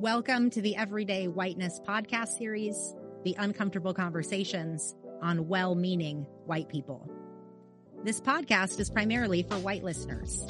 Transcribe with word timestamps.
Welcome 0.00 0.50
to 0.50 0.62
the 0.62 0.76
Everyday 0.76 1.26
Whiteness 1.26 1.80
podcast 1.80 2.38
series, 2.38 2.94
The 3.24 3.34
Uncomfortable 3.36 3.92
Conversations 3.92 4.94
on 5.20 5.48
Well 5.48 5.74
Meaning 5.74 6.24
White 6.46 6.68
People. 6.68 7.10
This 8.04 8.20
podcast 8.20 8.78
is 8.78 8.90
primarily 8.90 9.42
for 9.42 9.56
white 9.56 9.82
listeners. 9.82 10.46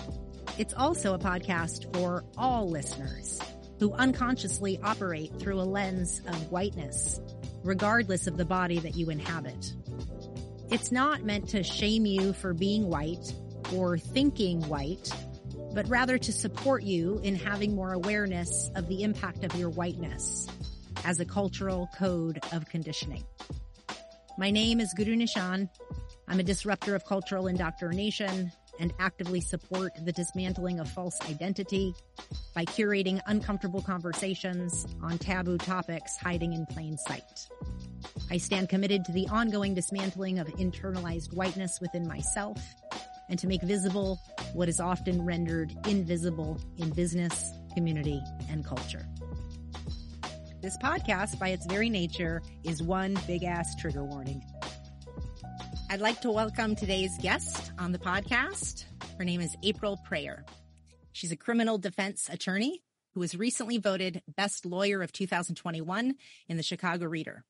It's 0.58 0.74
also 0.74 1.14
a 1.14 1.18
podcast 1.18 1.90
for 1.96 2.26
all 2.36 2.68
listeners 2.68 3.40
who 3.78 3.94
unconsciously 3.94 4.78
operate 4.84 5.32
through 5.40 5.58
a 5.58 5.64
lens 5.64 6.20
of 6.26 6.52
whiteness, 6.52 7.18
regardless 7.64 8.26
of 8.26 8.36
the 8.36 8.44
body 8.44 8.78
that 8.80 8.96
you 8.96 9.08
inhabit. 9.08 9.72
It's 10.70 10.92
not 10.92 11.24
meant 11.24 11.48
to 11.48 11.62
shame 11.62 12.04
you 12.04 12.34
for 12.34 12.52
being 12.52 12.90
white 12.90 13.32
or 13.72 13.96
thinking 13.96 14.60
white 14.68 15.10
but 15.74 15.88
rather 15.88 16.18
to 16.18 16.32
support 16.32 16.82
you 16.82 17.20
in 17.22 17.34
having 17.34 17.74
more 17.74 17.92
awareness 17.92 18.70
of 18.74 18.88
the 18.88 19.02
impact 19.02 19.44
of 19.44 19.54
your 19.54 19.70
whiteness 19.70 20.46
as 21.04 21.20
a 21.20 21.24
cultural 21.24 21.88
code 21.96 22.40
of 22.52 22.66
conditioning. 22.66 23.24
My 24.38 24.50
name 24.50 24.80
is 24.80 24.92
Guru 24.94 25.16
Nischan. 25.16 25.68
I'm 26.28 26.40
a 26.40 26.44
disruptor 26.44 26.94
of 26.94 27.04
cultural 27.04 27.46
indoctrination 27.46 28.52
and 28.80 28.92
actively 28.98 29.40
support 29.40 29.92
the 30.04 30.12
dismantling 30.12 30.78
of 30.78 30.88
false 30.90 31.18
identity 31.28 31.94
by 32.54 32.64
curating 32.64 33.20
uncomfortable 33.26 33.82
conversations 33.82 34.86
on 35.02 35.18
taboo 35.18 35.58
topics 35.58 36.16
hiding 36.16 36.52
in 36.52 36.66
plain 36.66 36.96
sight. 36.98 37.48
I 38.30 38.36
stand 38.36 38.68
committed 38.68 39.04
to 39.06 39.12
the 39.12 39.26
ongoing 39.28 39.74
dismantling 39.74 40.38
of 40.38 40.46
internalized 40.48 41.34
whiteness 41.34 41.78
within 41.80 42.06
myself 42.06 42.60
and 43.28 43.38
to 43.38 43.46
make 43.46 43.62
visible 43.62 44.18
what 44.52 44.68
is 44.68 44.80
often 44.80 45.24
rendered 45.24 45.74
invisible 45.86 46.60
in 46.76 46.90
business, 46.90 47.52
community, 47.74 48.22
and 48.50 48.64
culture. 48.64 49.06
This 50.60 50.76
podcast, 50.78 51.38
by 51.38 51.48
its 51.48 51.66
very 51.66 51.88
nature, 51.88 52.42
is 52.64 52.82
one 52.82 53.16
big 53.26 53.44
ass 53.44 53.76
trigger 53.76 54.04
warning. 54.04 54.42
I'd 55.90 56.00
like 56.00 56.20
to 56.22 56.30
welcome 56.30 56.74
today's 56.74 57.16
guest 57.18 57.72
on 57.78 57.92
the 57.92 57.98
podcast. 57.98 58.84
Her 59.18 59.24
name 59.24 59.40
is 59.40 59.56
April 59.62 59.98
Preyar. 60.08 60.42
She's 61.12 61.32
a 61.32 61.36
criminal 61.36 61.78
defense 61.78 62.28
attorney 62.30 62.82
who 63.14 63.20
was 63.20 63.34
recently 63.34 63.78
voted 63.78 64.22
Best 64.36 64.66
Lawyer 64.66 65.02
of 65.02 65.12
2021 65.12 66.14
in 66.48 66.56
the 66.56 66.62
Chicago 66.62 67.06
Reader. 67.06 67.44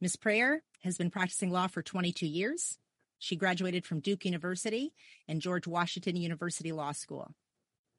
Ms. 0.00 0.16
Preyar 0.16 0.58
has 0.82 0.98
been 0.98 1.10
practicing 1.10 1.50
law 1.50 1.68
for 1.68 1.82
22 1.82 2.26
years 2.26 2.78
she 3.22 3.36
graduated 3.36 3.86
from 3.86 4.00
Duke 4.00 4.24
University 4.24 4.92
and 5.28 5.40
George 5.40 5.68
Washington 5.68 6.16
University 6.16 6.72
Law 6.72 6.90
School. 6.90 7.36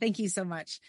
Thank 0.00 0.18
you 0.18 0.30
so 0.30 0.44
much. 0.44 0.80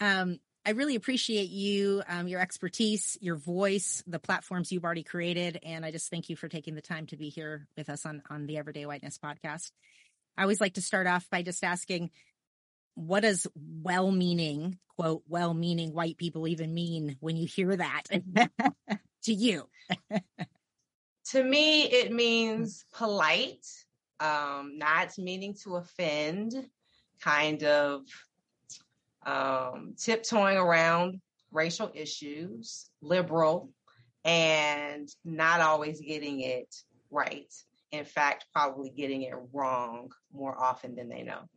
Um, 0.00 0.38
I 0.64 0.70
really 0.70 0.94
appreciate 0.94 1.50
you, 1.50 2.02
um, 2.08 2.28
your 2.28 2.40
expertise, 2.40 3.18
your 3.20 3.34
voice, 3.34 4.04
the 4.06 4.20
platforms 4.20 4.70
you've 4.70 4.84
already 4.84 5.02
created, 5.02 5.58
and 5.64 5.84
I 5.84 5.90
just 5.90 6.08
thank 6.08 6.30
you 6.30 6.36
for 6.36 6.48
taking 6.48 6.76
the 6.76 6.80
time 6.80 7.06
to 7.06 7.16
be 7.16 7.30
here 7.30 7.66
with 7.76 7.88
us 7.88 8.06
on 8.06 8.22
on 8.30 8.46
the 8.46 8.58
Everyday 8.58 8.86
Whiteness 8.86 9.18
podcast. 9.18 9.72
I 10.36 10.42
always 10.42 10.60
like 10.60 10.74
to 10.74 10.82
start 10.82 11.08
off 11.08 11.28
by 11.30 11.42
just 11.42 11.64
asking, 11.64 12.10
what 12.94 13.20
does 13.20 13.46
well-meaning 13.56 14.78
quote 14.96 15.22
well-meaning 15.26 15.94
white 15.94 16.16
people 16.16 16.46
even 16.46 16.72
mean 16.72 17.16
when 17.20 17.36
you 17.36 17.46
hear 17.46 17.74
that 17.76 18.02
to 19.24 19.32
you? 19.32 19.68
to 21.30 21.42
me, 21.42 21.84
it 21.84 22.12
means 22.12 22.84
polite, 22.94 23.66
um, 24.20 24.78
not 24.78 25.18
meaning 25.18 25.54
to 25.64 25.76
offend, 25.76 26.54
kind 27.20 27.64
of 27.64 28.02
um, 29.26 29.94
tiptoeing 29.98 30.56
around 30.56 31.20
racial 31.50 31.90
issues, 31.94 32.90
liberal, 33.00 33.70
and 34.24 35.08
not 35.24 35.60
always 35.60 36.00
getting 36.00 36.40
it 36.40 36.74
right. 37.10 37.52
In 37.90 38.04
fact, 38.04 38.46
probably 38.52 38.90
getting 38.90 39.22
it 39.22 39.34
wrong 39.52 40.10
more 40.32 40.58
often 40.58 40.94
than 40.94 41.08
they 41.08 41.22
know. 41.22 41.48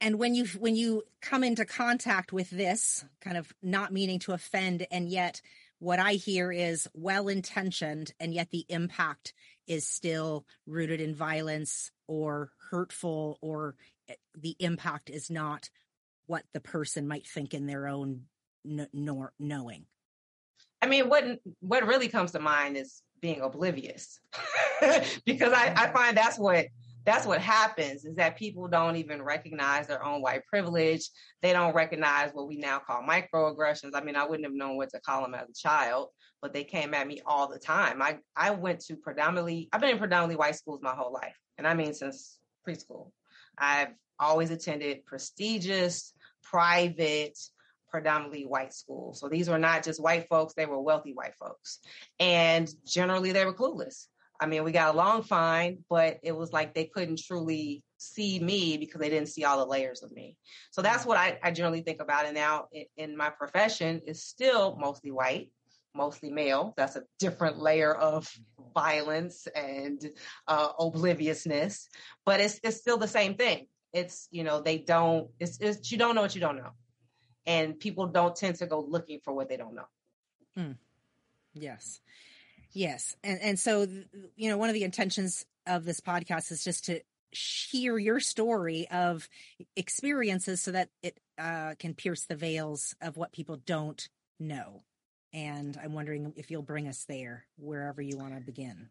And 0.00 0.18
when 0.18 0.34
you 0.34 0.46
when 0.58 0.76
you 0.76 1.04
come 1.22 1.42
into 1.42 1.64
contact 1.64 2.32
with 2.32 2.50
this 2.50 3.04
kind 3.20 3.36
of 3.36 3.52
not 3.62 3.92
meaning 3.92 4.18
to 4.20 4.32
offend 4.32 4.86
and 4.90 5.08
yet 5.08 5.40
what 5.78 5.98
I 5.98 6.12
hear 6.12 6.52
is 6.52 6.88
well 6.94 7.28
intentioned 7.28 8.12
and 8.20 8.32
yet 8.32 8.50
the 8.50 8.64
impact 8.68 9.34
is 9.66 9.86
still 9.86 10.46
rooted 10.66 11.00
in 11.00 11.14
violence 11.14 11.90
or 12.06 12.50
hurtful 12.70 13.38
or 13.40 13.74
eh, 14.08 14.14
the 14.34 14.56
impact 14.58 15.10
is 15.10 15.30
not 15.30 15.70
what 16.26 16.44
the 16.52 16.60
person 16.60 17.08
might 17.08 17.26
think 17.26 17.54
in 17.54 17.66
their 17.66 17.86
own 17.86 18.22
nor 18.64 19.32
knowing. 19.38 19.86
I 20.82 20.86
mean, 20.86 21.08
what 21.08 21.24
what 21.60 21.86
really 21.86 22.08
comes 22.08 22.32
to 22.32 22.40
mind 22.40 22.76
is 22.76 23.02
being 23.20 23.40
oblivious, 23.40 24.20
because 25.24 25.52
I, 25.52 25.72
I 25.76 25.92
find 25.92 26.16
that's 26.16 26.38
what 26.38 26.66
that's 27.06 27.24
what 27.24 27.40
happens 27.40 28.04
is 28.04 28.16
that 28.16 28.36
people 28.36 28.66
don't 28.66 28.96
even 28.96 29.22
recognize 29.22 29.86
their 29.86 30.04
own 30.04 30.20
white 30.20 30.44
privilege. 30.46 31.08
They 31.40 31.52
don't 31.52 31.74
recognize 31.74 32.32
what 32.32 32.48
we 32.48 32.56
now 32.56 32.80
call 32.80 33.04
microaggressions. 33.04 33.92
I 33.94 34.02
mean, 34.02 34.16
I 34.16 34.26
wouldn't 34.26 34.44
have 34.44 34.54
known 34.54 34.76
what 34.76 34.90
to 34.90 35.00
call 35.00 35.22
them 35.22 35.34
as 35.34 35.48
a 35.48 35.54
child, 35.54 36.08
but 36.42 36.52
they 36.52 36.64
came 36.64 36.94
at 36.94 37.06
me 37.06 37.20
all 37.24 37.48
the 37.48 37.60
time. 37.60 38.02
I, 38.02 38.18
I 38.36 38.50
went 38.50 38.80
to 38.86 38.96
predominantly, 38.96 39.68
I've 39.72 39.80
been 39.80 39.90
in 39.90 39.98
predominantly 39.98 40.34
white 40.34 40.56
schools 40.56 40.80
my 40.82 40.96
whole 40.96 41.12
life. 41.12 41.36
And 41.58 41.66
I 41.66 41.74
mean, 41.74 41.94
since 41.94 42.38
preschool, 42.68 43.12
I've 43.56 43.94
always 44.18 44.50
attended 44.50 45.06
prestigious, 45.06 46.12
private, 46.50 47.38
predominantly 47.90 48.44
white 48.44 48.74
schools. 48.74 49.20
So 49.20 49.28
these 49.28 49.48
were 49.48 49.58
not 49.58 49.84
just 49.84 50.02
white 50.02 50.28
folks, 50.28 50.54
they 50.54 50.66
were 50.66 50.80
wealthy 50.80 51.12
white 51.12 51.34
folks. 51.38 51.78
And 52.20 52.68
generally 52.86 53.32
they 53.32 53.44
were 53.44 53.54
clueless. 53.54 54.06
I 54.38 54.46
mean, 54.46 54.64
we 54.64 54.72
got 54.72 54.94
along 54.94 55.22
fine, 55.22 55.78
but 55.88 56.18
it 56.22 56.32
was 56.32 56.52
like 56.52 56.74
they 56.74 56.84
couldn't 56.84 57.20
truly 57.20 57.82
see 57.96 58.38
me 58.38 58.76
because 58.76 59.00
they 59.00 59.08
didn't 59.08 59.30
see 59.30 59.44
all 59.44 59.58
the 59.58 59.64
layers 59.64 60.02
of 60.02 60.12
me. 60.12 60.36
So 60.70 60.82
that's 60.82 61.06
what 61.06 61.16
I, 61.16 61.38
I 61.42 61.50
generally 61.52 61.80
think 61.80 62.02
about. 62.02 62.26
And 62.26 62.34
now 62.34 62.66
in, 62.70 62.84
in 62.98 63.16
my 63.16 63.30
profession 63.30 64.02
is 64.06 64.22
still 64.22 64.76
mostly 64.78 65.10
white, 65.10 65.50
mostly 65.94 66.30
male. 66.30 66.74
That's 66.76 66.96
a 66.96 67.04
different 67.18 67.58
layer 67.58 67.94
of 67.94 68.30
violence 68.74 69.48
and 69.56 69.98
uh, 70.46 70.68
obliviousness, 70.78 71.88
but 72.26 72.40
it's, 72.40 72.60
it's 72.62 72.76
still 72.76 72.98
the 72.98 73.08
same 73.08 73.36
thing 73.36 73.68
it's 73.92 74.28
you 74.30 74.44
know 74.44 74.60
they 74.60 74.78
don't 74.78 75.30
it's, 75.40 75.58
it's 75.58 75.90
you 75.90 75.98
don't 75.98 76.14
know 76.14 76.22
what 76.22 76.34
you 76.34 76.40
don't 76.40 76.56
know. 76.56 76.70
And 77.46 77.78
people 77.78 78.06
don't 78.06 78.34
tend 78.34 78.56
to 78.56 78.66
go 78.66 78.80
looking 78.80 79.20
for 79.20 79.32
what 79.32 79.48
they 79.48 79.56
don't 79.56 79.74
know. 79.74 79.86
Mm. 80.58 80.76
yes. 81.54 82.00
Yes. 82.72 83.16
And 83.22 83.40
and 83.40 83.58
so 83.58 83.86
you 84.36 84.50
know 84.50 84.58
one 84.58 84.68
of 84.68 84.74
the 84.74 84.84
intentions 84.84 85.44
of 85.66 85.84
this 85.84 86.00
podcast 86.00 86.50
is 86.52 86.62
just 86.62 86.86
to 86.86 87.00
hear 87.30 87.98
your 87.98 88.20
story 88.20 88.88
of 88.90 89.28
experiences 89.76 90.60
so 90.60 90.72
that 90.72 90.88
it 91.02 91.18
uh, 91.38 91.74
can 91.78 91.94
pierce 91.94 92.24
the 92.24 92.36
veils 92.36 92.94
of 93.00 93.16
what 93.16 93.32
people 93.32 93.56
don't 93.66 94.08
know. 94.38 94.82
And 95.32 95.78
I'm 95.82 95.92
wondering 95.92 96.32
if 96.36 96.50
you'll 96.50 96.62
bring 96.62 96.88
us 96.88 97.04
there, 97.04 97.44
wherever 97.58 98.00
you 98.00 98.16
want 98.16 98.34
to 98.34 98.40
begin. 98.40 98.88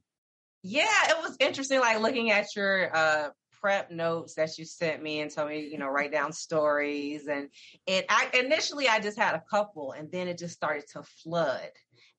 Yeah, 0.62 1.10
it 1.10 1.18
was 1.22 1.38
interesting, 1.40 1.80
like 1.80 2.02
looking 2.02 2.32
at 2.32 2.56
your 2.56 2.96
uh, 2.96 3.30
prep 3.66 3.90
notes 3.90 4.36
that 4.36 4.60
you 4.60 4.64
sent 4.64 5.02
me 5.02 5.22
and 5.22 5.32
told 5.32 5.50
me, 5.50 5.68
you 5.72 5.80
know, 5.80 5.88
write 5.88 6.12
down 6.12 6.32
stories. 6.32 7.26
And 7.26 7.50
it, 7.88 8.06
I 8.10 8.30
initially 8.40 8.88
I 8.88 9.00
just 9.00 9.18
had 9.18 9.34
a 9.34 9.42
couple, 9.50 9.94
and 9.94 10.12
then 10.12 10.28
it 10.28 10.38
just 10.38 10.54
started 10.54 10.84
to 10.94 11.02
flood, 11.24 11.72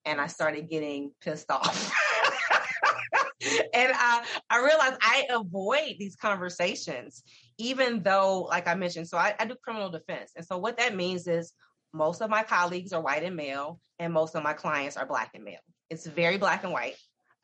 and 0.04 0.20
I 0.20 0.26
started 0.26 0.68
getting 0.68 1.12
pissed 1.20 1.48
off. 1.48 1.92
and 3.72 3.92
I, 3.94 4.24
I 4.50 4.58
realized 4.58 4.96
I 5.00 5.26
avoid 5.30 5.94
these 6.00 6.16
conversations, 6.16 7.22
even 7.58 8.02
though, 8.02 8.40
like 8.50 8.66
I 8.66 8.74
mentioned, 8.74 9.06
so 9.06 9.16
I, 9.16 9.32
I 9.38 9.44
do 9.44 9.54
criminal 9.62 9.88
defense. 9.88 10.32
And 10.34 10.44
so 10.44 10.58
what 10.58 10.78
that 10.78 10.96
means 10.96 11.28
is 11.28 11.52
most 11.92 12.22
of 12.22 12.28
my 12.28 12.42
colleagues 12.42 12.92
are 12.92 13.00
white 13.00 13.22
and 13.22 13.36
male, 13.36 13.78
and 14.00 14.12
most 14.12 14.34
of 14.34 14.42
my 14.42 14.52
clients 14.52 14.96
are 14.96 15.06
black 15.06 15.30
and 15.34 15.44
male. 15.44 15.60
It's 15.90 16.08
very 16.08 16.38
black 16.38 16.64
and 16.64 16.72
white. 16.72 16.96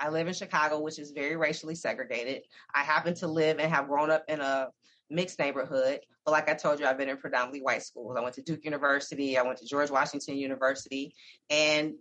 I 0.02 0.08
live 0.08 0.26
in 0.26 0.34
Chicago, 0.34 0.81
which 0.81 0.99
is 0.99 1.12
very 1.12 1.37
racially 1.37 1.76
segregated. 1.76 2.43
I 2.75 2.82
happen 2.82 3.14
to 3.14 3.28
live 3.28 3.60
and 3.60 3.72
have 3.72 3.87
grown 3.87 4.10
up 4.10 4.25
in 4.26 4.40
a 4.40 4.69
mixed 5.08 5.38
neighborhood. 5.38 6.00
But 6.25 6.32
like 6.32 6.50
I 6.50 6.54
told 6.54 6.81
you, 6.81 6.87
I've 6.87 6.99
been 6.99 7.08
in 7.08 7.19
predominantly 7.19 7.62
white 7.62 7.84
schools. 7.84 8.16
I 8.19 8.20
went 8.20 8.34
to 8.34 8.43
Duke 8.43 8.64
University, 8.64 9.38
I 9.38 9.43
went 9.43 9.58
to 9.58 9.66
George 9.66 9.90
Washington 9.90 10.37
University, 10.37 11.14
and 11.49 11.94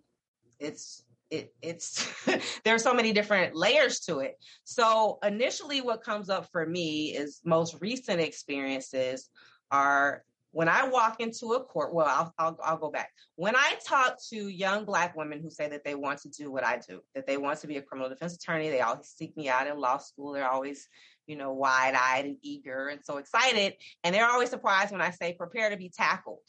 it's 0.59 1.03
it, 1.30 1.53
it's 1.62 2.09
there 2.65 2.74
are 2.74 2.80
so 2.80 2.94
many 2.94 3.13
different 3.13 3.56
layers 3.56 4.00
to 4.01 4.19
it. 4.19 4.33
So 4.63 5.19
initially, 5.24 5.81
what 5.81 6.03
comes 6.03 6.30
up 6.30 6.50
for 6.51 6.65
me 6.65 7.15
is 7.15 7.39
most 7.45 7.77
recent 7.81 8.19
experiences 8.19 9.30
are 9.69 10.24
when 10.51 10.68
I 10.68 10.88
walk 10.88 11.19
into 11.19 11.53
a 11.53 11.63
court. 11.63 11.94
Well, 11.94 12.07
I'll, 12.07 12.33
I'll 12.38 12.57
I'll 12.63 12.77
go 12.77 12.92
back. 12.92 13.12
When 13.36 13.56
I 13.56 13.75
talk 13.86 14.18
to 14.30 14.48
young 14.48 14.86
Black 14.86 15.15
women 15.15 15.42
who 15.42 15.50
say 15.50 15.69
that 15.69 15.83
they 15.83 15.95
want 15.95 16.21
to 16.21 16.30
do 16.30 16.51
what 16.51 16.65
I 16.65 16.80
do, 16.88 17.01
that 17.15 17.25
they 17.25 17.38
want 17.38 17.59
to 17.62 17.68
be 17.68 17.77
a 17.77 17.81
criminal 17.81 18.09
defense 18.09 18.36
attorney, 18.36 18.69
they 18.69 18.81
always 18.81 19.07
seek 19.07 19.36
me 19.36 19.50
out 19.50 19.68
in 19.68 19.77
law 19.77 19.98
school. 19.98 20.33
They're 20.33 20.50
always 20.50 20.88
you 21.27 21.36
know 21.36 21.53
wide 21.53 21.95
eyed 21.95 22.25
and 22.25 22.38
eager 22.42 22.89
and 22.89 23.03
so 23.03 23.18
excited, 23.18 23.74
and 24.03 24.13
they're 24.13 24.30
always 24.30 24.50
surprised 24.50 24.92
when 24.92 25.01
I 25.01 25.12
say 25.12 25.33
prepare 25.33 25.69
to 25.69 25.77
be 25.77 25.89
tackled 25.89 26.39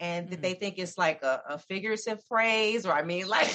and 0.00 0.30
mm-hmm. 0.30 0.40
they 0.40 0.54
think 0.54 0.78
it's 0.78 0.96
like 0.96 1.22
a, 1.22 1.42
a, 1.48 1.58
figurative 1.58 2.18
phrase 2.24 2.86
or 2.86 2.92
i 2.92 3.02
mean 3.02 3.28
like 3.28 3.48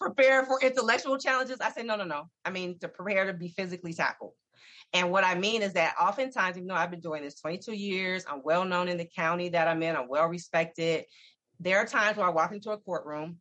prepare 0.00 0.44
for 0.44 0.60
intellectual 0.60 1.16
challenges 1.16 1.58
i 1.60 1.70
say 1.70 1.82
no 1.82 1.96
no 1.96 2.04
no 2.04 2.28
i 2.44 2.50
mean 2.50 2.78
to 2.78 2.88
prepare 2.88 3.26
to 3.26 3.32
be 3.32 3.48
physically 3.48 3.94
tackled 3.94 4.32
and 4.92 5.10
what 5.10 5.24
i 5.24 5.34
mean 5.34 5.62
is 5.62 5.72
that 5.74 5.94
oftentimes 6.00 6.56
even 6.56 6.68
though 6.68 6.74
i've 6.74 6.90
been 6.90 7.00
doing 7.00 7.22
this 7.22 7.40
22 7.40 7.72
years 7.72 8.24
i'm 8.28 8.42
well 8.42 8.64
known 8.64 8.88
in 8.88 8.96
the 8.96 9.08
county 9.16 9.48
that 9.48 9.68
i'm 9.68 9.82
in 9.82 9.96
i'm 9.96 10.08
well 10.08 10.26
respected 10.26 11.04
there 11.58 11.78
are 11.78 11.86
times 11.86 12.16
where 12.16 12.26
i 12.26 12.30
walk 12.30 12.52
into 12.52 12.70
a 12.70 12.78
courtroom 12.78 13.36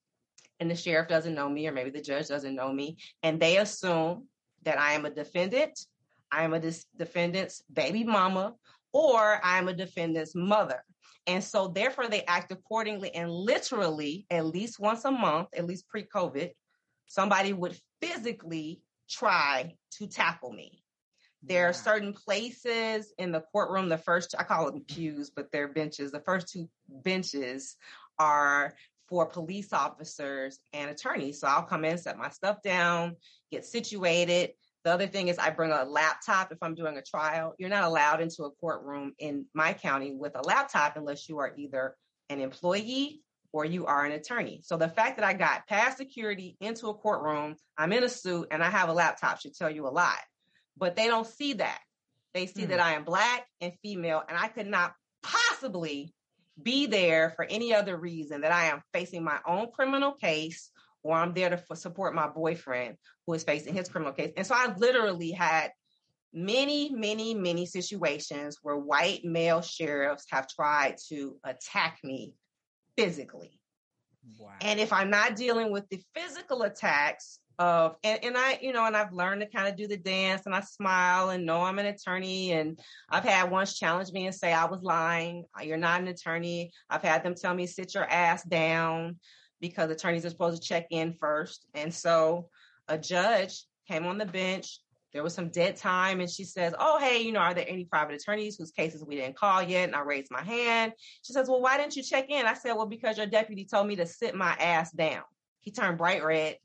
and 0.60 0.69
the 0.69 0.75
sheriff 0.75 1.07
doesn't 1.07 1.36
know 1.36 1.50
me 1.50 1.68
or 1.68 1.72
maybe 1.72 1.90
the 1.90 2.01
judge 2.01 2.28
doesn't 2.28 2.56
know 2.56 2.72
me 2.72 2.98
and 3.24 3.40
they 3.40 3.57
assume 3.57 4.25
that 4.63 4.80
i 4.80 4.94
am 4.94 5.06
a 5.06 5.10
defendant 5.10 5.80
i 6.31 6.44
am 6.44 6.54
a 6.54 6.60
dis- 6.60 6.86
defendant's 6.98 7.63
baby 7.72 8.04
mama 8.04 8.54
or 8.94 9.40
i'm 9.44 9.68
a 9.68 9.74
defendant's 9.74 10.36
mother 10.36 10.84
and 11.30 11.44
so 11.44 11.68
therefore 11.68 12.07
they 12.07 12.24
act 12.24 12.52
accordingly 12.52 13.13
and 13.13 13.30
literally 13.30 14.25
at 14.31 14.48
least 14.48 14.80
once 14.80 15.06
a 15.06 15.12
month, 15.12 15.50
at 15.56 15.68
least 15.68 15.88
pre-COVID, 15.88 16.50
somebody 17.06 17.54
would 17.54 17.78
physically 18.02 18.81
try 19.07 19.75
to 19.92 20.07
tackle 20.07 20.52
me. 20.52 20.79
There 21.42 21.70
are 21.70 21.74
certain 21.74 22.14
places 22.14 23.14
in 23.18 23.32
the 23.32 23.42
courtroom, 23.52 23.88
the 23.90 23.98
first, 23.98 24.36
I 24.38 24.44
call 24.44 24.72
them 24.72 24.82
pews, 24.82 25.32
but 25.34 25.52
they're 25.52 25.70
benches. 25.70 26.12
The 26.12 26.20
first 26.20 26.50
two 26.50 26.70
benches 26.90 27.78
are 28.18 28.74
for 29.08 29.26
police 29.26 29.72
officers 29.72 30.60
and 30.74 30.90
attorneys. 30.90 31.40
So 31.40 31.48
I'll 31.48 31.64
come 31.64 31.86
in, 31.86 31.98
set 31.98 32.18
my 32.18 32.30
stuff 32.30 32.62
down, 32.62 33.16
get 33.52 33.66
situated, 33.66 34.52
the 34.84 34.94
other 34.94 35.08
thing 35.08 35.28
is 35.28 35.38
I 35.38 35.50
bring 35.50 35.72
a 35.72 35.84
laptop 35.84 36.52
if 36.52 36.58
I'm 36.62 36.76
doing 36.76 36.98
a 36.98 37.02
trial. 37.02 37.54
You're 37.58 37.70
not 37.70 37.84
allowed 37.84 38.22
into 38.22 38.44
a 38.44 38.52
courtroom 38.52 39.14
in 39.20 39.46
my 39.54 39.74
county 39.74 40.16
with 40.16 40.36
a 40.36 40.42
laptop 40.42 40.96
unless 40.96 41.28
you 41.28 41.38
are 41.40 41.54
either 41.58 41.96
an 42.30 42.40
employee 42.40 43.22
or 43.52 43.66
you 43.66 43.88
are 43.88 44.06
an 44.06 44.14
attorney. 44.14 44.62
So 44.64 44.78
the 44.78 44.88
fact 44.88 45.18
that 45.18 45.26
I 45.26 45.34
got 45.34 45.68
past 45.68 45.98
security 45.98 46.56
into 46.62 46.88
a 46.88 46.94
courtroom, 46.94 47.56
I'm 47.78 47.92
in 47.92 48.04
a 48.04 48.10
suit 48.10 48.48
and 48.52 48.64
I 48.64 48.70
have 48.70 48.90
a 48.90 48.94
laptop 48.94 49.42
should 49.42 49.56
tell 49.56 49.70
you 49.70 49.88
a 49.88 49.90
lot. 49.90 50.18
But 50.80 50.96
they 50.96 51.08
don't 51.08 51.28
see 51.28 51.54
that. 51.54 51.80
They 52.34 52.46
see 52.48 52.64
mm. 52.64 52.70
that 52.70 52.80
I 52.80 52.94
am 52.94 53.04
black 53.04 53.46
and 53.62 53.74
female 53.81 54.24
and 54.28 54.38
I 54.38 54.48
could 54.48 54.68
not 54.68 54.94
possibly 55.22 56.14
be 56.62 56.86
there 56.86 57.31
for 57.31 57.46
any 57.46 57.74
other 57.74 57.98
reason 57.98 58.42
that 58.42 58.52
I 58.52 58.66
am 58.66 58.81
facing 58.94 59.24
my 59.24 59.40
own 59.48 59.68
criminal 59.74 60.14
case 60.14 60.72
or 61.04 61.16
I'm 61.16 61.34
there 61.34 61.50
to 61.50 61.76
support 61.76 62.14
my 62.14 62.28
boyfriend 62.28 62.98
who 63.26 63.34
is 63.34 63.44
facing 63.44 63.74
his 63.74 63.90
criminal 63.90 64.14
case. 64.14 64.34
And 64.36 64.46
so 64.46 64.56
I 64.56 64.74
literally 64.78 65.31
had 65.31 65.72
many, 66.34 66.90
many, 66.94 67.34
many 67.34 67.66
situations 67.66 68.60
where 68.62 68.78
white 68.78 69.24
male 69.24 69.62
sheriffs 69.62 70.26
have 70.30 70.48
tried 70.48 70.96
to 71.10 71.38
attack 71.44 72.00
me 72.04 72.34
physically. 72.98 73.60
Wow. 74.38 74.52
And 74.62 74.80
if 74.80 74.92
I'm 74.94 75.10
not 75.10 75.36
dealing 75.36 75.72
with 75.72 75.88
the 75.90 76.02
physical 76.14 76.64
attacks 76.64 77.40
of, 77.60 77.98
and, 78.06 78.24
and 78.24 78.38
I, 78.38 78.58
you 78.62 78.72
know, 78.72 78.86
and 78.86 78.96
I've 78.96 79.12
learned 79.12 79.42
to 79.42 79.48
kind 79.48 79.68
of 79.68 79.76
do 79.76 79.86
the 79.86 79.98
dance 79.98 80.46
and 80.46 80.56
I 80.56 80.62
smile 80.62 81.30
and 81.30 81.46
know 81.46 81.62
I'm 81.62 81.78
an 81.78 81.88
attorney. 81.88 82.54
And 82.54 82.80
I've 83.10 83.26
had 83.26 83.52
once 83.52 83.78
challenge 83.78 84.12
me 84.14 84.26
and 84.26 84.34
say 84.34 84.54
I 84.54 84.66
was 84.66 84.82
lying. 84.82 85.44
You're 85.62 85.78
not 85.78 86.00
an 86.00 86.08
attorney. 86.08 86.72
I've 86.90 87.04
had 87.04 87.22
them 87.22 87.36
tell 87.36 87.54
me, 87.54 87.68
sit 87.68 87.94
your 87.94 88.10
ass 88.10 88.44
down 88.44 89.18
because 89.60 89.92
attorneys 89.92 90.26
are 90.26 90.30
supposed 90.30 90.62
to 90.62 90.68
check 90.68 90.88
in 90.90 91.14
first. 91.20 91.66
And 91.74 91.94
so 91.94 92.48
a 92.88 92.98
judge 92.98 93.66
came 93.90 94.06
on 94.06 94.18
the 94.18 94.26
bench. 94.26 94.80
There 95.12 95.24
was 95.24 95.34
some 95.34 95.50
dead 95.50 95.76
time, 95.76 96.20
and 96.20 96.30
she 96.30 96.44
says, 96.44 96.76
Oh, 96.78 97.00
hey, 97.00 97.24
you 97.24 97.32
know, 97.32 97.40
are 97.40 97.56
there 97.56 97.66
any 97.68 97.84
private 97.84 98.14
attorneys 98.14 98.58
whose 98.58 98.70
cases 98.70 99.04
we 99.04 99.16
didn't 99.16 99.38
call 99.38 99.64
yet? 99.64 99.88
And 99.88 99.96
I 99.96 100.02
raised 100.02 100.30
my 100.30 100.44
hand. 100.44 100.94
She 101.24 101.34
says, 101.34 101.50
Well, 101.50 101.62
why 101.62 101.78
didn't 101.78 101.96
you 101.96 102.04
check 102.04 102.30
in? 102.30 102.46
I 102.46 102.54
said, 102.54 102.74
Well, 102.74 102.86
because 102.86 103.18
your 103.18 103.26
deputy 103.26 103.66
told 103.66 103.88
me 103.88 103.96
to 103.96 104.06
sit 104.06 104.36
my 104.36 104.52
ass 104.52 104.92
down. 104.92 105.24
He 105.62 105.72
turned 105.72 105.98
bright 105.98 106.24
red 106.24 106.58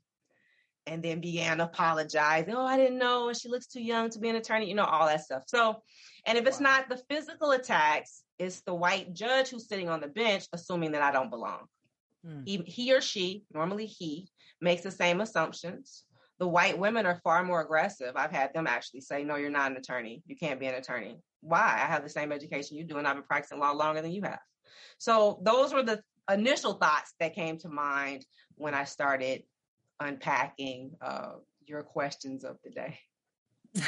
and 0.87 1.01
then 1.01 1.19
began 1.19 1.59
apologizing. 1.59 2.53
Oh, 2.53 2.65
I 2.65 2.77
didn't 2.77 2.99
know. 2.99 3.29
And 3.29 3.37
she 3.37 3.49
looks 3.49 3.67
too 3.67 3.81
young 3.81 4.09
to 4.11 4.19
be 4.19 4.29
an 4.29 4.35
attorney, 4.35 4.67
you 4.67 4.75
know, 4.75 4.85
all 4.85 5.07
that 5.07 5.23
stuff. 5.23 5.43
So, 5.47 5.81
and 6.25 6.37
if 6.37 6.45
it's 6.45 6.59
wow. 6.59 6.77
not 6.77 6.89
the 6.89 7.01
physical 7.09 7.51
attacks, 7.51 8.23
it's 8.37 8.61
the 8.61 8.73
white 8.73 9.13
judge 9.13 9.49
who's 9.49 9.67
sitting 9.67 9.89
on 9.89 10.01
the 10.01 10.07
bench 10.07 10.45
assuming 10.53 10.91
that 10.91 11.01
I 11.01 11.11
don't 11.11 11.29
belong. 11.29 11.65
Mm. 12.25 12.47
He, 12.47 12.57
he 12.65 12.93
or 12.93 13.01
she, 13.01 13.43
normally 13.53 13.85
he, 13.85 14.27
makes 14.61 14.83
the 14.83 14.91
same 14.91 15.21
assumptions. 15.21 16.03
The 16.39 16.47
white 16.47 16.77
women 16.77 17.05
are 17.05 17.21
far 17.23 17.43
more 17.43 17.61
aggressive. 17.61 18.13
I've 18.15 18.31
had 18.31 18.53
them 18.53 18.67
actually 18.67 19.01
say, 19.01 19.23
No, 19.23 19.35
you're 19.35 19.49
not 19.49 19.71
an 19.71 19.77
attorney. 19.77 20.21
You 20.25 20.35
can't 20.35 20.59
be 20.59 20.65
an 20.65 20.75
attorney. 20.75 21.17
Why? 21.41 21.59
I 21.59 21.85
have 21.85 22.03
the 22.03 22.09
same 22.09 22.31
education 22.31 22.77
you 22.77 22.83
do, 22.83 22.97
and 22.97 23.07
I've 23.07 23.15
been 23.15 23.23
practicing 23.23 23.59
law 23.59 23.71
longer 23.71 24.01
than 24.01 24.11
you 24.11 24.23
have. 24.23 24.39
So, 24.97 25.39
those 25.43 25.73
were 25.73 25.83
the 25.83 26.01
initial 26.31 26.73
thoughts 26.73 27.13
that 27.19 27.35
came 27.35 27.57
to 27.59 27.69
mind 27.69 28.25
when 28.55 28.73
I 28.73 28.83
started 28.83 29.43
unpacking 29.99 30.91
uh, 31.01 31.33
your 31.65 31.83
questions 31.83 32.43
of 32.43 32.57
the 32.63 32.69
day. 32.69 32.99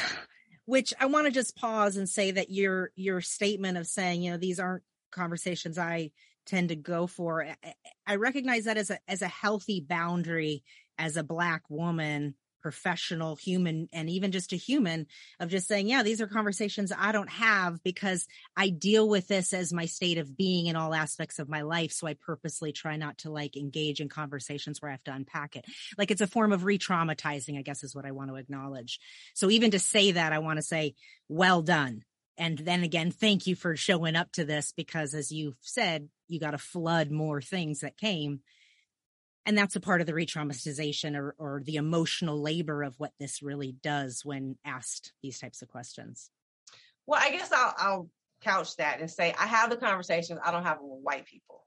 Which 0.66 0.94
I 1.00 1.06
want 1.06 1.28
to 1.28 1.32
just 1.32 1.56
pause 1.56 1.96
and 1.96 2.10
say 2.10 2.32
that 2.32 2.52
your 2.52 2.92
your 2.96 3.22
statement 3.22 3.78
of 3.78 3.88
saying, 3.88 4.22
you 4.22 4.32
know, 4.32 4.38
these 4.38 4.60
aren't 4.60 4.84
conversations 5.12 5.78
I 5.78 6.12
tend 6.46 6.70
to 6.70 6.76
go 6.76 7.08
for. 7.08 7.48
I 8.06 8.16
recognize 8.16 8.66
that 8.66 8.76
as 8.76 8.90
a 8.90 9.00
as 9.08 9.22
a 9.22 9.28
healthy 9.28 9.80
boundary 9.80 10.64
as 10.98 11.16
a 11.16 11.24
black 11.24 11.64
woman, 11.70 12.36
professional, 12.68 13.38
human, 13.38 13.88
and 13.94 14.10
even 14.10 14.34
just 14.34 14.52
a 14.52 14.58
human 14.58 15.08
of 15.40 15.48
just 15.48 15.70
saying, 15.70 15.88
yeah, 15.88 16.04
these 16.04 16.20
are 16.20 16.28
conversations 16.28 16.92
I 16.92 17.14
don't 17.14 17.30
have 17.30 17.82
because 17.82 18.28
I 18.58 18.68
deal 18.68 19.08
with 19.08 19.30
this 19.30 19.54
as 19.54 19.72
my 19.72 19.86
state 19.86 20.18
of 20.18 20.36
being 20.36 20.66
in 20.66 20.76
all 20.76 20.94
aspects 20.94 21.40
of 21.40 21.48
my 21.48 21.62
life. 21.62 21.94
So 21.94 22.08
I 22.08 22.16
purposely 22.16 22.74
try 22.74 22.98
not 22.98 23.20
to 23.20 23.32
like 23.32 23.56
engage 23.56 24.02
in 24.02 24.10
conversations 24.10 24.82
where 24.82 24.90
I 24.92 24.96
have 24.96 25.04
to 25.06 25.14
unpack 25.14 25.56
it. 25.56 25.64
Like 25.98 26.12
it's 26.12 26.20
a 26.20 26.28
form 26.28 26.52
of 26.52 26.66
re-traumatizing, 26.66 27.58
I 27.58 27.62
guess 27.62 27.86
is 27.86 27.96
what 27.96 28.06
I 28.06 28.12
want 28.12 28.32
to 28.32 28.36
acknowledge. 28.36 29.00
So 29.34 29.50
even 29.50 29.72
to 29.72 29.80
say 29.80 30.12
that, 30.12 30.34
I 30.34 30.40
want 30.40 30.58
to 30.58 30.62
say, 30.64 30.96
well 31.30 31.62
done 31.62 32.04
and 32.38 32.58
then 32.58 32.84
again, 32.84 33.12
thank 33.12 33.48
you 33.48 33.56
for 33.56 33.76
showing 33.76 34.16
up 34.16 34.32
to 34.34 34.46
this 34.46 34.72
because 34.76 35.14
as 35.14 35.32
you've 35.32 35.58
said, 35.62 36.10
you 36.28 36.40
got 36.40 36.52
to 36.52 36.58
flood 36.58 37.10
more 37.10 37.42
things 37.42 37.80
that 37.80 37.98
came. 37.98 38.42
And 39.48 39.58
that's 39.58 39.78
a 39.78 39.80
part 39.80 40.02
of 40.02 40.08
the 40.08 40.14
re-traumatization 40.14 41.18
or, 41.18 41.34
or 41.38 41.62
the 41.64 41.78
emotional 41.78 42.42
labor 42.42 42.84
of 42.84 43.00
what 43.00 43.14
this 43.18 43.42
really 43.42 43.78
does 43.82 44.26
when 44.26 44.58
asked 44.66 45.14
these 45.24 45.40
types 45.40 45.62
of 45.62 45.70
questions. 45.70 46.30
Well, 47.06 47.22
I 47.24 47.32
guess 47.32 47.54
I'll, 47.54 47.74
I'll 47.78 48.10
couch 48.42 48.76
that 48.76 49.00
and 49.00 49.10
say 49.10 49.34
I 49.40 49.48
have 49.48 49.70
the 49.70 49.78
conversations 49.78 50.40
I 50.46 50.52
don't 50.52 50.64
have 50.64 50.80
them 50.80 50.90
with 50.90 51.02
white 51.02 51.26
people. 51.26 51.66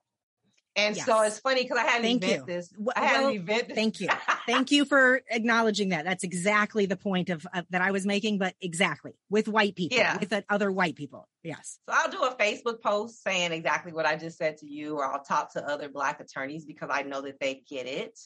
And 0.76 0.96
yes. 0.96 1.04
so 1.04 1.20
it's 1.22 1.40
funny 1.40 1.62
because 1.62 1.78
I 1.78 1.82
had 1.82 2.04
an 2.04 2.22
event 2.22 2.46
you. 2.48 2.54
this. 2.54 2.72
I 2.94 3.04
had 3.04 3.20
well, 3.20 3.28
an 3.30 3.36
event. 3.36 3.72
Thank 3.74 4.00
you. 4.00 4.08
thank 4.46 4.70
you 4.70 4.84
for 4.84 5.20
acknowledging 5.28 5.88
that. 5.88 6.04
That's 6.04 6.22
exactly 6.22 6.86
the 6.86 6.96
point 6.96 7.28
of 7.28 7.44
uh, 7.52 7.62
that 7.70 7.82
I 7.82 7.90
was 7.90 8.06
making, 8.06 8.38
but 8.38 8.54
exactly 8.60 9.12
with 9.28 9.48
white 9.48 9.74
people, 9.74 9.98
yeah. 9.98 10.16
with 10.18 10.32
other 10.48 10.70
white 10.70 10.94
people. 10.94 11.28
Yes. 11.42 11.78
So 11.88 11.94
I'll 11.96 12.10
do 12.10 12.22
a 12.22 12.36
Facebook 12.36 12.80
post 12.80 13.22
saying 13.22 13.52
exactly 13.52 13.92
what 13.92 14.06
I 14.06 14.16
just 14.16 14.38
said 14.38 14.58
to 14.58 14.66
you, 14.66 14.96
or 14.96 15.04
I'll 15.04 15.24
talk 15.24 15.52
to 15.54 15.68
other 15.68 15.88
black 15.88 16.20
attorneys 16.20 16.64
because 16.64 16.88
I 16.92 17.02
know 17.02 17.20
that 17.22 17.40
they 17.40 17.62
get 17.68 17.86
it. 17.86 18.18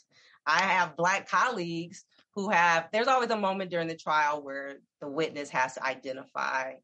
I 0.46 0.60
have 0.60 0.96
black 0.96 1.28
colleagues 1.28 2.04
who 2.34 2.50
have, 2.50 2.88
there's 2.92 3.08
always 3.08 3.30
a 3.30 3.36
moment 3.36 3.70
during 3.70 3.88
the 3.88 3.96
trial 3.96 4.42
where 4.42 4.76
the 5.00 5.08
witness 5.08 5.48
has 5.50 5.74
to 5.74 5.84
identify 5.84 6.74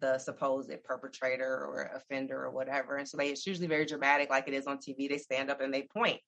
the 0.00 0.18
supposed 0.18 0.72
perpetrator 0.84 1.66
or 1.66 1.90
offender 1.94 2.44
or 2.44 2.50
whatever. 2.50 2.96
And 2.96 3.08
so 3.08 3.16
they, 3.16 3.28
it's 3.28 3.46
usually 3.46 3.68
very 3.68 3.86
dramatic, 3.86 4.30
like 4.30 4.48
it 4.48 4.54
is 4.54 4.66
on 4.66 4.78
TV. 4.78 5.08
They 5.08 5.18
stand 5.18 5.50
up 5.50 5.60
and 5.60 5.72
they 5.72 5.82
point. 5.82 6.18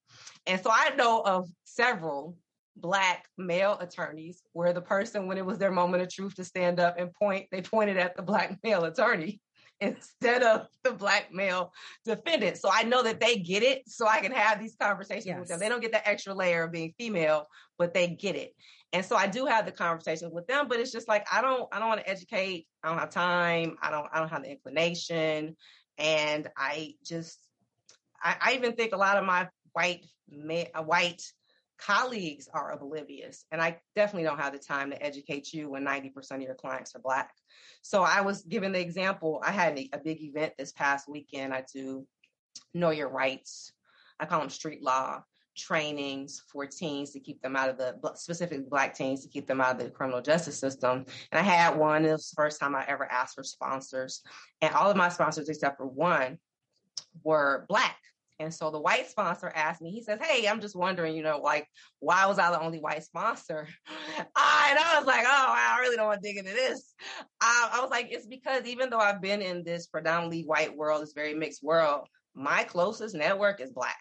And 0.47 0.61
so 0.63 0.71
I 0.73 0.95
know 0.97 1.23
of 1.23 1.49
several 1.65 2.37
black 2.77 3.27
male 3.37 3.77
attorneys 3.81 4.43
where 4.53 4.73
the 4.73 4.81
person, 4.81 5.27
when 5.27 5.39
it 5.39 5.45
was 5.45 5.59
their 5.59 5.71
moment 5.71 6.03
of 6.03 6.11
truth 6.11 6.35
to 6.37 6.45
stand 6.45 6.81
up 6.81 6.99
and 6.99 7.13
point, 7.13 7.47
they 7.51 7.63
pointed 7.63 7.97
at 7.97 8.17
the 8.17 8.23
black 8.23 8.59
male 8.65 8.85
attorney 8.85 9.41
instead 9.81 10.43
of 10.43 10.67
the 10.85 10.93
black 10.93 11.33
male 11.33 11.73
defendant. 12.05 12.57
So 12.57 12.71
I 12.73 12.85
know 12.85 13.03
that 13.03 13.21
they 13.21 13.37
get 13.37 13.63
it. 13.63 13.83
So 13.89 14.07
I 14.07 14.21
can 14.21 14.33
have 14.33 14.61
these 14.61 14.77
conversations 14.81 15.27
yes. 15.27 15.39
with 15.41 15.49
them. 15.49 15.59
They 15.59 15.69
don't 15.69 15.83
get 15.83 15.93
that 15.93 16.07
extra 16.09 16.35
layer 16.35 16.63
of 16.65 16.73
being 16.73 16.95
female, 16.99 17.47
but 17.79 17.93
they 17.93 18.09
get 18.09 18.37
it. 18.37 18.55
And 18.93 19.05
so 19.05 19.17
I 19.17 19.27
do 19.27 19.47
have 19.47 19.65
the 19.65 19.73
conversations 19.73 20.33
with 20.33 20.47
them, 20.47 20.69
but 20.69 20.79
it's 20.79 20.93
just 20.93 21.09
like 21.09 21.27
I 21.33 21.41
don't 21.41 21.67
I 21.73 21.79
don't 21.79 21.89
want 21.89 22.01
to 22.01 22.09
educate. 22.09 22.67
I 22.83 22.89
don't 22.89 22.99
have 22.99 23.11
time. 23.11 23.77
I 23.81 23.91
don't 23.91 24.07
I 24.13 24.19
don't 24.19 24.29
have 24.29 24.43
the 24.43 24.51
inclination. 24.51 25.57
And 25.99 26.49
I 26.57 26.95
just 27.05 27.39
I, 28.23 28.37
I 28.41 28.53
even 28.55 28.75
think 28.75 28.93
a 28.93 28.99
lot 28.99 29.17
of 29.17 29.25
my 29.25 29.49
white 29.73 30.05
uh, 30.31 30.83
white 30.83 31.23
colleagues 31.79 32.49
are 32.53 32.73
oblivious. 32.73 33.45
And 33.51 33.61
I 33.61 33.81
definitely 33.97 34.25
don't 34.25 34.39
have 34.39 34.53
the 34.53 34.59
time 34.59 34.91
to 34.91 35.03
educate 35.03 35.53
you 35.53 35.71
when 35.71 35.85
90% 35.85 36.33
of 36.33 36.43
your 36.43 36.55
clients 36.55 36.95
are 36.95 37.01
black. 37.01 37.33
So 37.83 38.03
I 38.03 38.21
was 38.21 38.43
given 38.43 38.73
the 38.73 38.81
example. 38.81 39.43
I 39.45 39.51
had 39.51 39.79
a 39.93 39.99
big 39.99 40.23
event 40.23 40.53
this 40.59 40.73
past 40.73 41.09
weekend. 41.09 41.53
I 41.53 41.65
do 41.73 42.07
know 42.75 42.91
your 42.91 43.09
rights. 43.09 43.73
I 44.21 44.27
call 44.27 44.41
them 44.41 44.51
street 44.51 44.83
law 44.83 45.23
trainings 45.57 46.43
for 46.51 46.67
teens 46.67 47.11
to 47.11 47.21
keep 47.21 47.41
them 47.43 47.57
out 47.57 47.69
of 47.69 47.77
the 47.79 47.95
specifically 48.15 48.65
black 48.69 48.95
teens 48.95 49.23
to 49.23 49.29
keep 49.29 49.47
them 49.47 49.61
out 49.61 49.77
of 49.77 49.79
the 49.79 49.91
criminal 49.91 50.23
justice 50.23 50.59
system 50.59 51.05
and 51.31 51.39
i 51.39 51.43
had 51.43 51.77
one 51.77 52.05
it 52.05 52.13
was 52.13 52.31
the 52.31 52.43
first 52.43 52.59
time 52.59 52.75
i 52.75 52.85
ever 52.89 53.11
asked 53.11 53.35
for 53.35 53.43
sponsors 53.43 54.23
and 54.61 54.75
all 54.75 54.91
of 54.91 54.97
my 54.97 55.09
sponsors 55.09 55.49
except 55.49 55.77
for 55.77 55.87
one 55.87 56.39
were 57.23 57.67
black 57.69 57.99
and 58.43 58.53
so 58.53 58.71
the 58.71 58.81
white 58.81 59.09
sponsor 59.09 59.53
asked 59.55 59.81
me, 59.81 59.91
he 59.91 60.03
says, 60.03 60.19
Hey, 60.21 60.49
I'm 60.49 60.61
just 60.61 60.75
wondering, 60.75 61.15
you 61.15 61.23
know, 61.23 61.39
like, 61.39 61.69
why 62.01 62.27
was 62.27 62.39
I 62.39 62.51
the 62.51 62.61
only 62.61 62.81
white 62.81 63.05
sponsor? 63.05 63.69
Ah, 64.37 64.67
and 64.71 64.79
I 64.79 64.99
was 64.99 65.07
like, 65.07 65.25
Oh, 65.25 65.55
I 65.57 65.79
really 65.81 65.97
don't 65.97 66.07
want 66.07 66.23
to 66.23 66.29
dig 66.29 66.39
into 66.39 66.53
this. 66.53 66.95
I, 67.41 67.71
I 67.75 67.81
was 67.81 67.91
like, 67.91 68.09
It's 68.11 68.27
because 68.27 68.67
even 68.67 68.91
though 68.91 68.99
I've 68.99 69.23
been 69.23 69.43
in 69.43 69.63
this 69.63 69.87
predominantly 69.87 70.43
white 70.43 70.77
world, 70.77 71.03
this 71.03 71.13
very 71.13 71.35
mixed 71.35 71.63
world, 71.63 72.09
my 72.35 72.65
closest 72.65 73.15
network 73.15 73.61
is 73.61 73.71
black, 73.71 73.99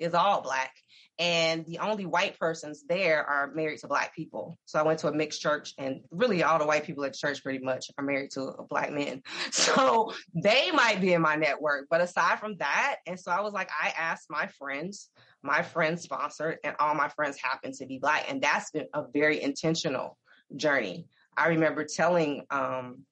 is 0.00 0.14
all 0.14 0.40
black 0.40 0.72
and 1.20 1.66
the 1.66 1.80
only 1.80 2.06
white 2.06 2.38
persons 2.38 2.82
there 2.88 3.22
are 3.22 3.52
married 3.52 3.78
to 3.80 3.86
black 3.86 4.16
people. 4.16 4.58
So 4.64 4.78
I 4.78 4.82
went 4.82 5.00
to 5.00 5.08
a 5.08 5.12
mixed 5.12 5.42
church, 5.42 5.74
and 5.76 6.00
really 6.10 6.42
all 6.42 6.58
the 6.58 6.64
white 6.64 6.84
people 6.84 7.04
at 7.04 7.12
church 7.12 7.42
pretty 7.42 7.58
much 7.62 7.90
are 7.98 8.04
married 8.04 8.30
to 8.32 8.44
a 8.44 8.64
black 8.64 8.90
men. 8.90 9.22
So 9.52 10.14
they 10.34 10.70
might 10.70 11.00
be 11.00 11.12
in 11.12 11.20
my 11.20 11.36
network, 11.36 11.86
but 11.90 12.00
aside 12.00 12.38
from 12.38 12.56
that, 12.56 12.96
and 13.06 13.20
so 13.20 13.30
I 13.30 13.42
was 13.42 13.52
like, 13.52 13.68
I 13.70 13.92
asked 13.96 14.30
my 14.30 14.46
friends, 14.46 15.10
my 15.42 15.62
friends 15.62 16.02
sponsored, 16.02 16.58
and 16.64 16.74
all 16.80 16.94
my 16.94 17.08
friends 17.08 17.36
happen 17.38 17.72
to 17.72 17.86
be 17.86 17.98
black, 17.98 18.24
and 18.30 18.40
that's 18.40 18.70
been 18.70 18.86
a 18.94 19.04
very 19.12 19.42
intentional 19.42 20.16
journey. 20.56 21.06
I 21.36 21.48
remember 21.48 21.84
telling 21.84 22.46
um, 22.50 23.04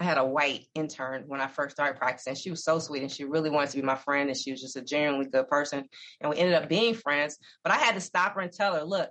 I 0.00 0.04
had 0.04 0.18
a 0.18 0.24
white 0.24 0.66
intern 0.74 1.24
when 1.26 1.40
I 1.40 1.48
first 1.48 1.74
started 1.76 1.98
practicing. 1.98 2.34
She 2.34 2.50
was 2.50 2.64
so 2.64 2.78
sweet 2.78 3.02
and 3.02 3.10
she 3.10 3.24
really 3.24 3.50
wanted 3.50 3.70
to 3.70 3.76
be 3.76 3.82
my 3.82 3.96
friend 3.96 4.28
and 4.28 4.38
she 4.38 4.52
was 4.52 4.60
just 4.60 4.76
a 4.76 4.82
genuinely 4.82 5.26
good 5.26 5.48
person. 5.48 5.84
And 6.20 6.30
we 6.30 6.36
ended 6.36 6.54
up 6.54 6.68
being 6.68 6.94
friends. 6.94 7.38
But 7.64 7.72
I 7.72 7.76
had 7.76 7.94
to 7.94 8.00
stop 8.00 8.34
her 8.34 8.40
and 8.40 8.52
tell 8.52 8.74
her, 8.74 8.84
look, 8.84 9.10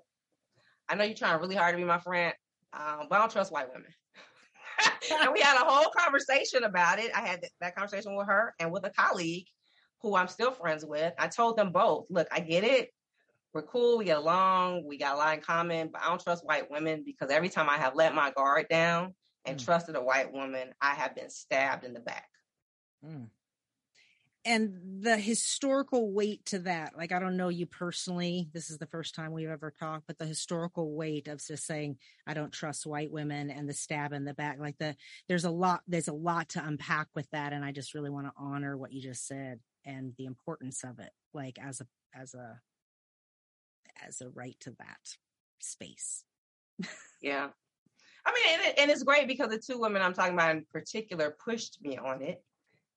I 0.87 0.95
know 0.95 1.03
you're 1.03 1.15
trying 1.15 1.39
really 1.41 1.55
hard 1.55 1.73
to 1.73 1.77
be 1.77 1.83
my 1.83 1.99
friend, 1.99 2.33
um, 2.73 3.07
but 3.09 3.17
I 3.17 3.19
don't 3.19 3.31
trust 3.31 3.51
white 3.51 3.67
women. 3.73 3.91
and 5.21 5.33
we 5.33 5.41
had 5.41 5.61
a 5.61 5.65
whole 5.65 5.91
conversation 5.97 6.63
about 6.63 6.99
it. 6.99 7.11
I 7.13 7.21
had 7.21 7.43
that 7.59 7.75
conversation 7.75 8.15
with 8.15 8.27
her 8.27 8.53
and 8.59 8.71
with 8.71 8.85
a 8.85 8.89
colleague 8.91 9.47
who 10.01 10.15
I'm 10.15 10.27
still 10.27 10.51
friends 10.51 10.85
with. 10.85 11.13
I 11.17 11.27
told 11.27 11.57
them 11.57 11.71
both, 11.71 12.05
look, 12.09 12.27
I 12.31 12.39
get 12.39 12.63
it. 12.63 12.89
We're 13.53 13.63
cool. 13.63 13.97
We 13.97 14.05
get 14.05 14.17
along. 14.17 14.85
We 14.85 14.97
got 14.97 15.15
a 15.15 15.17
lot 15.17 15.33
in 15.33 15.41
common, 15.41 15.89
but 15.91 16.01
I 16.01 16.09
don't 16.09 16.21
trust 16.21 16.45
white 16.45 16.69
women 16.69 17.03
because 17.05 17.31
every 17.31 17.49
time 17.49 17.69
I 17.69 17.77
have 17.77 17.95
let 17.95 18.13
my 18.13 18.31
guard 18.31 18.67
down, 18.69 19.15
and 19.47 19.57
mm. 19.57 19.65
trusted 19.65 19.95
a 19.95 20.03
white 20.03 20.31
woman, 20.31 20.73
I 20.81 20.93
have 20.93 21.15
been 21.15 21.29
stabbed 21.29 21.83
in 21.83 21.93
the 21.93 21.99
back. 21.99 22.29
Mm. 23.05 23.29
And 24.45 25.03
the 25.03 25.17
historical 25.17 26.13
weight 26.13 26.45
to 26.45 26.59
that, 26.59 26.97
like 26.97 27.11
I 27.11 27.19
don't 27.19 27.35
know 27.35 27.49
you 27.49 27.65
personally, 27.65 28.47
this 28.53 28.69
is 28.69 28.77
the 28.77 28.85
first 28.85 29.13
time 29.13 29.33
we've 29.33 29.49
ever 29.49 29.73
talked, 29.77 30.07
but 30.07 30.17
the 30.17 30.25
historical 30.25 30.95
weight 30.95 31.27
of 31.27 31.45
just 31.45 31.65
saying 31.65 31.97
I 32.25 32.33
don't 32.33 32.53
trust 32.53 32.85
white 32.85 33.11
women 33.11 33.49
and 33.49 33.67
the 33.67 33.73
stab 33.73 34.13
in 34.13 34.23
the 34.23 34.33
back, 34.33 34.57
like 34.57 34.77
the 34.77 34.95
there's 35.27 35.43
a 35.43 35.49
lot 35.49 35.81
there's 35.85 36.07
a 36.07 36.13
lot 36.13 36.49
to 36.49 36.65
unpack 36.65 37.07
with 37.13 37.29
that, 37.31 37.51
and 37.51 37.65
I 37.65 37.73
just 37.73 37.93
really 37.93 38.09
want 38.09 38.27
to 38.27 38.33
honor 38.37 38.77
what 38.77 38.93
you 38.93 39.01
just 39.01 39.27
said 39.27 39.59
and 39.83 40.13
the 40.17 40.25
importance 40.25 40.81
of 40.85 40.99
it, 40.99 41.11
like 41.33 41.59
as 41.61 41.81
a 41.81 41.87
as 42.17 42.33
a 42.33 42.61
as 44.05 44.21
a 44.21 44.29
right 44.29 44.55
to 44.61 44.71
that 44.79 45.17
space. 45.59 46.23
yeah, 47.21 47.49
I 48.27 48.33
mean, 48.33 48.59
and, 48.65 48.79
and 48.79 48.91
it's 48.91 49.03
great 49.03 49.27
because 49.27 49.49
the 49.49 49.57
two 49.57 49.79
women 49.79 50.01
I'm 50.01 50.13
talking 50.13 50.33
about 50.33 50.55
in 50.55 50.65
particular 50.71 51.35
pushed 51.43 51.79
me 51.81 51.97
on 51.97 52.21
it 52.21 52.43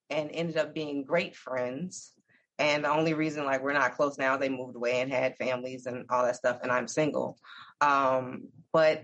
and 0.09 0.29
ended 0.31 0.57
up 0.57 0.73
being 0.73 1.05
great 1.05 1.35
friends. 1.35 2.11
And 2.59 2.83
the 2.83 2.91
only 2.91 3.13
reason 3.13 3.45
like 3.45 3.63
we're 3.63 3.73
not 3.73 3.95
close 3.95 4.17
now, 4.17 4.37
they 4.37 4.49
moved 4.49 4.75
away 4.75 4.99
and 4.99 5.11
had 5.11 5.37
families 5.37 5.85
and 5.85 6.05
all 6.09 6.25
that 6.25 6.35
stuff, 6.35 6.59
and 6.61 6.71
I'm 6.71 6.87
single. 6.87 7.37
Um, 7.79 8.49
but 8.73 9.03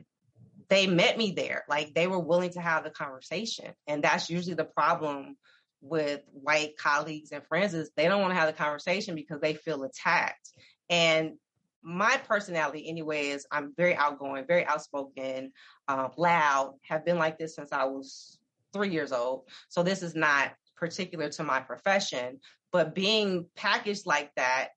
they 0.70 0.86
met 0.86 1.18
me 1.18 1.32
there. 1.32 1.64
Like 1.70 1.94
they 1.94 2.08
were 2.08 2.20
willing 2.20 2.52
to 2.52 2.62
have 2.62 2.84
the 2.84 2.90
conversation. 2.90 3.74
And 3.88 4.04
that's 4.04 4.30
usually 4.30 4.56
the 4.56 4.66
problem 4.66 5.38
with 5.82 6.22
white 6.34 6.78
colleagues 6.78 7.32
and 7.32 7.46
friends 7.46 7.74
is 7.74 7.90
they 7.96 8.08
don't 8.08 8.22
want 8.22 8.32
to 8.32 8.40
have 8.40 8.48
the 8.48 8.62
conversation 8.62 9.16
because 9.16 9.40
they 9.40 9.54
feel 9.54 9.84
attacked. 9.84 10.52
And 10.90 11.38
my 11.88 12.20
personality 12.27 12.89
anyway 12.89 13.27
is 13.27 13.48
I'm 13.50 13.74
very 13.77 13.96
outgoing, 13.96 14.46
very 14.46 14.65
outspoken, 14.65 15.53
uh, 15.88 16.10
loud, 16.17 16.75
have 16.82 17.06
been 17.06 17.17
like 17.17 17.38
this 17.38 17.56
since 17.56 17.72
I 17.72 17.86
was 17.86 18.39
three 18.74 18.89
years 18.89 19.13
old. 19.13 19.48
So 19.70 19.84
this 19.84 20.03
is 20.03 20.13
not 20.13 20.51
particular 20.75 21.29
to 21.29 21.44
my 21.46 21.62
profession, 21.62 22.41
but 22.74 22.94
being 22.94 23.46
packaged 23.56 24.06
like 24.06 24.32
that 24.36 24.70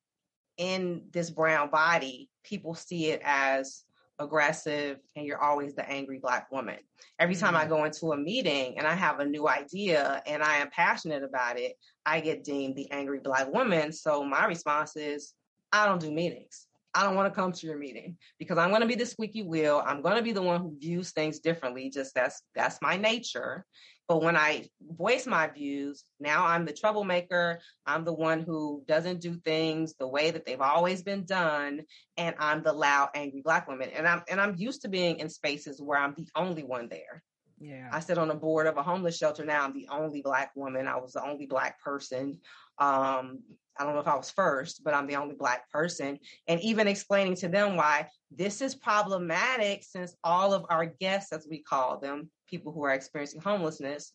in 0.56 1.02
this 1.10 1.30
brown 1.30 1.68
body, 1.70 2.30
people 2.44 2.74
see 2.74 3.06
it 3.06 3.20
as 3.24 3.82
aggressive 4.20 4.98
and 5.16 5.26
you're 5.26 5.42
always 5.42 5.74
the 5.74 5.90
angry 5.90 6.20
black 6.20 6.52
woman. 6.52 6.76
Every 7.18 7.34
time 7.34 7.56
I 7.56 7.62
mm-hmm. 7.62 7.70
go 7.70 7.84
into 7.86 8.12
a 8.12 8.16
meeting 8.16 8.78
and 8.78 8.86
I 8.86 8.94
have 8.94 9.18
a 9.18 9.26
new 9.26 9.48
idea 9.48 10.22
and 10.26 10.44
I 10.44 10.58
am 10.58 10.70
passionate 10.70 11.24
about 11.24 11.58
it, 11.58 11.72
I 12.06 12.20
get 12.20 12.44
deemed 12.44 12.76
the 12.76 12.88
angry 12.92 13.18
black 13.18 13.52
woman. 13.52 13.90
So 13.90 14.22
my 14.22 14.46
response 14.46 14.94
is, 14.94 15.34
I 15.72 15.86
don't 15.86 16.00
do 16.00 16.12
meetings. 16.12 16.68
I 16.94 17.04
don't 17.04 17.14
want 17.14 17.32
to 17.32 17.40
come 17.40 17.52
to 17.52 17.66
your 17.66 17.78
meeting 17.78 18.16
because 18.38 18.58
I'm 18.58 18.70
going 18.70 18.82
to 18.82 18.86
be 18.86 18.94
the 18.94 19.06
squeaky 19.06 19.42
wheel. 19.42 19.82
I'm 19.84 20.02
going 20.02 20.16
to 20.16 20.22
be 20.22 20.32
the 20.32 20.42
one 20.42 20.60
who 20.60 20.76
views 20.78 21.12
things 21.12 21.38
differently. 21.38 21.90
Just 21.90 22.14
that's 22.14 22.42
that's 22.54 22.82
my 22.82 22.96
nature. 22.96 23.64
But 24.08 24.22
when 24.22 24.36
I 24.36 24.66
voice 24.80 25.24
my 25.24 25.46
views, 25.46 26.02
now 26.18 26.44
I'm 26.44 26.64
the 26.64 26.72
troublemaker. 26.72 27.60
I'm 27.86 28.04
the 28.04 28.12
one 28.12 28.40
who 28.40 28.82
doesn't 28.88 29.20
do 29.20 29.36
things 29.44 29.94
the 30.00 30.08
way 30.08 30.32
that 30.32 30.44
they've 30.44 30.60
always 30.60 31.02
been 31.02 31.24
done, 31.24 31.82
and 32.16 32.34
I'm 32.40 32.64
the 32.64 32.72
loud, 32.72 33.10
angry 33.14 33.40
black 33.40 33.68
woman. 33.68 33.90
And 33.94 34.08
I'm 34.08 34.22
and 34.28 34.40
I'm 34.40 34.56
used 34.56 34.82
to 34.82 34.88
being 34.88 35.20
in 35.20 35.28
spaces 35.28 35.80
where 35.80 35.98
I'm 35.98 36.14
the 36.16 36.26
only 36.34 36.64
one 36.64 36.88
there. 36.88 37.22
Yeah. 37.60 37.88
I 37.92 38.00
sit 38.00 38.18
on 38.18 38.30
a 38.30 38.34
board 38.34 38.66
of 38.66 38.78
a 38.78 38.82
homeless 38.82 39.16
shelter 39.16 39.44
now. 39.44 39.64
I'm 39.64 39.74
the 39.74 39.86
only 39.90 40.22
black 40.22 40.50
woman. 40.56 40.88
I 40.88 40.96
was 40.96 41.12
the 41.12 41.24
only 41.24 41.46
black 41.46 41.80
person. 41.80 42.40
Um, 42.78 43.40
I 43.80 43.84
don't 43.84 43.94
know 43.94 44.00
if 44.00 44.06
I 44.06 44.16
was 44.16 44.30
first, 44.30 44.84
but 44.84 44.92
I'm 44.92 45.06
the 45.06 45.16
only 45.16 45.34
Black 45.34 45.70
person. 45.70 46.18
And 46.46 46.60
even 46.60 46.86
explaining 46.86 47.34
to 47.36 47.48
them 47.48 47.76
why 47.76 48.08
this 48.30 48.60
is 48.60 48.74
problematic 48.74 49.82
since 49.82 50.14
all 50.22 50.52
of 50.52 50.66
our 50.68 50.84
guests, 50.84 51.32
as 51.32 51.46
we 51.48 51.62
call 51.62 51.98
them, 51.98 52.30
people 52.46 52.72
who 52.72 52.84
are 52.84 52.92
experiencing 52.92 53.40
homelessness, 53.40 54.12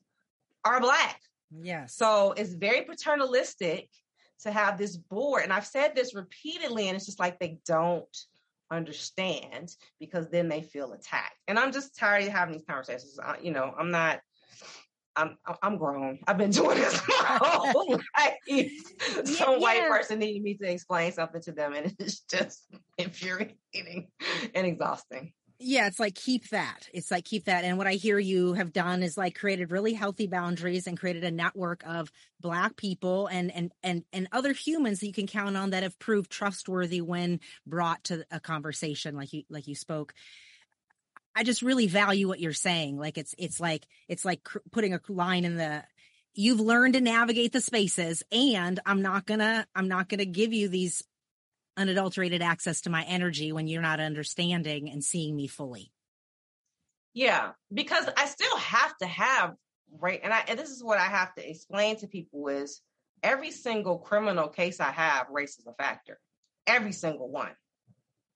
are 0.64 0.80
Black. 0.80 1.20
Yeah. 1.52 1.88
So 1.88 2.34
it's 2.34 2.54
very 2.54 2.84
paternalistic 2.84 3.90
to 4.42 4.52
have 4.52 4.78
this 4.78 4.98
board. 4.98 5.44
And 5.44 5.52
I've 5.52 5.66
said 5.66 5.96
this 5.96 6.14
repeatedly, 6.14 6.88
and 6.88 6.96
it's 6.96 7.08
just 7.08 7.20
like 7.20 7.40
they 7.40 7.58
don't 7.66 8.06
understand 8.72 9.72
because 10.00 10.30
then 10.30 10.48
they 10.48 10.62
feel 10.62 10.94
attacked. 10.94 11.40
And 11.48 11.58
I'm 11.58 11.72
just 11.72 11.98
tired 11.98 12.24
of 12.24 12.30
having 12.30 12.54
these 12.54 12.66
conversations. 12.68 13.18
I, 13.20 13.38
you 13.42 13.52
know, 13.52 13.74
I'm 13.78 13.90
not 13.90 14.20
I'm 15.16 15.38
I'm 15.62 15.78
grown. 15.78 16.20
I've 16.28 16.38
been 16.38 16.52
doing 16.52 16.78
this 16.78 17.02
my 17.08 17.40
whole 17.42 17.92
life. 18.18 18.72
Some 19.26 19.54
yeah. 19.54 19.58
white 19.58 19.88
person 19.88 20.20
needed 20.20 20.44
me 20.44 20.56
to 20.56 20.70
explain 20.70 21.12
something 21.12 21.42
to 21.44 21.52
them, 21.52 21.74
and 21.74 21.96
it's 22.00 22.20
just 22.22 22.66
infuriating 22.98 24.10
and 24.54 24.68
exhausting. 24.68 25.34
Yeah, 25.58 25.88
it's 25.88 26.02
like 26.02 26.16
keep 26.16 26.50
that. 26.50 26.90
It's 26.94 27.12
like 27.12 27.24
keep 27.24 27.46
that. 27.46 27.64
And 27.64 27.78
what 27.78 27.88
I 27.88 27.94
hear 27.94 28.20
you 28.20 28.54
have 28.54 28.74
done 28.74 29.02
is 29.02 29.18
like 29.18 29.36
created 29.36 29.72
really 29.72 29.94
healthy 29.94 30.28
boundaries 30.28 30.86
and 30.86 31.00
created 31.00 31.24
a 31.24 31.32
network 31.32 31.82
of 31.88 32.12
black 32.42 32.76
people 32.76 33.28
and 33.28 33.54
and 33.54 33.72
and 33.82 34.04
and 34.12 34.28
other 34.34 34.52
humans 34.52 35.00
that 35.00 35.08
you 35.08 35.14
can 35.14 35.28
count 35.28 35.56
on 35.56 35.70
that 35.70 35.84
have 35.84 35.98
proved 35.98 36.30
trustworthy 36.30 37.00
when 37.00 37.40
brought 37.66 38.04
to 38.06 38.26
a 38.32 38.42
conversation 38.42 39.16
like 39.16 39.32
you 39.32 39.44
like 39.50 39.68
you 39.68 39.76
spoke. 39.76 40.14
I 41.36 41.44
just 41.44 41.62
really 41.62 41.88
value 41.88 42.28
what 42.28 42.40
you're 42.40 42.54
saying. 42.54 42.98
Like 42.98 43.18
it's 43.18 43.36
it's 43.38 43.60
like 43.60 43.86
it's 44.08 44.24
like 44.26 44.44
cr- 44.44 44.60
putting 44.72 44.94
a 44.94 45.02
line 45.10 45.46
in 45.46 45.58
the 45.58 45.84
you've 46.34 46.60
learned 46.60 46.94
to 46.94 47.02
navigate 47.02 47.52
the 47.52 47.62
spaces 47.62 48.24
and 48.32 48.80
I'm 48.86 49.02
not 49.02 49.26
going 49.26 49.40
to 49.40 49.66
I'm 49.76 49.88
not 49.88 50.10
going 50.10 50.20
to 50.20 50.26
give 50.26 50.54
you 50.54 50.70
these 50.70 51.04
unadulterated 51.78 52.42
access 52.42 52.82
to 52.82 52.90
my 52.90 53.04
energy 53.04 53.52
when 53.52 53.68
you're 53.68 53.82
not 53.82 54.00
understanding 54.00 54.90
and 54.90 55.04
seeing 55.04 55.36
me 55.36 55.48
fully. 55.48 55.92
Yeah, 57.14 57.52
because 57.74 58.08
I 58.18 58.26
still 58.26 58.58
have 58.58 58.98
to 58.98 59.06
have 59.06 59.56
right, 60.00 60.20
and 60.24 60.34
I 60.34 60.44
and 60.48 60.60
this 60.60 60.70
is 60.70 60.84
what 60.84 61.00
I 61.00 61.06
have 61.06 61.34
to 61.36 61.50
explain 61.50 61.98
to 61.98 62.08
people 62.08 62.48
is 62.50 62.82
every 63.24 63.52
single 63.52 64.00
criminal 64.00 64.50
case 64.50 64.80
I 64.80 64.92
have, 64.92 65.28
race 65.30 65.58
is 65.58 65.66
a 65.66 65.74
factor. 65.74 66.20
Every 66.68 66.92
single 66.92 67.30
one. 67.30 67.52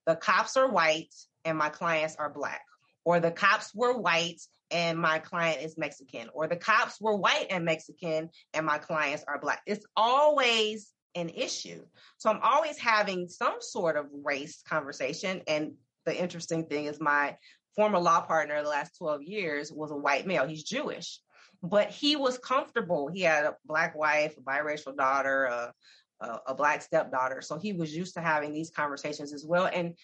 The 0.05 0.15
cops 0.15 0.55
are 0.57 0.69
white 0.69 1.13
and 1.45 1.57
my 1.57 1.69
clients 1.69 2.15
are 2.15 2.29
black, 2.29 2.61
or 3.09 3.19
the 3.19 3.31
cops 3.31 3.73
were 3.73 3.97
white 3.97 4.39
and 4.69 4.95
my 4.95 5.17
client 5.17 5.63
is 5.63 5.79
Mexican, 5.79 6.29
or 6.31 6.45
the 6.45 6.55
cops 6.55 7.01
were 7.01 7.15
white 7.15 7.47
and 7.49 7.65
Mexican 7.65 8.29
and 8.53 8.65
my 8.67 8.77
clients 8.77 9.23
are 9.27 9.39
black. 9.39 9.63
It's 9.65 9.83
always 9.97 10.91
an 11.15 11.29
issue. 11.29 11.83
So 12.19 12.29
I'm 12.29 12.39
always 12.43 12.77
having 12.77 13.27
some 13.27 13.55
sort 13.61 13.97
of 13.97 14.05
race 14.23 14.61
conversation. 14.61 15.41
And 15.47 15.71
the 16.05 16.15
interesting 16.15 16.67
thing 16.67 16.85
is, 16.85 17.01
my 17.01 17.35
former 17.75 17.97
law 17.97 18.21
partner 18.21 18.61
the 18.61 18.69
last 18.69 18.95
12 18.99 19.23
years 19.23 19.71
was 19.71 19.89
a 19.89 19.97
white 19.97 20.27
male. 20.27 20.45
He's 20.45 20.63
Jewish, 20.63 21.19
but 21.63 21.89
he 21.89 22.15
was 22.15 22.37
comfortable. 22.37 23.09
He 23.11 23.21
had 23.21 23.45
a 23.45 23.55
black 23.65 23.97
wife, 23.97 24.37
a 24.37 24.41
biracial 24.41 24.95
daughter, 24.95 25.45
a, 25.45 25.73
a, 26.21 26.39
a 26.49 26.53
black 26.53 26.83
stepdaughter. 26.83 27.41
So 27.41 27.57
he 27.57 27.73
was 27.73 27.91
used 27.91 28.13
to 28.13 28.21
having 28.21 28.53
these 28.53 28.69
conversations 28.69 29.33
as 29.33 29.43
well. 29.43 29.67
And 29.73 29.95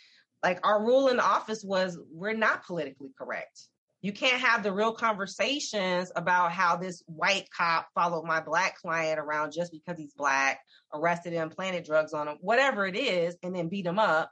like 0.43 0.65
our 0.65 0.83
rule 0.83 1.07
in 1.07 1.19
office 1.19 1.63
was 1.63 1.97
we're 2.11 2.33
not 2.33 2.65
politically 2.65 3.09
correct. 3.17 3.67
You 4.01 4.13
can't 4.13 4.39
have 4.41 4.61
the 4.61 4.71
real 4.71 4.93
conversations 4.93 6.11
about 6.15 6.51
how 6.51 6.75
this 6.75 7.01
white 7.07 7.47
cop 7.55 7.87
followed 7.95 8.25
my 8.25 8.39
black 8.39 8.75
client 8.77 9.19
around 9.19 9.51
just 9.51 9.71
because 9.71 9.97
he's 9.97 10.13
black, 10.13 10.59
arrested 10.93 11.33
him, 11.33 11.49
planted 11.49 11.85
drugs 11.85 12.13
on 12.13 12.27
him, 12.27 12.37
whatever 12.41 12.85
it 12.85 12.95
is, 12.95 13.35
and 13.41 13.55
then 13.55 13.67
beat 13.67 13.85
him 13.85 13.97
up 13.97 14.31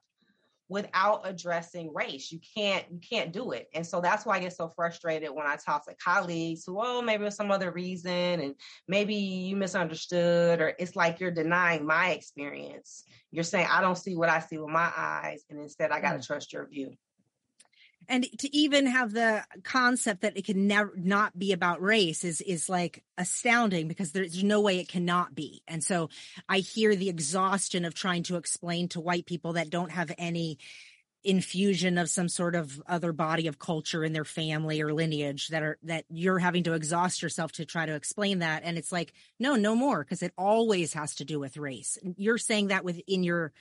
without 0.70 1.22
addressing 1.26 1.94
race. 1.94 2.32
You 2.32 2.40
can't 2.56 2.86
you 2.92 3.00
can't 3.00 3.32
do 3.32 3.52
it. 3.52 3.68
And 3.74 3.86
so 3.86 4.02
that's 4.02 4.26
why 4.26 4.38
I 4.38 4.40
get 4.40 4.54
so 4.54 4.70
frustrated 4.70 5.30
when 5.32 5.46
I 5.46 5.56
talk 5.56 5.86
to 5.86 5.96
colleagues 5.96 6.64
who, 6.66 6.80
oh, 6.82 7.02
maybe 7.02 7.26
it's 7.26 7.36
some 7.36 7.52
other 7.52 7.72
reason 7.72 8.12
and 8.12 8.56
maybe 8.88 9.16
you 9.16 9.56
misunderstood, 9.56 10.62
or 10.62 10.74
it's 10.80 10.96
like 10.96 11.20
you're 11.20 11.32
denying 11.32 11.86
my 11.86 12.12
experience. 12.12 13.04
You're 13.32 13.44
saying 13.44 13.68
I 13.70 13.82
don't 13.82 13.98
see 13.98 14.16
what 14.16 14.30
I 14.30 14.40
see 14.40 14.58
with 14.58 14.70
my 14.70 14.92
eyes, 14.96 15.44
and 15.50 15.60
instead 15.60 15.92
I 15.92 16.00
gotta 16.00 16.20
mm. 16.20 16.26
trust 16.26 16.54
your 16.54 16.68
view 16.68 16.94
and 18.08 18.26
to 18.40 18.56
even 18.56 18.86
have 18.86 19.14
the 19.14 19.44
concept 19.64 20.22
that 20.22 20.38
it 20.38 20.46
can 20.46 20.68
never 20.68 20.94
not 20.96 21.38
be 21.38 21.52
about 21.52 21.82
race 21.82 22.24
is 22.24 22.42
is 22.42 22.70
like 22.70 23.04
astounding 23.18 23.88
because 23.88 24.12
there's 24.12 24.44
no 24.44 24.62
way 24.62 24.80
it 24.80 24.88
cannot 24.88 25.36
be. 25.36 25.62
And 25.68 25.84
so 25.84 26.10
i 26.50 26.60
hear 26.60 26.96
the 26.96 27.10
exhaustion 27.10 27.86
of 27.86 27.94
trying 27.94 28.24
to 28.24 28.36
explain 28.36 28.88
to 28.90 29.00
white 29.00 29.26
people 29.26 29.54
that 29.54 29.70
don't 29.70 29.92
have 29.92 30.12
any 30.18 30.58
infusion 31.24 31.98
of 31.98 32.10
some 32.10 32.28
sort 32.28 32.54
of 32.54 32.82
other 32.86 33.14
body 33.14 33.48
of 33.48 33.58
culture 33.58 34.04
in 34.04 34.12
their 34.12 34.26
family 34.26 34.82
or 34.82 34.94
lineage 34.94 35.48
that 35.50 35.64
are 35.64 35.78
that 35.84 36.04
you're 36.10 36.40
having 36.40 36.64
to 36.64 36.74
exhaust 36.74 37.22
yourself 37.22 37.52
to 37.54 37.66
try 37.66 37.86
to 37.86 37.96
explain 37.96 38.40
that. 38.40 38.64
And 38.66 38.78
it's 38.78 38.92
like 38.92 39.14
no 39.40 39.56
no 39.56 39.76
more 39.76 40.04
because 40.04 40.22
it 40.22 40.34
always 40.38 40.94
has 40.94 41.16
to 41.16 41.26
do 41.26 41.40
with 41.40 41.58
race. 41.58 41.98
You're 42.18 42.38
saying 42.38 42.68
that 42.68 42.84
within 42.84 43.24
your 43.24 43.54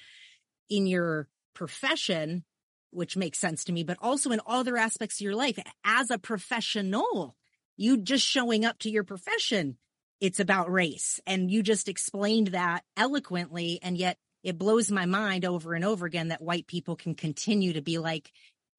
in 0.69 0.87
your 0.87 1.29
profession 1.55 2.45
which 2.93 3.17
makes 3.17 3.39
sense 3.39 3.65
to 3.65 3.73
me, 3.73 3.83
but 3.83 3.99
also 4.01 4.31
in 4.31 4.41
other 4.47 4.77
aspects 4.77 5.21
of 5.21 5.25
your 5.25 5.35
life 5.35 5.59
as 5.85 6.11
a 6.11 6.19
professional, 6.19 7.35
you 7.77 7.99
just 7.99 8.25
showing 8.25 8.65
up 8.65 8.79
to 8.81 8.91
your 8.91 9.05
profession. 9.05 9.77
It's 10.21 10.41
about 10.41 10.71
race. 10.71 11.21
And 11.27 11.51
you 11.51 11.63
just 11.63 11.89
explained 11.89 12.49
that 12.49 12.85
eloquently. 12.97 13.81
And 13.83 13.97
yet 13.97 14.19
it 14.45 14.59
blows 14.59 14.91
my 14.91 15.07
mind 15.07 15.45
over 15.45 15.75
and 15.75 15.85
over 15.85 16.07
again 16.07 16.29
that 16.29 16.43
white 16.43 16.67
people 16.67 16.97
can 16.97 17.15
continue 17.15 17.73
to 17.73 17.83
be 17.83 17.99
like, 17.99 18.31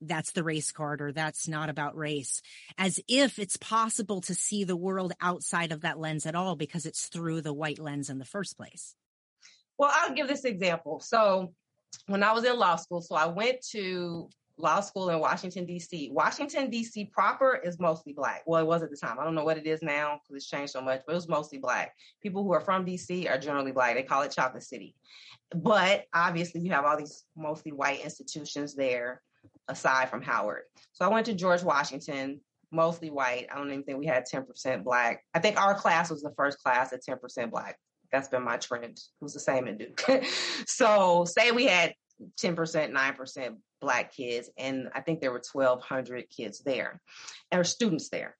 that's 0.07 0.31
the 0.31 0.43
race 0.43 0.71
card 0.71 1.01
or 1.01 1.11
that's 1.11 1.47
not 1.47 1.69
about 1.69 1.95
race 1.95 2.41
as 2.77 2.99
if 3.07 3.39
it's 3.39 3.57
possible 3.57 4.21
to 4.21 4.35
see 4.35 4.63
the 4.63 4.75
world 4.75 5.13
outside 5.21 5.71
of 5.71 5.81
that 5.81 5.99
lens 5.99 6.25
at 6.25 6.35
all 6.35 6.55
because 6.55 6.85
it's 6.85 7.07
through 7.07 7.41
the 7.41 7.53
white 7.53 7.79
lens 7.79 8.09
in 8.09 8.19
the 8.19 8.25
first 8.25 8.57
place. 8.57 8.95
Well, 9.77 9.91
I'll 9.93 10.13
give 10.13 10.27
this 10.27 10.45
example. 10.45 10.99
So 10.99 11.53
when 12.07 12.23
I 12.23 12.31
was 12.31 12.43
in 12.43 12.57
law 12.57 12.75
school, 12.75 13.01
so 13.01 13.15
I 13.15 13.27
went 13.27 13.61
to 13.71 14.29
law 14.57 14.79
school 14.81 15.09
in 15.09 15.19
Washington, 15.19 15.65
D.C. 15.65 16.11
Washington, 16.13 16.69
D.C. 16.69 17.05
proper 17.05 17.59
is 17.63 17.79
mostly 17.79 18.13
black. 18.13 18.43
Well, 18.45 18.61
it 18.61 18.67
was 18.67 18.83
at 18.83 18.91
the 18.91 18.97
time. 18.97 19.19
I 19.19 19.23
don't 19.23 19.35
know 19.35 19.43
what 19.43 19.57
it 19.57 19.65
is 19.65 19.81
now 19.81 20.19
because 20.21 20.35
it's 20.35 20.49
changed 20.49 20.73
so 20.73 20.81
much, 20.81 21.01
but 21.05 21.13
it 21.13 21.15
was 21.15 21.27
mostly 21.27 21.57
black. 21.57 21.95
People 22.21 22.43
who 22.43 22.53
are 22.53 22.61
from 22.61 22.85
D.C. 22.85 23.27
are 23.27 23.37
generally 23.37 23.71
black. 23.71 23.95
They 23.95 24.03
call 24.03 24.21
it 24.21 24.31
Chocolate 24.31 24.63
City. 24.63 24.95
But 25.55 26.05
obviously, 26.13 26.61
you 26.61 26.71
have 26.71 26.85
all 26.85 26.97
these 26.97 27.25
mostly 27.35 27.71
white 27.71 28.03
institutions 28.03 28.75
there 28.75 29.21
aside 29.67 30.09
from 30.09 30.21
Howard. 30.21 30.63
So 30.93 31.05
I 31.05 31.09
went 31.09 31.25
to 31.27 31.33
George 31.33 31.63
Washington, 31.63 32.39
mostly 32.71 33.09
white. 33.09 33.47
I 33.51 33.57
don't 33.57 33.69
even 33.69 33.83
think 33.83 33.99
we 33.99 34.05
had 34.05 34.25
10% 34.31 34.83
black. 34.83 35.23
I 35.33 35.39
think 35.39 35.59
our 35.59 35.75
class 35.75 36.09
was 36.09 36.21
the 36.21 36.33
first 36.35 36.59
class 36.59 36.93
at 36.93 37.03
10% 37.03 37.49
black. 37.49 37.77
That's 38.13 38.29
been 38.29 38.43
my 38.43 38.57
trend. 38.57 39.01
Was 39.19 39.33
the 39.33 39.39
same 39.39 39.67
in 39.67 39.79
Duke. 39.79 40.01
so 40.67 41.25
say 41.25 41.51
we 41.51 41.65
had 41.65 41.95
10%, 42.39 42.55
9% 42.93 43.55
black 43.81 44.13
kids, 44.15 44.49
and 44.55 44.89
I 44.93 45.01
think 45.01 45.19
there 45.19 45.31
were 45.31 45.41
1,200 45.51 46.29
kids 46.29 46.59
there, 46.59 47.01
or 47.51 47.63
students 47.63 48.09
there. 48.09 48.37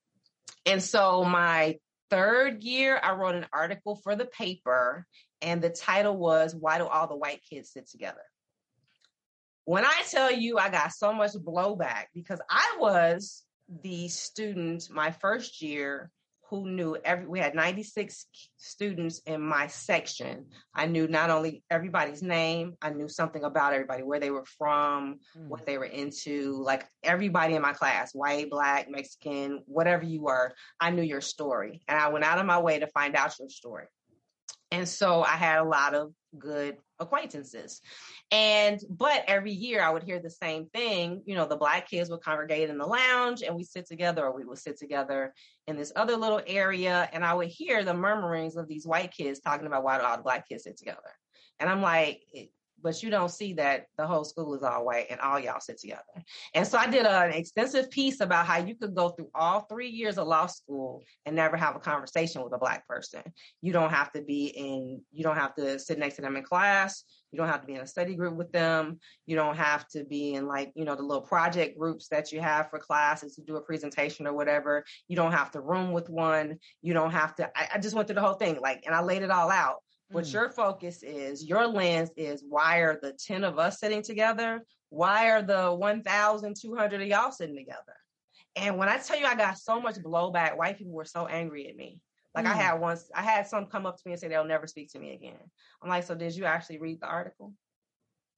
And 0.67 0.81
so 0.81 1.25
my 1.25 1.79
third 2.11 2.63
year, 2.63 2.99
I 3.01 3.13
wrote 3.13 3.35
an 3.35 3.47
article 3.51 3.95
for 3.95 4.15
the 4.15 4.25
paper, 4.25 5.07
and 5.41 5.59
the 5.59 5.71
title 5.71 6.15
was 6.15 6.55
Why 6.55 6.77
Do 6.77 6.85
All 6.85 7.07
the 7.07 7.17
White 7.17 7.41
Kids 7.49 7.71
Sit 7.71 7.89
Together? 7.89 8.21
When 9.65 9.85
I 9.85 10.03
tell 10.11 10.31
you 10.31 10.59
I 10.59 10.69
got 10.69 10.93
so 10.93 11.13
much 11.13 11.31
blowback 11.33 12.05
because 12.13 12.39
I 12.47 12.75
was 12.79 13.43
the 13.81 14.07
student 14.07 14.87
my 14.91 15.11
first 15.11 15.61
year 15.63 16.11
who 16.53 16.69
knew 16.69 16.95
every 17.03 17.25
we 17.25 17.39
had 17.39 17.55
96 17.55 18.27
students 18.57 19.21
in 19.25 19.41
my 19.41 19.65
section. 19.65 20.45
I 20.75 20.85
knew 20.85 21.07
not 21.07 21.31
only 21.31 21.63
everybody's 21.71 22.21
name 22.21 22.75
i 22.79 22.91
knew 22.91 23.09
something 23.09 23.43
about 23.43 23.73
everybody 23.73 24.03
where 24.03 24.19
they 24.19 24.29
were 24.29 24.45
from 24.45 25.19
mm. 25.35 25.47
what 25.47 25.65
they 25.65 25.79
were 25.79 25.85
into 25.85 26.61
like 26.61 26.85
everybody 27.01 27.55
in 27.55 27.61
my 27.63 27.73
class 27.73 28.13
white 28.13 28.51
black 28.51 28.87
mexican 28.87 29.63
whatever 29.65 30.03
you 30.03 30.21
were 30.21 30.53
i 30.79 30.91
knew 30.91 31.01
your 31.01 31.21
story. 31.21 31.81
And 31.87 31.97
i 31.97 32.09
went 32.09 32.23
out 32.23 32.37
of 32.37 32.45
my 32.45 32.59
way 32.59 32.77
to 32.77 32.87
find 32.87 33.15
out 33.15 33.39
your 33.39 33.49
story 33.49 33.85
and 34.73 34.89
so 34.89 35.21
I 35.21 35.35
had 35.35 35.59
a 35.59 35.63
lot 35.63 35.93
of 35.93 36.11
good 36.37 36.77
acquaintances. 36.99 37.79
And 38.31 38.81
but 38.89 39.23
every 39.27 39.51
year 39.51 39.83
I 39.83 39.91
would 39.91 40.01
hear 40.01 40.19
the 40.19 40.31
same 40.31 40.65
thing. 40.73 41.21
You 41.25 41.35
know, 41.35 41.45
the 41.45 41.55
black 41.55 41.87
kids 41.87 42.09
would 42.09 42.21
congregate 42.21 42.71
in 42.71 42.79
the 42.79 42.87
lounge 42.87 43.43
and 43.43 43.55
we 43.55 43.63
sit 43.65 43.87
together, 43.87 44.25
or 44.25 44.35
we 44.35 44.45
would 44.45 44.57
sit 44.57 44.79
together 44.79 45.35
in 45.67 45.77
this 45.77 45.93
other 45.95 46.17
little 46.17 46.41
area. 46.47 47.07
And 47.13 47.23
I 47.23 47.35
would 47.35 47.49
hear 47.49 47.83
the 47.83 47.93
murmurings 47.93 48.55
of 48.55 48.67
these 48.67 48.87
white 48.87 49.11
kids 49.11 49.39
talking 49.39 49.67
about 49.67 49.83
why 49.83 49.99
do 49.99 50.05
all 50.05 50.17
the 50.17 50.23
black 50.23 50.49
kids 50.49 50.63
sit 50.63 50.75
together. 50.75 50.97
And 51.59 51.69
I'm 51.69 51.83
like, 51.83 52.23
but 52.83 53.01
you 53.01 53.09
don't 53.09 53.31
see 53.31 53.53
that 53.53 53.85
the 53.97 54.05
whole 54.05 54.25
school 54.25 54.53
is 54.53 54.61
all 54.61 54.85
white 54.85 55.07
and 55.09 55.19
all 55.21 55.39
y'all 55.39 55.61
sit 55.61 55.79
together. 55.79 56.01
And 56.53 56.67
so 56.67 56.77
I 56.77 56.87
did 56.87 57.05
uh, 57.05 57.23
an 57.25 57.31
extensive 57.31 57.89
piece 57.89 58.19
about 58.19 58.45
how 58.45 58.57
you 58.57 58.75
could 58.75 58.93
go 58.93 59.09
through 59.09 59.29
all 59.33 59.61
three 59.61 59.89
years 59.89 60.17
of 60.17 60.27
law 60.27 60.47
school 60.47 61.01
and 61.25 61.35
never 61.35 61.55
have 61.55 61.75
a 61.75 61.79
conversation 61.79 62.43
with 62.43 62.53
a 62.53 62.57
black 62.57 62.85
person. 62.87 63.21
You 63.61 63.71
don't 63.71 63.91
have 63.91 64.11
to 64.11 64.21
be 64.21 64.47
in, 64.47 65.01
you 65.13 65.23
don't 65.23 65.37
have 65.37 65.55
to 65.55 65.79
sit 65.79 65.97
next 65.97 66.17
to 66.17 66.21
them 66.21 66.35
in 66.35 66.43
class. 66.43 67.03
You 67.31 67.37
don't 67.37 67.47
have 67.47 67.61
to 67.61 67.67
be 67.67 67.73
in 67.73 67.81
a 67.81 67.87
study 67.87 68.15
group 68.15 68.35
with 68.35 68.51
them. 68.51 68.99
You 69.25 69.35
don't 69.35 69.57
have 69.57 69.87
to 69.89 70.03
be 70.03 70.35
in 70.35 70.45
like, 70.45 70.71
you 70.75 70.85
know, 70.85 70.95
the 70.95 71.01
little 71.01 71.23
project 71.23 71.79
groups 71.79 72.07
that 72.09 72.31
you 72.31 72.41
have 72.41 72.69
for 72.69 72.77
classes 72.77 73.35
to 73.35 73.41
do 73.41 73.55
a 73.55 73.61
presentation 73.61 74.27
or 74.27 74.33
whatever. 74.33 74.83
You 75.07 75.15
don't 75.15 75.31
have 75.31 75.49
to 75.51 75.61
room 75.61 75.93
with 75.93 76.09
one. 76.09 76.59
You 76.83 76.93
don't 76.93 77.11
have 77.11 77.33
to, 77.37 77.49
I, 77.57 77.69
I 77.75 77.79
just 77.79 77.95
went 77.95 78.07
through 78.07 78.15
the 78.15 78.21
whole 78.21 78.35
thing. 78.35 78.59
Like, 78.61 78.83
and 78.85 78.93
I 78.93 79.01
laid 79.01 79.23
it 79.23 79.31
all 79.31 79.49
out 79.49 79.77
what 80.13 80.25
mm. 80.25 80.33
your 80.33 80.49
focus 80.49 81.03
is, 81.03 81.43
your 81.43 81.67
lens 81.67 82.11
is 82.15 82.43
why 82.47 82.77
are 82.79 82.99
the 83.01 83.13
10 83.13 83.43
of 83.43 83.59
us 83.59 83.79
sitting 83.79 84.01
together? 84.01 84.63
Why 84.89 85.31
are 85.31 85.41
the 85.41 85.73
1,200 85.73 87.01
of 87.01 87.07
y'all 87.07 87.31
sitting 87.31 87.55
together? 87.55 87.95
And 88.55 88.77
when 88.77 88.89
I 88.89 88.97
tell 88.97 89.19
you 89.19 89.25
I 89.25 89.35
got 89.35 89.57
so 89.57 89.81
much 89.81 89.95
blowback, 89.95 90.57
white 90.57 90.77
people 90.77 90.93
were 90.93 91.05
so 91.05 91.25
angry 91.25 91.67
at 91.67 91.75
me. 91.75 91.99
Like 92.35 92.45
mm. 92.45 92.51
I 92.51 92.55
had 92.55 92.73
once, 92.79 93.09
I 93.15 93.23
had 93.23 93.47
some 93.47 93.65
come 93.65 93.85
up 93.85 93.97
to 93.97 94.03
me 94.05 94.13
and 94.13 94.21
say 94.21 94.27
they'll 94.27 94.45
never 94.45 94.67
speak 94.67 94.91
to 94.93 94.99
me 94.99 95.13
again. 95.13 95.39
I'm 95.81 95.89
like, 95.89 96.03
so 96.03 96.15
did 96.15 96.35
you 96.35 96.45
actually 96.45 96.79
read 96.79 96.99
the 97.01 97.07
article? 97.07 97.53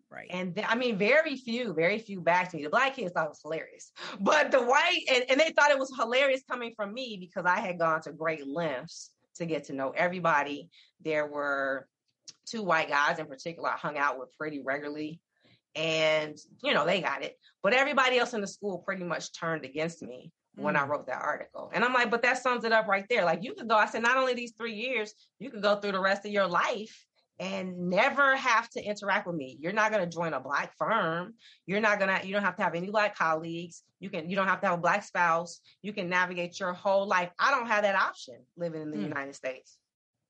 Right. 0.10 0.28
And 0.30 0.56
th- 0.56 0.68
I 0.70 0.76
mean, 0.76 0.98
very 0.98 1.36
few, 1.36 1.74
very 1.74 2.00
few 2.00 2.22
back 2.22 2.50
to 2.52 2.58
me. 2.58 2.64
The 2.64 2.70
black 2.70 2.96
kids 2.96 3.12
thought 3.12 3.26
it 3.26 3.30
was 3.30 3.42
hilarious, 3.42 3.92
but 4.20 4.52
the 4.52 4.62
white 4.62 5.02
and, 5.12 5.26
and 5.30 5.40
they 5.40 5.52
thought 5.52 5.72
it 5.72 5.80
was 5.80 5.94
hilarious 5.98 6.42
coming 6.50 6.74
from 6.76 6.94
me 6.94 7.18
because 7.20 7.46
I 7.46 7.60
had 7.60 7.80
gone 7.80 8.02
to 8.02 8.12
great 8.14 8.48
lengths 8.48 9.12
to 9.36 9.46
get 9.46 9.66
to 9.66 9.74
know 9.74 9.92
everybody. 9.92 10.70
There 11.02 11.28
were 11.28 11.88
two 12.46 12.64
white 12.64 12.90
guys 12.90 13.20
in 13.20 13.26
particular 13.26 13.70
I 13.70 13.78
hung 13.78 13.98
out 13.98 14.20
with 14.20 14.36
pretty 14.38 14.62
regularly. 14.64 15.20
And, 15.76 16.38
you 16.64 16.74
know, 16.74 16.86
they 16.86 17.02
got 17.02 17.24
it. 17.24 17.38
But 17.62 17.74
everybody 17.74 18.18
else 18.18 18.34
in 18.34 18.42
the 18.42 18.48
school 18.48 18.80
pretty 18.80 19.04
much 19.04 19.34
turned 19.34 19.66
against 19.66 20.02
me 20.02 20.32
when 20.56 20.78
I 20.78 20.84
mm. 20.84 20.88
wrote 20.88 21.08
that 21.08 21.22
article. 21.22 21.70
And 21.74 21.84
I'm 21.84 21.94
like, 21.94 22.10
but 22.10 22.22
that 22.22 22.42
sums 22.42 22.64
it 22.64 22.72
up 22.72 22.88
right 22.88 23.06
there. 23.10 23.26
Like 23.26 23.44
you 23.44 23.54
could 23.54 23.68
go, 23.68 23.76
I 23.76 23.88
said, 23.88 24.02
not 24.02 24.18
only 24.18 24.34
these 24.34 24.54
three 24.58 24.74
years, 24.74 25.14
you 25.40 25.50
could 25.50 25.62
go 25.62 25.76
through 25.76 25.92
the 25.92 26.00
rest 26.00 26.26
of 26.26 26.32
your 26.32 26.48
life 26.48 27.06
and 27.40 27.90
never 27.90 28.36
have 28.36 28.70
to 28.70 28.82
interact 28.82 29.28
with 29.28 29.36
me. 29.36 29.58
You're 29.60 29.74
not 29.74 29.92
going 29.92 30.08
to 30.08 30.14
join 30.14 30.34
a 30.34 30.40
black 30.40 30.74
firm. 30.78 31.34
You're 31.66 31.82
not 31.82 32.00
going 32.00 32.18
to, 32.18 32.26
you 32.26 32.34
don't 32.34 32.44
have 32.44 32.56
to 32.58 32.64
have 32.64 32.76
any 32.76 32.90
black 32.90 33.18
colleagues. 33.18 33.84
You 34.00 34.10
can, 34.10 34.30
you 34.30 34.36
don't 34.36 34.48
have 34.48 34.62
to 34.62 34.68
have 34.68 34.80
a 34.80 34.82
black 34.82 35.04
spouse. 35.04 35.60
You 35.82 35.92
can 35.92 36.10
navigate 36.10 36.60
your 36.60 36.74
whole 36.74 37.08
life. 37.08 37.30
I 37.38 37.52
don't 37.52 37.68
have 37.68 37.84
that 37.84 37.96
option 37.96 38.36
living 38.56 38.82
in 38.82 38.92
the 38.92 38.98
hmm. 38.98 39.04
United 39.04 39.36
States. 39.36 39.78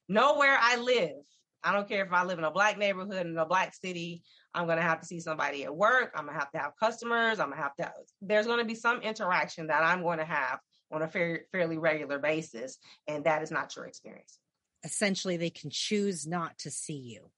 Nowhere 0.10 0.58
I 0.60 0.78
live. 0.78 1.24
I 1.64 1.74
don't 1.74 1.88
care 1.88 2.06
if 2.06 2.14
I 2.14 2.24
live 2.24 2.38
in 2.38 2.46
a 2.46 2.52
black 2.52 2.78
neighborhood 2.78 3.26
in 3.26 3.38
a 3.38 3.46
black 3.46 3.74
city. 3.74 4.24
I'm 4.54 4.66
going 4.66 4.78
to 4.78 4.84
have 4.84 5.00
to 5.02 5.06
see 5.06 5.20
somebody 5.20 5.64
at 5.64 5.76
work. 5.76 6.12
I'm 6.16 6.26
going 6.26 6.36
to 6.36 6.40
have 6.40 6.52
to 6.52 6.60
have 6.60 6.72
customers. 6.80 7.40
I'm 7.40 7.48
going 7.48 7.58
to 7.58 7.64
have 7.64 7.76
to, 7.78 7.92
there's 8.22 8.46
going 8.46 8.60
to 8.60 8.66
be 8.66 8.76
some 8.76 9.02
interaction 9.02 9.68
that 9.68 9.84
I'm 9.84 10.02
going 10.02 10.20
to 10.20 10.26
have 10.26 10.60
on 10.92 11.02
a 11.02 11.08
fair, 11.08 11.42
fairly 11.52 11.78
regular 11.78 12.20
basis. 12.20 12.78
And 13.08 13.24
that 13.26 13.42
is 13.42 13.52
not 13.52 13.76
your 13.76 13.86
experience 13.86 14.38
essentially 14.86 15.36
they 15.36 15.50
can 15.50 15.70
choose 15.70 16.26
not 16.26 16.58
to 16.60 16.72
see 16.72 16.94
you. 16.94 17.32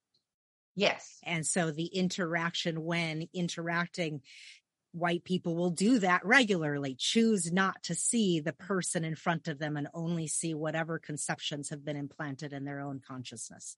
Yes. 0.75 1.17
And 1.23 1.45
so 1.45 1.71
the 1.71 1.87
interaction 1.87 2.83
when 2.83 3.27
interacting, 3.33 4.21
white 4.91 5.23
people 5.23 5.55
will 5.55 5.71
do 5.71 5.99
that 5.99 6.23
regularly, 6.23 6.95
choose 6.99 7.51
not 7.51 7.81
to 7.83 7.95
see 7.95 8.41
the 8.41 8.53
person 8.53 9.03
in 9.03 9.15
front 9.15 9.47
of 9.47 9.57
them 9.57 9.75
and 9.75 9.87
only 9.93 10.27
see 10.27 10.53
whatever 10.53 10.99
conceptions 10.99 11.69
have 11.69 11.83
been 11.83 11.97
implanted 11.97 12.53
in 12.53 12.63
their 12.63 12.79
own 12.79 13.01
consciousness, 13.05 13.77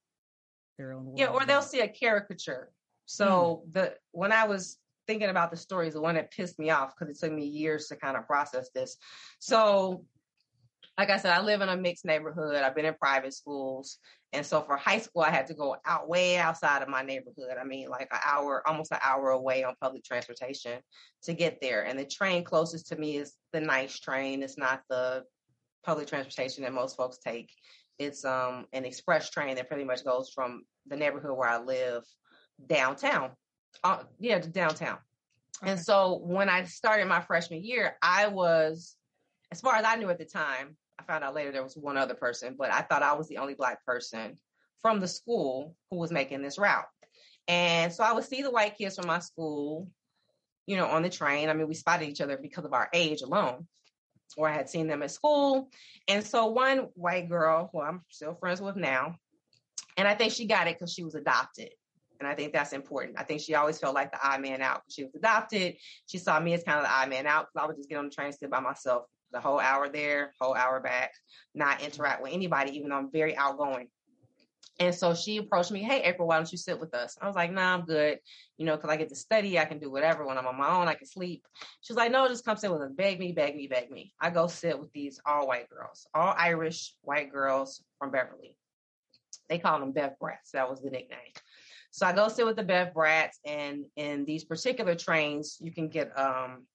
their 0.78 0.92
own. 0.92 1.16
Yeah, 1.16 1.28
or 1.28 1.46
they'll 1.46 1.62
see 1.62 1.80
a 1.80 1.88
caricature. 1.88 2.70
So 3.06 3.64
mm. 3.66 3.74
the 3.74 3.94
when 4.12 4.34
I 4.34 4.46
was 4.46 4.78
thinking 5.08 5.30
about 5.30 5.52
the 5.52 5.58
stories, 5.58 5.94
the 5.94 6.02
one 6.02 6.16
that 6.16 6.32
pissed 6.32 6.60
me 6.60 6.70
off 6.70 6.94
because 6.94 7.16
it 7.16 7.20
took 7.20 7.34
me 7.34 7.46
years 7.46 7.88
to 7.88 7.96
kind 7.96 8.18
of 8.18 8.28
process 8.28 8.70
this. 8.76 8.98
So 9.40 10.04
like 11.00 11.10
I 11.10 11.18
said, 11.18 11.32
I 11.32 11.42
live 11.42 11.62
in 11.62 11.70
a 11.70 11.78
mixed 11.78 12.04
neighborhood. 12.04 12.58
I've 12.58 12.76
been 12.76 12.84
in 12.84 12.94
private 12.96 13.34
schools. 13.34 14.00
And 14.34 14.46
so 14.46 14.62
for 14.62 14.76
high 14.76 14.98
school, 14.98 15.22
I 15.22 15.30
had 15.30 15.48
to 15.48 15.54
go 15.54 15.78
out 15.86 16.10
way 16.10 16.38
outside 16.38 16.82
of 16.82 16.90
my 16.90 17.04
neighborhood. 17.04 17.56
I 17.58 17.64
mean, 17.64 17.88
like 17.88 18.10
an 18.12 18.20
hour, 18.26 18.62
almost 18.68 18.92
an 18.92 18.98
hour 19.02 19.30
away 19.30 19.64
on 19.64 19.76
public 19.82 20.04
transportation 20.04 20.82
to 21.24 21.34
get 21.34 21.62
there. 21.62 21.86
And 21.86 21.98
the 21.98 22.04
train 22.04 22.44
closest 22.44 22.88
to 22.88 22.98
me 22.98 23.16
is 23.16 23.34
the 23.54 23.62
nice 23.62 23.98
train. 23.98 24.44
It's 24.44 24.58
not 24.58 24.82
the 24.90 25.24
public 25.86 26.10
transportation 26.10 26.66
that 26.66 26.74
most 26.74 26.98
folks 26.98 27.18
take. 27.18 27.50
It's 27.98 28.26
um 28.26 28.66
an 28.74 28.84
express 28.84 29.30
train 29.30 29.56
that 29.56 29.70
pretty 29.70 29.86
much 29.86 30.04
goes 30.04 30.30
from 30.36 30.64
the 30.86 30.98
neighborhood 30.98 31.32
where 31.32 31.48
I 31.48 31.64
live 31.64 32.04
downtown. 32.68 33.32
Uh, 33.86 34.04
yeah, 34.20 34.40
to 34.40 34.50
downtown. 34.50 34.98
Okay. 35.64 35.72
And 35.72 35.80
so 35.80 36.20
when 36.22 36.50
I 36.50 36.66
started 36.66 37.08
my 37.08 37.22
freshman 37.22 37.64
year, 37.64 37.96
I 38.02 38.28
was, 38.28 38.98
as 39.50 39.62
far 39.62 39.76
as 39.76 39.86
I 39.86 39.96
knew 39.96 40.10
at 40.10 40.18
the 40.18 40.26
time, 40.26 40.76
I 41.00 41.04
found 41.04 41.24
out 41.24 41.34
later 41.34 41.52
there 41.52 41.64
was 41.64 41.78
one 41.78 41.98
other 41.98 42.14
person, 42.14 42.56
but 42.58 42.72
I 42.72 42.82
thought 42.82 43.04
I 43.04 43.14
was 43.14 43.28
the 43.30 43.38
only 43.38 43.54
black 43.54 43.86
person 43.86 44.36
from 44.82 45.00
the 45.00 45.08
school 45.08 45.76
who 45.90 45.98
was 45.98 46.12
making 46.12 46.42
this 46.42 46.58
route. 46.58 46.86
And 47.48 47.92
so 47.92 48.04
I 48.04 48.12
would 48.12 48.26
see 48.26 48.42
the 48.42 48.52
white 48.52 48.78
kids 48.78 48.98
from 48.98 49.08
my 49.08 49.20
school, 49.20 49.88
you 50.68 50.76
know, 50.76 50.88
on 50.88 51.02
the 51.02 51.10
train. 51.10 51.50
I 51.50 51.54
mean, 51.54 51.68
we 51.68 51.74
spotted 51.74 52.10
each 52.10 52.22
other 52.22 52.38
because 52.38 52.66
of 52.66 52.74
our 52.74 52.90
age 52.94 53.22
alone, 53.22 53.68
or 54.38 54.50
I 54.50 54.54
had 54.54 54.70
seen 54.70 54.88
them 54.88 55.02
at 55.02 55.12
school. 55.12 55.70
And 56.08 56.24
so 56.24 56.48
one 56.48 56.90
white 56.96 57.30
girl, 57.30 57.70
who 57.72 57.82
I'm 57.82 58.04
still 58.10 58.36
friends 58.36 58.62
with 58.62 58.76
now, 58.76 59.16
and 59.98 60.08
I 60.08 60.16
think 60.16 60.34
she 60.34 60.46
got 60.46 60.68
it 60.68 60.78
because 60.78 60.94
she 60.94 61.04
was 61.04 61.16
adopted. 61.16 61.70
And 62.20 62.28
I 62.28 62.36
think 62.36 62.52
that's 62.52 62.74
important. 62.74 63.18
I 63.18 63.24
think 63.24 63.40
she 63.40 63.56
always 63.56 63.80
felt 63.80 63.96
like 63.96 64.12
the 64.12 64.20
odd 64.22 64.42
man 64.42 64.62
out. 64.62 64.82
She 64.90 65.06
was 65.06 65.16
adopted. 65.16 65.78
She 66.08 66.18
saw 66.18 66.38
me 66.40 66.54
as 66.54 66.64
kind 66.64 66.80
of 66.80 66.84
the 66.84 66.92
odd 66.92 67.10
man 67.10 67.26
out 67.26 67.48
because 67.48 67.64
I 67.64 67.68
would 67.68 67.78
just 67.78 67.88
get 67.88 67.98
on 67.98 68.06
the 68.06 68.12
train, 68.12 68.28
and 68.28 68.36
sit 68.36 68.52
by 68.52 68.60
myself 68.60 69.06
the 69.32 69.40
whole 69.40 69.60
hour 69.60 69.90
there, 69.90 70.34
whole 70.40 70.56
hour 70.56 70.80
back, 70.80 71.12
not 71.54 71.82
interact 71.82 72.22
with 72.22 72.34
anybody, 72.34 72.78
even 72.78 72.90
though 72.90 72.98
I'm 72.98 73.12
very 73.12 73.36
outgoing. 73.36 73.90
And 74.80 74.96
so 74.96 75.14
she 75.14 75.38
approached 75.38 75.72
me, 75.72 75.84
Hey, 75.84 76.02
April, 76.04 76.28
why 76.28 76.38
don't 76.38 76.52
you 76.52 76.58
sit 76.58 76.80
with 76.80 76.94
us? 76.94 77.18
I 77.22 77.28
was 77.28 77.36
like, 77.36 77.52
Nah, 77.52 77.74
I'm 77.74 77.86
good. 77.86 78.20
You 78.58 78.66
know, 78.66 78.78
cause 78.78 78.90
I 78.90 78.96
get 78.96 79.10
to 79.10 79.16
study. 79.16 79.60
I 79.60 79.66
can 79.66 79.80
do 79.80 79.92
whatever. 79.92 80.26
When 80.26 80.38
I'm 80.38 80.48
on 80.48 80.58
my 80.58 80.70
own, 80.70 80.88
I 80.88 80.94
can 80.94 81.06
sleep. 81.06 81.46
She 81.82 81.92
was 81.92 81.98
like, 81.98 82.12
No, 82.12 82.28
just 82.28 82.46
come 82.46 82.56
sit 82.56 82.72
with 82.72 82.82
us. 82.82 82.92
Beg 82.96 83.20
me, 83.20 83.34
beg 83.34 83.56
me, 83.56 83.68
beg 83.68 83.92
me. 83.92 84.14
I 84.22 84.30
go 84.30 84.48
sit 84.48 84.80
with 84.80 84.92
these 84.94 85.20
all 85.26 85.48
white 85.48 85.70
girls, 85.70 86.08
all 86.14 86.34
Irish 86.38 86.96
white 87.02 87.32
girls 87.32 87.84
from 88.00 88.12
Beverly. 88.12 88.56
They 89.50 89.60
call 89.60 89.80
them 89.80 89.92
Bev 89.92 90.14
Brats. 90.20 90.52
That 90.54 90.70
was 90.70 90.82
the 90.82 90.92
nickname. 90.92 91.34
So 91.92 92.06
I 92.06 92.14
go 92.14 92.30
sit 92.30 92.46
with 92.46 92.56
the 92.56 92.64
Bev 92.64 92.94
Brats, 92.94 93.40
and 93.46 93.86
in 93.96 94.24
these 94.24 94.46
particular 94.46 94.96
trains, 94.96 95.58
you 95.60 95.72
can 95.72 95.90
get 95.90 96.18
um 96.18 96.66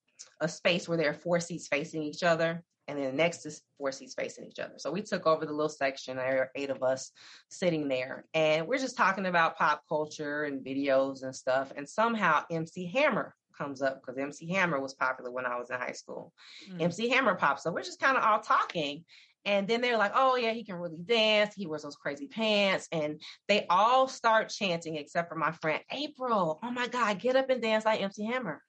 a 0.41 0.47
space 0.47 0.87
where 0.87 0.97
there 0.97 1.09
are 1.09 1.13
four 1.13 1.39
seats 1.39 1.67
facing 1.67 2.03
each 2.03 2.23
other 2.23 2.63
and 2.87 2.99
then 2.99 3.05
the 3.05 3.11
next 3.11 3.45
is 3.45 3.61
four 3.77 3.91
seats 3.91 4.13
facing 4.13 4.45
each 4.45 4.59
other. 4.59 4.75
So 4.77 4.91
we 4.91 5.01
took 5.01 5.25
over 5.25 5.45
the 5.45 5.51
little 5.51 5.69
section. 5.69 6.17
There 6.17 6.41
are 6.41 6.51
eight 6.55 6.69
of 6.69 6.83
us 6.83 7.11
sitting 7.49 7.87
there, 7.87 8.25
and 8.33 8.67
we're 8.67 8.77
just 8.77 8.97
talking 8.97 9.25
about 9.25 9.57
pop 9.57 9.83
culture 9.89 10.43
and 10.43 10.63
videos 10.63 11.23
and 11.23 11.35
stuff. 11.35 11.73
And 11.75 11.89
somehow 11.89 12.43
MC 12.51 12.85
Hammer 12.87 13.33
comes 13.57 13.81
up 13.81 14.01
because 14.01 14.19
MC 14.19 14.51
Hammer 14.51 14.79
was 14.79 14.93
popular 14.93 15.31
when 15.31 15.45
I 15.45 15.57
was 15.57 15.69
in 15.69 15.77
high 15.77 15.93
school. 15.93 16.31
Mm. 16.71 16.81
MC 16.81 17.09
Hammer 17.09 17.35
pops 17.35 17.65
up. 17.65 17.73
We're 17.73 17.81
just 17.81 18.01
kind 18.01 18.17
of 18.17 18.23
all 18.23 18.39
talking. 18.39 19.03
And 19.47 19.67
then 19.67 19.79
they're 19.79 19.97
like, 19.97 20.11
oh, 20.15 20.35
yeah, 20.35 20.51
he 20.51 20.63
can 20.63 20.75
really 20.75 21.01
dance. 21.05 21.53
He 21.53 21.67
wears 21.67 21.83
those 21.83 21.95
crazy 21.95 22.25
pants. 22.25 22.87
And 22.91 23.21
they 23.47 23.67
all 23.69 24.07
start 24.07 24.49
chanting, 24.49 24.95
except 24.95 25.29
for 25.29 25.35
my 25.35 25.51
friend 25.51 25.81
April. 25.91 26.59
Oh 26.63 26.71
my 26.71 26.87
God, 26.87 27.19
get 27.19 27.35
up 27.35 27.49
and 27.51 27.61
dance 27.61 27.85
like 27.85 28.01
MC 28.01 28.25
Hammer. 28.25 28.61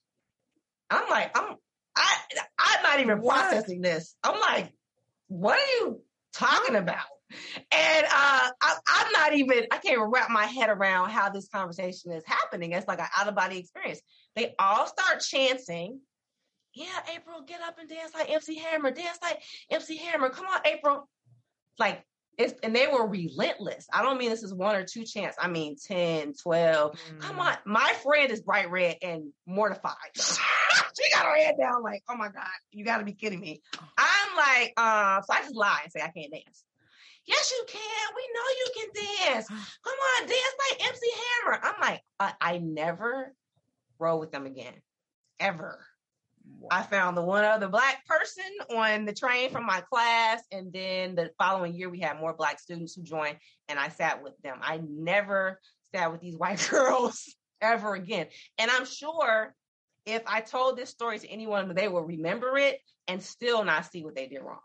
I'm 0.90 1.08
like, 1.08 1.36
I'm 1.36 1.56
I 1.96 2.16
I'm 2.58 2.82
not 2.82 3.00
even 3.00 3.20
processing 3.20 3.80
this. 3.80 4.14
I'm 4.22 4.40
like, 4.40 4.72
what 5.28 5.58
are 5.58 5.84
you 5.84 6.00
talking 6.34 6.76
about? 6.76 7.06
And 7.72 8.06
uh, 8.06 8.50
I, 8.62 9.04
am 9.04 9.12
not 9.12 9.34
even, 9.34 9.66
I 9.72 9.78
can't 9.78 9.94
even 9.94 10.10
wrap 10.10 10.30
my 10.30 10.44
head 10.44 10.70
around 10.70 11.10
how 11.10 11.28
this 11.28 11.48
conversation 11.48 12.12
is 12.12 12.22
happening. 12.24 12.72
It's 12.72 12.86
like 12.86 13.00
an 13.00 13.06
out 13.16 13.26
of 13.26 13.34
body 13.34 13.58
experience. 13.58 14.00
They 14.36 14.54
all 14.58 14.86
start 14.86 15.20
chanting, 15.20 16.00
Yeah, 16.74 16.86
April, 17.14 17.42
get 17.42 17.60
up 17.62 17.78
and 17.80 17.88
dance 17.88 18.14
like 18.14 18.30
MC 18.30 18.56
Hammer, 18.58 18.92
dance 18.92 19.18
like 19.22 19.42
MC 19.70 19.96
Hammer. 19.96 20.30
Come 20.30 20.46
on, 20.46 20.60
April. 20.64 21.08
Like 21.78 22.04
it's, 22.38 22.54
and 22.62 22.74
they 22.74 22.86
were 22.86 23.06
relentless. 23.06 23.86
I 23.92 24.02
don't 24.02 24.18
mean 24.18 24.30
this 24.30 24.42
is 24.42 24.52
one 24.52 24.76
or 24.76 24.84
two 24.84 25.04
chants. 25.04 25.36
I 25.40 25.48
mean 25.48 25.76
10, 25.76 26.34
12. 26.34 26.92
Mm. 26.92 27.20
Come 27.20 27.40
on. 27.40 27.56
My 27.64 27.94
friend 28.02 28.30
is 28.30 28.42
bright 28.42 28.70
red 28.70 28.96
and 29.02 29.32
mortified. 29.46 29.94
she 30.14 31.10
got 31.12 31.26
her 31.26 31.36
head 31.36 31.56
down 31.58 31.82
like, 31.82 32.02
oh 32.08 32.16
my 32.16 32.28
God, 32.28 32.46
you 32.72 32.84
got 32.84 32.98
to 32.98 33.04
be 33.04 33.12
kidding 33.12 33.40
me. 33.40 33.62
I'm 33.98 34.36
like, 34.36 34.74
uh, 34.76 35.22
so 35.22 35.32
I 35.32 35.42
just 35.42 35.54
lie 35.54 35.80
and 35.82 35.92
say 35.92 36.00
I 36.00 36.08
can't 36.08 36.30
dance. 36.30 36.64
Yes, 37.26 37.50
you 37.50 37.64
can. 37.66 38.14
We 38.14 38.28
know 38.34 38.42
you 38.58 38.68
can 38.76 39.32
dance. 39.32 39.48
Come 39.48 39.94
on, 39.94 40.28
dance 40.28 40.54
like 40.70 40.88
MC 40.88 41.10
Hammer. 41.44 41.60
I'm 41.62 41.80
like, 41.80 42.02
I, 42.20 42.32
I 42.40 42.58
never 42.58 43.34
roll 43.98 44.20
with 44.20 44.30
them 44.30 44.46
again, 44.46 44.74
ever. 45.40 45.80
I 46.70 46.82
found 46.82 47.16
the 47.16 47.22
one 47.22 47.44
other 47.44 47.68
black 47.68 48.04
person 48.06 48.44
on 48.74 49.04
the 49.04 49.12
train 49.12 49.50
from 49.50 49.66
my 49.66 49.82
class. 49.82 50.42
And 50.50 50.72
then 50.72 51.14
the 51.14 51.30
following 51.38 51.74
year, 51.74 51.88
we 51.88 52.00
had 52.00 52.18
more 52.18 52.34
black 52.34 52.58
students 52.58 52.94
who 52.94 53.02
joined, 53.02 53.36
and 53.68 53.78
I 53.78 53.88
sat 53.88 54.22
with 54.22 54.34
them. 54.42 54.58
I 54.62 54.80
never 54.88 55.60
sat 55.94 56.10
with 56.12 56.20
these 56.20 56.36
white 56.38 56.66
girls 56.70 57.34
ever 57.60 57.94
again. 57.94 58.26
And 58.58 58.70
I'm 58.70 58.84
sure 58.84 59.54
if 60.06 60.22
I 60.26 60.40
told 60.40 60.76
this 60.76 60.90
story 60.90 61.18
to 61.18 61.28
anyone, 61.28 61.74
they 61.74 61.88
will 61.88 62.04
remember 62.04 62.56
it 62.56 62.78
and 63.08 63.22
still 63.22 63.64
not 63.64 63.90
see 63.90 64.04
what 64.04 64.14
they 64.14 64.26
did 64.26 64.42
wrong. 64.42 64.58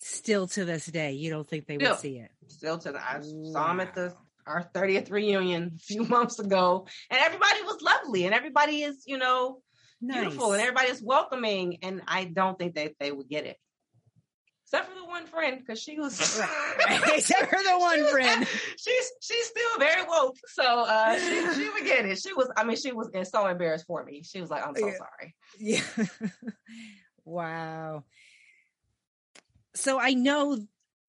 Still 0.00 0.46
to 0.48 0.64
this 0.64 0.86
day, 0.86 1.12
you 1.12 1.30
don't 1.30 1.48
think 1.48 1.66
they 1.66 1.76
still, 1.76 1.90
would 1.90 2.00
see 2.00 2.18
it. 2.18 2.30
Still 2.46 2.78
to 2.78 2.92
the, 2.92 2.98
I 2.98 3.20
wow. 3.22 3.52
saw 3.52 3.68
them 3.68 3.80
at 3.80 3.94
the 3.94 4.14
our 4.46 4.68
30th 4.74 5.10
reunion 5.10 5.72
a 5.76 5.78
few 5.78 6.04
months 6.04 6.38
ago, 6.38 6.86
and 7.10 7.20
everybody 7.20 7.62
was 7.62 7.82
lovely, 7.82 8.24
and 8.24 8.34
everybody 8.34 8.82
is, 8.82 9.02
you 9.06 9.18
know, 9.18 9.60
nice. 10.00 10.20
beautiful 10.20 10.52
and 10.52 10.60
everybody's 10.60 11.02
welcoming. 11.02 11.78
And 11.82 12.02
I 12.06 12.24
don't 12.24 12.58
think 12.58 12.74
that 12.74 12.92
they 12.98 13.12
would 13.12 13.28
get 13.28 13.46
it. 13.46 13.56
Except 14.64 14.88
for 14.88 14.94
the 14.94 15.04
one 15.04 15.26
friend, 15.26 15.58
because 15.58 15.82
she 15.82 15.98
was 15.98 16.20
except 17.12 17.50
for 17.50 17.62
the 17.62 17.76
one 17.78 18.06
friend. 18.06 18.46
she's 18.76 19.12
she's 19.20 19.46
still 19.46 19.78
very 19.78 20.02
woke. 20.06 20.36
So 20.46 20.62
uh 20.62 21.18
she, 21.18 21.54
she 21.54 21.70
would 21.70 21.84
get 21.84 22.06
it. 22.06 22.20
She 22.20 22.32
was, 22.34 22.48
I 22.56 22.64
mean, 22.64 22.76
she 22.76 22.92
was 22.92 23.10
so 23.24 23.46
embarrassed 23.46 23.86
for 23.86 24.04
me. 24.04 24.22
She 24.22 24.40
was 24.40 24.48
like, 24.48 24.66
I'm 24.66 24.76
so 24.76 24.86
yeah. 24.86 24.94
sorry. 24.94 25.34
Yeah. 25.58 26.06
Wow. 27.24 28.04
So 29.74 30.00
I 30.00 30.14
know 30.14 30.58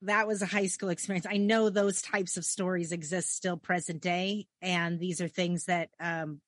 that 0.03 0.27
was 0.27 0.41
a 0.41 0.47
high 0.47 0.67
school 0.67 0.89
experience. 0.89 1.25
I 1.29 1.37
know 1.37 1.69
those 1.69 2.01
types 2.01 2.37
of 2.37 2.45
stories 2.45 2.91
exist 2.91 3.35
still 3.35 3.57
present 3.57 4.01
day. 4.01 4.47
And 4.61 4.99
these 4.99 5.21
are 5.21 5.27
things 5.27 5.65
that 5.65 5.89
um, 5.99 6.41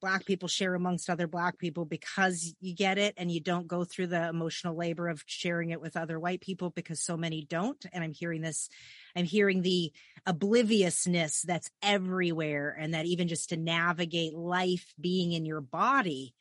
black 0.00 0.24
people 0.24 0.48
share 0.48 0.74
amongst 0.74 1.10
other 1.10 1.26
black 1.26 1.58
people 1.58 1.84
because 1.84 2.54
you 2.60 2.74
get 2.74 2.98
it 2.98 3.14
and 3.16 3.30
you 3.30 3.40
don't 3.40 3.66
go 3.66 3.84
through 3.84 4.06
the 4.06 4.28
emotional 4.28 4.76
labor 4.76 5.08
of 5.08 5.22
sharing 5.26 5.70
it 5.70 5.80
with 5.80 5.96
other 5.96 6.18
white 6.18 6.40
people 6.40 6.70
because 6.70 7.00
so 7.02 7.16
many 7.16 7.44
don't. 7.44 7.84
And 7.92 8.04
i'm 8.04 8.12
hearing 8.12 8.42
this 8.42 8.68
i'm 9.16 9.24
hearing 9.24 9.62
the 9.62 9.92
obliviousness 10.26 11.42
that's 11.42 11.70
everywhere 11.82 12.76
and 12.78 12.94
that 12.94 13.06
even 13.06 13.28
just 13.28 13.50
to 13.50 13.56
navigate 13.56 14.34
life 14.34 14.94
being 15.00 15.32
in 15.32 15.46
your 15.46 15.60
body 15.60 16.34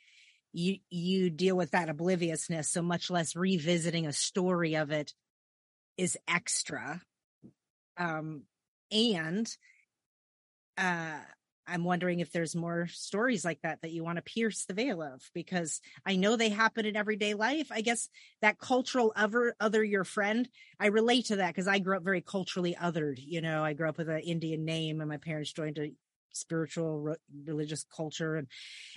you 0.58 0.78
you 0.90 1.30
deal 1.30 1.56
with 1.56 1.72
that 1.72 1.90
obliviousness. 1.90 2.70
So 2.70 2.82
much 2.82 3.10
less 3.10 3.36
revisiting 3.36 4.08
a 4.08 4.14
story 4.14 4.76
of 4.76 4.92
it 4.92 5.14
is 5.98 6.18
extra. 6.28 7.02
Um 7.98 8.44
and 8.92 9.48
uh 10.78 11.20
I'm 11.68 11.84
wondering 11.84 12.20
if 12.20 12.32
there's 12.32 12.56
more 12.56 12.88
stories 12.88 13.44
like 13.44 13.62
that 13.62 13.82
that 13.82 13.92
you 13.92 14.04
want 14.04 14.18
to 14.18 14.22
pierce 14.22 14.66
the 14.66 14.74
veil 14.74 15.02
of 15.02 15.22
because 15.34 15.82
I 16.06 16.16
know 16.16 16.36
they 16.36 16.50
happen 16.50 16.86
in 16.86 16.96
everyday 16.96 17.34
life. 17.34 17.68
I 17.72 17.82
guess 17.82 18.10
that 18.42 18.58
cultural 18.58 19.12
other 19.16 19.56
other 19.60 19.84
your 19.84 20.04
friend, 20.04 20.48
I 20.80 20.88
relate 20.88 21.26
to 21.26 21.38
that 21.38 21.50
because 21.50 21.68
I 21.68 21.80
grew 21.80 21.98
up 21.98 22.04
very 22.04 22.22
culturally 22.22 22.76
othered. 22.80 23.18
You 23.18 23.42
know, 23.42 23.64
I 23.64 23.74
grew 23.74 23.90
up 23.90 23.98
with 23.98 24.10
an 24.10 24.20
Indian 24.20 24.66
name 24.66 25.02
and 25.02 25.10
my 25.10 25.18
parents 25.18 25.52
joined 25.52 25.78
a 25.78 25.92
spiritual 26.32 27.00
re- 27.00 27.16
religious 27.46 27.86
culture 27.96 28.36
and 28.36 28.48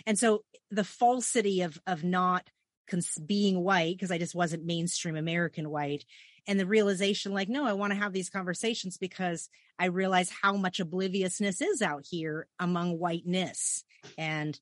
and 0.07 0.19
so 0.19 0.45
the 0.71 0.85
falsity 0.85 1.63
of 1.63 1.81
of 1.87 2.05
not 2.05 2.49
cons- 2.89 3.19
being 3.25 3.63
white 3.63 3.97
because 3.97 4.11
I 4.11 4.19
just 4.19 4.35
wasn't 4.35 4.67
mainstream 4.67 5.17
American 5.17 5.71
white 5.71 6.05
and 6.51 6.59
the 6.59 6.67
realization 6.67 7.33
like 7.33 7.49
no 7.49 7.65
i 7.65 7.73
want 7.73 7.93
to 7.93 7.99
have 7.99 8.13
these 8.13 8.29
conversations 8.29 8.99
because 8.99 9.49
i 9.79 9.87
realize 9.87 10.31
how 10.43 10.57
much 10.57 10.81
obliviousness 10.81 11.63
is 11.63 11.81
out 11.81 12.05
here 12.11 12.49
among 12.59 12.99
whiteness. 12.99 13.85
And 14.19 14.59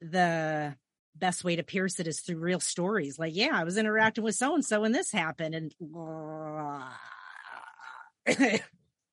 the 0.00 0.74
best 1.14 1.44
way 1.44 1.54
to 1.56 1.62
pierce 1.62 2.00
it 2.00 2.08
is 2.08 2.20
through 2.20 2.38
real 2.38 2.60
stories 2.60 3.18
like 3.18 3.36
yeah 3.36 3.52
i 3.54 3.64
was 3.64 3.78
interacting 3.78 4.24
with 4.24 4.34
so 4.34 4.54
and 4.54 4.64
so 4.64 4.84
and 4.84 4.94
this 4.94 5.12
happened 5.12 5.54
and 5.54 5.74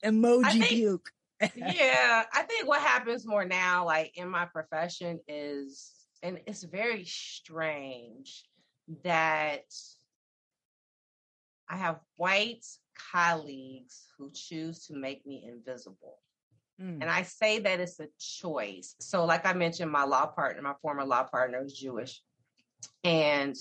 emoji 0.03 0.51
think, 0.51 0.65
puke. 0.65 1.11
Yeah 1.55 2.23
i 2.33 2.41
think 2.43 2.67
what 2.67 2.81
happens 2.81 3.25
more 3.25 3.45
now 3.45 3.85
like 3.85 4.17
in 4.17 4.27
my 4.27 4.43
profession 4.45 5.19
is 5.27 5.91
and 6.21 6.39
it's 6.47 6.63
very 6.63 7.05
strange 7.05 8.43
that 9.03 9.63
I 11.69 11.77
have 11.77 11.99
white 12.17 12.65
colleagues 13.11 14.05
who 14.17 14.31
choose 14.33 14.85
to 14.87 14.95
make 14.95 15.25
me 15.25 15.45
invisible. 15.47 16.19
Mm. 16.81 17.01
And 17.01 17.05
I 17.09 17.23
say 17.23 17.59
that 17.59 17.79
it's 17.79 17.99
a 17.99 18.07
choice. 18.19 18.95
So, 18.99 19.25
like 19.25 19.45
I 19.45 19.53
mentioned, 19.53 19.91
my 19.91 20.03
law 20.03 20.25
partner, 20.25 20.61
my 20.61 20.73
former 20.81 21.05
law 21.05 21.23
partner, 21.23 21.63
is 21.63 21.73
Jewish. 21.73 22.21
And 23.03 23.55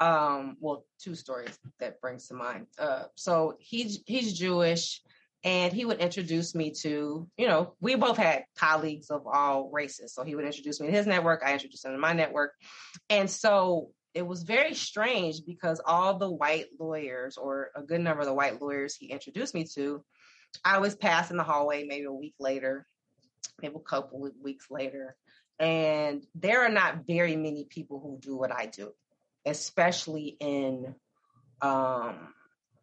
um, 0.00 0.56
well, 0.60 0.84
two 1.00 1.14
stories 1.14 1.58
that 1.80 2.00
brings 2.00 2.28
to 2.28 2.34
mind. 2.34 2.66
Uh, 2.78 3.04
so 3.14 3.56
he's 3.58 4.00
he's 4.06 4.38
Jewish, 4.38 5.00
and 5.42 5.72
he 5.72 5.84
would 5.84 6.00
introduce 6.00 6.54
me 6.54 6.70
to, 6.82 7.26
you 7.36 7.46
know, 7.46 7.74
we 7.80 7.94
both 7.94 8.18
had 8.18 8.44
colleagues 8.56 9.10
of 9.10 9.26
all 9.26 9.70
races. 9.72 10.14
So 10.14 10.22
he 10.22 10.34
would 10.34 10.44
introduce 10.44 10.80
me 10.80 10.88
to 10.88 10.92
his 10.92 11.06
network. 11.06 11.42
I 11.44 11.54
introduced 11.54 11.84
him 11.84 11.92
to 11.92 11.98
my 11.98 12.12
network, 12.12 12.52
and 13.08 13.30
so 13.30 13.90
it 14.16 14.26
was 14.26 14.44
very 14.44 14.72
strange 14.72 15.44
because 15.44 15.78
all 15.84 16.16
the 16.16 16.30
white 16.30 16.68
lawyers, 16.80 17.36
or 17.36 17.70
a 17.76 17.82
good 17.82 18.00
number 18.00 18.22
of 18.22 18.26
the 18.26 18.32
white 18.32 18.62
lawyers 18.62 18.96
he 18.96 19.08
introduced 19.08 19.54
me 19.54 19.66
to, 19.74 20.02
I 20.64 20.78
was 20.78 20.96
passing 20.96 21.36
the 21.36 21.42
hallway 21.42 21.84
maybe 21.84 22.06
a 22.06 22.12
week 22.12 22.34
later, 22.40 22.86
maybe 23.60 23.74
a 23.76 23.80
couple 23.80 24.24
of 24.24 24.32
weeks 24.42 24.70
later. 24.70 25.14
And 25.58 26.24
there 26.34 26.64
are 26.64 26.70
not 26.70 27.06
very 27.06 27.36
many 27.36 27.64
people 27.64 28.00
who 28.00 28.18
do 28.18 28.36
what 28.38 28.50
I 28.50 28.66
do, 28.66 28.92
especially 29.44 30.36
in 30.40 30.94
um, 31.60 32.16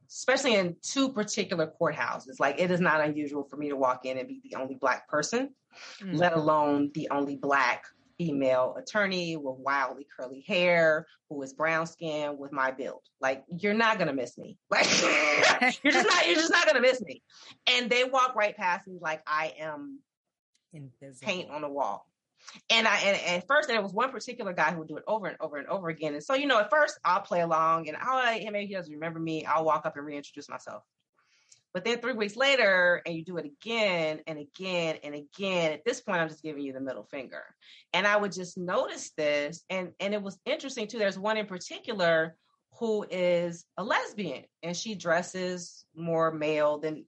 especially 0.07 0.53
in 0.53 0.75
two 0.83 1.13
particular 1.13 1.71
courthouses. 1.81 2.39
Like 2.39 2.59
it 2.59 2.69
is 2.69 2.79
not 2.79 3.01
unusual 3.01 3.47
for 3.49 3.57
me 3.57 3.69
to 3.69 3.75
walk 3.75 4.05
in 4.05 4.19
and 4.19 4.27
be 4.27 4.39
the 4.43 4.55
only 4.55 4.75
black 4.75 5.07
person, 5.07 5.49
mm-hmm. 5.99 6.15
let 6.15 6.33
alone 6.33 6.91
the 6.93 7.09
only 7.09 7.37
black 7.37 7.85
female 8.17 8.76
attorney 8.78 9.38
with 9.38 9.58
wildly 9.58 10.08
curly 10.17 10.43
hair 10.47 11.08
who 11.30 11.41
is 11.41 11.54
brown 11.54 11.88
skinned 11.88 12.38
with 12.38 12.52
my 12.52 12.71
build. 12.71 13.02
Like 13.21 13.43
you're 13.47 13.73
not 13.73 13.99
gonna 13.99 14.13
miss 14.13 14.38
me. 14.38 14.58
Like 14.71 14.88
you're 15.84 15.93
just 15.93 16.08
not 16.08 16.26
you're 16.28 16.36
just 16.36 16.52
not 16.52 16.65
gonna 16.65 16.82
miss 16.82 17.02
me. 17.02 17.23
And 17.67 17.89
they 17.89 18.04
walk 18.04 18.36
right 18.36 18.56
past 18.56 18.88
me 18.88 18.97
like 19.02 19.21
I 19.28 19.54
am 19.60 19.99
Invisible. 20.73 21.17
paint 21.21 21.49
on 21.49 21.62
the 21.62 21.69
wall. 21.69 22.06
And 22.69 22.88
I 22.88 22.97
and, 22.97 23.17
and 23.17 23.41
at 23.41 23.47
first 23.47 23.67
there 23.67 23.82
was 23.82 23.93
one 23.93 24.12
particular 24.12 24.54
guy 24.54 24.71
who 24.71 24.80
would 24.80 24.88
do 24.88 24.97
it 24.97 25.04
over 25.08 25.28
and 25.28 25.38
over 25.39 25.58
and 25.58 25.67
over 25.67 25.89
again. 25.89 26.13
And 26.13 26.23
so, 26.23 26.34
you 26.34 26.47
know, 26.47 26.60
at 26.60 26.69
first 26.69 26.99
I'll 27.06 27.21
play 27.21 27.41
along 27.41 27.88
and 27.88 27.97
I'll 27.99 28.15
like, 28.15 28.43
maybe 28.52 28.67
he 28.67 28.73
doesn't 28.73 28.93
remember 28.93 29.19
me. 29.19 29.45
I'll 29.45 29.65
walk 29.65 29.86
up 29.86 29.95
and 29.95 30.06
reintroduce 30.06 30.49
myself. 30.49 30.84
But 31.73 31.83
then 31.83 31.99
three 31.99 32.13
weeks 32.13 32.36
later, 32.36 33.01
and 33.05 33.15
you 33.15 33.25
do 33.25 33.38
it 33.38 33.45
again 33.45 34.21
and 34.27 34.38
again 34.38 34.97
and 35.03 35.15
again. 35.15 35.73
At 35.73 35.83
this 35.86 36.01
point, 36.01 36.21
I'm 36.21 36.29
just 36.29 36.43
giving 36.43 36.63
you 36.63 36.71
the 36.71 36.79
middle 36.79 37.03
finger. 37.03 37.43
And 37.93 38.05
I 38.05 38.15
would 38.15 38.31
just 38.31 38.57
notice 38.57 39.12
this, 39.17 39.63
and 39.69 39.91
and 39.99 40.13
it 40.13 40.21
was 40.21 40.38
interesting 40.45 40.88
too. 40.88 40.99
There's 40.99 41.17
one 41.17 41.38
in 41.38 41.47
particular 41.47 42.36
who 42.79 43.05
is 43.09 43.65
a 43.77 43.83
lesbian, 43.83 44.43
and 44.62 44.77
she 44.77 44.95
dresses 44.95 45.86
more 45.95 46.31
male 46.31 46.77
than 46.77 47.05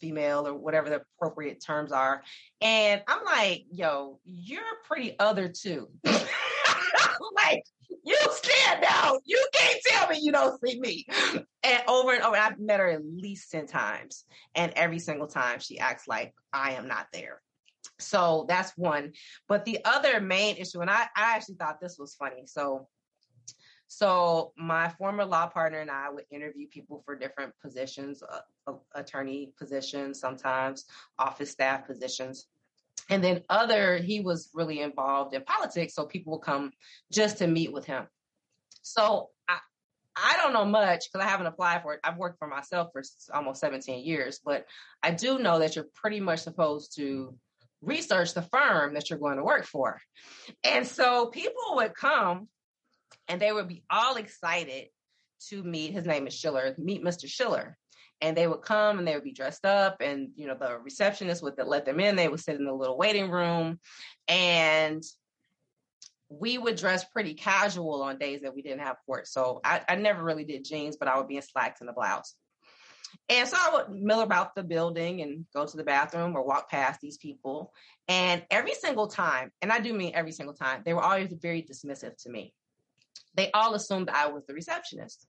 female 0.00 0.46
or 0.46 0.54
whatever 0.54 0.90
the 0.90 1.02
appropriate 1.18 1.62
terms 1.64 1.92
are. 1.92 2.22
And 2.60 3.02
I'm 3.06 3.24
like, 3.24 3.64
yo, 3.70 4.20
you're 4.24 4.62
pretty 4.84 5.18
other 5.18 5.48
too. 5.48 5.88
like, 6.04 7.64
you 8.04 8.16
stand 8.30 8.84
out. 8.88 9.20
You 9.24 9.44
can't 9.52 9.80
tell 9.86 10.08
me 10.08 10.18
you 10.20 10.32
don't 10.32 10.60
see 10.64 10.80
me. 10.80 11.06
And 11.62 11.82
over 11.88 12.12
and 12.12 12.22
over, 12.22 12.36
I've 12.36 12.58
met 12.58 12.80
her 12.80 12.88
at 12.88 13.04
least 13.04 13.50
10 13.50 13.66
times. 13.66 14.24
And 14.54 14.72
every 14.76 14.98
single 14.98 15.26
time 15.26 15.58
she 15.58 15.78
acts 15.78 16.06
like 16.06 16.34
I 16.52 16.72
am 16.72 16.86
not 16.86 17.08
there. 17.12 17.42
So 17.98 18.44
that's 18.48 18.72
one. 18.76 19.12
But 19.48 19.64
the 19.64 19.78
other 19.84 20.20
main 20.20 20.56
issue, 20.56 20.80
and 20.80 20.90
I, 20.90 21.06
I 21.16 21.34
actually 21.34 21.56
thought 21.56 21.80
this 21.80 21.98
was 21.98 22.14
funny. 22.14 22.42
So 22.46 22.88
so 23.88 24.52
my 24.56 24.88
former 24.88 25.24
law 25.24 25.46
partner 25.46 25.78
and 25.78 25.90
I 25.90 26.10
would 26.10 26.24
interview 26.30 26.66
people 26.68 27.02
for 27.04 27.16
different 27.16 27.52
positions, 27.62 28.22
uh, 28.22 28.40
uh, 28.66 28.74
attorney 28.94 29.52
positions, 29.56 30.18
sometimes 30.18 30.86
office 31.18 31.50
staff 31.52 31.86
positions. 31.86 32.48
And 33.08 33.22
then 33.22 33.42
other, 33.48 33.98
he 33.98 34.20
was 34.20 34.50
really 34.52 34.80
involved 34.80 35.34
in 35.34 35.42
politics, 35.42 35.94
so 35.94 36.06
people 36.06 36.32
would 36.32 36.44
come 36.44 36.72
just 37.12 37.38
to 37.38 37.46
meet 37.46 37.72
with 37.72 37.84
him. 37.84 38.06
So 38.82 39.30
I, 39.48 39.58
I 40.16 40.36
don't 40.38 40.52
know 40.52 40.64
much 40.64 41.04
because 41.12 41.24
I 41.24 41.28
haven't 41.28 41.46
applied 41.46 41.82
for 41.82 41.94
it. 41.94 42.00
I've 42.02 42.16
worked 42.16 42.38
for 42.38 42.48
myself 42.48 42.90
for 42.92 43.02
almost 43.32 43.60
17 43.60 44.04
years, 44.04 44.40
but 44.44 44.66
I 45.02 45.10
do 45.12 45.38
know 45.38 45.58
that 45.58 45.76
you're 45.76 45.86
pretty 45.94 46.20
much 46.20 46.40
supposed 46.40 46.96
to 46.96 47.36
research 47.82 48.34
the 48.34 48.42
firm 48.42 48.94
that 48.94 49.10
you're 49.10 49.18
going 49.18 49.36
to 49.36 49.44
work 49.44 49.64
for. 49.64 50.00
And 50.64 50.86
so 50.86 51.26
people 51.26 51.76
would 51.76 51.94
come 51.94 52.48
and 53.28 53.40
they 53.40 53.52
would 53.52 53.68
be 53.68 53.84
all 53.90 54.16
excited 54.16 54.88
to 55.48 55.62
meet. 55.62 55.92
His 55.92 56.06
name 56.06 56.26
is 56.26 56.34
Schiller. 56.34 56.74
Meet 56.78 57.04
Mr. 57.04 57.28
Schiller. 57.28 57.76
And 58.20 58.36
they 58.36 58.46
would 58.46 58.62
come 58.62 58.98
and 58.98 59.06
they 59.06 59.14
would 59.14 59.24
be 59.24 59.32
dressed 59.32 59.66
up, 59.66 60.00
and 60.00 60.30
you 60.36 60.46
know 60.46 60.56
the 60.58 60.78
receptionist 60.78 61.42
would 61.42 61.54
let 61.64 61.84
them 61.84 62.00
in. 62.00 62.16
They 62.16 62.28
would 62.28 62.40
sit 62.40 62.56
in 62.56 62.64
the 62.64 62.72
little 62.72 62.96
waiting 62.96 63.30
room, 63.30 63.78
and 64.26 65.02
we 66.28 66.58
would 66.58 66.76
dress 66.76 67.04
pretty 67.04 67.34
casual 67.34 68.02
on 68.02 68.18
days 68.18 68.40
that 68.40 68.54
we 68.54 68.62
didn't 68.62 68.80
have 68.80 68.96
court. 69.04 69.28
So 69.28 69.60
I, 69.62 69.82
I 69.88 69.94
never 69.96 70.24
really 70.24 70.44
did 70.44 70.64
jeans, 70.64 70.96
but 70.96 71.08
I 71.08 71.18
would 71.18 71.28
be 71.28 71.36
in 71.36 71.42
slacks 71.42 71.80
and 71.80 71.90
a 71.90 71.92
blouse. 71.92 72.34
And 73.28 73.46
so 73.46 73.56
I 73.58 73.74
would 73.74 74.02
mill 74.02 74.22
about 74.22 74.54
the 74.56 74.64
building 74.64 75.20
and 75.22 75.44
go 75.54 75.64
to 75.64 75.76
the 75.76 75.84
bathroom 75.84 76.34
or 76.34 76.42
walk 76.42 76.68
past 76.68 77.00
these 77.00 77.16
people. 77.16 77.72
And 78.08 78.44
every 78.50 78.74
single 78.74 79.06
time, 79.06 79.52
and 79.62 79.70
I 79.70 79.78
do 79.78 79.92
mean 79.92 80.12
every 80.14 80.32
single 80.32 80.54
time, 80.54 80.82
they 80.84 80.94
were 80.94 81.02
always 81.02 81.32
very 81.40 81.62
dismissive 81.62 82.16
to 82.22 82.30
me 82.30 82.52
they 83.36 83.50
all 83.52 83.74
assumed 83.74 84.08
I 84.08 84.28
was 84.28 84.44
the 84.46 84.54
receptionist. 84.54 85.26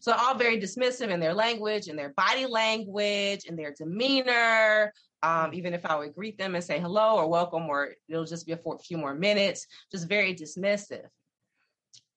So 0.00 0.12
all 0.12 0.36
very 0.36 0.60
dismissive 0.60 1.08
in 1.10 1.20
their 1.20 1.34
language, 1.34 1.88
in 1.88 1.96
their 1.96 2.12
body 2.16 2.46
language, 2.46 3.44
in 3.44 3.56
their 3.56 3.74
demeanor. 3.76 4.92
Um, 5.22 5.54
even 5.54 5.74
if 5.74 5.84
I 5.86 5.96
would 5.96 6.14
greet 6.14 6.38
them 6.38 6.54
and 6.54 6.62
say 6.62 6.78
hello 6.78 7.16
or 7.16 7.28
welcome, 7.28 7.68
or 7.68 7.94
it'll 8.08 8.26
just 8.26 8.46
be 8.46 8.52
a 8.52 8.78
few 8.82 8.98
more 8.98 9.14
minutes, 9.14 9.66
just 9.90 10.08
very 10.08 10.34
dismissive. 10.34 11.06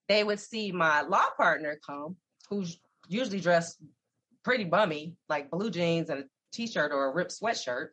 They 0.08 0.22
would 0.22 0.38
see 0.38 0.70
my 0.70 1.02
law 1.02 1.26
partner 1.36 1.78
come, 1.84 2.16
who's 2.48 2.78
usually 3.08 3.40
dressed 3.40 3.78
pretty 4.44 4.64
bummy, 4.64 5.14
like 5.28 5.50
blue 5.50 5.70
jeans 5.70 6.10
and 6.10 6.20
a 6.20 6.24
t-shirt 6.52 6.92
or 6.92 7.06
a 7.06 7.14
ripped 7.14 7.32
sweatshirt. 7.32 7.88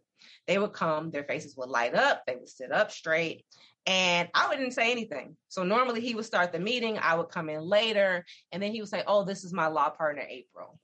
they 0.48 0.58
would 0.58 0.74
come, 0.74 1.12
their 1.12 1.24
faces 1.24 1.56
would 1.58 1.70
light 1.70 1.96
up, 1.96 2.24
they 2.26 2.36
would 2.36 2.50
sit 2.50 2.72
up 2.72 2.92
straight, 2.92 3.46
and 3.88 4.28
I 4.36 4.50
wouldn't 4.50 4.74
say 4.74 4.92
anything. 4.92 5.38
So 5.48 5.64
normally 5.64 6.02
he 6.02 6.14
would 6.14 6.26
start 6.26 6.52
the 6.52 6.60
meeting, 6.60 7.00
I 7.02 7.16
would 7.16 7.30
come 7.30 7.50
in 7.50 7.62
later, 7.62 8.26
and 8.52 8.62
then 8.62 8.74
he 8.74 8.82
would 8.82 8.90
say, 8.90 9.04
Oh, 9.08 9.24
this 9.24 9.46
is 9.46 9.54
my 9.54 9.68
law 9.68 9.90
partner, 9.90 10.24
April. 10.30 10.78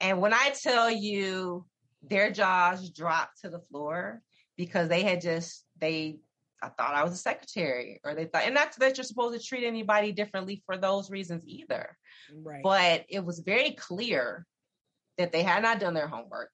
And 0.00 0.20
when 0.20 0.34
I 0.34 0.50
tell 0.50 0.90
you 0.90 1.64
their 2.02 2.30
jaws 2.30 2.90
dropped 2.90 3.40
to 3.40 3.48
the 3.48 3.60
floor 3.60 4.20
because 4.56 4.90
they 4.90 5.02
had 5.02 5.22
just, 5.22 5.64
they, 5.80 6.18
I 6.62 6.68
thought 6.68 6.94
I 6.94 7.02
was 7.02 7.14
a 7.14 7.16
secretary, 7.16 8.00
or 8.04 8.14
they 8.14 8.26
thought, 8.26 8.44
and 8.44 8.54
not 8.54 8.76
that 8.76 8.98
you're 8.98 9.04
supposed 9.04 9.40
to 9.40 9.44
treat 9.44 9.64
anybody 9.64 10.12
differently 10.12 10.62
for 10.66 10.76
those 10.76 11.10
reasons 11.10 11.44
either. 11.46 11.96
Right. 12.34 12.62
But 12.62 13.06
it 13.08 13.24
was 13.24 13.38
very 13.38 13.72
clear 13.72 14.46
that 15.16 15.32
they 15.32 15.42
had 15.42 15.62
not 15.62 15.80
done 15.80 15.94
their 15.94 16.08
homework, 16.08 16.50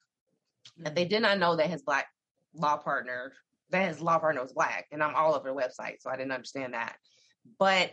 mm-hmm. 0.69 0.85
that 0.85 0.95
they 0.95 1.05
did 1.05 1.23
not 1.23 1.39
know 1.39 1.57
that 1.57 1.69
his 1.71 1.83
black 1.83 2.07
law 2.55 2.77
partner 2.77 3.33
that 3.71 3.89
his 3.89 4.01
law 4.01 4.21
black, 4.55 4.87
and 4.93 5.03
I'm 5.03 5.15
all 5.15 5.35
over 5.35 5.49
the 5.49 5.55
website, 5.55 6.01
so 6.01 6.11
I 6.11 6.17
didn't 6.17 6.33
understand 6.33 6.75
that. 6.75 6.97
But 7.59 7.93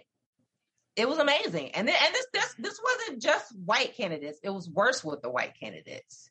it 0.96 1.08
was 1.08 1.20
amazing, 1.20 1.72
and 1.72 1.88
then, 1.88 1.96
and 2.04 2.14
this 2.14 2.28
this 2.34 2.56
this 2.58 2.82
wasn't 2.84 3.22
just 3.22 3.56
white 3.66 3.96
candidates; 3.96 4.40
it 4.44 4.50
was 4.50 4.70
worse 4.70 5.04
with 5.04 5.22
the 5.22 5.30
white 5.30 5.54
candidates. 5.60 6.30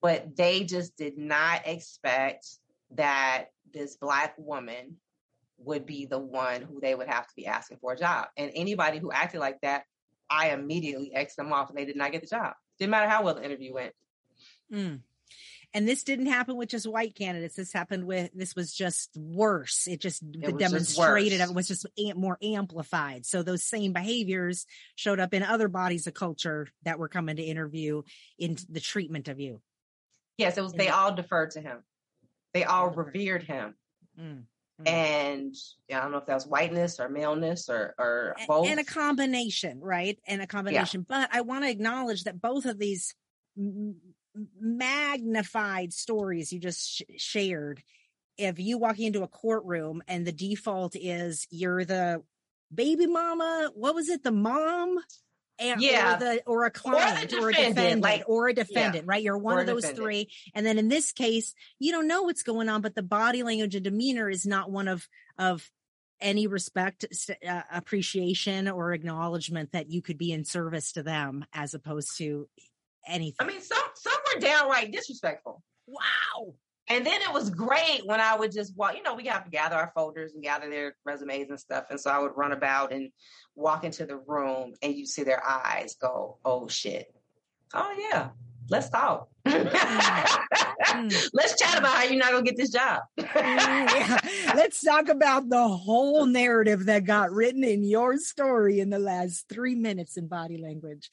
But 0.00 0.36
they 0.36 0.64
just 0.64 0.96
did 0.96 1.16
not 1.18 1.66
expect 1.66 2.46
that 2.92 3.46
this 3.72 3.96
black 3.96 4.34
woman 4.38 4.96
would 5.58 5.86
be 5.86 6.06
the 6.06 6.18
one 6.18 6.62
who 6.62 6.80
they 6.80 6.94
would 6.94 7.08
have 7.08 7.26
to 7.26 7.34
be 7.34 7.46
asking 7.46 7.78
for 7.78 7.92
a 7.92 7.98
job. 7.98 8.28
And 8.36 8.50
anybody 8.54 8.98
who 8.98 9.10
acted 9.10 9.40
like 9.40 9.60
that, 9.62 9.84
I 10.28 10.50
immediately 10.50 11.12
Xed 11.16 11.36
them 11.36 11.52
off, 11.52 11.70
and 11.70 11.78
they 11.78 11.84
did 11.84 11.96
not 11.96 12.12
get 12.12 12.20
the 12.20 12.26
job. 12.26 12.54
Didn't 12.78 12.90
matter 12.90 13.08
how 13.08 13.22
well 13.22 13.34
the 13.34 13.44
interview 13.44 13.74
went. 13.74 13.92
Mm. 14.72 15.00
And 15.76 15.86
this 15.86 16.04
didn't 16.04 16.26
happen 16.26 16.56
with 16.56 16.70
just 16.70 16.88
white 16.88 17.14
candidates. 17.14 17.54
This 17.54 17.70
happened 17.70 18.06
with, 18.06 18.30
this 18.32 18.56
was 18.56 18.72
just 18.72 19.10
worse. 19.14 19.86
It 19.86 20.00
just, 20.00 20.22
it 20.22 20.56
demonstrated 20.56 21.42
of 21.42 21.50
it 21.50 21.54
was 21.54 21.68
just 21.68 21.86
more 22.16 22.38
amplified. 22.42 23.26
So 23.26 23.42
those 23.42 23.62
same 23.62 23.92
behaviors 23.92 24.64
showed 24.94 25.20
up 25.20 25.34
in 25.34 25.42
other 25.42 25.68
bodies 25.68 26.06
of 26.06 26.14
culture 26.14 26.66
that 26.84 26.98
were 26.98 27.10
coming 27.10 27.36
to 27.36 27.42
interview 27.42 28.04
in 28.38 28.56
the 28.70 28.80
treatment 28.80 29.28
of 29.28 29.38
you. 29.38 29.60
Yes, 30.38 30.56
it 30.56 30.62
was, 30.62 30.72
they 30.72 30.88
all 30.88 31.14
deferred 31.14 31.50
to 31.50 31.60
him. 31.60 31.84
They 32.54 32.64
all 32.64 32.88
revered 32.88 33.42
him. 33.42 33.74
Mm. 34.18 34.44
Mm. 34.80 34.88
And 34.88 35.54
I 35.92 36.00
don't 36.00 36.10
know 36.10 36.18
if 36.18 36.26
that 36.26 36.34
was 36.34 36.46
whiteness 36.46 37.00
or 37.00 37.10
maleness 37.10 37.68
or 37.68 37.94
or 37.98 38.34
both. 38.48 38.66
And 38.66 38.80
a 38.80 38.84
combination, 38.84 39.80
right? 39.80 40.18
And 40.26 40.40
a 40.40 40.46
combination. 40.46 41.04
Yeah. 41.08 41.20
But 41.20 41.30
I 41.32 41.42
want 41.42 41.64
to 41.64 41.70
acknowledge 41.70 42.24
that 42.24 42.40
both 42.40 42.64
of 42.64 42.78
these 42.78 43.14
magnified 44.60 45.92
stories 45.92 46.52
you 46.52 46.58
just 46.58 46.88
sh- 46.88 47.02
shared 47.16 47.82
if 48.38 48.58
you 48.58 48.78
walk 48.78 48.98
into 48.98 49.22
a 49.22 49.28
courtroom 49.28 50.02
and 50.08 50.26
the 50.26 50.32
default 50.32 50.94
is 50.94 51.46
you're 51.50 51.84
the 51.84 52.22
baby 52.74 53.06
mama 53.06 53.70
what 53.74 53.94
was 53.94 54.08
it 54.08 54.22
the 54.22 54.32
mom 54.32 54.98
and, 55.58 55.80
yeah. 55.80 56.16
or 56.16 56.18
the 56.18 56.42
or 56.46 56.64
a 56.66 56.70
client 56.70 57.32
or, 57.32 57.46
or 57.46 57.50
a 57.50 57.54
defendant 57.54 58.02
like, 58.02 58.24
or 58.26 58.48
a 58.48 58.52
defendant 58.52 59.04
yeah. 59.06 59.10
right 59.10 59.22
you're 59.22 59.38
one 59.38 59.56
or 59.56 59.60
of 59.60 59.66
those 59.66 59.82
defendant. 59.82 60.04
three 60.04 60.28
and 60.54 60.66
then 60.66 60.78
in 60.78 60.88
this 60.88 61.12
case 61.12 61.54
you 61.78 61.92
don't 61.92 62.08
know 62.08 62.22
what's 62.22 62.42
going 62.42 62.68
on 62.68 62.82
but 62.82 62.94
the 62.94 63.02
body 63.02 63.42
language 63.42 63.74
and 63.74 63.84
demeanor 63.84 64.28
is 64.28 64.44
not 64.44 64.70
one 64.70 64.88
of 64.88 65.08
of 65.38 65.70
any 66.20 66.46
respect 66.46 67.04
uh, 67.46 67.62
appreciation 67.70 68.68
or 68.68 68.92
acknowledgement 68.92 69.72
that 69.72 69.90
you 69.90 70.00
could 70.00 70.18
be 70.18 70.32
in 70.32 70.44
service 70.44 70.92
to 70.92 71.02
them 71.02 71.44
as 71.52 71.74
opposed 71.74 72.16
to 72.18 72.48
anything. 73.06 73.36
I 73.40 73.46
mean, 73.46 73.60
some 73.60 73.78
some 73.94 74.18
were 74.34 74.40
downright 74.40 74.92
disrespectful. 74.92 75.62
Wow. 75.86 76.54
And 76.88 77.04
then 77.04 77.20
it 77.20 77.32
was 77.32 77.50
great 77.50 78.02
when 78.04 78.20
I 78.20 78.36
would 78.36 78.52
just 78.52 78.76
walk, 78.76 78.96
you 78.96 79.02
know, 79.02 79.14
we 79.14 79.26
have 79.26 79.44
to 79.44 79.50
gather 79.50 79.74
our 79.74 79.90
folders 79.92 80.34
and 80.34 80.42
gather 80.42 80.70
their 80.70 80.94
resumes 81.04 81.50
and 81.50 81.58
stuff. 81.58 81.86
And 81.90 82.00
so 82.00 82.10
I 82.10 82.20
would 82.20 82.36
run 82.36 82.52
about 82.52 82.92
and 82.92 83.10
walk 83.56 83.82
into 83.82 84.06
the 84.06 84.16
room 84.16 84.72
and 84.82 84.94
you 84.94 85.04
see 85.04 85.24
their 85.24 85.44
eyes 85.44 85.96
go, 86.00 86.38
oh 86.44 86.68
shit. 86.68 87.06
Oh 87.74 88.08
yeah, 88.10 88.28
let's 88.70 88.88
talk. 88.88 89.28
Mm. 89.46 91.30
Let's 91.32 91.60
chat 91.60 91.78
about 91.78 91.94
how 91.94 92.04
you're 92.04 92.16
not 92.16 92.30
gonna 92.30 92.44
get 92.44 92.56
this 92.56 92.70
job. 92.70 93.02
Mm, 93.18 93.26
yeah. 93.26 94.18
Let's 94.54 94.80
talk 94.82 95.08
about 95.08 95.48
the 95.48 95.68
whole 95.68 96.26
narrative 96.26 96.86
that 96.86 97.04
got 97.04 97.32
written 97.32 97.64
in 97.64 97.84
your 97.84 98.18
story 98.18 98.80
in 98.80 98.90
the 98.90 98.98
last 98.98 99.48
three 99.48 99.74
minutes 99.74 100.16
in 100.16 100.28
body 100.28 100.58
language 100.58 101.10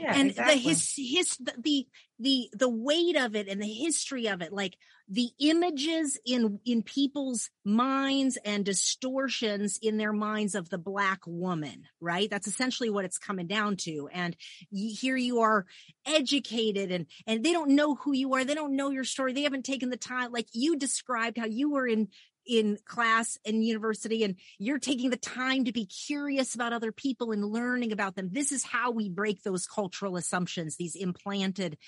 and 0.00 0.30
exactly. 0.30 0.54
the 0.54 0.60
his 0.60 0.92
his 0.96 1.38
the 1.58 1.86
the 2.18 2.50
the 2.52 2.68
weight 2.68 3.16
of 3.16 3.34
it 3.34 3.48
and 3.48 3.60
the 3.60 3.66
history 3.66 4.28
of 4.28 4.42
it 4.42 4.52
like 4.52 4.76
the 5.08 5.30
images 5.40 6.18
in 6.24 6.60
in 6.64 6.82
people's 6.82 7.50
minds 7.64 8.38
and 8.44 8.64
distortions 8.64 9.78
in 9.82 9.96
their 9.96 10.12
minds 10.12 10.54
of 10.54 10.68
the 10.70 10.78
black 10.78 11.20
woman 11.26 11.84
right? 12.02 12.28
That's 12.28 12.48
essentially 12.48 12.90
what 12.90 13.04
it's 13.04 13.18
coming 13.18 13.46
down 13.46 13.76
to. 13.78 14.08
And 14.12 14.36
you, 14.70 14.94
here 14.94 15.16
you 15.16 15.40
are 15.40 15.66
educated 16.04 16.90
and 16.90 17.06
and 17.26 17.44
they 17.44 17.52
don't 17.52 17.70
know 17.70 17.94
who 17.94 18.12
you 18.12 18.34
are. 18.34 18.44
They 18.44 18.54
don't 18.54 18.76
know 18.76 18.90
your 18.90 19.04
story. 19.04 19.32
They 19.32 19.44
haven't 19.44 19.64
taken 19.64 19.88
the 19.88 19.96
time 19.96 20.32
like 20.32 20.48
you 20.52 20.76
described 20.76 21.38
how 21.38 21.46
you 21.46 21.70
were 21.70 21.86
in 21.86 22.08
in 22.46 22.78
class 22.84 23.38
and 23.46 23.64
university 23.64 24.24
and 24.24 24.36
you're 24.58 24.78
taking 24.78 25.10
the 25.10 25.16
time 25.16 25.64
to 25.64 25.72
be 25.72 25.86
curious 25.86 26.54
about 26.54 26.72
other 26.72 26.92
people 26.92 27.32
and 27.32 27.44
learning 27.44 27.92
about 27.92 28.14
them. 28.14 28.30
This 28.32 28.52
is 28.52 28.64
how 28.64 28.90
we 28.90 29.08
break 29.08 29.42
those 29.42 29.66
cultural 29.66 30.16
assumptions, 30.16 30.76
these 30.76 30.96
implanted, 30.96 31.78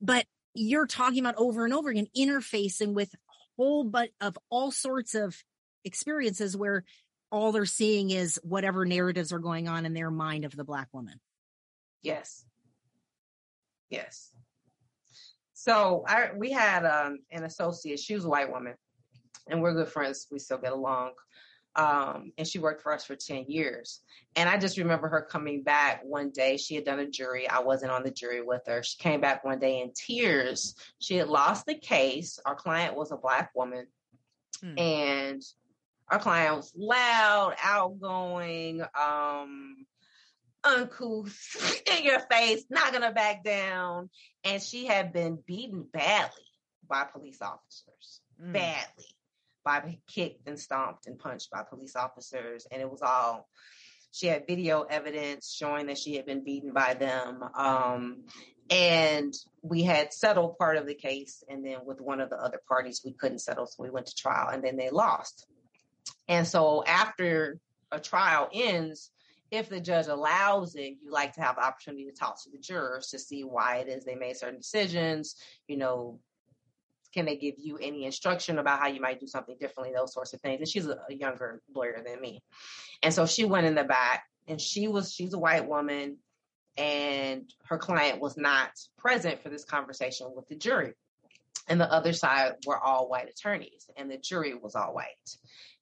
but 0.00 0.24
you're 0.54 0.86
talking 0.86 1.20
about 1.20 1.36
over 1.36 1.64
and 1.64 1.74
over 1.74 1.90
again, 1.90 2.06
interfacing 2.16 2.94
with 2.94 3.14
whole 3.56 3.84
but 3.84 4.10
of 4.20 4.38
all 4.50 4.70
sorts 4.70 5.14
of 5.14 5.36
experiences 5.84 6.56
where 6.56 6.84
all 7.30 7.52
they're 7.52 7.66
seeing 7.66 8.10
is 8.10 8.40
whatever 8.42 8.84
narratives 8.84 9.32
are 9.32 9.38
going 9.38 9.68
on 9.68 9.84
in 9.84 9.94
their 9.94 10.10
mind 10.10 10.44
of 10.44 10.56
the 10.56 10.64
black 10.64 10.88
woman. 10.92 11.20
Yes. 12.02 12.44
Yes. 13.90 14.30
So 15.54 16.04
I, 16.06 16.30
we 16.36 16.52
had 16.52 16.86
um, 16.86 17.18
an 17.30 17.44
associate, 17.44 17.98
she 17.98 18.14
was 18.14 18.24
a 18.24 18.28
white 18.28 18.50
woman 18.50 18.74
and 19.48 19.62
we're 19.62 19.74
good 19.74 19.88
friends. 19.88 20.26
We 20.30 20.38
still 20.38 20.58
get 20.58 20.72
along. 20.72 21.12
Um, 21.78 22.32
and 22.36 22.46
she 22.46 22.58
worked 22.58 22.82
for 22.82 22.92
us 22.92 23.04
for 23.04 23.14
10 23.14 23.44
years. 23.48 24.00
And 24.34 24.48
I 24.48 24.58
just 24.58 24.78
remember 24.78 25.08
her 25.08 25.22
coming 25.22 25.62
back 25.62 26.02
one 26.04 26.30
day. 26.30 26.56
She 26.56 26.74
had 26.74 26.84
done 26.84 26.98
a 26.98 27.08
jury. 27.08 27.48
I 27.48 27.60
wasn't 27.60 27.92
on 27.92 28.02
the 28.02 28.10
jury 28.10 28.42
with 28.42 28.62
her. 28.66 28.82
She 28.82 28.98
came 28.98 29.20
back 29.20 29.44
one 29.44 29.60
day 29.60 29.80
in 29.80 29.92
tears. 29.94 30.74
She 30.98 31.16
had 31.16 31.28
lost 31.28 31.66
the 31.66 31.76
case. 31.76 32.40
Our 32.44 32.56
client 32.56 32.96
was 32.96 33.12
a 33.12 33.16
Black 33.16 33.50
woman. 33.54 33.86
Hmm. 34.60 34.78
And 34.78 35.42
our 36.08 36.18
client 36.18 36.56
was 36.56 36.72
loud, 36.76 37.54
outgoing, 37.62 38.82
um, 39.00 39.86
uncouth, 40.64 41.82
in 41.96 42.04
your 42.04 42.20
face, 42.20 42.64
not 42.70 42.92
gonna 42.92 43.12
back 43.12 43.44
down. 43.44 44.10
And 44.42 44.60
she 44.60 44.86
had 44.86 45.12
been 45.12 45.38
beaten 45.46 45.86
badly 45.92 46.42
by 46.88 47.04
police 47.04 47.40
officers. 47.40 48.20
Mm. 48.42 48.52
Badly 48.54 49.04
by 49.68 49.98
kicked 50.06 50.48
and 50.48 50.58
stomped 50.58 51.06
and 51.06 51.18
punched 51.18 51.50
by 51.50 51.62
police 51.62 51.94
officers. 51.94 52.66
And 52.70 52.80
it 52.80 52.90
was 52.90 53.02
all, 53.02 53.46
she 54.12 54.26
had 54.26 54.46
video 54.46 54.82
evidence 54.82 55.52
showing 55.52 55.86
that 55.86 55.98
she 55.98 56.16
had 56.16 56.24
been 56.24 56.42
beaten 56.42 56.72
by 56.72 56.94
them. 56.94 57.44
Um, 57.54 58.24
and 58.70 59.34
we 59.60 59.82
had 59.82 60.14
settled 60.14 60.56
part 60.56 60.78
of 60.78 60.86
the 60.86 60.94
case. 60.94 61.44
And 61.50 61.62
then 61.62 61.80
with 61.84 62.00
one 62.00 62.22
of 62.22 62.30
the 62.30 62.36
other 62.36 62.60
parties, 62.66 63.02
we 63.04 63.12
couldn't 63.12 63.40
settle. 63.40 63.66
So 63.66 63.82
we 63.82 63.90
went 63.90 64.06
to 64.06 64.14
trial 64.14 64.48
and 64.48 64.64
then 64.64 64.78
they 64.78 64.88
lost. 64.88 65.46
And 66.28 66.46
so 66.46 66.82
after 66.86 67.60
a 67.92 68.00
trial 68.00 68.48
ends, 68.52 69.10
if 69.50 69.68
the 69.68 69.80
judge 69.80 70.06
allows 70.06 70.76
it, 70.76 70.96
you 71.02 71.10
like 71.10 71.34
to 71.34 71.42
have 71.42 71.56
the 71.56 71.64
opportunity 71.64 72.06
to 72.06 72.12
talk 72.12 72.42
to 72.42 72.50
the 72.50 72.58
jurors 72.58 73.08
to 73.08 73.18
see 73.18 73.42
why 73.44 73.76
it 73.76 73.88
is 73.88 74.04
they 74.04 74.14
made 74.14 74.36
certain 74.36 74.58
decisions, 74.58 75.36
you 75.66 75.76
know, 75.76 76.20
can 77.14 77.24
they 77.24 77.36
give 77.36 77.54
you 77.58 77.78
any 77.78 78.04
instruction 78.04 78.58
about 78.58 78.80
how 78.80 78.88
you 78.88 79.00
might 79.00 79.20
do 79.20 79.26
something 79.26 79.56
differently 79.58 79.94
those 79.94 80.12
sorts 80.12 80.34
of 80.34 80.40
things? 80.40 80.60
And 80.60 80.68
she's 80.68 80.86
a, 80.86 80.98
younger 81.10 81.62
lawyer 81.74 82.02
than 82.04 82.20
me. 82.20 82.42
And 83.02 83.12
so 83.12 83.26
she 83.26 83.44
went 83.44 83.66
in 83.66 83.74
the 83.74 83.84
back 83.84 84.24
and 84.46 84.60
she 84.60 84.88
was 84.88 85.12
she's 85.12 85.34
a 85.34 85.38
white 85.38 85.66
woman 85.66 86.18
and 86.76 87.52
her 87.64 87.78
client 87.78 88.20
was 88.20 88.36
not 88.36 88.70
present 88.96 89.42
for 89.42 89.48
this 89.48 89.64
conversation 89.64 90.28
with 90.34 90.48
the 90.48 90.56
jury. 90.56 90.92
And 91.68 91.80
the 91.80 91.92
other 91.92 92.12
side 92.12 92.54
were 92.66 92.78
all 92.78 93.08
white 93.08 93.28
attorneys 93.28 93.90
and 93.96 94.10
the 94.10 94.18
jury 94.18 94.54
was 94.54 94.74
all 94.74 94.94
white. 94.94 95.36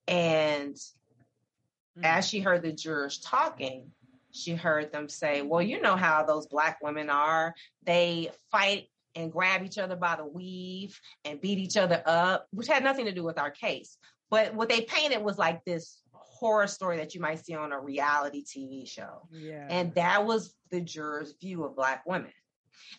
And 0.09 0.75
mm-hmm. 0.75 2.05
as 2.05 2.29
she 2.29 2.41
heard 2.41 2.63
the 2.63 2.73
jurors 2.73 3.19
talking 3.19 3.91
she 4.33 4.55
heard 4.55 4.93
them 4.93 5.09
say 5.09 5.41
well 5.41 5.63
you 5.63 5.81
know 5.81 5.97
how 5.97 6.23
those 6.25 6.47
black 6.47 6.79
women 6.83 7.11
are. 7.11 7.55
They 7.85 8.31
fight 8.51 8.89
and 9.17 9.33
grab 9.33 9.65
each 9.65 9.79
other 9.79 9.97
by 9.97 10.15
the 10.17 10.27
weave 10.27 11.01
and 11.25 11.41
beat 11.41 11.59
each 11.59 11.77
other 11.77 12.03
up, 12.07 12.47
which 12.53 12.69
had 12.69 12.85
nothing 12.85 13.07
to 13.07 13.13
do 13.13 13.25
with 13.25 13.39
our 13.39 13.51
case. 13.51 13.97
But 14.31 14.55
what 14.55 14.69
they 14.69 14.83
painted 14.83 15.23
was 15.23 15.39
like 15.39 15.65
this 15.65 16.01
horror 16.13 16.67
story 16.67 16.99
that 16.99 17.15
you 17.15 17.21
might 17.21 17.45
see 17.45 17.55
on 17.55 17.73
a 17.73 17.81
reality 17.81 18.45
TV 18.45 18.87
show. 18.87 19.27
Yeah. 19.33 19.67
And 19.69 19.95
that 19.95 20.27
was 20.27 20.55
the 20.71 20.81
juror's 20.81 21.35
view 21.41 21.65
of 21.65 21.75
Black 21.75 22.05
women. 22.07 22.33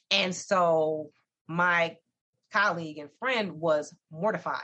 And 0.10 0.36
so 0.36 1.12
my 1.48 1.98
colleague 2.52 2.98
and 2.98 3.10
friend 3.20 3.54
was 3.54 3.96
mortified. 4.12 4.62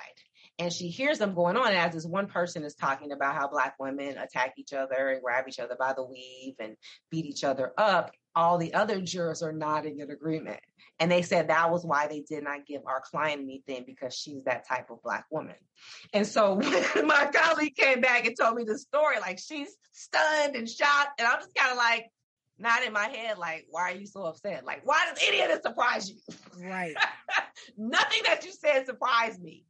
And 0.60 0.72
she 0.72 0.90
hears 0.90 1.20
them 1.20 1.34
going 1.34 1.58
on 1.58 1.74
as 1.74 1.94
this 1.94 2.06
one 2.06 2.28
person 2.28 2.64
is 2.64 2.76
talking 2.76 3.12
about 3.12 3.36
how 3.36 3.48
Black 3.48 3.76
women 3.80 4.18
attack 4.18 4.54
each 4.58 4.74
other 4.74 5.10
and 5.10 5.22
grab 5.22 5.46
each 5.48 5.60
other 5.60 5.76
by 5.80 5.94
the 5.94 6.04
weave 6.04 6.56
and 6.60 6.76
beat 7.10 7.26
each 7.26 7.44
other 7.44 7.74
up. 7.78 8.12
All 8.36 8.58
the 8.58 8.74
other 8.74 9.02
jurors 9.02 9.44
are 9.44 9.54
nodding 9.54 10.00
in 10.00 10.10
agreement. 10.10 10.60
And 11.00 11.12
they 11.12 11.22
said 11.22 11.50
that 11.50 11.72
was 11.72 11.86
why 11.86 12.08
they 12.08 12.22
did 12.22 12.44
not 12.44 12.66
give 12.66 12.82
our 12.86 13.02
client 13.02 13.42
anything 13.42 13.84
because 13.86 14.16
she's 14.16 14.44
that 14.46 14.68
type 14.68 14.90
of 14.90 15.02
Black 15.04 15.26
woman. 15.32 15.56
And 16.14 16.26
so 16.26 16.56
when 16.94 17.08
my 17.08 17.30
colleague 17.34 17.76
came 17.76 18.02
back 18.02 18.26
and 18.26 18.36
told 18.40 18.56
me 18.56 18.64
the 18.64 18.78
story, 18.78 19.20
like 19.20 19.40
she's 19.40 19.70
stunned 19.92 20.56
and 20.56 20.70
shocked. 20.70 21.20
And 21.20 21.28
I'm 21.28 21.40
just 21.40 21.56
kind 21.56 21.72
of 21.72 21.78
like, 21.78 22.06
not 22.60 22.84
in 22.84 22.94
my 22.94 23.08
head, 23.08 23.38
like, 23.40 23.66
why 23.70 23.92
are 23.92 23.96
you 23.96 24.06
so 24.06 24.24
upset? 24.24 24.64
Like, 24.64 24.82
why 24.86 25.06
does 25.10 25.22
any 25.28 25.42
of 25.42 25.50
this 25.50 25.62
surprise 25.64 26.10
you? 26.10 26.18
Right. 26.64 26.96
Nothing 27.78 28.22
that 28.26 28.46
you 28.46 28.52
said 28.52 28.86
surprised 28.86 29.42
me. 29.42 29.66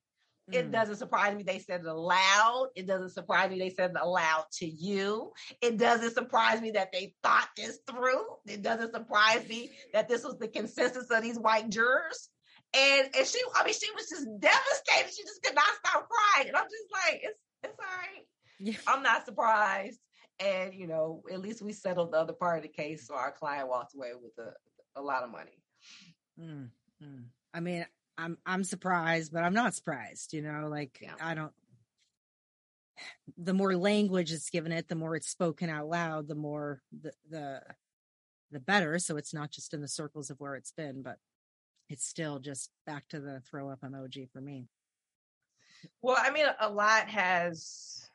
It 0.51 0.67
Mm. 0.67 0.71
doesn't 0.71 0.97
surprise 0.97 1.35
me 1.35 1.43
they 1.43 1.59
said 1.59 1.81
it 1.81 1.87
aloud. 1.87 2.69
It 2.75 2.85
doesn't 2.85 3.11
surprise 3.11 3.49
me 3.49 3.59
they 3.59 3.69
said 3.69 3.91
it 3.91 3.97
aloud 3.99 4.45
to 4.53 4.65
you. 4.65 5.31
It 5.61 5.77
doesn't 5.77 6.13
surprise 6.13 6.61
me 6.61 6.71
that 6.71 6.91
they 6.91 7.15
thought 7.23 7.49
this 7.55 7.79
through. 7.87 8.25
It 8.45 8.61
doesn't 8.61 8.93
surprise 8.93 9.47
me 9.47 9.71
that 9.93 10.09
this 10.09 10.23
was 10.23 10.37
the 10.37 10.49
consensus 10.49 11.09
of 11.09 11.21
these 11.23 11.39
white 11.39 11.69
jurors. 11.69 12.29
And 12.75 13.09
and 13.15 13.25
she, 13.25 13.39
I 13.55 13.63
mean, 13.63 13.73
she 13.73 13.89
was 13.91 14.09
just 14.09 14.27
devastated. 14.39 15.13
She 15.15 15.23
just 15.23 15.41
could 15.43 15.55
not 15.55 15.65
stop 15.85 16.09
crying. 16.09 16.47
And 16.49 16.57
I'm 16.57 16.65
just 16.65 16.91
like, 16.91 17.21
it's 17.23 17.39
it's 17.63 17.79
all 17.79 17.85
right. 17.85 18.25
Yeah. 18.59 18.77
I'm 18.87 19.03
not 19.03 19.25
surprised. 19.25 19.99
And 20.39 20.73
you 20.73 20.87
know, 20.87 21.23
at 21.31 21.39
least 21.39 21.61
we 21.61 21.71
settled 21.71 22.11
the 22.11 22.17
other 22.17 22.33
part 22.33 22.57
of 22.57 22.63
the 22.63 22.69
case, 22.69 23.07
so 23.07 23.15
our 23.15 23.31
client 23.31 23.69
walked 23.69 23.95
away 23.95 24.11
with 24.21 24.33
a, 24.39 24.99
a 24.99 25.01
lot 25.01 25.23
of 25.23 25.31
money. 25.31 25.61
Mm, 26.39 26.69
mm. 27.01 27.23
I 27.53 27.59
mean, 27.59 27.85
I'm 28.17 28.37
I'm 28.45 28.63
surprised, 28.63 29.33
but 29.33 29.43
I'm 29.43 29.53
not 29.53 29.73
surprised. 29.73 30.33
You 30.33 30.41
know, 30.41 30.67
like 30.69 30.99
Yeah. 31.01 31.13
I 31.21 31.33
don't. 31.33 31.53
The 33.37 33.53
more 33.53 33.75
language 33.75 34.31
it's 34.31 34.49
given 34.49 34.71
it, 34.71 34.87
the 34.87 34.95
more 34.95 35.15
it's 35.15 35.29
spoken 35.29 35.69
out 35.69 35.87
loud, 35.87 36.27
the 36.27 36.35
more 36.35 36.81
the 37.01 37.11
the 37.29 37.61
the 38.51 38.59
better. 38.59 38.99
So 38.99 39.17
it's 39.17 39.33
not 39.33 39.51
just 39.51 39.73
in 39.73 39.81
the 39.81 39.87
circles 39.87 40.29
of 40.29 40.39
where 40.39 40.55
it's 40.55 40.71
been, 40.71 41.01
but 41.01 41.17
it's 41.89 42.05
still 42.05 42.39
just 42.39 42.69
back 42.85 43.07
to 43.09 43.19
the 43.19 43.41
throw 43.49 43.69
up 43.69 43.81
emoji 43.81 44.29
for 44.29 44.41
me. 44.41 44.67
Well, 46.01 46.17
I 46.19 46.29
mean, 46.31 46.45
a 46.59 46.69
lot 46.69 47.07
has. 47.09 48.09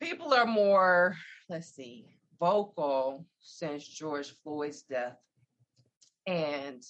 People 0.00 0.34
are 0.34 0.46
more, 0.46 1.16
let's 1.48 1.74
see, 1.74 2.18
vocal 2.38 3.24
since 3.40 3.86
George 3.86 4.34
Floyd's 4.42 4.82
death. 4.82 5.16
And 6.26 6.84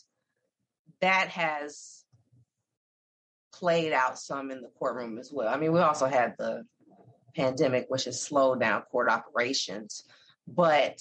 that 1.04 1.28
has 1.28 2.02
played 3.52 3.92
out 3.92 4.18
some 4.18 4.50
in 4.50 4.62
the 4.62 4.70
courtroom 4.78 5.18
as 5.18 5.30
well. 5.30 5.52
I 5.52 5.58
mean, 5.58 5.70
we 5.70 5.80
also 5.80 6.06
had 6.06 6.34
the 6.38 6.64
pandemic, 7.36 7.84
which 7.88 8.04
has 8.04 8.22
slowed 8.22 8.60
down 8.60 8.80
court 8.90 9.10
operations. 9.10 10.04
But 10.48 10.98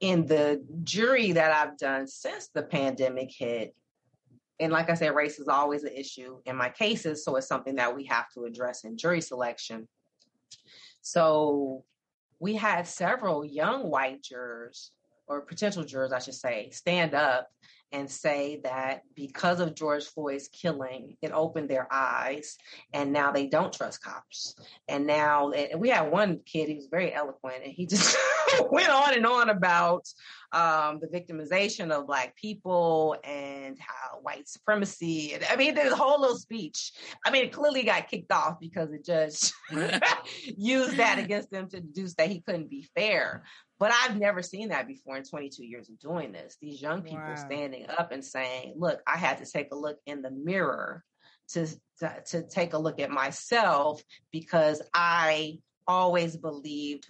in 0.00 0.24
the 0.24 0.64
jury 0.82 1.32
that 1.32 1.52
I've 1.52 1.76
done 1.76 2.06
since 2.06 2.48
the 2.54 2.62
pandemic 2.62 3.30
hit, 3.30 3.74
and 4.58 4.72
like 4.72 4.88
I 4.88 4.94
said, 4.94 5.14
race 5.14 5.38
is 5.38 5.46
always 5.46 5.84
an 5.84 5.92
issue 5.94 6.38
in 6.46 6.56
my 6.56 6.70
cases, 6.70 7.22
so 7.22 7.36
it's 7.36 7.46
something 7.46 7.76
that 7.76 7.94
we 7.94 8.06
have 8.06 8.30
to 8.32 8.44
address 8.44 8.84
in 8.84 8.96
jury 8.96 9.20
selection. 9.20 9.86
So 11.02 11.84
we 12.40 12.54
had 12.54 12.86
several 12.86 13.44
young 13.44 13.90
white 13.90 14.22
jurors, 14.22 14.90
or 15.26 15.42
potential 15.42 15.84
jurors, 15.84 16.12
I 16.12 16.18
should 16.18 16.34
say, 16.34 16.70
stand 16.70 17.12
up 17.12 17.48
and 17.92 18.10
say 18.10 18.60
that 18.64 19.02
because 19.14 19.60
of 19.60 19.74
George 19.74 20.04
Floyd's 20.04 20.48
killing, 20.48 21.16
it 21.22 21.32
opened 21.32 21.68
their 21.70 21.88
eyes, 21.92 22.56
and 22.92 23.12
now 23.12 23.32
they 23.32 23.46
don't 23.46 23.72
trust 23.72 24.02
cops. 24.02 24.54
And 24.88 25.06
now, 25.06 25.50
and 25.50 25.80
we 25.80 25.88
had 25.88 26.10
one 26.10 26.40
kid, 26.44 26.68
he 26.68 26.74
was 26.74 26.88
very 26.90 27.12
eloquent, 27.14 27.64
and 27.64 27.72
he 27.72 27.86
just 27.88 28.16
went 28.70 28.90
on 28.90 29.14
and 29.14 29.26
on 29.26 29.50
about 29.50 30.06
um, 30.52 31.00
the 31.00 31.08
victimization 31.08 31.90
of 31.90 32.06
Black 32.06 32.36
people 32.36 33.16
and 33.24 33.78
how 33.78 34.18
white 34.20 34.48
supremacy. 34.48 35.34
And 35.34 35.44
I 35.50 35.56
mean, 35.56 35.74
there's 35.74 35.92
a 35.92 35.96
whole 35.96 36.20
little 36.20 36.38
speech. 36.38 36.92
I 37.24 37.30
mean, 37.30 37.44
it 37.44 37.52
clearly 37.52 37.84
got 37.84 38.08
kicked 38.08 38.32
off 38.32 38.58
because 38.60 38.90
the 38.90 38.98
judge 38.98 39.52
used 40.56 40.96
that 40.96 41.18
against 41.24 41.52
him 41.52 41.68
to 41.70 41.80
deduce 41.80 42.14
that 42.14 42.28
he 42.28 42.40
couldn't 42.40 42.70
be 42.70 42.88
fair. 42.94 43.44
But 43.78 43.92
I've 43.92 44.18
never 44.18 44.42
seen 44.42 44.70
that 44.70 44.88
before 44.88 45.16
in 45.16 45.22
22 45.22 45.64
years 45.64 45.88
of 45.88 45.98
doing 46.00 46.32
this. 46.32 46.56
These 46.60 46.82
young 46.82 47.02
people 47.02 47.34
Wow. 47.34 47.34
standing 47.36 47.77
up 47.86 48.12
and 48.12 48.24
saying, 48.24 48.74
"Look, 48.76 49.00
I 49.06 49.16
had 49.16 49.38
to 49.38 49.46
take 49.46 49.72
a 49.72 49.76
look 49.76 49.98
in 50.06 50.22
the 50.22 50.30
mirror 50.30 51.04
to 51.50 51.66
to, 52.00 52.22
to 52.26 52.42
take 52.42 52.74
a 52.74 52.78
look 52.78 53.00
at 53.00 53.10
myself 53.10 54.02
because 54.30 54.82
I 54.94 55.58
always 55.86 56.36
believed 56.36 57.08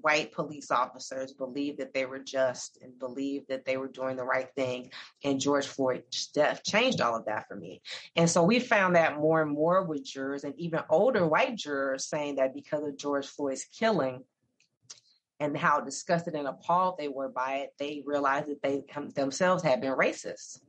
white 0.00 0.32
police 0.32 0.70
officers 0.70 1.32
believed 1.32 1.78
that 1.78 1.92
they 1.92 2.06
were 2.06 2.18
just 2.18 2.78
and 2.82 2.98
believed 2.98 3.48
that 3.48 3.64
they 3.64 3.76
were 3.76 3.88
doing 3.88 4.16
the 4.16 4.24
right 4.24 4.48
thing. 4.54 4.90
And 5.24 5.40
George 5.40 5.66
Floyd's 5.66 6.28
death 6.28 6.62
changed 6.64 7.00
all 7.00 7.16
of 7.16 7.26
that 7.26 7.48
for 7.48 7.56
me. 7.56 7.82
And 8.16 8.30
so 8.30 8.42
we 8.44 8.60
found 8.60 8.96
that 8.96 9.18
more 9.18 9.42
and 9.42 9.50
more 9.50 9.82
with 9.82 10.04
jurors 10.04 10.44
and 10.44 10.54
even 10.58 10.80
older 10.88 11.26
white 11.26 11.56
jurors 11.56 12.06
saying 12.06 12.36
that 12.36 12.54
because 12.54 12.86
of 12.86 12.96
George 12.96 13.26
Floyd's 13.26 13.64
killing, 13.64 14.24
and 15.40 15.56
how 15.56 15.80
disgusted 15.80 16.34
and 16.34 16.48
appalled 16.48 16.96
they 16.98 17.08
were 17.08 17.28
by 17.28 17.56
it, 17.56 17.70
they 17.78 18.02
realized 18.04 18.48
that 18.48 18.62
they 18.62 18.82
themselves 19.14 19.62
had 19.62 19.80
been 19.80 19.92
racist 19.94 20.60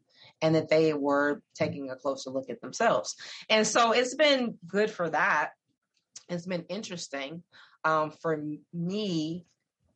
and 0.41 0.55
that 0.55 0.69
they 0.69 0.93
were 0.93 1.41
taking 1.55 1.89
a 1.89 1.95
closer 1.95 2.29
look 2.29 2.49
at 2.49 2.61
themselves. 2.61 3.15
And 3.49 3.65
so 3.65 3.91
it's 3.91 4.15
been 4.15 4.57
good 4.67 4.89
for 4.89 5.09
that. 5.09 5.51
It's 6.29 6.45
been 6.45 6.65
interesting 6.69 7.43
um, 7.83 8.11
for 8.11 8.41
me. 8.73 9.45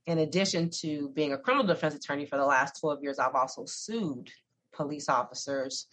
In 0.06 0.18
addition 0.18 0.70
to 0.82 1.10
being 1.16 1.32
a 1.32 1.38
criminal 1.38 1.66
defense 1.66 1.96
attorney 1.96 2.26
for 2.26 2.38
the 2.38 2.46
last 2.46 2.78
12 2.82 3.04
years, 3.04 3.20
I've 3.20 3.36
also 3.36 3.64
sued 3.66 4.30
police 4.74 5.08
officers, 5.08 5.88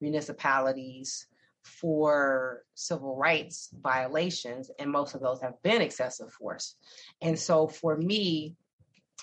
municipalities 0.00 1.28
for 1.62 2.62
civil 2.74 3.16
rights 3.16 3.70
violations, 3.80 4.70
and 4.78 4.90
most 4.90 5.14
of 5.14 5.20
those 5.20 5.40
have 5.40 5.62
been 5.62 5.82
excessive 5.82 6.32
force. 6.32 6.76
And 7.20 7.38
so 7.38 7.68
for 7.68 7.96
me, 7.96 8.56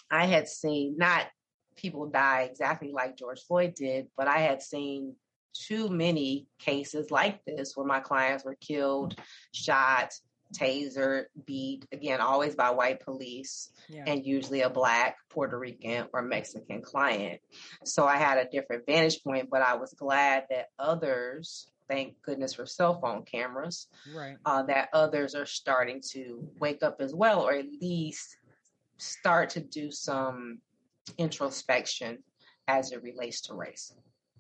I 0.10 0.26
had 0.26 0.48
seen 0.48 0.96
not 0.98 1.28
people 1.76 2.08
die 2.08 2.44
exactly 2.50 2.92
like 2.92 3.18
George 3.18 3.42
Floyd 3.42 3.74
did, 3.76 4.08
but 4.18 4.28
I 4.28 4.40
had 4.40 4.62
seen 4.62 5.16
too 5.54 5.90
many 5.90 6.48
cases 6.60 7.12
like 7.12 7.44
this 7.46 7.76
where 7.76 7.86
my 7.86 8.00
clients 8.00 8.46
were 8.46 8.56
killed, 8.56 9.16
shot, 9.52 10.14
tasered, 10.54 11.26
beat, 11.46 11.86
again, 11.92 12.22
always 12.22 12.56
by 12.56 12.72
white 12.72 13.02
police 13.02 13.72
Yeah. 13.88 14.04
and 14.08 14.26
usually 14.26 14.62
a 14.62 14.70
black, 14.70 15.18
Puerto 15.30 15.58
Rican, 15.58 16.08
or 16.14 16.22
Mexican 16.22 16.82
client. 16.82 17.42
So 17.84 18.06
I 18.06 18.18
had 18.18 18.38
a 18.38 18.50
different 18.50 18.86
vantage 18.86 19.24
point, 19.24 19.50
but 19.50 19.62
I 19.62 19.76
was 19.76 19.94
glad 19.94 20.46
that 20.50 20.70
others, 20.78 21.68
thank 21.90 22.22
goodness 22.22 22.54
for 22.54 22.66
cell 22.66 23.00
phone 23.02 23.24
cameras, 23.24 23.88
right. 24.14 24.38
uh, 24.46 24.64
that 24.64 24.90
others 24.94 25.36
are 25.36 25.46
starting 25.46 26.02
to 26.12 26.48
wake 26.60 26.84
up 26.84 27.02
as 27.02 27.14
well, 27.14 27.42
or 27.42 27.54
at 27.54 27.66
least 27.82 28.38
start 28.98 29.50
to 29.50 29.60
do 29.60 29.92
some 29.92 30.60
introspection 31.18 32.20
as 32.68 32.92
it 32.92 33.02
relates 33.02 33.42
to 33.42 33.54
race. 33.56 33.92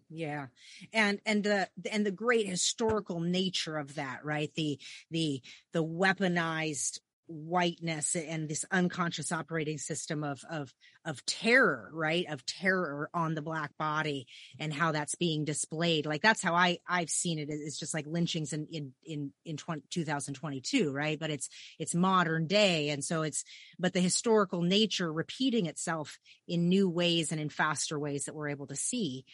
Yeah. 0.10 0.47
And 0.93 1.20
and 1.26 1.43
the 1.43 1.70
and 1.91 2.06
the 2.06 2.12
great 2.12 2.47
historical 2.47 3.20
nature 3.20 3.78
of 3.78 3.95
that, 3.95 4.26
right? 4.26 4.54
The 4.56 4.80
the 5.12 5.41
the 5.72 5.84
weaponized 5.84 7.00
whiteness 7.30 8.15
and 8.15 8.49
this 8.49 8.65
unconscious 8.71 9.32
operating 9.32 9.77
system 9.77 10.23
of 10.23 10.43
of 10.49 10.73
of 11.05 11.25
terror, 11.25 11.89
right? 11.93 12.25
Of 12.27 12.45
terror 12.45 13.09
on 13.13 13.36
the 13.36 13.41
black 13.41 13.71
body 13.77 14.27
and 14.59 14.73
how 14.73 14.91
that's 14.91 15.15
being 15.15 15.45
displayed. 15.45 16.05
Like 16.05 16.21
that's 16.21 16.41
how 16.41 16.55
I 16.55 16.80
I've 16.88 17.09
seen 17.09 17.39
it. 17.39 17.49
It's 17.49 17.80
just 17.80 17.93
like 17.93 18.05
lynchings 18.07 18.51
in 18.51 18.67
in 18.71 18.93
in 19.05 19.32
in 19.45 19.57
20, 19.57 19.84
2022, 19.89 20.91
right? 20.91 21.19
But 21.19 21.30
it's 21.30 21.49
it's 21.77 21.95
modern 21.95 22.47
day 22.47 22.89
and 22.89 23.03
so 23.03 23.21
it's 23.21 23.43
but 23.77 23.93
the 23.93 24.01
historical 24.01 24.61
nature 24.61 25.11
repeating 25.11 25.67
itself 25.67 26.17
in 26.47 26.67
new 26.67 26.89
ways 26.89 27.32
and 27.32 27.39
in 27.39 27.49
faster 27.49 27.99
ways 27.99 28.25
that 28.25 28.36
we're 28.36 28.49
able 28.49 28.67
to 28.67 28.75
see 28.75 29.25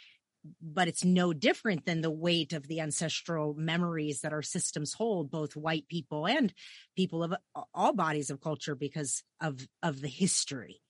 but 0.62 0.88
it's 0.88 1.04
no 1.04 1.34
different 1.34 1.86
than 1.86 2.02
the 2.02 2.12
weight 2.12 2.54
of 2.54 2.68
the 2.68 2.80
ancestral 2.80 3.54
memories 3.56 4.22
that 4.22 4.34
our 4.34 4.42
systems 4.42 4.94
hold 4.94 5.32
both 5.32 5.56
white 5.56 5.88
people 5.88 6.28
and 6.28 6.54
people 6.96 7.24
of 7.24 7.34
all 7.74 7.94
bodies 7.94 8.30
of 8.30 8.42
culture 8.42 8.76
because 8.76 9.24
of 9.42 9.68
of 9.82 10.02
the 10.02 10.08
history 10.08 10.82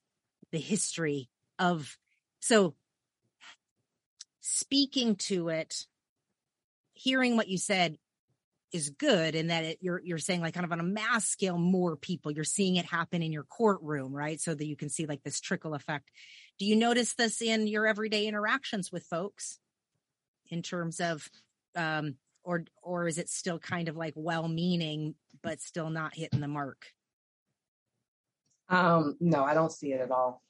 the 0.52 0.60
history 0.60 1.30
of 1.60 1.98
so 2.40 2.76
speaking 4.42 5.16
to 5.16 5.50
it 5.50 5.86
hearing 6.94 7.36
what 7.36 7.48
you 7.48 7.58
said 7.58 7.98
is 8.72 8.90
good 8.90 9.36
in 9.36 9.48
that 9.48 9.64
it, 9.64 9.78
you're 9.82 10.02
you're 10.04 10.18
saying 10.18 10.42
like 10.42 10.54
kind 10.54 10.66
of 10.66 10.72
on 10.72 10.80
a 10.80 10.84
mass 10.84 11.26
scale 11.26 11.58
more 11.58 11.96
people 11.96 12.32
you're 12.32 12.44
seeing 12.44 12.76
it 12.76 12.86
happen 12.86 13.22
in 13.22 13.32
your 13.32 13.44
courtroom 13.44 14.14
right? 14.14 14.42
So 14.42 14.54
that 14.54 14.66
you 14.66 14.76
can 14.76 14.90
see 14.90 15.06
like 15.06 15.24
this 15.24 15.40
trickle 15.40 15.74
effect 15.74 16.10
do 16.58 16.66
you 16.66 16.76
notice 16.76 17.14
this 17.16 17.42
in 17.42 17.68
your 17.68 17.86
everyday 17.86 18.28
interactions 18.28 18.92
with 18.92 19.04
folks? 19.04 19.60
In 20.50 20.62
terms 20.62 21.00
of 21.00 21.30
um 21.76 22.16
or 22.44 22.66
or 22.82 23.08
is 23.08 23.18
it 23.18 23.30
still 23.30 23.60
kind 23.60 23.90
of 23.90 23.98
like 23.98 24.14
well 24.16 24.48
meaning 24.48 25.16
but 25.42 25.62
still 25.62 25.90
not 25.90 26.16
hitting 26.16 26.40
the 26.40 26.48
mark? 26.48 26.86
Um 28.70 29.18
no 29.20 29.44
i 29.44 29.54
don't 29.54 29.72
see 29.72 29.92
it 29.92 30.02
at 30.02 30.12
all. 30.12 30.42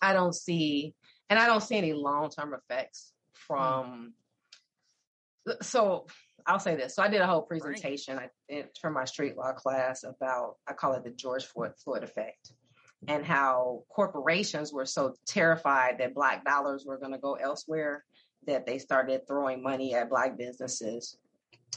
I 0.00 0.12
don't 0.12 0.34
see 0.34 0.94
and 1.30 1.38
i 1.38 1.46
don't 1.46 1.62
see 1.62 1.76
any 1.76 1.92
long-term 1.92 2.54
effects 2.54 3.12
from 3.32 4.12
mm. 5.48 5.64
so 5.64 6.06
i'll 6.46 6.58
say 6.58 6.76
this. 6.76 6.94
So 6.94 7.02
i 7.02 7.08
did 7.08 7.20
a 7.20 7.26
whole 7.26 7.42
presentation 7.42 8.18
right. 8.18 8.30
I, 8.50 8.64
for 8.80 8.90
my 8.90 9.06
street 9.06 9.36
law 9.36 9.52
class 9.52 10.04
about 10.04 10.56
i 10.68 10.72
call 10.72 10.92
it 10.92 11.04
the 11.04 11.10
george 11.10 11.46
floyd, 11.46 11.72
floyd 11.82 12.04
effect 12.04 12.52
and 13.08 13.24
how 13.24 13.82
corporations 13.88 14.72
were 14.72 14.86
so 14.86 15.14
terrified 15.26 15.98
that 15.98 16.14
black 16.14 16.44
dollars 16.44 16.84
were 16.84 16.98
going 16.98 17.12
to 17.12 17.18
go 17.18 17.34
elsewhere 17.34 18.04
that 18.46 18.66
they 18.66 18.78
started 18.78 19.26
throwing 19.26 19.62
money 19.62 19.94
at 19.94 20.10
black 20.10 20.36
businesses. 20.36 21.16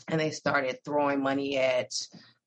And 0.07 0.19
they 0.19 0.31
started 0.31 0.79
throwing 0.83 1.21
money 1.21 1.57
at 1.57 1.91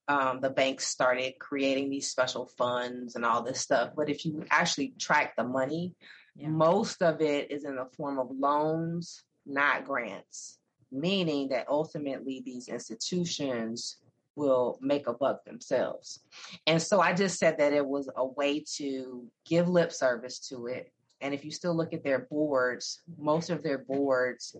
um, 0.07 0.39
the 0.41 0.49
banks 0.49 0.87
started 0.87 1.33
creating 1.39 1.89
these 1.89 2.09
special 2.09 2.45
funds 2.57 3.15
and 3.15 3.25
all 3.25 3.43
this 3.43 3.59
stuff. 3.59 3.91
But 3.95 4.09
if 4.09 4.25
you 4.25 4.45
actually 4.49 4.93
track 4.97 5.35
the 5.35 5.43
money 5.43 5.93
yeah. 6.35 6.47
most 6.47 7.01
of 7.01 7.21
it 7.21 7.51
is 7.51 7.65
in 7.65 7.75
the 7.75 7.87
form 7.97 8.19
of 8.19 8.29
loans 8.31 9.23
not 9.45 9.85
grants. 9.85 10.57
Meaning 10.91 11.49
that 11.49 11.67
ultimately 11.69 12.41
these 12.43 12.67
institutions 12.67 13.97
will 14.39 14.79
make 14.81 15.07
a 15.07 15.13
buck 15.13 15.43
themselves. 15.43 16.21
And 16.65 16.81
so 16.81 17.01
I 17.01 17.13
just 17.13 17.37
said 17.37 17.57
that 17.59 17.73
it 17.73 17.85
was 17.85 18.09
a 18.15 18.25
way 18.25 18.63
to 18.77 19.27
give 19.45 19.67
lip 19.67 19.91
service 19.91 20.39
to 20.47 20.67
it. 20.67 20.91
And 21.21 21.33
if 21.33 21.43
you 21.43 21.51
still 21.51 21.75
look 21.75 21.93
at 21.93 22.03
their 22.03 22.19
boards, 22.31 23.01
most 23.17 23.49
of 23.49 23.61
their 23.61 23.77
boards 23.77 24.55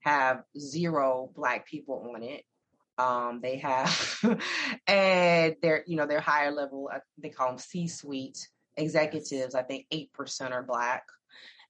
have 0.00 0.44
zero 0.58 1.30
black 1.34 1.66
people 1.66 2.12
on 2.14 2.22
it. 2.22 2.44
Um, 2.98 3.40
they 3.42 3.56
have, 3.56 4.20
and 4.86 5.56
they're, 5.62 5.82
you 5.86 5.96
know, 5.96 6.06
they're 6.06 6.20
higher 6.20 6.52
level, 6.52 6.90
uh, 6.94 6.98
they 7.18 7.30
call 7.30 7.48
them 7.48 7.58
C 7.58 7.88
suite 7.88 8.46
executives. 8.76 9.54
I 9.54 9.62
think 9.62 9.86
8% 9.90 10.52
are 10.52 10.62
black. 10.62 11.04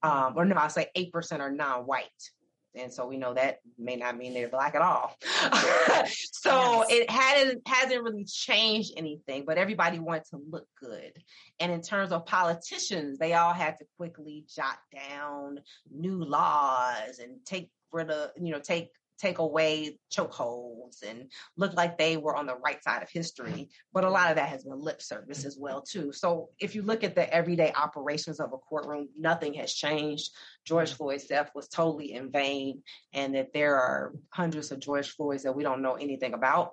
Um, 0.03 0.35
or 0.37 0.45
no, 0.45 0.57
I 0.57 0.69
say 0.69 0.89
8% 0.97 1.39
are 1.39 1.53
non 1.53 1.87
white 1.87 2.31
and 2.75 2.93
so 2.93 3.07
we 3.07 3.17
know 3.17 3.35
that 3.35 3.59
may 3.79 3.97
not 3.97 4.17
mean 4.17 4.35
they're 4.35 4.49
black 4.49 4.75
at 4.75 4.83
all. 4.83 5.17
so 6.33 6.85
yes. 6.89 6.91
it 6.91 7.11
hadn't 7.11 7.67
hasn't 7.67 8.03
really 8.03 8.25
changed 8.25 8.93
anything, 8.97 9.45
but 9.47 9.59
everybody 9.59 9.99
wanted 9.99 10.25
to 10.31 10.41
look 10.51 10.67
good. 10.81 11.13
And 11.61 11.71
in 11.71 11.83
terms 11.83 12.13
of 12.13 12.27
politicians, 12.27 13.19
they 13.19 13.35
all 13.35 13.53
had 13.53 13.79
to 13.79 13.85
quickly 13.97 14.45
jot 14.55 14.79
down 14.93 15.61
new 15.91 16.25
laws 16.25 17.19
and 17.19 17.45
take 17.45 17.71
rid 17.93 18.11
of, 18.11 18.31
you 18.37 18.53
know, 18.53 18.61
take 18.61 18.91
take 19.19 19.39
away 19.39 19.99
chokeholds 20.13 21.03
and 21.09 21.31
look 21.57 21.75
like 21.75 21.99
they 21.99 22.17
were 22.17 22.37
on 22.37 22.47
the 22.47 22.57
right 22.57 22.83
side 22.83 23.03
of 23.03 23.11
history. 23.11 23.69
But 23.93 24.05
a 24.05 24.11
lot 24.11 24.31
of 24.31 24.37
that 24.37 24.49
has 24.49 24.65
been 24.65 24.81
lip 24.81 25.01
service 25.01 25.45
as 25.45 25.57
well 25.59 25.83
too. 25.83 26.13
So 26.13 26.51
if 26.59 26.75
you 26.75 26.83
look 26.83 27.05
at 27.05 27.15
the 27.15 27.33
everyday 27.33 27.73
operations 27.73 28.41
of 28.41 28.53
a 28.53 28.59
courtroom, 28.59 29.09
nothing 29.19 29.55
has 29.55 29.73
changed. 29.73 30.31
George 30.65 30.93
Floyd's 30.93 31.27
death 31.27 31.51
was 31.55 31.69
totally 31.69 32.13
in 32.13 32.31
vain, 32.31 32.83
and 33.13 33.35
that 33.35 33.53
there 33.53 33.77
are 33.77 34.13
hundreds 34.31 34.73
of 34.73 34.81
George 34.81 35.11
Floyds 35.11 35.45
that 35.45 35.55
we 35.55 35.63
don't 35.63 35.83
know 35.83 35.95
anything 35.95 36.35
about, 36.35 36.73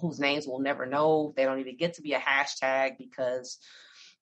whose 0.00 0.20
names 0.20 0.46
we'll 0.46 0.60
never 0.60 0.86
know. 0.86 1.32
They 1.36 1.44
don't 1.44 1.60
even 1.60 1.76
get 1.76 1.94
to 1.94 2.02
be 2.02 2.12
a 2.12 2.20
hashtag 2.20 2.98
because 2.98 3.58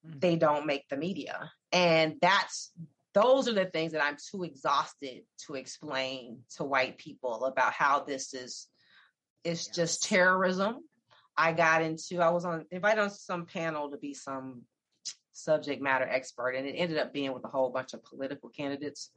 mm. 0.06 0.20
they 0.20 0.36
don't 0.36 0.66
make 0.66 0.88
the 0.88 0.96
media. 0.96 1.50
And 1.72 2.16
that's 2.20 2.72
those 3.16 3.48
are 3.48 3.54
the 3.54 3.64
things 3.64 3.92
that 3.92 4.04
I'm 4.04 4.18
too 4.30 4.44
exhausted 4.44 5.22
to 5.46 5.54
explain 5.54 6.40
to 6.56 6.64
white 6.64 6.98
people 6.98 7.46
about 7.46 7.72
how 7.72 8.04
this 8.04 8.34
is 8.34 8.68
it's 9.42 9.68
yes. 9.68 9.76
just 9.76 10.02
terrorism. 10.02 10.80
I 11.34 11.52
got 11.52 11.82
into 11.82 12.20
I 12.20 12.28
was 12.28 12.44
on 12.44 12.66
invited 12.70 13.00
on 13.00 13.10
some 13.10 13.46
panel 13.46 13.90
to 13.90 13.96
be 13.96 14.12
some 14.12 14.64
subject 15.32 15.80
matter 15.80 16.04
expert 16.04 16.50
and 16.50 16.66
it 16.66 16.72
ended 16.72 16.98
up 16.98 17.14
being 17.14 17.32
with 17.32 17.44
a 17.44 17.48
whole 17.48 17.70
bunch 17.70 17.94
of 17.94 18.04
political 18.04 18.50
candidates 18.50 19.10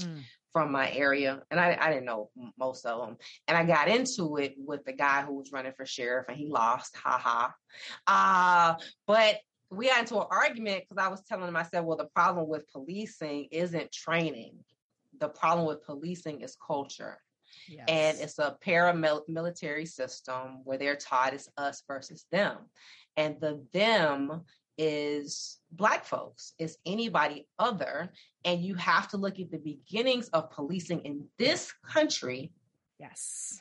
mm. 0.00 0.22
from 0.52 0.72
my 0.72 0.90
area 0.90 1.42
and 1.50 1.60
I, 1.60 1.76
I 1.80 1.90
didn't 1.90 2.06
know 2.06 2.30
most 2.58 2.84
of 2.84 3.06
them 3.06 3.16
and 3.46 3.56
I 3.56 3.64
got 3.64 3.88
into 3.88 4.38
it 4.38 4.54
with 4.58 4.84
the 4.84 4.92
guy 4.92 5.22
who 5.22 5.34
was 5.34 5.50
running 5.52 5.72
for 5.76 5.84
sheriff 5.84 6.26
and 6.28 6.36
he 6.36 6.46
lost 6.48 6.96
haha 6.96 7.50
uh 8.06 8.74
but 9.08 9.36
we 9.70 9.88
got 9.88 10.00
into 10.00 10.18
an 10.18 10.26
argument 10.30 10.84
because 10.88 11.04
I 11.04 11.08
was 11.08 11.22
telling 11.22 11.48
him, 11.48 11.56
I 11.56 11.64
said, 11.64 11.84
well, 11.84 11.96
the 11.96 12.08
problem 12.14 12.48
with 12.48 12.70
policing 12.70 13.48
isn't 13.50 13.92
training. 13.92 14.54
The 15.18 15.28
problem 15.28 15.66
with 15.66 15.84
policing 15.84 16.42
is 16.42 16.56
culture. 16.64 17.18
Yes. 17.68 17.84
And 17.88 18.18
it's 18.20 18.38
a 18.38 18.56
paramilitary 18.64 19.88
system 19.88 20.60
where 20.64 20.78
they're 20.78 20.96
taught 20.96 21.34
it's 21.34 21.48
us 21.56 21.82
versus 21.86 22.26
them. 22.30 22.58
And 23.16 23.40
the 23.40 23.64
them 23.72 24.42
is 24.78 25.58
Black 25.72 26.04
folks, 26.04 26.52
is 26.58 26.76
anybody 26.84 27.48
other. 27.58 28.12
And 28.44 28.62
you 28.62 28.74
have 28.76 29.08
to 29.08 29.16
look 29.16 29.40
at 29.40 29.50
the 29.50 29.58
beginnings 29.58 30.28
of 30.28 30.50
policing 30.50 31.00
in 31.00 31.24
this 31.38 31.72
country. 31.88 32.52
Yes. 33.00 33.60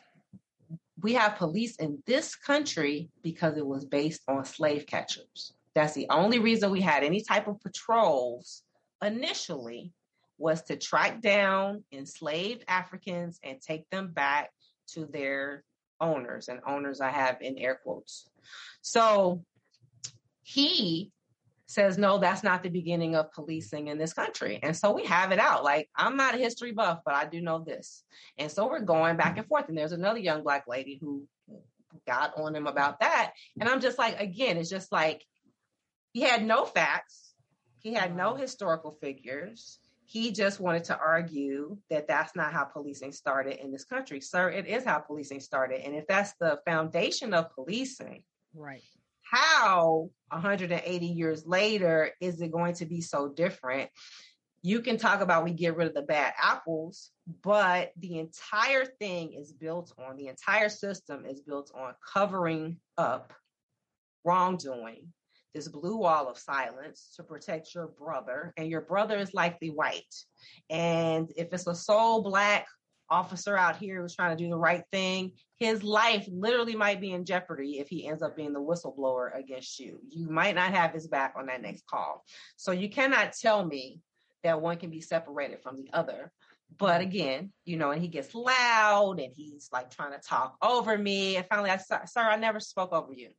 We 1.02 1.14
have 1.14 1.38
police 1.38 1.78
in 1.78 2.04
this 2.06 2.36
country 2.36 3.10
because 3.24 3.58
it 3.58 3.66
was 3.66 3.86
based 3.86 4.22
on 4.28 4.46
slave 4.46 4.86
catchers. 4.86 5.54
That's 5.76 5.94
the 5.94 6.08
only 6.10 6.40
reason 6.40 6.72
we 6.72 6.82
had 6.82 7.04
any 7.04 7.22
type 7.22 7.48
of 7.48 7.62
patrols 7.62 8.64
initially 9.04 9.92
was 10.38 10.64
to 10.64 10.78
track 10.78 11.22
down 11.22 11.84
enslaved 11.92 12.64
Africans 12.68 13.40
and 13.44 13.62
take 13.62 13.90
them 13.90 14.12
back 14.14 14.52
to 14.94 15.06
their 15.06 15.64
owners 16.00 16.48
and 16.48 16.60
owners 16.66 17.02
I 17.02 17.10
have 17.10 17.42
in 17.42 17.58
air 17.58 17.80
quotes. 17.82 18.30
So 18.82 19.44
he 20.44 21.12
says, 21.68 21.98
no, 21.98 22.20
that's 22.20 22.44
not 22.44 22.64
the 22.64 22.70
beginning 22.70 23.16
of 23.16 23.32
policing 23.32 23.88
in 23.88 23.98
this 23.98 24.14
country. 24.14 24.60
And 24.62 24.76
so 24.76 24.92
we 24.92 25.06
have 25.06 25.32
it 25.32 25.40
out. 25.40 25.64
Like, 25.64 25.90
I'm 25.96 26.16
not 26.16 26.36
a 26.36 26.38
history 26.38 26.72
buff, 26.72 27.00
but 27.04 27.16
I 27.16 27.26
do 27.26 27.42
know 27.42 27.60
this. 27.60 28.04
And 28.38 28.52
so 28.52 28.68
we're 28.68 28.82
going 28.82 29.18
back 29.18 29.38
and 29.38 29.48
forth. 29.48 29.68
And 29.68 29.78
there's 29.78 29.92
another 29.92 30.20
young 30.20 30.44
black 30.44 30.66
lady 30.68 31.00
who 31.02 31.28
got 32.06 32.38
on 32.38 32.56
him 32.56 32.68
about 32.68 33.00
that. 33.00 33.34
And 33.60 33.68
I'm 33.68 33.82
just 33.82 33.98
like, 33.98 34.20
again, 34.20 34.58
it's 34.58 34.70
just 34.70 34.92
like, 34.92 35.26
he 36.16 36.22
had 36.22 36.46
no 36.46 36.64
facts. 36.64 37.34
He 37.80 37.94
had 37.94 38.16
no 38.16 38.30
uh-huh. 38.30 38.44
historical 38.44 38.98
figures. 39.02 39.80
He 40.06 40.32
just 40.32 40.62
wanted 40.62 40.86
to 40.86 40.98
argue 40.98 41.78
that 41.90 42.08
that's 42.08 42.38
not 42.38 42.54
how 42.54 42.64
policing 42.64 43.12
started 43.12 43.62
in 43.62 43.70
this 43.70 43.84
country. 43.84 44.22
Sir, 44.22 44.50
it 44.50 44.66
is 44.66 44.86
how 44.86 45.00
policing 45.00 45.42
started. 45.42 45.82
And 45.82 45.94
if 45.94 46.08
that's 46.08 46.32
the 46.40 46.62
foundation 46.66 47.34
of 47.34 47.54
policing, 47.54 48.24
right. 48.54 48.82
How 49.30 50.10
180 50.30 51.06
years 51.06 51.46
later 51.46 52.12
is 52.22 52.40
it 52.40 52.50
going 52.50 52.76
to 52.76 52.86
be 52.86 53.02
so 53.02 53.28
different? 53.28 53.90
You 54.62 54.80
can 54.80 54.96
talk 54.96 55.20
about 55.20 55.44
we 55.44 55.52
get 55.52 55.76
rid 55.76 55.90
of 55.90 55.96
the 55.96 56.02
bad 56.02 56.34
apples, 56.42 57.12
but 57.44 57.92
the 57.98 58.20
entire 58.20 58.86
thing 58.86 59.34
is 59.34 59.52
built 59.52 59.92
on 59.98 60.16
the 60.16 60.28
entire 60.28 60.70
system 60.70 61.26
is 61.26 61.42
built 61.42 61.74
on 61.76 61.94
covering 62.14 62.78
up 62.98 63.34
wrongdoing 64.24 65.12
this 65.56 65.70
blue 65.70 65.96
wall 65.96 66.28
of 66.28 66.38
silence 66.38 67.14
to 67.16 67.24
protect 67.24 67.74
your 67.74 67.88
brother, 67.88 68.54
and 68.58 68.68
your 68.68 68.82
brother 68.82 69.18
is 69.18 69.34
likely 69.34 69.70
white. 69.70 70.14
And 70.70 71.32
if 71.38 71.54
it's 71.54 71.66
a 71.66 71.74
sole 71.74 72.22
black 72.22 72.68
officer 73.10 73.56
out 73.56 73.78
here 73.78 74.02
who's 74.02 74.16
trying 74.16 74.36
to 74.36 74.44
do 74.44 74.50
the 74.50 74.58
right 74.58 74.84
thing, 74.92 75.32
his 75.58 75.82
life 75.82 76.28
literally 76.30 76.76
might 76.76 77.00
be 77.00 77.14
in 77.14 77.24
jeopardy 77.24 77.80
if 77.80 77.88
he 77.88 78.06
ends 78.06 78.22
up 78.22 78.36
being 78.36 78.52
the 78.52 78.62
whistleblower 78.62 79.38
against 79.38 79.80
you. 79.80 80.02
You 80.10 80.28
might 80.28 80.56
not 80.56 80.74
have 80.74 80.92
his 80.92 81.08
back 81.08 81.36
on 81.38 81.46
that 81.46 81.62
next 81.62 81.88
call. 81.88 82.26
So 82.58 82.74
you 82.74 82.90
cannot 82.90 83.32
tell 83.34 83.66
me 83.66 84.02
that 84.44 84.62
one 84.62 84.76
can 84.76 84.90
be 84.90 85.00
separated 85.00 85.62
from 85.64 85.78
the 85.78 85.90
other. 85.94 86.34
But 86.78 87.00
again, 87.00 87.54
you 87.64 87.78
know, 87.78 87.92
and 87.92 88.02
he 88.02 88.10
gets 88.10 88.36
loud 88.36 89.22
and 89.22 89.32
he's 89.34 89.70
like 89.72 89.90
trying 89.90 90.12
to 90.12 90.20
talk 90.20 90.58
over 90.62 90.98
me. 90.98 91.38
And 91.38 91.46
finally, 91.48 91.70
I 91.70 91.78
said, 91.78 92.10
Sir, 92.10 92.22
I 92.22 92.36
never 92.36 92.60
spoke 92.60 92.92
over 92.92 93.14
you. 93.14 93.30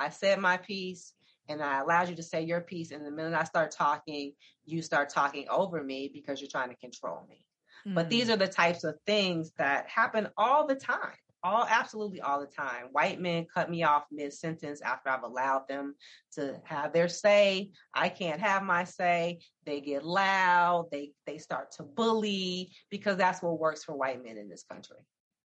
I 0.00 0.08
said 0.08 0.40
my 0.40 0.56
piece 0.56 1.12
and 1.50 1.60
I 1.62 1.80
allowed 1.80 2.08
you 2.08 2.14
to 2.16 2.22
say 2.22 2.42
your 2.42 2.60
piece. 2.60 2.92
And 2.92 3.04
the 3.04 3.10
minute 3.10 3.34
I 3.34 3.44
start 3.44 3.72
talking, 3.72 4.32
you 4.64 4.82
start 4.82 5.10
talking 5.10 5.46
over 5.50 5.82
me 5.82 6.08
because 6.12 6.40
you're 6.40 6.50
trying 6.50 6.70
to 6.70 6.76
control 6.76 7.26
me. 7.28 7.44
Mm-hmm. 7.86 7.96
But 7.96 8.08
these 8.08 8.28
mm. 8.28 8.34
are 8.34 8.36
the 8.36 8.46
types 8.46 8.84
of 8.84 8.94
things 9.04 9.50
that 9.58 9.88
happen 9.88 10.28
all 10.36 10.66
the 10.66 10.76
time. 10.76 11.16
All 11.42 11.66
absolutely 11.68 12.20
all 12.20 12.38
the 12.38 12.46
time. 12.46 12.88
White 12.92 13.20
men 13.20 13.46
cut 13.52 13.70
me 13.70 13.82
off 13.82 14.04
mid 14.12 14.32
sentence 14.32 14.82
after 14.82 15.08
I've 15.08 15.22
allowed 15.22 15.66
them 15.68 15.94
to 16.34 16.60
have 16.64 16.92
their 16.92 17.08
say. 17.08 17.70
I 17.94 18.10
can't 18.10 18.40
have 18.40 18.62
my 18.62 18.84
say. 18.84 19.40
They 19.64 19.80
get 19.80 20.04
loud. 20.04 20.88
They 20.92 21.12
they 21.26 21.38
start 21.38 21.72
to 21.78 21.82
bully 21.82 22.72
because 22.90 23.16
that's 23.16 23.42
what 23.42 23.58
works 23.58 23.84
for 23.84 23.96
white 23.96 24.22
men 24.22 24.36
in 24.36 24.50
this 24.50 24.64
country. 24.64 24.98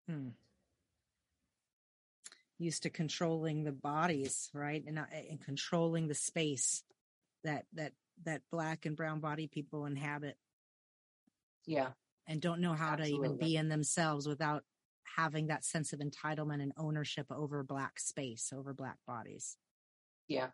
Hmm 0.09 0.29
used 2.59 2.85
to 2.85 2.91
controlling 2.91 3.65
the 3.65 3.73
bodies, 3.73 4.51
right, 4.55 4.83
and 4.87 4.99
uh, 4.99 5.05
and 5.31 5.41
controlling 5.41 6.09
the 6.09 6.15
space 6.15 6.83
that 7.45 7.67
that 7.75 7.93
that 8.25 8.43
black 8.51 8.87
and 8.87 8.97
brown 8.97 9.21
body 9.21 9.47
people 9.47 9.87
inhabit. 9.87 10.37
Yeah, 11.67 11.91
and 12.27 12.41
don't 12.41 12.61
know 12.61 12.75
how 12.75 12.93
Absolutely. 12.93 13.19
to 13.19 13.25
even 13.25 13.39
be 13.39 13.57
in 13.57 13.69
themselves 13.69 14.27
without 14.27 14.65
having 15.17 15.49
that 15.49 15.65
sense 15.65 15.93
of 15.93 16.01
entitlement 16.01 16.63
and 16.63 16.73
ownership 16.77 17.27
over 17.31 17.63
black 17.63 17.99
space 17.99 18.53
over 18.57 18.73
black 18.73 18.97
bodies 19.07 19.57
yeah 20.29 20.49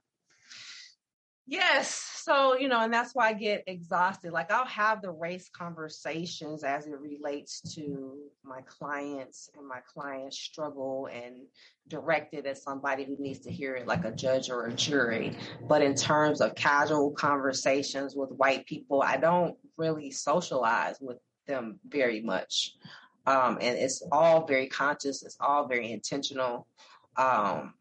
Yes. 1.50 2.20
So, 2.24 2.58
you 2.58 2.68
know, 2.68 2.80
and 2.80 2.92
that's 2.92 3.14
why 3.14 3.28
I 3.28 3.32
get 3.32 3.64
exhausted. 3.66 4.32
Like 4.32 4.52
I'll 4.52 4.66
have 4.66 5.00
the 5.00 5.10
race 5.10 5.48
conversations 5.48 6.62
as 6.62 6.86
it 6.86 7.00
relates 7.00 7.62
to 7.74 8.18
my 8.44 8.60
clients 8.66 9.48
and 9.56 9.66
my 9.66 9.80
clients' 9.90 10.38
struggle 10.38 11.08
and 11.10 11.46
direct 11.88 12.34
it 12.34 12.44
at 12.44 12.58
somebody 12.58 13.04
who 13.04 13.16
needs 13.18 13.40
to 13.40 13.50
hear 13.50 13.76
it 13.76 13.86
like 13.86 14.04
a 14.04 14.12
judge 14.12 14.50
or 14.50 14.66
a 14.66 14.74
jury. 14.74 15.38
But 15.66 15.80
in 15.80 15.94
terms 15.94 16.42
of 16.42 16.54
casual 16.54 17.12
conversations 17.12 18.14
with 18.14 18.28
white 18.32 18.66
people, 18.66 19.00
I 19.00 19.16
don't 19.16 19.56
really 19.78 20.10
socialize 20.10 20.96
with 21.00 21.16
them 21.46 21.80
very 21.88 22.20
much. 22.20 22.74
Um, 23.26 23.56
and 23.62 23.78
it's 23.78 24.06
all 24.12 24.46
very 24.46 24.66
conscious, 24.66 25.22
it's 25.22 25.38
all 25.40 25.66
very 25.66 25.92
intentional. 25.92 26.66
Um, 27.16 27.72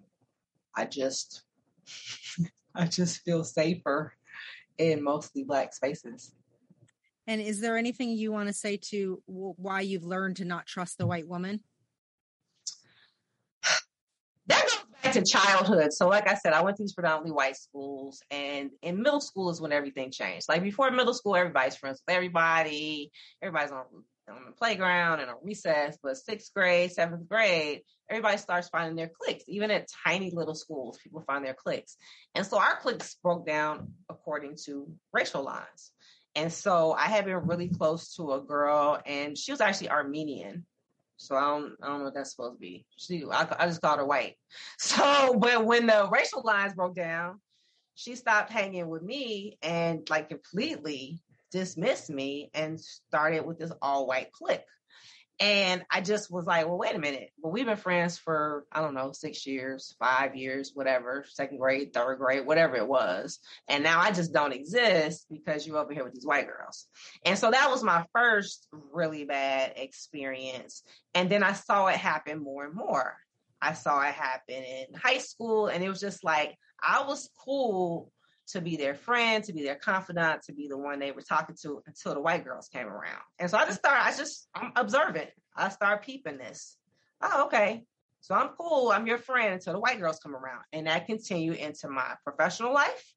I 0.73 0.85
just 0.85 1.43
I 2.77 2.85
just 2.85 3.21
feel 3.23 3.43
safer 3.43 4.13
in 4.77 5.03
mostly 5.03 5.43
black 5.43 5.73
spaces. 5.73 6.31
And 7.25 7.41
is 7.41 7.59
there 7.59 7.75
anything 7.75 8.11
you 8.11 8.31
want 8.31 8.47
to 8.47 8.53
say 8.53 8.77
to 8.91 9.21
why 9.25 9.81
you've 9.81 10.05
learned 10.05 10.37
to 10.37 10.45
not 10.45 10.65
trust 10.65 10.97
the 10.97 11.07
white 11.07 11.27
woman? 11.27 11.61
That 14.47 14.63
goes 14.63 14.85
back 15.03 15.11
to 15.11 15.23
childhood. 15.23 15.91
So, 15.91 16.07
like 16.07 16.29
I 16.29 16.35
said, 16.35 16.53
I 16.53 16.61
went 16.61 16.77
to 16.77 16.83
these 16.83 16.93
predominantly 16.93 17.33
white 17.33 17.57
schools, 17.57 18.23
and 18.31 18.69
in 18.81 19.01
middle 19.01 19.19
school 19.19 19.49
is 19.49 19.59
when 19.59 19.73
everything 19.73 20.09
changed. 20.09 20.47
Like 20.47 20.63
before 20.63 20.89
middle 20.89 21.13
school, 21.13 21.35
everybody's 21.35 21.75
friends 21.75 22.01
with 22.05 22.15
everybody. 22.15 23.11
Everybody's 23.41 23.73
on 23.73 23.83
on 24.29 24.45
the 24.45 24.51
playground 24.51 25.19
and 25.19 25.29
on 25.29 25.37
recess, 25.43 25.97
but 26.01 26.17
sixth 26.17 26.53
grade, 26.53 26.91
seventh 26.91 27.27
grade, 27.27 27.81
everybody 28.09 28.37
starts 28.37 28.69
finding 28.69 28.95
their 28.95 29.09
cliques. 29.09 29.43
Even 29.47 29.71
at 29.71 29.87
tiny 30.05 30.31
little 30.31 30.55
schools, 30.55 30.97
people 31.01 31.21
find 31.21 31.45
their 31.45 31.53
cliques. 31.53 31.95
And 32.35 32.45
so 32.45 32.59
our 32.59 32.77
cliques 32.77 33.15
broke 33.23 33.45
down 33.45 33.93
according 34.09 34.57
to 34.65 34.87
racial 35.13 35.43
lines. 35.43 35.91
And 36.35 36.51
so 36.51 36.91
I 36.91 37.05
had 37.05 37.25
been 37.25 37.47
really 37.47 37.69
close 37.69 38.15
to 38.15 38.33
a 38.33 38.41
girl, 38.41 38.99
and 39.05 39.37
she 39.37 39.51
was 39.51 39.61
actually 39.61 39.89
Armenian. 39.89 40.65
So 41.17 41.35
I 41.35 41.41
don't, 41.41 41.73
I 41.81 41.87
don't 41.87 41.99
know 41.99 42.05
what 42.05 42.13
that's 42.13 42.31
supposed 42.31 42.57
to 42.57 42.59
be. 42.59 42.85
She, 42.95 43.23
I, 43.31 43.47
I 43.57 43.65
just 43.65 43.81
called 43.81 43.99
her 43.99 44.05
white. 44.05 44.35
So, 44.77 45.35
but 45.39 45.65
when 45.65 45.87
the 45.87 46.07
racial 46.11 46.43
lines 46.43 46.75
broke 46.75 46.95
down, 46.95 47.39
she 47.95 48.13
stopped 48.15 48.51
hanging 48.51 48.87
with 48.87 49.01
me 49.01 49.57
and 49.63 50.07
like 50.11 50.29
completely 50.29 51.19
dismissed 51.51 52.09
me 52.09 52.49
and 52.53 52.79
started 52.79 53.45
with 53.45 53.59
this 53.59 53.71
all 53.81 54.07
white 54.07 54.31
clique. 54.31 54.63
And 55.39 55.85
I 55.91 56.01
just 56.01 56.31
was 56.31 56.45
like, 56.45 56.65
well, 56.65 56.79
wait 56.79 56.95
a 56.95 56.99
minute. 56.99 57.29
Well, 57.39 57.53
we've 57.53 57.67
been 57.67 57.77
friends 57.77 58.17
for, 58.17 58.65
I 58.71 58.81
don't 58.81 58.95
know, 58.95 59.11
six 59.11 59.45
years, 59.45 59.95
five 59.99 60.35
years, 60.35 60.71
whatever, 60.73 61.25
second 61.29 61.59
grade, 61.59 61.93
third 61.93 62.17
grade, 62.17 62.47
whatever 62.47 62.75
it 62.75 62.87
was. 62.87 63.37
And 63.67 63.83
now 63.83 63.99
I 63.99 64.11
just 64.11 64.33
don't 64.33 64.53
exist 64.53 65.27
because 65.29 65.67
you're 65.67 65.77
over 65.77 65.93
here 65.93 66.03
with 66.03 66.13
these 66.13 66.25
white 66.25 66.47
girls. 66.47 66.87
And 67.23 67.37
so 67.37 67.51
that 67.51 67.69
was 67.69 67.83
my 67.83 68.03
first 68.13 68.67
really 68.91 69.25
bad 69.25 69.73
experience. 69.75 70.81
And 71.13 71.29
then 71.29 71.43
I 71.43 71.53
saw 71.53 71.85
it 71.85 71.97
happen 71.97 72.43
more 72.43 72.65
and 72.65 72.73
more. 72.73 73.15
I 73.61 73.73
saw 73.73 74.01
it 74.01 74.15
happen 74.15 74.63
in 74.63 74.85
high 74.95 75.19
school. 75.19 75.67
And 75.67 75.83
it 75.83 75.89
was 75.89 75.99
just 75.99 76.23
like, 76.23 76.57
I 76.81 77.05
was 77.05 77.29
cool 77.45 78.11
to 78.47 78.61
be 78.61 78.77
their 78.77 78.95
friend, 78.95 79.43
to 79.43 79.53
be 79.53 79.63
their 79.63 79.75
confidant, 79.75 80.43
to 80.43 80.53
be 80.53 80.67
the 80.67 80.77
one 80.77 80.99
they 80.99 81.11
were 81.11 81.21
talking 81.21 81.55
to 81.63 81.81
until 81.85 82.13
the 82.13 82.21
white 82.21 82.43
girls 82.43 82.69
came 82.69 82.87
around. 82.87 83.21
And 83.39 83.49
so 83.49 83.57
I 83.57 83.65
just 83.65 83.79
started, 83.79 84.05
I 84.05 84.15
just, 84.15 84.47
I'm 84.55 84.71
observant. 84.75 85.29
I 85.55 85.69
start 85.69 86.03
peeping 86.03 86.37
this. 86.37 86.77
Oh, 87.21 87.45
okay. 87.45 87.83
So 88.21 88.35
I'm 88.35 88.49
cool. 88.57 88.89
I'm 88.89 89.07
your 89.07 89.17
friend 89.17 89.53
until 89.53 89.73
the 89.73 89.79
white 89.79 89.99
girls 89.99 90.19
come 90.19 90.35
around. 90.35 90.61
And 90.71 90.87
that 90.87 91.07
continued 91.07 91.57
into 91.57 91.89
my 91.89 92.15
professional 92.23 92.73
life. 92.73 93.13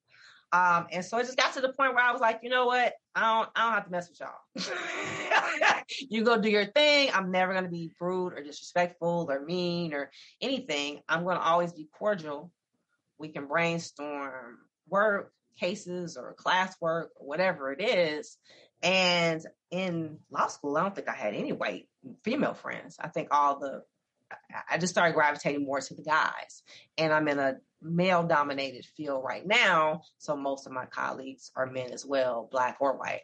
Um, 0.53 0.87
and 0.91 1.05
so 1.05 1.19
it 1.19 1.27
just 1.27 1.37
got 1.37 1.55
to 1.55 1.61
the 1.61 1.73
point 1.73 1.95
where 1.95 2.05
I 2.05 2.11
was 2.11 2.21
like, 2.21 2.41
you 2.43 2.51
know 2.51 2.67
what? 2.67 2.95
I 3.15 3.21
don't, 3.21 3.49
I 3.55 3.65
don't 3.65 3.75
have 3.75 3.85
to 3.85 3.91
mess 3.91 4.09
with 4.09 4.21
y'all. 4.21 5.83
you 6.11 6.25
go 6.25 6.41
do 6.41 6.51
your 6.51 6.65
thing. 6.65 7.11
I'm 7.15 7.31
never 7.31 7.53
going 7.53 7.65
to 7.65 7.71
be 7.71 7.93
rude 8.01 8.33
or 8.33 8.43
disrespectful 8.43 9.29
or 9.31 9.45
mean 9.45 9.95
or 9.95 10.11
anything. 10.41 11.03
I'm 11.09 11.23
going 11.23 11.37
to 11.37 11.43
always 11.43 11.73
be 11.73 11.89
cordial. 11.97 12.51
We 13.19 13.29
can 13.29 13.47
brainstorm 13.47 14.59
work 14.91 15.33
cases 15.59 16.17
or 16.17 16.35
classwork 16.35 17.09
or 17.17 17.27
whatever 17.27 17.73
it 17.73 17.83
is. 17.83 18.37
And 18.83 19.45
in 19.71 20.19
law 20.31 20.49
school, 20.49 20.77
I 20.77 20.83
don't 20.83 20.95
think 20.95 21.09
I 21.09 21.15
had 21.15 21.35
any 21.35 21.53
white 21.53 21.89
female 22.25 22.55
friends. 22.55 22.97
I 22.99 23.09
think 23.09 23.29
all 23.31 23.59
the, 23.59 23.83
I 24.69 24.79
just 24.79 24.93
started 24.93 25.15
gravitating 25.15 25.65
more 25.65 25.81
to 25.81 25.95
the 25.95 26.03
guys. 26.03 26.63
And 26.97 27.13
I'm 27.13 27.29
in 27.29 27.39
a 27.39 27.57
male 27.83 28.23
dominated 28.23 28.87
field 28.97 29.23
right 29.25 29.47
now. 29.47 30.03
So 30.19 30.37
most 30.37 30.67
of 30.67 30.73
my 30.73 30.87
colleagues 30.87 31.51
are 31.55 31.67
men 31.67 31.93
as 31.93 32.07
well, 32.07 32.49
black 32.51 32.79
or 32.81 32.97
white. 32.97 33.23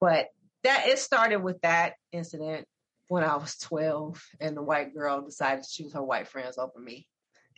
But 0.00 0.28
that 0.64 0.86
it 0.86 0.98
started 0.98 1.42
with 1.42 1.60
that 1.62 1.94
incident 2.12 2.66
when 3.08 3.24
I 3.24 3.36
was 3.36 3.56
12 3.58 4.22
and 4.40 4.56
the 4.56 4.62
white 4.62 4.94
girl 4.94 5.22
decided 5.22 5.64
to 5.64 5.70
choose 5.70 5.92
her 5.92 6.02
white 6.02 6.28
friends 6.28 6.56
over 6.56 6.78
me 6.78 7.08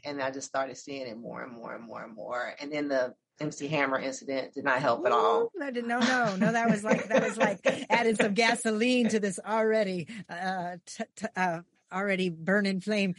and 0.05 0.23
I 0.23 0.31
just 0.31 0.47
started 0.47 0.77
seeing 0.77 1.07
it 1.07 1.19
more 1.19 1.43
and 1.43 1.53
more 1.53 1.75
and 1.75 1.85
more 1.85 2.03
and 2.03 2.15
more. 2.15 2.55
And 2.61 2.73
then 2.73 2.89
the 2.89 3.15
MC 3.41 3.67
Hammer 3.69 3.99
incident 3.99 4.55
did 4.55 4.65
not 4.65 4.81
help 4.81 5.05
at 5.07 5.13
all. 5.13 5.51
No, 5.55 5.69
no, 5.71 5.99
no, 5.99 6.37
no. 6.37 6.53
That 6.53 6.71
was 6.71 6.85
like 6.85 7.09
that 7.09 7.23
was 7.23 7.37
like 7.37 7.61
added 7.91 8.17
some 8.17 8.35
gasoline 8.35 9.09
to 9.09 9.19
this 9.19 9.41
already 9.45 10.07
uh, 10.29 10.77
t- 10.87 11.05
t- 11.17 11.27
uh, 11.37 11.61
already 11.95 12.29
burning 12.29 12.81
flame. 12.81 13.15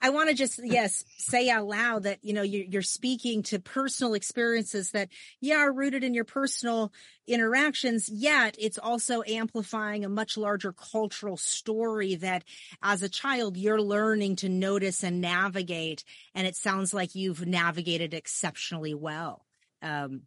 I 0.00 0.10
want 0.10 0.30
to 0.30 0.34
just, 0.34 0.60
yes, 0.62 1.04
say 1.18 1.48
out 1.48 1.66
loud 1.66 2.02
that, 2.04 2.18
you 2.22 2.32
know, 2.32 2.42
you're, 2.42 2.64
you're, 2.64 2.82
speaking 2.82 3.42
to 3.44 3.60
personal 3.60 4.14
experiences 4.14 4.90
that, 4.90 5.08
yeah, 5.40 5.58
are 5.58 5.72
rooted 5.72 6.02
in 6.02 6.12
your 6.12 6.24
personal 6.24 6.92
interactions, 7.26 8.08
yet 8.08 8.56
it's 8.58 8.78
also 8.78 9.22
amplifying 9.22 10.04
a 10.04 10.08
much 10.08 10.36
larger 10.36 10.72
cultural 10.72 11.36
story 11.36 12.16
that 12.16 12.42
as 12.82 13.02
a 13.02 13.08
child, 13.08 13.56
you're 13.56 13.80
learning 13.80 14.36
to 14.36 14.48
notice 14.48 15.04
and 15.04 15.20
navigate. 15.20 16.02
And 16.34 16.46
it 16.46 16.56
sounds 16.56 16.92
like 16.92 17.14
you've 17.14 17.46
navigated 17.46 18.12
exceptionally 18.12 18.94
well. 18.94 19.44
Um, 19.82 20.22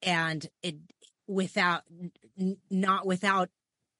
and 0.00 0.46
it, 0.62 0.76
without, 1.26 1.82
n- 2.38 2.58
not 2.70 3.04
without 3.04 3.50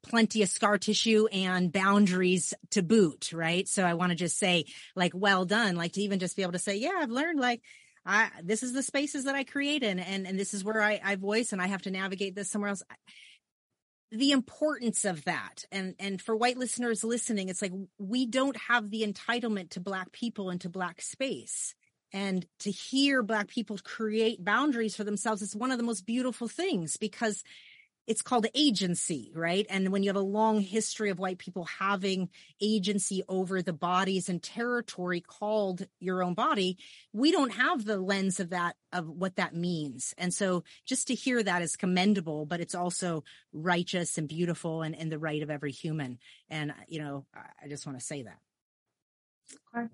plenty 0.02 0.42
of 0.42 0.48
scar 0.48 0.78
tissue 0.78 1.26
and 1.32 1.72
boundaries 1.72 2.54
to 2.70 2.82
boot, 2.82 3.32
right? 3.32 3.68
So 3.68 3.84
I 3.84 3.94
want 3.94 4.10
to 4.10 4.16
just 4.16 4.38
say, 4.38 4.66
like, 4.94 5.12
well 5.14 5.44
done. 5.44 5.76
Like 5.76 5.92
to 5.92 6.02
even 6.02 6.18
just 6.18 6.36
be 6.36 6.42
able 6.42 6.52
to 6.52 6.58
say, 6.58 6.76
yeah, 6.76 6.98
I've 6.98 7.10
learned 7.10 7.40
like 7.40 7.62
I 8.08 8.30
this 8.42 8.62
is 8.62 8.72
the 8.72 8.82
spaces 8.82 9.24
that 9.24 9.34
I 9.34 9.44
create 9.44 9.82
in 9.82 9.98
and 9.98 10.26
and 10.26 10.38
this 10.38 10.54
is 10.54 10.64
where 10.64 10.82
I, 10.82 11.00
I 11.04 11.16
voice 11.16 11.52
and 11.52 11.60
I 11.60 11.66
have 11.66 11.82
to 11.82 11.90
navigate 11.90 12.34
this 12.34 12.50
somewhere 12.50 12.70
else. 12.70 12.82
The 14.10 14.30
importance 14.32 15.04
of 15.04 15.24
that 15.26 15.64
and 15.70 15.94
and 15.98 16.20
for 16.20 16.34
white 16.34 16.56
listeners 16.56 17.04
listening, 17.04 17.50
it's 17.50 17.60
like 17.60 17.72
we 17.98 18.24
don't 18.24 18.56
have 18.56 18.90
the 18.90 19.02
entitlement 19.02 19.70
to 19.70 19.80
black 19.80 20.10
people 20.12 20.48
and 20.48 20.60
to 20.62 20.70
black 20.70 21.02
space. 21.02 21.74
And 22.10 22.46
to 22.60 22.70
hear 22.70 23.22
black 23.22 23.48
people 23.48 23.76
create 23.84 24.42
boundaries 24.42 24.96
for 24.96 25.04
themselves 25.04 25.42
is 25.42 25.54
one 25.54 25.70
of 25.70 25.76
the 25.76 25.84
most 25.84 26.06
beautiful 26.06 26.48
things 26.48 26.96
because 26.96 27.44
it's 28.08 28.22
called 28.22 28.46
agency, 28.54 29.30
right? 29.34 29.66
And 29.68 29.92
when 29.92 30.02
you 30.02 30.08
have 30.08 30.16
a 30.16 30.20
long 30.20 30.60
history 30.60 31.10
of 31.10 31.18
white 31.18 31.36
people 31.36 31.64
having 31.64 32.30
agency 32.58 33.22
over 33.28 33.60
the 33.60 33.74
bodies 33.74 34.30
and 34.30 34.42
territory 34.42 35.20
called 35.20 35.86
your 36.00 36.22
own 36.22 36.32
body, 36.32 36.78
we 37.12 37.30
don't 37.30 37.52
have 37.52 37.84
the 37.84 37.98
lens 37.98 38.40
of 38.40 38.48
that, 38.50 38.76
of 38.94 39.06
what 39.06 39.36
that 39.36 39.54
means. 39.54 40.14
And 40.16 40.32
so 40.32 40.64
just 40.86 41.08
to 41.08 41.14
hear 41.14 41.42
that 41.42 41.60
is 41.60 41.76
commendable, 41.76 42.46
but 42.46 42.60
it's 42.60 42.74
also 42.74 43.24
righteous 43.52 44.16
and 44.16 44.26
beautiful 44.26 44.80
and, 44.80 44.96
and 44.96 45.12
the 45.12 45.18
right 45.18 45.42
of 45.42 45.50
every 45.50 45.72
human. 45.72 46.18
And, 46.48 46.72
you 46.88 47.00
know, 47.00 47.26
I 47.34 47.68
just 47.68 47.86
want 47.86 47.98
to 47.98 48.04
say 48.04 48.22
that. 48.22 48.38
Okay. 49.76 49.86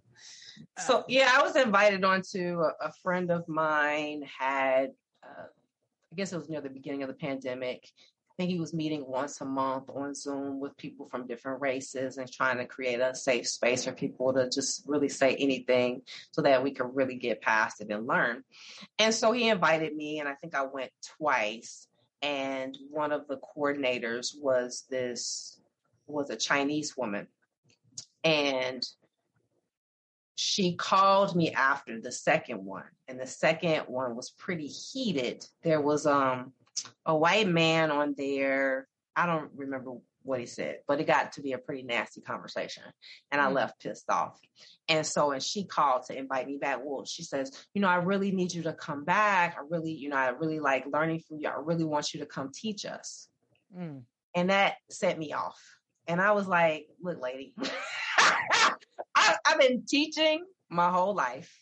So 0.79 1.05
yeah, 1.09 1.33
I 1.35 1.43
was 1.43 1.57
invited 1.57 2.05
onto 2.05 2.61
a, 2.61 2.87
a 2.87 2.93
friend 3.03 3.33
of 3.33 3.49
mine 3.49 4.23
had 4.39 4.93
uh, 5.25 5.47
I 6.15 6.17
guess 6.17 6.33
it 6.33 6.37
was 6.37 6.49
near 6.49 6.61
the 6.61 6.71
beginning 6.71 7.03
of 7.03 7.09
the 7.09 7.15
pandemic. 7.15 7.91
I 8.31 8.35
think 8.37 8.51
he 8.53 8.61
was 8.61 8.73
meeting 8.73 9.05
once 9.05 9.41
a 9.41 9.45
month 9.45 9.91
on 9.93 10.15
Zoom 10.15 10.61
with 10.61 10.77
people 10.77 11.09
from 11.09 11.27
different 11.27 11.61
races 11.61 12.19
and 12.19 12.31
trying 12.31 12.59
to 12.59 12.67
create 12.67 13.01
a 13.01 13.17
safe 13.17 13.49
space 13.49 13.85
for 13.85 13.91
people 13.91 14.33
to 14.33 14.49
just 14.49 14.85
really 14.87 15.09
say 15.09 15.35
anything 15.35 16.03
so 16.31 16.43
that 16.43 16.63
we 16.63 16.71
could 16.71 16.95
really 16.95 17.17
get 17.17 17.43
past 17.43 17.81
it 17.81 17.91
and 17.91 18.07
learn. 18.07 18.45
And 18.97 19.13
so 19.13 19.33
he 19.33 19.49
invited 19.49 19.93
me, 19.93 20.21
and 20.21 20.29
I 20.29 20.35
think 20.35 20.55
I 20.55 20.63
went 20.63 20.93
twice. 21.19 21.89
And 22.23 22.79
one 22.93 23.11
of 23.11 23.27
the 23.27 23.39
coordinators 23.57 24.37
was 24.41 24.85
this 24.89 25.61
was 26.07 26.31
a 26.31 26.37
Chinese 26.37 26.97
woman. 26.97 27.27
And 28.23 28.87
she 30.37 30.75
called 30.75 31.37
me 31.37 31.53
after 31.53 32.01
the 32.01 32.13
second 32.13 32.65
one 32.65 32.85
and 33.09 33.21
the 33.21 33.27
second 33.27 33.83
one 33.87 34.17
was 34.17 34.31
pretty 34.31 34.67
heated 34.67 35.45
there 35.63 35.81
was 35.81 36.07
um 36.07 36.53
a 37.07 37.17
white 37.17 37.49
man 37.49 37.91
on 37.91 38.15
there 38.17 38.87
i 39.15 39.27
don't 39.27 39.51
remember 39.55 39.93
what 40.25 40.41
he 40.41 40.47
said, 40.47 40.79
but 40.89 41.01
it 41.01 41.07
got 41.07 41.33
to 41.33 41.43
be 41.43 41.53
a 41.53 41.59
pretty 41.59 41.83
nasty 41.83 42.21
conversation. 42.21 42.83
And 43.31 43.41
I 43.41 43.45
mm-hmm. 43.45 43.55
left 43.55 43.81
pissed 43.81 44.11
off. 44.11 44.41
And 44.89 45.07
so, 45.07 45.31
and 45.31 45.43
she 45.43 45.65
called 45.65 46.05
to 46.07 46.19
invite 46.19 46.47
me 46.47 46.57
back. 46.57 46.81
Well, 46.83 47.05
she 47.05 47.23
says, 47.23 47.53
you 47.75 47.81
know, 47.81 47.89
I 47.89 47.97
really 47.97 48.33
need 48.33 48.53
you 48.53 48.63
to 48.65 48.73
come 48.73 49.05
back. 49.05 49.57
I 49.59 49.63
really, 49.69 49.93
you 49.93 50.09
know, 50.09 50.17
I 50.17 50.29
really 50.31 50.61
like 50.61 50.87
learning 50.91 51.21
from 51.21 51.39
you. 51.41 51.49
I 51.49 51.57
really 51.59 51.85
want 51.85 52.13
you 52.13 52.21
to 52.21 52.27
come 52.27 52.51
teach 52.53 52.85
us. 52.87 53.29
Mm. 53.79 54.03
And 54.35 54.51
that 54.51 54.77
set 54.91 55.19
me 55.19 55.33
off. 55.33 55.61
And 56.07 56.21
I 56.21 56.33
was 56.33 56.47
like, 56.47 56.89
look, 57.01 57.21
lady, 57.21 57.55
I, 59.15 59.37
I've 59.47 59.61
been 59.61 59.85
teaching 59.87 60.45
my 60.71 60.91
whole 60.91 61.15
life 61.15 61.53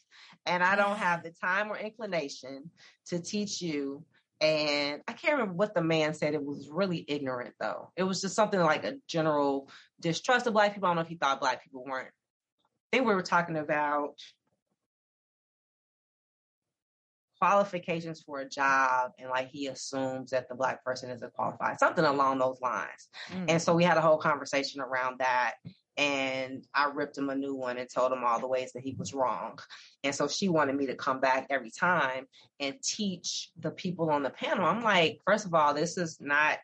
and 0.47 0.63
I 0.63 0.77
don't 0.77 0.99
have 0.99 1.23
the 1.23 1.31
time 1.31 1.71
or 1.71 1.77
inclination 1.77 2.71
to 3.07 3.21
teach 3.21 3.61
you 3.61 4.05
and 4.43 5.03
I 5.07 5.13
can't 5.13 5.35
remember 5.35 5.55
what 5.55 5.73
the 5.73 5.83
man 5.83 6.15
said. 6.15 6.35
It 6.35 6.45
was 6.45 6.69
really 6.69 7.05
ignorant, 7.07 7.55
though. 7.61 7.93
It 7.97 8.03
was 8.03 8.21
just 8.21 8.35
something 8.35 8.59
like 8.59 8.83
a 8.83 8.97
general 9.07 9.71
distrust 10.01 10.49
of 10.49 10.53
black 10.53 10.75
people. 10.75 10.89
I 10.89 10.91
don't 10.91 10.97
know 10.97 11.03
if 11.03 11.09
he 11.09 11.15
thought 11.15 11.41
black 11.41 11.63
people 11.63 11.85
weren't. 11.85 12.09
I 12.09 12.97
think 12.97 13.07
we 13.07 13.15
were 13.15 13.23
talking 13.23 13.57
about 13.57 14.15
qualifications 17.41 18.21
for 18.21 18.41
a 18.41 18.49
job, 18.49 19.13
and 19.17 19.31
like 19.31 19.49
he 19.49 19.69
assumes 19.69 20.31
that 20.31 20.49
the 20.49 20.57
black 20.57 20.85
person 20.85 21.11
isn't 21.11 21.33
qualified, 21.35 21.79
something 21.79 22.05
along 22.05 22.39
those 22.39 22.61
lines. 22.61 23.09
Mm. 23.33 23.45
And 23.49 23.63
so 23.63 23.75
we 23.75 23.85
had 23.85 23.97
a 23.97 24.01
whole 24.01 24.19
conversation 24.19 24.81
around 24.81 25.21
that 25.21 25.55
and 25.97 26.67
I 26.75 26.91
ripped 26.95 27.19
him 27.19 27.29
a 27.29 27.35
new 27.35 27.55
one 27.55 27.77
and 27.77 27.89
told 27.89 28.13
him 28.13 28.25
all 28.25 28.41
the 28.41 28.49
ways 28.49 28.73
that 28.73 28.83
he 28.83 28.95
was 28.99 29.13
wrong. 29.13 29.59
And 30.03 30.15
so 30.15 30.27
she 30.27 30.49
wanted 30.49 30.77
me 30.77 30.87
to 30.87 30.95
come 30.95 31.21
back 31.21 31.47
every 31.51 31.71
time 31.71 32.27
and 32.61 32.81
teach 32.83 33.51
the 33.59 33.71
people 33.71 34.11
on 34.11 34.23
the 34.23 34.31
panel. 34.31 34.65
I'm 34.65 34.83
like, 34.83 35.21
first 35.27 35.45
of 35.45 35.55
all, 35.55 35.75
this 35.75 35.99
is 35.99 36.19
not 36.21 36.59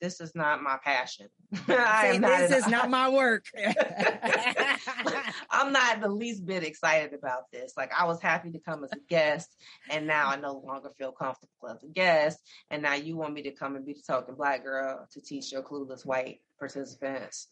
this 0.00 0.20
is 0.20 0.34
not 0.34 0.62
my 0.62 0.78
passion. 0.84 1.26
Am 1.68 2.20
not 2.20 2.38
this 2.38 2.52
is 2.52 2.68
not 2.68 2.90
my 2.90 3.08
work. 3.08 3.46
I'm 5.50 5.72
not 5.72 6.00
the 6.00 6.08
least 6.08 6.46
bit 6.46 6.62
excited 6.62 7.14
about 7.14 7.50
this. 7.52 7.72
Like 7.76 7.90
I 7.98 8.04
was 8.04 8.20
happy 8.20 8.52
to 8.52 8.60
come 8.60 8.84
as 8.84 8.92
a 8.92 8.98
guest, 9.08 9.56
and 9.90 10.06
now 10.06 10.28
I 10.28 10.36
no 10.36 10.62
longer 10.64 10.90
feel 10.96 11.12
comfortable 11.12 11.68
as 11.68 11.82
a 11.82 11.88
guest. 11.88 12.38
And 12.70 12.82
now 12.82 12.94
you 12.94 13.16
want 13.16 13.34
me 13.34 13.42
to 13.42 13.50
come 13.50 13.76
and 13.76 13.84
be 13.84 13.94
the 13.94 14.02
token 14.06 14.34
black 14.36 14.62
girl 14.62 15.06
to 15.12 15.20
teach 15.20 15.50
your 15.50 15.62
clueless 15.62 16.06
white 16.06 16.40
participants 16.58 17.48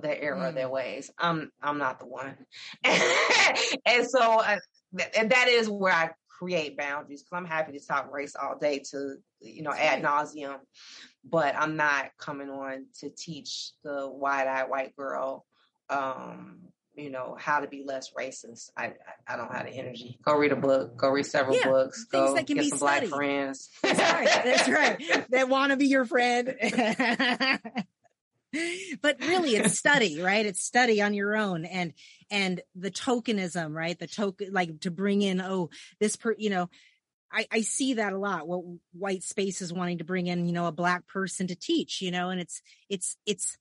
their 0.00 0.20
error, 0.20 0.50
mm. 0.50 0.54
their 0.54 0.68
ways. 0.68 1.10
I'm 1.18 1.50
I'm 1.62 1.78
not 1.78 1.98
the 1.98 2.06
one, 2.06 2.36
and 2.84 4.06
so 4.08 4.40
uh, 4.40 4.58
and 5.16 5.30
that 5.30 5.48
is 5.48 5.68
where 5.68 5.92
I 5.92 6.10
create 6.28 6.76
boundaries 6.76 7.22
because 7.22 7.36
I'm 7.36 7.44
happy 7.44 7.78
to 7.78 7.86
talk 7.86 8.12
race 8.12 8.34
all 8.34 8.58
day 8.58 8.80
to 8.90 9.16
you 9.40 9.62
know 9.62 9.72
ad 9.72 10.02
nauseum, 10.02 10.58
but 11.24 11.54
I'm 11.56 11.76
not 11.76 12.10
coming 12.18 12.50
on 12.50 12.86
to 13.00 13.10
teach 13.10 13.72
the 13.84 14.08
wide-eyed 14.08 14.68
white 14.68 14.96
girl. 14.96 15.44
Um, 15.90 16.72
you 16.94 17.10
know 17.10 17.36
how 17.38 17.60
to 17.60 17.68
be 17.68 17.84
less 17.86 18.12
racist. 18.18 18.70
I 18.76 18.94
I 19.26 19.36
don't 19.36 19.52
have 19.52 19.66
the 19.66 19.72
energy. 19.72 20.18
Go 20.24 20.36
read 20.36 20.52
a 20.52 20.56
book. 20.56 20.96
Go 20.96 21.08
read 21.08 21.26
several 21.26 21.56
yeah, 21.56 21.68
books. 21.68 22.04
Go 22.04 22.34
get 22.34 22.48
some 22.48 22.78
studied. 22.78 22.78
black 22.80 23.04
friends. 23.06 23.70
That's 23.82 23.98
right. 23.98 24.44
That's 24.44 24.68
right. 24.68 25.26
That 25.30 25.48
want 25.48 25.70
to 25.70 25.76
be 25.76 25.86
your 25.86 26.04
friend 26.04 26.54
but 29.02 29.18
really 29.20 29.56
it's 29.56 29.78
study 29.78 30.20
right? 30.20 30.46
It's 30.46 30.62
study 30.62 31.00
on 31.02 31.14
your 31.14 31.36
own 31.36 31.64
and 31.64 31.92
and 32.30 32.60
the 32.74 32.90
tokenism 32.90 33.74
right? 33.74 33.98
The 33.98 34.06
token 34.06 34.52
like 34.52 34.80
to 34.80 34.90
bring 34.90 35.22
in 35.22 35.40
oh 35.40 35.70
this 36.00 36.16
per 36.16 36.34
you 36.36 36.50
know 36.50 36.68
I, 37.32 37.46
I 37.50 37.60
see 37.62 37.94
that 37.94 38.12
a 38.12 38.18
lot 38.18 38.46
what 38.46 38.62
white 38.92 39.22
space 39.22 39.62
is 39.62 39.72
wanting 39.72 39.98
to 39.98 40.04
bring 40.04 40.26
in 40.26 40.46
you 40.46 40.52
know 40.52 40.66
a 40.66 40.72
black 40.72 41.06
person 41.06 41.46
to 41.46 41.56
teach 41.56 42.02
you 42.02 42.10
know 42.10 42.30
and 42.30 42.40
it's 42.40 42.62
it's 42.88 43.16
it's 43.26 43.56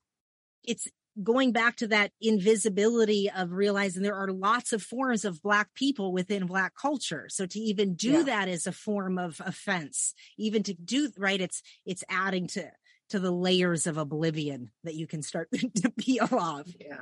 it's 0.63 0.87
going 1.21 1.51
back 1.51 1.75
to 1.77 1.87
that 1.87 2.11
invisibility 2.21 3.29
of 3.29 3.51
realizing 3.51 4.01
there 4.01 4.15
are 4.15 4.31
lots 4.31 4.71
of 4.73 4.81
forms 4.81 5.25
of 5.25 5.41
black 5.41 5.73
people 5.73 6.13
within 6.13 6.45
black 6.45 6.73
culture. 6.75 7.27
So 7.29 7.45
to 7.45 7.59
even 7.59 7.95
do 7.95 8.11
yeah. 8.11 8.23
that 8.23 8.47
is 8.47 8.65
a 8.65 8.71
form 8.71 9.17
of 9.17 9.41
offense. 9.45 10.13
Even 10.37 10.63
to 10.63 10.73
do 10.73 11.11
right? 11.17 11.41
It's 11.41 11.61
it's 11.85 12.03
adding 12.09 12.47
to 12.47 12.71
to 13.11 13.19
the 13.19 13.31
layers 13.31 13.87
of 13.87 13.97
oblivion 13.97 14.71
that 14.83 14.95
you 14.95 15.07
can 15.07 15.21
start 15.21 15.49
to 15.75 15.89
peel 15.91 16.27
off. 16.31 16.67
Yeah. 16.79 16.97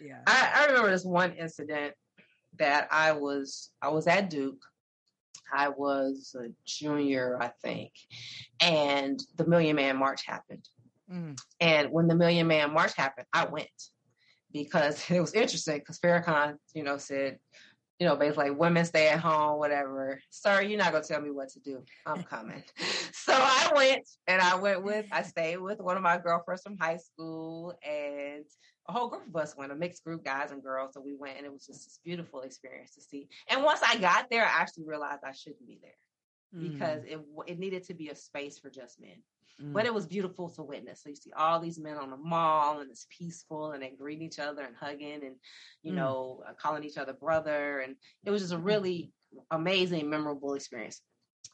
Yeah. 0.00 0.20
I, 0.26 0.52
I 0.54 0.66
remember 0.66 0.90
this 0.90 1.04
one 1.04 1.32
incident 1.32 1.94
that 2.58 2.88
I 2.90 3.12
was 3.12 3.70
I 3.82 3.88
was 3.88 4.06
at 4.06 4.30
Duke. 4.30 4.62
I 5.52 5.70
was 5.70 6.36
a 6.38 6.48
junior, 6.66 7.38
I 7.40 7.50
think, 7.62 7.92
and 8.60 9.18
the 9.36 9.46
Million 9.46 9.76
Man 9.76 9.96
March 9.96 10.26
happened. 10.26 10.68
Mm. 11.10 11.40
And 11.58 11.90
when 11.90 12.06
the 12.06 12.14
Million 12.14 12.46
Man 12.46 12.72
March 12.74 12.94
happened, 12.94 13.26
I 13.32 13.46
went 13.46 13.68
because 14.52 15.02
it 15.10 15.20
was 15.20 15.34
interesting 15.34 15.78
because 15.78 15.98
Farrakhan, 15.98 16.56
you 16.74 16.82
know, 16.82 16.98
said 16.98 17.38
you 17.98 18.06
know, 18.06 18.14
basically 18.14 18.50
like 18.50 18.58
women 18.58 18.84
stay 18.84 19.08
at 19.08 19.18
home, 19.18 19.58
whatever. 19.58 20.20
Sir, 20.30 20.62
you're 20.62 20.78
not 20.78 20.92
gonna 20.92 21.04
tell 21.04 21.20
me 21.20 21.30
what 21.30 21.48
to 21.50 21.60
do. 21.60 21.82
I'm 22.06 22.22
coming. 22.22 22.62
so 23.12 23.32
I 23.34 23.72
went 23.74 24.08
and 24.26 24.40
I 24.40 24.54
went 24.56 24.84
with 24.84 25.06
I 25.10 25.22
stayed 25.22 25.58
with 25.58 25.80
one 25.80 25.96
of 25.96 26.02
my 26.02 26.18
girlfriends 26.18 26.62
from 26.62 26.76
high 26.78 26.98
school 26.98 27.74
and 27.82 28.44
a 28.88 28.92
whole 28.92 29.08
group 29.08 29.26
of 29.28 29.36
us 29.36 29.56
went, 29.56 29.72
a 29.72 29.74
mixed 29.74 30.04
group, 30.04 30.24
guys 30.24 30.50
and 30.52 30.62
girls. 30.62 30.94
So 30.94 31.00
we 31.00 31.14
went 31.14 31.36
and 31.36 31.44
it 31.44 31.52
was 31.52 31.66
just 31.66 31.84
this 31.84 31.98
beautiful 32.04 32.42
experience 32.42 32.94
to 32.94 33.02
see. 33.02 33.28
And 33.48 33.62
once 33.62 33.80
I 33.86 33.98
got 33.98 34.30
there, 34.30 34.44
I 34.44 34.60
actually 34.60 34.84
realized 34.86 35.22
I 35.26 35.32
shouldn't 35.32 35.66
be 35.66 35.78
there 35.82 36.60
mm. 36.62 36.72
because 36.72 37.04
it 37.04 37.18
it 37.46 37.58
needed 37.58 37.84
to 37.84 37.94
be 37.94 38.10
a 38.10 38.14
space 38.14 38.58
for 38.58 38.70
just 38.70 39.00
men. 39.00 39.22
Mm. 39.62 39.72
But 39.72 39.86
it 39.86 39.94
was 39.94 40.06
beautiful 40.06 40.50
to 40.50 40.62
witness. 40.62 41.02
So 41.02 41.10
you 41.10 41.16
see 41.16 41.32
all 41.36 41.60
these 41.60 41.78
men 41.78 41.96
on 41.96 42.10
the 42.10 42.16
mall 42.16 42.80
and 42.80 42.90
it's 42.90 43.06
peaceful 43.16 43.72
and 43.72 43.82
they 43.82 43.90
greet 43.90 44.22
each 44.22 44.38
other 44.38 44.62
and 44.62 44.76
hugging 44.76 45.24
and, 45.24 45.36
you 45.82 45.92
mm. 45.92 45.96
know, 45.96 46.42
uh, 46.48 46.52
calling 46.60 46.84
each 46.84 46.98
other 46.98 47.12
brother. 47.12 47.80
And 47.80 47.96
it 48.24 48.30
was 48.30 48.42
just 48.42 48.52
a 48.52 48.56
mm-hmm. 48.56 48.66
really 48.66 49.12
amazing, 49.50 50.08
memorable 50.08 50.54
experience. 50.54 51.00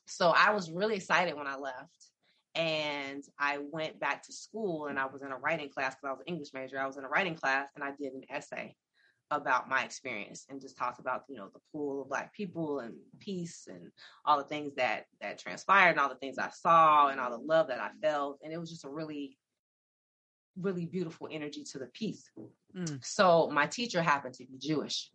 So 0.07 0.33
I 0.37 0.51
was 0.51 0.71
really 0.71 0.97
excited 0.97 1.37
when 1.37 1.47
I 1.47 1.57
left. 1.57 2.11
And 2.57 3.25
I 3.37 3.59
went 3.73 3.99
back 3.99 4.23
to 4.25 4.33
school 4.33 4.87
and 4.87 4.97
I 4.97 5.07
was 5.07 5.23
in 5.23 5.33
a 5.33 5.37
writing 5.37 5.71
class 5.71 5.97
because 5.97 6.07
I 6.07 6.11
was 6.13 6.21
an 6.21 6.33
English 6.33 6.51
major. 6.55 6.79
I 6.79 6.87
was 6.87 6.97
in 6.97 7.05
a 7.05 7.09
writing 7.09 7.35
class 7.35 7.67
and 7.75 7.83
I 7.83 7.91
did 7.99 8.13
an 8.13 8.23
essay 8.31 8.77
about 9.37 9.69
my 9.69 9.85
experience 9.85 10.47
and 10.49 10.61
just 10.61 10.77
talked 10.77 11.01
about 11.01 11.25
you 11.29 11.37
know 11.37 11.49
the 11.53 11.61
pool 11.73 12.03
of 12.03 12.09
black 12.09 12.33
people 12.35 12.81
and 12.81 12.95
peace 13.21 13.69
and 13.69 13.91
all 14.25 14.39
the 14.39 14.45
things 14.45 14.75
that 14.77 15.07
that 15.21 15.39
transpired 15.39 15.91
and 15.91 16.01
all 16.01 16.09
the 16.09 16.15
things 16.17 16.39
I 16.39 16.51
saw 16.51 17.09
and 17.09 17.21
all 17.21 17.31
the 17.31 17.39
love 17.39 17.69
that 17.69 17.81
I 17.81 17.91
felt 18.03 18.41
and 18.43 18.53
it 18.53 18.59
was 18.59 18.71
just 18.71 18.85
a 18.85 18.91
really 18.91 19.37
really 20.59 20.87
beautiful 20.87 21.29
energy 21.31 21.65
to 21.65 21.79
the 21.79 21.87
piece. 21.87 22.31
Mm. 22.77 23.05
So 23.05 23.51
my 23.53 23.67
teacher 23.67 24.03
happened 24.03 24.35
to 24.35 24.45
be 24.45 24.59
Jewish. 24.59 25.11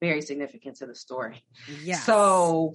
Very 0.00 0.22
significant 0.22 0.76
to 0.76 0.86
the 0.86 0.94
story. 0.94 1.42
Yeah. 1.82 1.98
So 1.98 2.74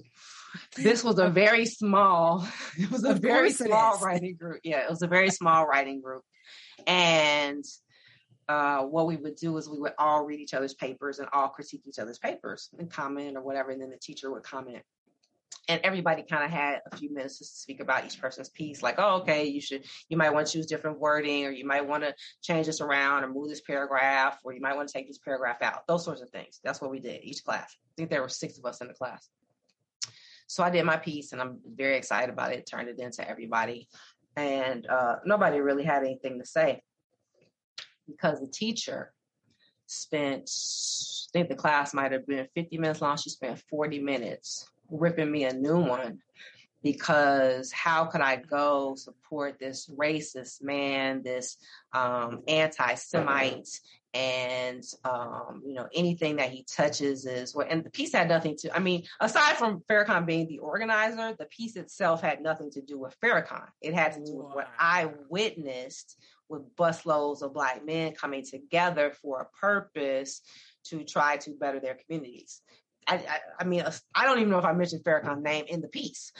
this 0.76 1.04
was 1.04 1.18
a 1.18 1.28
very 1.28 1.66
small, 1.66 2.46
it 2.78 2.90
was 2.90 3.04
a 3.04 3.14
very 3.14 3.52
small 3.52 3.98
writing 3.98 4.36
group. 4.36 4.60
Yeah, 4.64 4.84
it 4.84 4.90
was 4.90 5.02
a 5.02 5.06
very 5.06 5.30
small 5.30 5.66
writing 5.66 6.00
group. 6.00 6.22
And 6.86 7.64
uh, 8.50 8.82
what 8.82 9.06
we 9.06 9.14
would 9.14 9.36
do 9.36 9.56
is 9.58 9.68
we 9.68 9.78
would 9.78 9.92
all 9.96 10.24
read 10.24 10.40
each 10.40 10.54
other's 10.54 10.74
papers 10.74 11.20
and 11.20 11.28
all 11.32 11.48
critique 11.48 11.82
each 11.86 12.00
other's 12.00 12.18
papers 12.18 12.68
and 12.80 12.90
comment 12.90 13.36
or 13.36 13.42
whatever, 13.42 13.70
and 13.70 13.80
then 13.80 13.90
the 13.90 13.96
teacher 13.96 14.28
would 14.32 14.42
comment. 14.42 14.82
And 15.68 15.80
everybody 15.84 16.24
kind 16.28 16.42
of 16.42 16.50
had 16.50 16.80
a 16.90 16.96
few 16.96 17.14
minutes 17.14 17.38
to 17.38 17.44
speak 17.44 17.78
about 17.78 18.04
each 18.04 18.20
person's 18.20 18.48
piece, 18.48 18.82
like, 18.82 18.96
oh, 18.98 19.20
okay, 19.20 19.44
you 19.46 19.60
should, 19.60 19.84
you 20.08 20.16
might 20.16 20.34
want 20.34 20.48
to 20.48 20.58
use 20.58 20.66
different 20.66 20.98
wording, 20.98 21.46
or 21.46 21.52
you 21.52 21.64
might 21.64 21.86
want 21.86 22.02
to 22.02 22.12
change 22.42 22.66
this 22.66 22.80
around 22.80 23.22
or 23.22 23.28
move 23.28 23.48
this 23.48 23.60
paragraph, 23.60 24.40
or 24.42 24.52
you 24.52 24.60
might 24.60 24.74
want 24.74 24.88
to 24.88 24.92
take 24.92 25.06
this 25.06 25.18
paragraph 25.18 25.62
out. 25.62 25.86
Those 25.86 26.04
sorts 26.04 26.20
of 26.20 26.30
things. 26.30 26.58
That's 26.64 26.80
what 26.80 26.90
we 26.90 26.98
did 26.98 27.22
each 27.22 27.44
class. 27.44 27.76
I 27.78 27.92
think 27.96 28.10
there 28.10 28.22
were 28.22 28.28
six 28.28 28.58
of 28.58 28.64
us 28.64 28.80
in 28.80 28.88
the 28.88 28.94
class. 28.94 29.28
So 30.48 30.64
I 30.64 30.70
did 30.70 30.84
my 30.84 30.96
piece, 30.96 31.30
and 31.30 31.40
I'm 31.40 31.60
very 31.64 31.96
excited 31.96 32.32
about 32.32 32.52
it. 32.52 32.66
Turned 32.68 32.88
it 32.88 32.98
into 32.98 33.28
everybody, 33.28 33.86
and 34.34 34.88
uh, 34.88 35.16
nobody 35.24 35.60
really 35.60 35.84
had 35.84 36.02
anything 36.02 36.40
to 36.40 36.46
say 36.46 36.82
because 38.10 38.40
the 38.40 38.46
teacher 38.46 39.12
spent, 39.86 40.50
I 40.50 41.30
think 41.32 41.48
the 41.48 41.54
class 41.54 41.94
might 41.94 42.12
have 42.12 42.26
been 42.26 42.46
50 42.54 42.78
minutes 42.78 43.00
long. 43.00 43.16
She 43.16 43.30
spent 43.30 43.62
40 43.70 44.00
minutes 44.00 44.68
ripping 44.90 45.30
me 45.30 45.44
a 45.44 45.52
new 45.52 45.78
one 45.78 46.20
because 46.82 47.70
how 47.72 48.06
could 48.06 48.20
I 48.20 48.36
go 48.36 48.94
support 48.94 49.58
this 49.58 49.88
racist 49.88 50.62
man, 50.62 51.22
this 51.22 51.56
um, 51.92 52.42
anti-Semite, 52.48 53.68
and 54.12 54.82
um, 55.04 55.62
you 55.64 55.74
know 55.74 55.86
anything 55.94 56.36
that 56.36 56.50
he 56.50 56.64
touches 56.64 57.26
is 57.26 57.54
what. 57.54 57.70
And 57.70 57.84
the 57.84 57.90
piece 57.90 58.12
had 58.12 58.28
nothing 58.28 58.56
to. 58.58 58.74
I 58.74 58.80
mean, 58.80 59.04
aside 59.20 59.56
from 59.56 59.82
Farrakhan 59.88 60.26
being 60.26 60.48
the 60.48 60.58
organizer, 60.58 61.34
the 61.38 61.46
piece 61.46 61.76
itself 61.76 62.20
had 62.20 62.42
nothing 62.42 62.70
to 62.72 62.80
do 62.80 62.98
with 62.98 63.14
Farrakhan. 63.20 63.68
It 63.80 63.94
had 63.94 64.14
to 64.14 64.24
do 64.24 64.34
with 64.34 64.54
what 64.54 64.68
I 64.78 65.10
witnessed 65.28 66.16
with 66.50 66.74
busloads 66.76 67.42
of 67.42 67.54
black 67.54 67.84
men 67.84 68.12
coming 68.12 68.44
together 68.44 69.12
for 69.22 69.40
a 69.40 69.58
purpose 69.60 70.42
to 70.84 71.04
try 71.04 71.36
to 71.38 71.52
better 71.52 71.80
their 71.80 71.94
communities. 71.94 72.60
I, 73.06 73.14
I, 73.14 73.38
I 73.60 73.64
mean, 73.64 73.84
I 74.14 74.26
don't 74.26 74.38
even 74.38 74.50
know 74.50 74.58
if 74.58 74.64
I 74.64 74.72
mentioned 74.72 75.04
Farrakhan's 75.04 75.42
name 75.42 75.64
in 75.68 75.80
the 75.80 75.88
piece. 75.88 76.32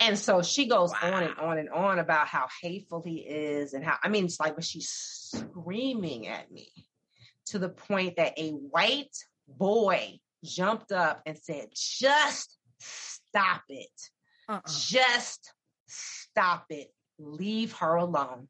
And 0.00 0.18
so 0.18 0.42
she 0.42 0.66
goes 0.66 0.90
wow. 0.90 1.14
on 1.14 1.22
and 1.22 1.38
on 1.38 1.58
and 1.58 1.70
on 1.70 1.98
about 1.98 2.26
how 2.26 2.48
hateful 2.60 3.02
he 3.04 3.18
is 3.18 3.72
and 3.72 3.84
how, 3.84 3.96
I 4.02 4.08
mean, 4.08 4.24
it's 4.24 4.40
like, 4.40 4.56
but 4.56 4.64
she's 4.64 4.88
screaming 4.88 6.26
at 6.26 6.50
me 6.50 6.68
to 7.46 7.58
the 7.58 7.68
point 7.68 8.16
that 8.16 8.38
a 8.38 8.50
white 8.50 9.16
boy 9.46 10.18
jumped 10.44 10.92
up 10.92 11.22
and 11.24 11.38
said, 11.38 11.68
just 11.74 12.56
stop 12.80 13.62
it. 13.68 13.88
Uh-uh. 14.48 14.60
Just 14.66 15.52
stop 15.86 16.66
it. 16.70 16.92
Leave 17.18 17.72
her 17.74 17.96
alone. 17.96 18.48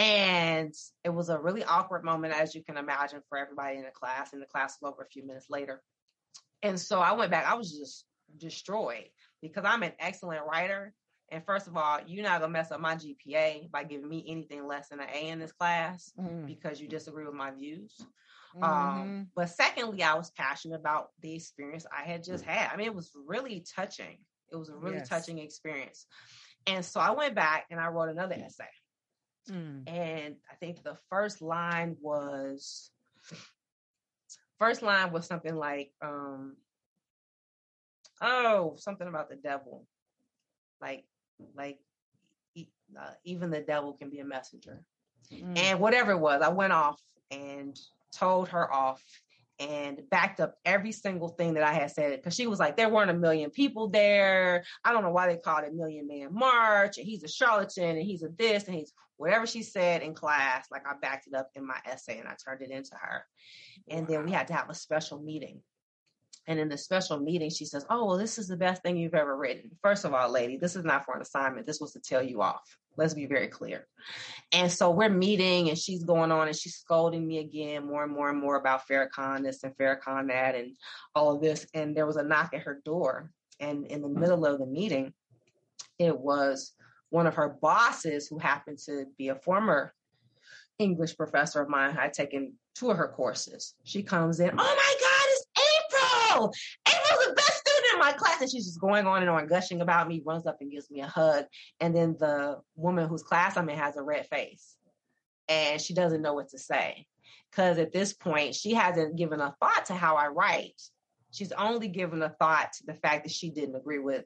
And 0.00 0.74
it 1.04 1.10
was 1.10 1.28
a 1.28 1.38
really 1.38 1.62
awkward 1.62 2.04
moment, 2.04 2.32
as 2.32 2.54
you 2.54 2.64
can 2.64 2.78
imagine, 2.78 3.20
for 3.28 3.36
everybody 3.36 3.76
in 3.76 3.84
the 3.84 3.90
class. 3.90 4.32
And 4.32 4.40
the 4.40 4.46
class 4.46 4.78
was 4.80 4.90
over 4.90 5.02
a 5.02 5.08
few 5.08 5.26
minutes 5.26 5.50
later. 5.50 5.82
And 6.62 6.80
so 6.80 7.00
I 7.00 7.12
went 7.12 7.30
back. 7.30 7.44
I 7.46 7.54
was 7.54 7.70
just 7.70 8.06
destroyed 8.38 9.10
because 9.42 9.64
I'm 9.66 9.82
an 9.82 9.92
excellent 9.98 10.46
writer. 10.46 10.94
And 11.30 11.44
first 11.44 11.66
of 11.66 11.76
all, 11.76 11.98
you're 12.06 12.24
not 12.24 12.40
gonna 12.40 12.50
mess 12.50 12.72
up 12.72 12.80
my 12.80 12.96
GPA 12.96 13.70
by 13.70 13.84
giving 13.84 14.08
me 14.08 14.24
anything 14.26 14.66
less 14.66 14.88
than 14.88 15.00
an 15.00 15.08
A 15.12 15.28
in 15.28 15.38
this 15.38 15.52
class 15.52 16.10
mm. 16.18 16.46
because 16.46 16.80
you 16.80 16.88
disagree 16.88 17.26
with 17.26 17.34
my 17.34 17.50
views. 17.50 17.94
Um, 18.56 18.62
mm-hmm. 18.62 19.00
Um, 19.00 19.26
but 19.36 19.50
secondly, 19.50 20.02
I 20.02 20.14
was 20.14 20.30
passionate 20.30 20.80
about 20.80 21.10
the 21.20 21.34
experience 21.34 21.84
I 21.96 22.04
had 22.08 22.24
just 22.24 22.42
had. 22.44 22.70
I 22.72 22.76
mean, 22.76 22.86
it 22.86 22.94
was 22.94 23.10
really 23.26 23.64
touching. 23.76 24.18
It 24.50 24.56
was 24.56 24.70
a 24.70 24.76
really 24.76 24.96
yes. 24.96 25.08
touching 25.10 25.38
experience. 25.38 26.06
And 26.66 26.84
so 26.84 27.00
I 27.00 27.10
went 27.10 27.34
back 27.34 27.66
and 27.70 27.78
I 27.78 27.88
wrote 27.88 28.08
another 28.08 28.34
essay. 28.34 28.64
Mm. 29.48 29.88
And 29.88 30.36
I 30.50 30.54
think 30.56 30.82
the 30.82 30.96
first 31.08 31.40
line 31.40 31.96
was 32.00 32.90
first 34.58 34.82
line 34.82 35.12
was 35.12 35.26
something 35.26 35.56
like, 35.56 35.92
um, 36.02 36.56
oh, 38.20 38.74
something 38.76 39.08
about 39.08 39.30
the 39.30 39.36
devil. 39.36 39.86
Like, 40.80 41.04
like 41.56 41.78
uh, 42.98 43.10
even 43.24 43.50
the 43.50 43.60
devil 43.60 43.94
can 43.94 44.10
be 44.10 44.20
a 44.20 44.24
messenger. 44.24 44.82
Mm. 45.32 45.58
And 45.58 45.80
whatever 45.80 46.12
it 46.12 46.18
was, 46.18 46.42
I 46.42 46.48
went 46.48 46.72
off 46.72 47.00
and 47.30 47.78
told 48.12 48.48
her 48.48 48.72
off 48.72 49.02
and 49.60 50.00
backed 50.10 50.40
up 50.40 50.56
every 50.64 50.90
single 50.90 51.28
thing 51.28 51.54
that 51.54 51.62
I 51.62 51.74
had 51.74 51.90
said 51.90 52.16
because 52.16 52.34
she 52.34 52.46
was 52.46 52.58
like, 52.58 52.76
there 52.76 52.88
weren't 52.88 53.10
a 53.10 53.14
million 53.14 53.50
people 53.50 53.88
there. 53.88 54.64
I 54.84 54.92
don't 54.92 55.02
know 55.02 55.10
why 55.10 55.26
they 55.26 55.36
called 55.36 55.64
it 55.64 55.74
Million 55.74 56.08
Man 56.08 56.28
March. 56.32 56.96
And 56.96 57.06
he's 57.06 57.22
a 57.22 57.28
charlatan 57.28 57.96
and 57.96 58.02
he's 58.02 58.22
a 58.22 58.28
this 58.28 58.64
and 58.64 58.74
he's 58.74 58.92
whatever 59.20 59.46
she 59.46 59.62
said 59.62 60.00
in 60.00 60.14
class. 60.14 60.66
Like 60.70 60.86
I 60.86 60.94
backed 61.00 61.26
it 61.26 61.34
up 61.34 61.50
in 61.54 61.66
my 61.66 61.76
essay 61.84 62.18
and 62.18 62.26
I 62.26 62.34
turned 62.42 62.62
it 62.62 62.70
into 62.70 62.94
her. 62.94 63.26
And 63.88 64.08
then 64.08 64.24
we 64.24 64.32
had 64.32 64.46
to 64.46 64.54
have 64.54 64.70
a 64.70 64.74
special 64.74 65.20
meeting. 65.20 65.60
And 66.46 66.58
in 66.58 66.70
the 66.70 66.78
special 66.78 67.20
meeting, 67.20 67.50
she 67.50 67.66
says, 67.66 67.84
Oh, 67.90 68.06
well, 68.06 68.16
this 68.16 68.38
is 68.38 68.48
the 68.48 68.56
best 68.56 68.82
thing 68.82 68.96
you've 68.96 69.14
ever 69.14 69.36
written. 69.36 69.72
First 69.82 70.06
of 70.06 70.14
all, 70.14 70.30
lady, 70.30 70.56
this 70.56 70.74
is 70.74 70.86
not 70.86 71.04
for 71.04 71.14
an 71.14 71.20
assignment. 71.20 71.66
This 71.66 71.80
was 71.80 71.92
to 71.92 72.00
tell 72.00 72.22
you 72.22 72.40
off. 72.40 72.62
Let's 72.96 73.12
be 73.12 73.26
very 73.26 73.48
clear. 73.48 73.86
And 74.52 74.72
so 74.72 74.90
we're 74.90 75.10
meeting 75.10 75.68
and 75.68 75.78
she's 75.78 76.02
going 76.02 76.32
on 76.32 76.48
and 76.48 76.56
she's 76.56 76.76
scolding 76.76 77.26
me 77.26 77.38
again 77.38 77.86
more 77.86 78.04
and 78.04 78.12
more 78.12 78.30
and 78.30 78.40
more 78.40 78.56
about 78.56 78.88
Farrakhan 78.88 79.42
this 79.42 79.62
and 79.62 79.76
Farrakhan 79.76 80.28
that 80.28 80.54
and 80.54 80.72
all 81.14 81.36
of 81.36 81.42
this. 81.42 81.66
And 81.74 81.94
there 81.94 82.06
was 82.06 82.16
a 82.16 82.24
knock 82.24 82.54
at 82.54 82.62
her 82.62 82.80
door. 82.86 83.30
And 83.60 83.86
in 83.86 84.00
the 84.00 84.08
mm. 84.08 84.16
middle 84.16 84.46
of 84.46 84.58
the 84.58 84.66
meeting, 84.66 85.12
it 85.98 86.18
was 86.18 86.72
one 87.10 87.26
of 87.26 87.34
her 87.34 87.56
bosses 87.60 88.26
who 88.26 88.38
happened 88.38 88.78
to 88.86 89.04
be 89.18 89.28
a 89.28 89.34
former 89.34 89.92
English 90.78 91.16
professor 91.16 91.60
of 91.60 91.68
mine. 91.68 91.96
I'd 91.98 92.12
taken 92.12 92.54
two 92.74 92.90
of 92.90 92.96
her 92.96 93.08
courses. 93.08 93.74
She 93.84 94.02
comes 94.02 94.40
in, 94.40 94.50
oh 94.50 94.54
my 94.56 94.64
God, 94.64 95.26
it's 95.28 95.46
April. 96.32 96.54
April's 96.88 97.26
the 97.26 97.34
best 97.34 97.58
student 97.58 97.94
in 97.94 97.98
my 97.98 98.12
class. 98.12 98.40
And 98.40 98.50
she's 98.50 98.66
just 98.66 98.80
going 98.80 99.06
on 99.06 99.22
and 99.22 99.30
on, 99.30 99.46
gushing 99.46 99.82
about 99.82 100.08
me, 100.08 100.22
runs 100.24 100.46
up 100.46 100.58
and 100.60 100.70
gives 100.70 100.90
me 100.90 101.00
a 101.00 101.06
hug. 101.06 101.44
And 101.80 101.94
then 101.94 102.16
the 102.18 102.60
woman 102.76 103.08
whose 103.08 103.22
class 103.22 103.56
I'm 103.56 103.68
in 103.68 103.78
has 103.78 103.96
a 103.96 104.02
red 104.02 104.26
face 104.28 104.76
and 105.48 105.80
she 105.80 105.92
doesn't 105.92 106.22
know 106.22 106.32
what 106.32 106.48
to 106.50 106.58
say. 106.58 107.06
Because 107.50 107.78
at 107.78 107.92
this 107.92 108.12
point, 108.12 108.54
she 108.54 108.72
hasn't 108.72 109.16
given 109.16 109.40
a 109.40 109.54
thought 109.60 109.86
to 109.86 109.94
how 109.94 110.14
I 110.14 110.28
write. 110.28 110.80
She's 111.32 111.52
only 111.52 111.88
given 111.88 112.22
a 112.22 112.30
thought 112.30 112.72
to 112.74 112.86
the 112.86 112.94
fact 112.94 113.24
that 113.24 113.32
she 113.32 113.50
didn't 113.50 113.76
agree 113.76 113.98
with 113.98 114.24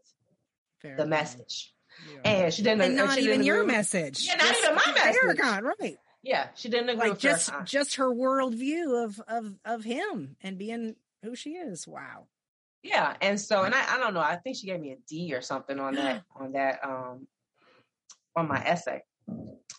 Fair 0.81 0.97
the 0.97 1.07
message. 1.07 1.74
Yeah. 2.25 2.31
And 2.31 2.55
she 2.55 2.63
didn't. 2.63 2.81
And 2.83 2.97
not 2.97 3.15
she 3.15 3.21
even 3.21 3.33
didn't 3.33 3.47
your 3.47 3.63
agree. 3.63 3.75
message. 3.75 4.27
Yeah, 4.27 4.37
not 4.37 4.49
just 4.49 4.63
even 4.63 4.75
my 4.75 4.93
message. 4.95 5.39
Farrakhan, 5.39 5.63
right? 5.63 5.97
Yeah, 6.23 6.49
she 6.55 6.69
didn't 6.69 6.89
agree. 6.91 7.11
Like 7.11 7.19
just 7.19 7.51
Farrakhan. 7.51 7.65
just 7.67 7.95
her 7.97 8.11
worldview 8.11 9.05
of 9.05 9.21
of 9.29 9.59
of 9.65 9.85
him 9.85 10.37
and 10.43 10.59
being 10.59 10.97
who 11.23 11.35
she 11.37 11.51
is. 11.51 11.87
Wow. 11.87 12.27
Yeah, 12.83 13.15
and 13.21 13.41
so 13.41 13.63
and 13.63 13.75
I, 13.75 13.95
I 13.95 13.99
don't 13.99 14.15
know. 14.15 14.21
I 14.21 14.37
think 14.37 14.57
she 14.57 14.67
gave 14.67 14.81
me 14.81 14.93
a 14.93 14.97
D 15.09 15.35
or 15.35 15.41
something 15.41 15.79
on 15.81 15.95
that 15.95 16.23
on 16.37 16.53
that 16.53 16.81
um 16.85 17.27
on 18.37 18.49
my 18.49 18.63
essay. 18.65 19.03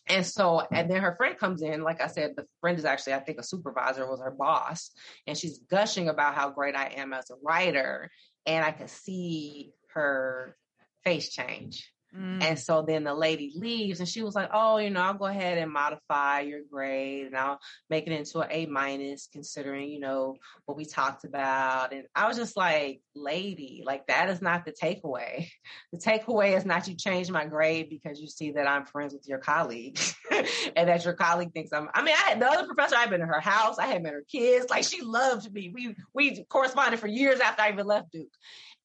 And 0.07 0.25
so, 0.25 0.61
and 0.71 0.89
then 0.89 1.01
her 1.01 1.15
friend 1.15 1.37
comes 1.37 1.61
in. 1.63 1.81
Like 1.81 1.99
I 1.99 2.07
said, 2.07 2.35
the 2.35 2.45
friend 2.61 2.77
is 2.77 2.85
actually, 2.85 3.13
I 3.13 3.19
think, 3.19 3.39
a 3.39 3.43
supervisor 3.43 4.07
was 4.07 4.19
her 4.19 4.31
boss, 4.31 4.91
and 5.25 5.35
she's 5.37 5.59
gushing 5.59 6.09
about 6.09 6.35
how 6.35 6.51
great 6.51 6.75
I 6.75 6.93
am 6.95 7.11
as 7.11 7.29
a 7.31 7.35
writer. 7.43 8.11
And 8.45 8.63
I 8.63 8.71
could 8.71 8.91
see 8.91 9.71
her 9.93 10.55
face 11.03 11.29
change. 11.29 11.91
Mm. 12.15 12.41
And 12.41 12.59
so 12.59 12.83
then 12.87 13.03
the 13.03 13.13
lady 13.13 13.51
leaves 13.55 13.99
and 13.99 14.07
she 14.07 14.23
was 14.23 14.35
like, 14.35 14.49
Oh, 14.53 14.77
you 14.77 14.89
know, 14.89 15.01
I'll 15.01 15.13
go 15.15 15.25
ahead 15.25 15.57
and 15.57 15.71
modify 15.71 16.41
your 16.41 16.61
grade 16.69 17.27
and 17.27 17.37
I'll 17.37 17.59
make 17.89 18.07
it 18.07 18.13
into 18.13 18.39
an 18.39 18.47
A 18.51 18.65
minus 18.67 19.27
considering, 19.31 19.89
you 19.89 19.99
know, 19.99 20.35
what 20.65 20.77
we 20.77 20.85
talked 20.85 21.25
about. 21.25 21.91
And 21.93 22.05
I 22.15 22.27
was 22.27 22.37
just 22.37 22.55
like, 22.55 23.01
lady, 23.15 23.83
like 23.85 24.07
that 24.07 24.29
is 24.29 24.41
not 24.41 24.65
the 24.65 24.71
takeaway. 24.71 25.49
The 25.91 25.99
takeaway 25.99 26.57
is 26.57 26.65
not 26.65 26.87
you 26.87 26.95
change 26.95 27.29
my 27.31 27.45
grade 27.45 27.89
because 27.89 28.19
you 28.19 28.27
see 28.27 28.51
that 28.53 28.67
I'm 28.67 28.85
friends 28.85 29.13
with 29.13 29.27
your 29.27 29.37
colleague 29.37 29.97
and 30.31 30.89
that 30.89 31.05
your 31.05 31.13
colleague 31.13 31.53
thinks 31.53 31.71
I'm 31.71 31.89
I 31.93 32.01
mean, 32.01 32.13
I 32.13 32.29
had 32.29 32.39
the 32.39 32.47
other 32.47 32.65
professor, 32.65 32.95
I've 32.97 33.09
been 33.09 33.21
in 33.21 33.27
her 33.27 33.39
house, 33.39 33.77
I 33.77 33.87
had 33.87 34.03
met 34.03 34.13
her 34.13 34.25
kids, 34.29 34.69
like 34.69 34.83
she 34.83 35.01
loved 35.01 35.51
me. 35.53 35.71
We 35.73 35.95
we 36.13 36.43
corresponded 36.45 36.99
for 36.99 37.07
years 37.07 37.39
after 37.39 37.61
I 37.61 37.71
even 37.71 37.85
left 37.85 38.11
Duke. 38.11 38.27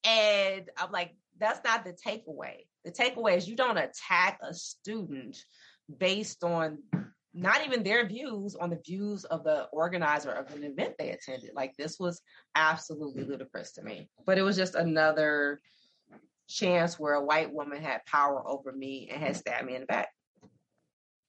And 0.05 0.69
I'm 0.77 0.93
like, 0.93 1.15
that's 1.39 1.61
not 1.65 1.85
the 1.85 1.93
takeaway. 1.93 2.65
The 2.85 2.91
takeaway 2.91 3.37
is 3.37 3.49
you 3.49 3.57
don't 3.57 3.77
attack 3.77 4.39
a 4.43 4.55
student 4.55 5.37
based 5.99 6.45
on 6.45 6.79
not 7.33 7.65
even 7.65 7.83
their 7.83 8.07
views 8.07 8.57
on 8.57 8.71
the 8.71 8.81
views 8.85 9.25
of 9.25 9.45
the 9.45 9.65
organizer 9.73 10.31
of 10.31 10.53
an 10.55 10.65
event 10.65 10.95
they 10.99 11.11
attended. 11.11 11.51
Like 11.55 11.77
this 11.77 11.99
was 11.99 12.23
absolutely 12.55 13.25
ludicrous 13.25 13.73
to 13.73 13.83
me. 13.83 14.09
But 14.27 14.39
it 14.39 14.43
was 14.43 14.57
just 14.57 14.75
another 14.75 15.61
chance 16.49 16.99
where 16.99 17.15
a 17.15 17.25
white 17.25 17.53
woman 17.53 17.81
had 17.83 18.05
power 18.07 18.43
over 18.47 18.73
me 18.73 19.09
and 19.13 19.23
had 19.23 19.37
stabbed 19.37 19.67
me 19.67 19.75
in 19.75 19.83
the 19.83 19.87
back 19.87 20.09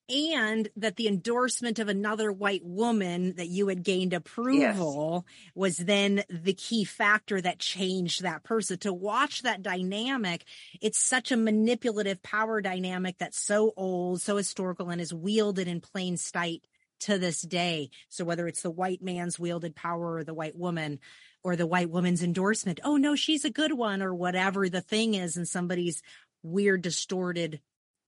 and 0.09 0.67
that 0.75 0.97
the 0.97 1.07
endorsement 1.07 1.79
of 1.79 1.87
another 1.87 2.31
white 2.31 2.65
woman 2.65 3.35
that 3.35 3.47
you 3.47 3.67
had 3.67 3.83
gained 3.83 4.13
approval 4.13 5.25
yes. 5.25 5.51
was 5.55 5.77
then 5.77 6.23
the 6.29 6.53
key 6.53 6.83
factor 6.83 7.39
that 7.39 7.59
changed 7.59 8.23
that 8.23 8.43
person. 8.43 8.77
To 8.79 8.93
watch 8.93 9.43
that 9.43 9.61
dynamic, 9.61 10.43
it's 10.81 10.99
such 10.99 11.31
a 11.31 11.37
manipulative 11.37 12.21
power 12.21 12.61
dynamic 12.61 13.17
that's 13.17 13.39
so 13.39 13.73
old, 13.77 14.21
so 14.21 14.37
historical, 14.37 14.89
and 14.89 14.99
is 14.99 15.13
wielded 15.13 15.67
in 15.67 15.79
plain 15.81 16.17
sight 16.17 16.65
to 17.01 17.17
this 17.17 17.41
day. 17.41 17.89
So 18.09 18.25
whether 18.25 18.47
it's 18.47 18.61
the 18.61 18.71
white 18.71 19.01
man's 19.01 19.39
wielded 19.39 19.75
power 19.75 20.15
or 20.17 20.23
the 20.23 20.33
white 20.33 20.57
woman, 20.57 20.99
or 21.43 21.55
the 21.55 21.65
white 21.65 21.89
woman's 21.89 22.21
endorsement, 22.21 22.79
oh 22.83 22.97
no, 22.97 23.15
she's 23.15 23.45
a 23.45 23.49
good 23.49 23.73
one, 23.73 24.01
or 24.01 24.13
whatever 24.13 24.69
the 24.69 24.81
thing 24.81 25.15
is, 25.15 25.37
in 25.37 25.45
somebody's 25.45 26.03
weird, 26.43 26.81
distorted 26.81 27.61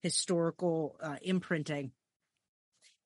historical 0.03 0.95
uh, 1.01 1.15
imprinting. 1.21 1.91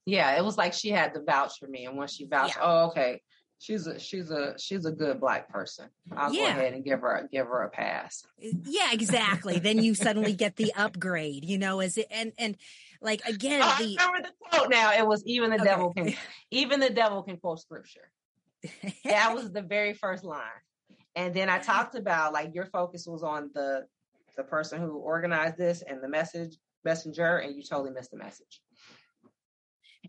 Yeah, 0.05 0.37
it 0.37 0.43
was 0.43 0.57
like 0.57 0.73
she 0.73 0.89
had 0.89 1.13
to 1.13 1.21
vouch 1.21 1.59
for 1.59 1.67
me, 1.67 1.85
and 1.85 1.97
once 1.97 2.13
she 2.13 2.25
vouched, 2.25 2.55
yeah. 2.55 2.63
oh, 2.63 2.87
okay, 2.87 3.21
she's 3.59 3.87
a 3.87 3.99
she's 3.99 4.31
a 4.31 4.55
she's 4.57 4.85
a 4.85 4.91
good 4.91 5.19
black 5.19 5.49
person. 5.49 5.89
I'll 6.15 6.33
yeah. 6.33 6.53
go 6.53 6.59
ahead 6.59 6.73
and 6.73 6.83
give 6.83 7.01
her 7.01 7.27
give 7.31 7.47
her 7.47 7.63
a 7.63 7.69
pass. 7.69 8.25
Yeah, 8.39 8.91
exactly. 8.91 9.59
then 9.59 9.83
you 9.83 9.95
suddenly 9.95 10.33
get 10.33 10.55
the 10.55 10.73
upgrade, 10.75 11.45
you 11.45 11.57
know, 11.57 11.79
as 11.79 11.97
it 11.97 12.07
and 12.09 12.31
and 12.37 12.57
like 13.01 13.21
again, 13.25 13.61
oh, 13.63 13.75
the, 13.79 13.97
I 13.99 14.05
remember 14.05 14.29
the 14.29 14.57
quote 14.57 14.69
now. 14.69 14.93
It 14.97 15.05
was 15.05 15.23
even 15.25 15.49
the 15.49 15.57
okay. 15.57 15.65
devil 15.65 15.93
can 15.93 16.13
even 16.51 16.79
the 16.79 16.89
devil 16.89 17.23
can 17.23 17.37
quote 17.37 17.59
scripture. 17.59 18.09
that 19.05 19.35
was 19.35 19.51
the 19.51 19.61
very 19.61 19.93
first 19.93 20.23
line. 20.23 20.41
And 21.15 21.33
then 21.33 21.49
I 21.49 21.59
talked 21.59 21.95
about 21.95 22.33
like 22.33 22.53
your 22.53 22.65
focus 22.65 23.07
was 23.07 23.23
on 23.23 23.49
the 23.53 23.85
the 24.35 24.43
person 24.43 24.79
who 24.79 24.97
organized 24.97 25.57
this 25.57 25.81
and 25.81 26.01
the 26.01 26.07
message 26.07 26.57
messenger, 26.87 27.37
and 27.37 27.55
you 27.55 27.63
totally 27.63 27.91
missed 27.91 28.11
the 28.11 28.17
message. 28.17 28.61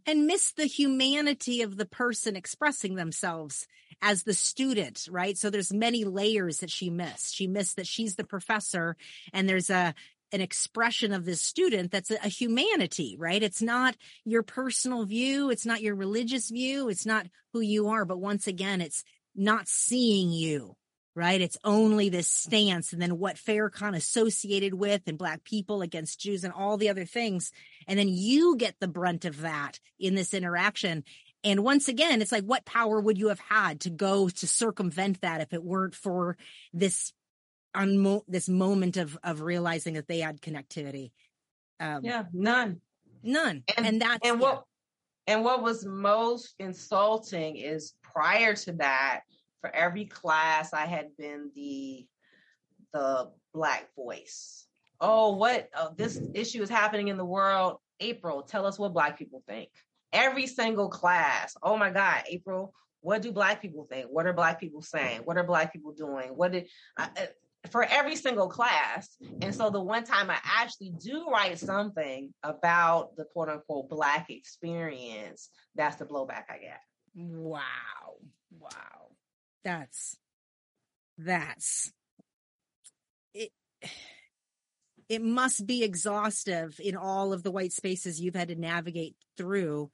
And 0.07 0.27
miss 0.27 0.53
the 0.53 0.67
humanity 0.67 1.63
of 1.63 1.77
the 1.77 1.85
person 1.85 2.37
expressing 2.37 2.95
themselves 2.95 3.67
as 4.01 4.23
the 4.23 4.33
student, 4.33 5.09
right? 5.11 5.37
So 5.37 5.51
there's 5.51 5.73
many 5.73 6.05
layers 6.05 6.59
that 6.59 6.71
she 6.71 6.89
missed. 6.89 7.35
She 7.35 7.49
missed 7.49 7.77
that 7.77 7.87
she's 7.87 8.15
the 8.15 8.25
professor 8.25 8.97
and 9.33 9.49
there's 9.49 9.71
a 9.71 9.95
an 10.31 10.43
expression 10.43 11.13
of 11.15 11.25
this 11.25 11.41
student 11.41 11.91
that's 11.91 12.11
a, 12.11 12.19
a, 12.23 12.29
humanity, 12.29 13.17
right? 13.19 13.43
It's 13.43 13.63
not 13.63 13.97
your 14.27 14.43
personal 14.43 15.07
view. 15.07 15.49
It's 15.49 15.65
not 15.65 15.81
your 15.81 15.95
religious 15.95 16.51
view. 16.51 16.91
It's 16.91 17.07
not 17.07 17.27
who 17.55 17.61
you 17.61 17.89
are. 17.89 18.05
But 18.05 18.21
once 18.21 18.47
again, 18.47 18.83
it's 18.83 19.05
not 19.35 19.69
seeing 19.69 20.31
you 20.31 20.77
right? 21.15 21.41
It's 21.41 21.59
only 21.65 22.09
this 22.09 22.29
stance 22.29 22.93
and 22.93 23.03
then 23.03 23.19
what 23.19 23.37
Farrakhan 23.37 23.97
associated 23.97 24.75
with 24.75 25.03
and 25.07 25.19
black 25.19 25.45
people 25.45 25.83
against 25.83 26.21
Jews 26.21 26.45
and 26.45 26.53
all 26.53 26.77
the 26.77 26.89
other 26.89 27.05
things. 27.05 27.51
And 27.87 27.99
then 27.99 28.09
you 28.09 28.57
get 28.57 28.77
the 28.81 28.89
brunt 28.89 29.25
of 29.25 29.41
that 29.41 29.81
in 29.99 30.15
this 30.15 30.33
interaction. 30.33 31.05
And 31.45 31.65
once 31.65 31.89
again, 31.89 32.21
it's 32.21 32.33
like, 32.33 32.45
what 32.45 32.65
power 32.65 33.01
would 33.01 33.19
you 33.19 33.29
have 33.29 33.41
had 33.41 33.81
to 33.81 33.91
go 33.91 34.29
to 34.29 34.47
circumvent 34.47 35.21
that 35.21 35.41
if 35.41 35.53
it 35.53 35.63
weren't 35.63 35.95
for 35.95 36.37
this 36.73 37.13
on 37.75 38.23
this 38.27 38.49
moment 38.49 38.97
of 38.97 39.17
of 39.23 39.41
realizing 39.41 39.95
that 39.95 40.09
they 40.09 40.19
had 40.19 40.41
connectivity? 40.41 41.13
Um, 41.81 42.01
yeah, 42.05 42.25
none, 42.33 42.81
none, 43.23 43.63
and, 43.77 43.87
and 43.87 44.03
that's 44.03 44.29
and 44.29 44.41
what 44.41 44.65
yeah. 45.27 45.35
and 45.35 45.45
what 45.45 45.63
was 45.63 45.85
most 45.85 46.55
insulting 46.59 47.57
is 47.57 47.95
prior 48.03 48.55
to 48.55 48.73
that, 48.73 49.21
for 49.61 49.75
every 49.75 50.05
class 50.05 50.73
I 50.73 50.87
had 50.87 51.17
been 51.17 51.51
the 51.55 52.07
the 52.93 53.31
black 53.53 53.89
voice. 53.95 54.67
Oh, 55.01 55.37
what 55.37 55.69
oh, 55.77 55.95
this 55.97 56.21
issue 56.35 56.63
is 56.63 56.71
happening 56.71 57.09
in 57.09 57.17
the 57.17 57.25
world. 57.25 57.79
April, 58.01 58.43
tell 58.43 58.67
us 58.67 58.79
what 58.79 58.93
black 58.93 59.19
people 59.19 59.43
think. 59.47 59.71
Every 60.13 60.47
single 60.47 60.89
class. 60.89 61.57
Oh 61.63 61.77
my 61.77 61.91
God, 61.91 62.23
April, 62.29 62.73
what 63.01 63.23
do 63.23 63.33
black 63.33 63.61
people 63.61 63.87
think? 63.91 64.07
What 64.09 64.27
are 64.27 64.33
black 64.33 64.61
people 64.61 64.83
saying? 64.83 65.21
What 65.25 65.37
are 65.37 65.45
black 65.45 65.73
people 65.73 65.93
doing? 65.93 66.29
What 66.31 66.53
did 66.53 66.69
uh, 66.97 67.09
for 67.71 67.85
every 67.85 68.17
single 68.17 68.49
class. 68.49 69.17
And 69.43 69.55
so 69.55 69.69
the 69.69 69.81
one 69.81 70.05
time 70.05 70.31
I 70.31 70.39
actually 70.45 70.93
do 70.99 71.27
write 71.29 71.59
something 71.59 72.33
about 72.43 73.17
the 73.17 73.25
quote 73.25 73.49
unquote 73.49 73.91
black 73.91 74.31
experience, 74.31 75.51
that's 75.75 75.97
the 75.97 76.05
blowback 76.05 76.45
I 76.49 76.59
get. 76.59 76.81
Wow. 77.15 77.63
Wow 78.59 79.08
that's 79.65 80.17
that's 81.19 81.93
it 83.35 83.51
it 85.09 85.23
must 85.23 85.67
be 85.67 85.83
exhaustive 85.83 86.81
in 86.83 86.97
all 86.97 87.33
of 87.33 87.43
the 87.43 87.51
white 87.51 87.73
spaces 87.73 88.21
you've 88.21 88.37
had 88.37 88.49
to 88.49 88.55
navigate 88.55 89.17
through 89.37 89.91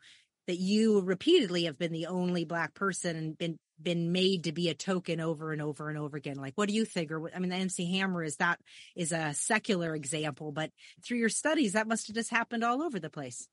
that 0.47 0.59
you 0.59 1.01
repeatedly 1.01 1.65
have 1.65 1.79
been 1.79 1.93
the 1.93 2.07
only 2.07 2.45
black 2.45 2.75
person 2.75 3.17
and 3.17 3.39
been 3.39 3.59
been 3.83 4.13
made 4.13 4.45
to 4.45 4.53
be 4.53 4.69
a 4.69 4.75
token 4.75 5.21
over 5.21 5.53
and 5.53 5.61
over 5.61 5.89
and 5.89 5.99
over 5.99 6.17
again. 6.17 6.37
Like 6.37 6.53
what 6.55 6.69
do 6.69 6.75
you 6.75 6.85
think 6.85 7.11
or 7.11 7.21
what, 7.21 7.35
i 7.35 7.39
mean 7.39 7.51
the 7.51 7.57
mc 7.57 7.99
hammer 7.99 8.23
is 8.23 8.37
that 8.37 8.61
is 8.95 9.13
a 9.13 9.35
secular 9.35 9.95
example 9.95 10.53
but 10.53 10.71
through 11.05 11.19
your 11.19 11.29
studies 11.29 11.73
that 11.73 11.89
must 11.89 12.07
have 12.07 12.15
just 12.15 12.31
happened 12.31 12.63
all 12.63 12.83
over 12.83 13.01
the 13.01 13.11
place 13.11 13.49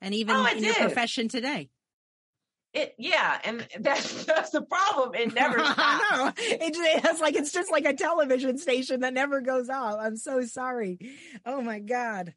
and 0.00 0.14
even 0.14 0.36
oh, 0.36 0.46
in 0.46 0.58
did. 0.58 0.64
your 0.64 0.74
profession 0.74 1.28
today 1.28 1.70
it 2.74 2.94
yeah, 2.98 3.38
and 3.44 3.66
that's 3.80 4.24
that's 4.24 4.50
the 4.50 4.62
problem. 4.62 5.14
It 5.14 5.34
never 5.34 5.58
stops. 5.58 5.78
I 5.78 6.32
It, 6.38 6.74
it's 7.04 7.20
like 7.20 7.34
it's 7.34 7.52
just 7.52 7.70
like 7.70 7.84
a 7.84 7.94
television 7.94 8.58
station 8.58 9.00
that 9.00 9.14
never 9.14 9.40
goes 9.40 9.68
off. 9.68 9.98
I'm 10.00 10.16
so 10.16 10.42
sorry. 10.42 10.98
Oh 11.44 11.60
my 11.60 11.78
god. 11.80 12.34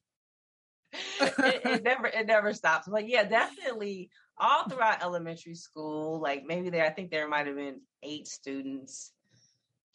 it, 1.20 1.62
it, 1.66 1.84
never 1.84 2.08
it 2.08 2.26
never 2.26 2.54
stops. 2.54 2.88
But 2.90 3.08
yeah, 3.08 3.24
definitely 3.24 4.10
all 4.38 4.68
throughout 4.68 5.04
elementary 5.04 5.56
school, 5.56 6.20
like 6.20 6.44
maybe 6.46 6.70
there 6.70 6.86
I 6.86 6.90
think 6.90 7.12
there 7.12 7.28
might 7.28 7.48
have 7.48 7.56
been 7.56 7.82
eight 8.04 8.28
students, 8.28 9.12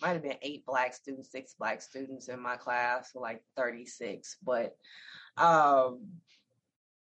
might 0.01 0.13
have 0.13 0.23
been 0.23 0.37
eight 0.43 0.65
black 0.67 0.95
students, 0.95 1.31
six 1.31 1.55
black 1.59 1.83
students 1.83 2.29
in 2.29 2.41
my 2.41 2.57
class, 2.57 3.11
like 3.15 3.43
36. 3.57 4.37
But 4.43 4.77
um 5.37 6.01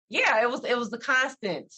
yeah, 0.08 0.42
it 0.42 0.50
was 0.50 0.64
it 0.64 0.76
was 0.76 0.90
the 0.90 0.98
constant 0.98 1.72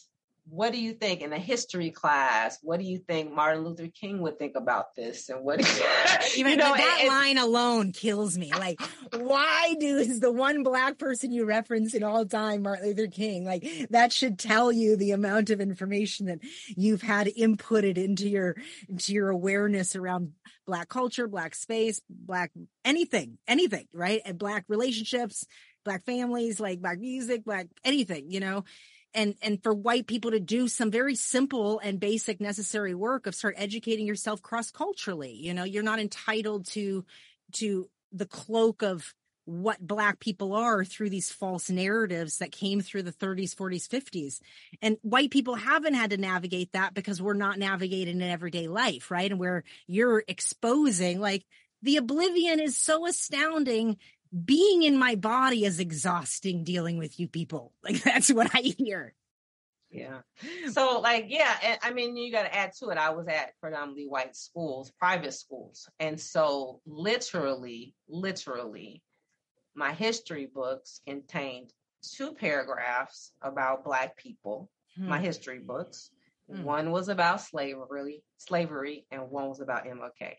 what 0.46 0.72
do 0.72 0.80
you 0.80 0.92
think 0.92 1.22
in 1.22 1.32
a 1.32 1.38
history 1.38 1.90
class? 1.90 2.58
What 2.62 2.78
do 2.78 2.84
you 2.84 2.98
think 2.98 3.32
Martin 3.32 3.64
Luther 3.64 3.88
King 3.88 4.20
would 4.20 4.38
think 4.38 4.56
about 4.56 4.94
this? 4.94 5.30
And 5.30 5.42
what 5.42 5.60
even 6.36 6.52
you 6.52 6.56
know, 6.58 6.74
that 6.74 7.04
line 7.08 7.38
alone 7.38 7.92
kills 7.92 8.36
me. 8.36 8.52
Like, 8.52 8.80
why 9.12 9.74
do 9.80 9.96
is 9.96 10.20
the 10.20 10.32
one 10.32 10.62
black 10.62 10.98
person 10.98 11.32
you 11.32 11.46
reference 11.46 11.94
in 11.94 12.02
all 12.02 12.26
time 12.26 12.62
Martin 12.62 12.88
Luther 12.88 13.06
King? 13.06 13.44
Like 13.44 13.66
that 13.90 14.12
should 14.12 14.38
tell 14.38 14.70
you 14.70 14.96
the 14.96 15.12
amount 15.12 15.50
of 15.50 15.60
information 15.60 16.26
that 16.26 16.40
you've 16.76 17.02
had 17.02 17.26
inputted 17.26 17.96
into 17.96 18.28
your 18.28 18.54
into 18.88 19.14
your 19.14 19.30
awareness 19.30 19.96
around 19.96 20.32
black 20.66 20.88
culture, 20.88 21.26
black 21.26 21.54
space, 21.54 22.02
black 22.08 22.50
anything, 22.84 23.38
anything, 23.48 23.86
right? 23.92 24.20
And 24.26 24.38
black 24.38 24.64
relationships, 24.68 25.46
black 25.84 26.04
families, 26.04 26.60
like 26.60 26.80
black 26.80 26.98
music, 26.98 27.44
black 27.44 27.66
anything, 27.82 28.30
you 28.30 28.40
know 28.40 28.64
and 29.14 29.34
and 29.42 29.62
for 29.62 29.72
white 29.72 30.06
people 30.06 30.30
to 30.30 30.40
do 30.40 30.68
some 30.68 30.90
very 30.90 31.14
simple 31.14 31.78
and 31.78 32.00
basic 32.00 32.40
necessary 32.40 32.94
work 32.94 33.26
of 33.26 33.34
start 33.34 33.54
educating 33.56 34.06
yourself 34.06 34.42
cross 34.42 34.70
culturally 34.70 35.32
you 35.32 35.54
know 35.54 35.64
you're 35.64 35.82
not 35.82 36.00
entitled 36.00 36.66
to 36.66 37.04
to 37.52 37.88
the 38.12 38.26
cloak 38.26 38.82
of 38.82 39.14
what 39.46 39.86
black 39.86 40.20
people 40.20 40.54
are 40.54 40.86
through 40.86 41.10
these 41.10 41.30
false 41.30 41.68
narratives 41.68 42.38
that 42.38 42.50
came 42.50 42.80
through 42.80 43.02
the 43.02 43.12
30s 43.12 43.54
40s 43.54 43.86
50s 43.86 44.40
and 44.80 44.96
white 45.02 45.30
people 45.30 45.54
haven't 45.54 45.94
had 45.94 46.10
to 46.10 46.16
navigate 46.16 46.72
that 46.72 46.94
because 46.94 47.20
we're 47.20 47.34
not 47.34 47.58
navigating 47.58 48.20
in 48.20 48.30
everyday 48.30 48.68
life 48.68 49.10
right? 49.10 49.30
And 49.30 49.40
where 49.40 49.64
you're 49.86 50.24
exposing 50.26 51.20
like 51.20 51.44
the 51.82 51.98
oblivion 51.98 52.60
is 52.60 52.78
so 52.78 53.06
astounding 53.06 53.98
being 54.44 54.82
in 54.82 54.98
my 54.98 55.14
body 55.14 55.64
is 55.64 55.78
exhausting 55.78 56.64
dealing 56.64 56.98
with 56.98 57.20
you 57.20 57.28
people. 57.28 57.72
Like 57.84 58.02
that's 58.02 58.32
what 58.32 58.50
I 58.54 58.60
hear. 58.60 59.14
Yeah. 59.90 60.20
So 60.72 61.00
like, 61.00 61.26
yeah, 61.28 61.54
and 61.62 61.78
I 61.82 61.92
mean, 61.92 62.16
you 62.16 62.32
got 62.32 62.44
to 62.44 62.54
add 62.54 62.72
to 62.80 62.88
it. 62.88 62.98
I 62.98 63.10
was 63.10 63.28
at 63.28 63.52
predominantly 63.60 64.08
white 64.08 64.34
schools, 64.34 64.90
private 64.98 65.34
schools. 65.34 65.88
And 66.00 66.20
so 66.20 66.80
literally, 66.86 67.94
literally 68.08 69.02
my 69.74 69.92
history 69.92 70.48
books 70.52 71.00
contained 71.06 71.70
two 72.02 72.32
paragraphs 72.32 73.32
about 73.42 73.84
black 73.84 74.16
people, 74.16 74.70
hmm. 74.96 75.08
my 75.08 75.18
history 75.18 75.60
books. 75.60 76.10
Hmm. 76.50 76.64
One 76.64 76.90
was 76.90 77.08
about 77.08 77.40
slavery, 77.40 78.22
slavery, 78.38 79.06
and 79.10 79.30
one 79.30 79.48
was 79.48 79.60
about 79.60 79.84
MLK. 79.84 80.36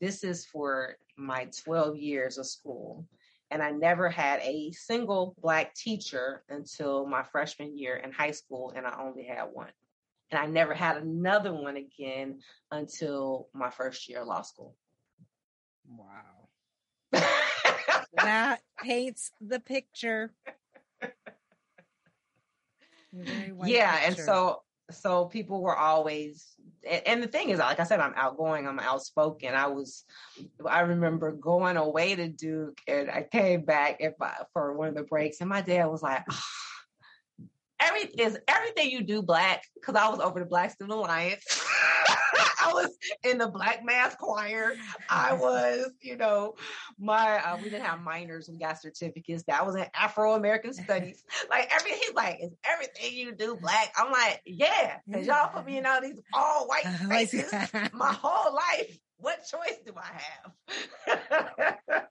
This 0.00 0.24
is 0.24 0.44
for 0.46 0.96
my 1.16 1.48
12 1.64 1.96
years 1.96 2.38
of 2.38 2.46
school. 2.46 3.06
And 3.50 3.62
I 3.62 3.70
never 3.70 4.08
had 4.08 4.40
a 4.40 4.72
single 4.72 5.34
Black 5.40 5.74
teacher 5.74 6.42
until 6.48 7.06
my 7.06 7.22
freshman 7.22 7.78
year 7.78 7.96
in 7.96 8.10
high 8.12 8.32
school, 8.32 8.72
and 8.76 8.86
I 8.86 9.00
only 9.00 9.24
had 9.24 9.44
one. 9.52 9.70
And 10.30 10.40
I 10.40 10.46
never 10.46 10.74
had 10.74 10.96
another 10.96 11.52
one 11.52 11.76
again 11.76 12.40
until 12.72 13.48
my 13.54 13.70
first 13.70 14.08
year 14.08 14.22
of 14.22 14.26
law 14.26 14.42
school. 14.42 14.74
Wow. 15.88 16.48
that 18.16 18.60
paints 18.82 19.30
the 19.40 19.60
picture. 19.60 20.32
yeah, 23.12 23.92
picture. 23.92 24.06
and 24.06 24.16
so 24.16 24.62
so 24.90 25.26
people 25.26 25.60
were 25.60 25.76
always 25.76 26.46
and 27.06 27.22
the 27.22 27.26
thing 27.26 27.48
is 27.48 27.58
like 27.58 27.80
i 27.80 27.84
said 27.84 28.00
i'm 28.00 28.14
outgoing 28.16 28.66
i'm 28.66 28.78
outspoken. 28.78 29.54
I 29.54 29.66
was 29.66 30.04
i 30.68 30.80
remember 30.80 31.32
going 31.32 31.76
away 31.76 32.14
to 32.14 32.28
duke 32.28 32.80
and 32.86 33.10
i 33.10 33.22
came 33.22 33.64
back 33.64 34.00
I, 34.00 34.32
for 34.52 34.74
one 34.74 34.88
of 34.88 34.94
the 34.94 35.02
breaks 35.02 35.40
and 35.40 35.50
my 35.50 35.60
dad 35.60 35.86
was 35.86 36.02
like 36.02 36.22
oh, 36.30 36.40
every 37.80 38.02
is 38.02 38.38
everything 38.46 38.90
you 38.90 39.02
do 39.02 39.22
black? 39.22 39.64
Because 39.74 39.96
i 39.96 40.08
was 40.08 40.20
over 40.20 40.38
the 40.38 40.46
black 40.46 40.70
student 40.70 40.96
alliance 40.96 41.44
I 42.64 42.72
was 42.72 42.90
in 43.24 43.38
the 43.38 43.48
black 43.48 43.84
mass 43.84 44.14
choir. 44.16 44.74
I 45.08 45.34
was, 45.34 45.90
you 46.00 46.16
know, 46.16 46.54
my 46.98 47.38
uh, 47.38 47.56
we 47.56 47.64
didn't 47.64 47.84
have 47.84 48.00
minors, 48.00 48.48
we 48.50 48.58
got 48.58 48.80
certificates. 48.80 49.44
That 49.44 49.66
was 49.66 49.76
in 49.76 49.86
Afro 49.94 50.34
American 50.34 50.72
studies. 50.72 51.24
Like 51.50 51.70
everything, 51.72 52.00
he's 52.02 52.14
like, 52.14 52.38
is 52.42 52.52
everything 52.64 53.14
you 53.16 53.32
do 53.32 53.56
black? 53.56 53.92
I'm 53.96 54.10
like, 54.10 54.40
yeah, 54.44 54.98
because 55.06 55.26
y'all 55.26 55.48
put 55.48 55.64
me 55.64 55.78
in 55.78 55.86
all 55.86 56.00
these 56.00 56.18
all 56.34 56.66
white 56.66 56.84
spaces 57.02 57.52
my 57.92 58.12
whole 58.12 58.54
life. 58.54 58.98
What 59.18 59.38
choice 59.46 59.78
do 59.84 59.92
I 59.96 60.20
have? 61.06 62.06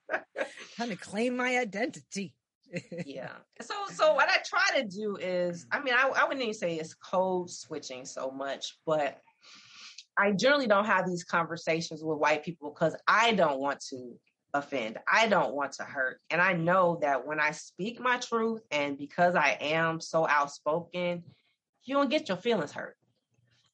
Trying 0.76 0.90
to 0.90 0.96
claim 0.96 1.36
my 1.36 1.58
identity. 1.58 2.34
yeah. 3.04 3.32
So 3.60 3.74
so 3.92 4.14
what 4.14 4.28
I 4.28 4.38
try 4.44 4.80
to 4.80 4.86
do 4.86 5.16
is, 5.16 5.66
I 5.70 5.80
mean, 5.82 5.94
I, 5.94 6.08
I 6.08 6.24
wouldn't 6.24 6.42
even 6.42 6.54
say 6.54 6.76
it's 6.76 6.94
code 6.94 7.50
switching 7.50 8.04
so 8.04 8.30
much, 8.30 8.78
but 8.86 9.20
I 10.18 10.32
generally 10.32 10.66
don't 10.66 10.86
have 10.86 11.06
these 11.06 11.24
conversations 11.24 12.02
with 12.02 12.18
white 12.18 12.44
people 12.44 12.70
because 12.70 12.96
I 13.06 13.32
don't 13.32 13.60
want 13.60 13.80
to 13.90 14.18
offend. 14.54 14.98
I 15.10 15.28
don't 15.28 15.54
want 15.54 15.72
to 15.72 15.84
hurt. 15.84 16.20
And 16.30 16.40
I 16.40 16.54
know 16.54 16.98
that 17.02 17.26
when 17.26 17.40
I 17.40 17.50
speak 17.50 18.00
my 18.00 18.16
truth 18.18 18.62
and 18.70 18.96
because 18.96 19.34
I 19.34 19.58
am 19.60 20.00
so 20.00 20.26
outspoken, 20.26 21.22
you 21.84 21.94
don't 21.94 22.10
get 22.10 22.28
your 22.28 22.38
feelings 22.38 22.72
hurt. 22.72 22.96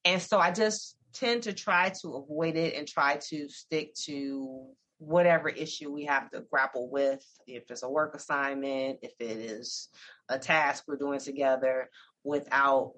And 0.04 0.20
so 0.20 0.38
I 0.38 0.50
just 0.50 0.96
tend 1.14 1.44
to 1.44 1.52
try 1.52 1.90
to 2.00 2.14
avoid 2.14 2.56
it 2.56 2.74
and 2.74 2.88
try 2.88 3.16
to 3.28 3.48
stick 3.48 3.94
to 4.06 4.66
whatever 4.98 5.48
issue 5.48 5.92
we 5.92 6.04
have 6.04 6.30
to 6.30 6.40
grapple 6.50 6.90
with. 6.90 7.24
If 7.46 7.70
it's 7.70 7.82
a 7.82 7.88
work 7.90 8.14
assignment, 8.14 8.98
if 9.02 9.12
it 9.18 9.36
is 9.36 9.88
a 10.28 10.38
task 10.38 10.84
we're 10.86 10.96
doing 10.96 11.20
together, 11.20 11.88
without 12.24 12.94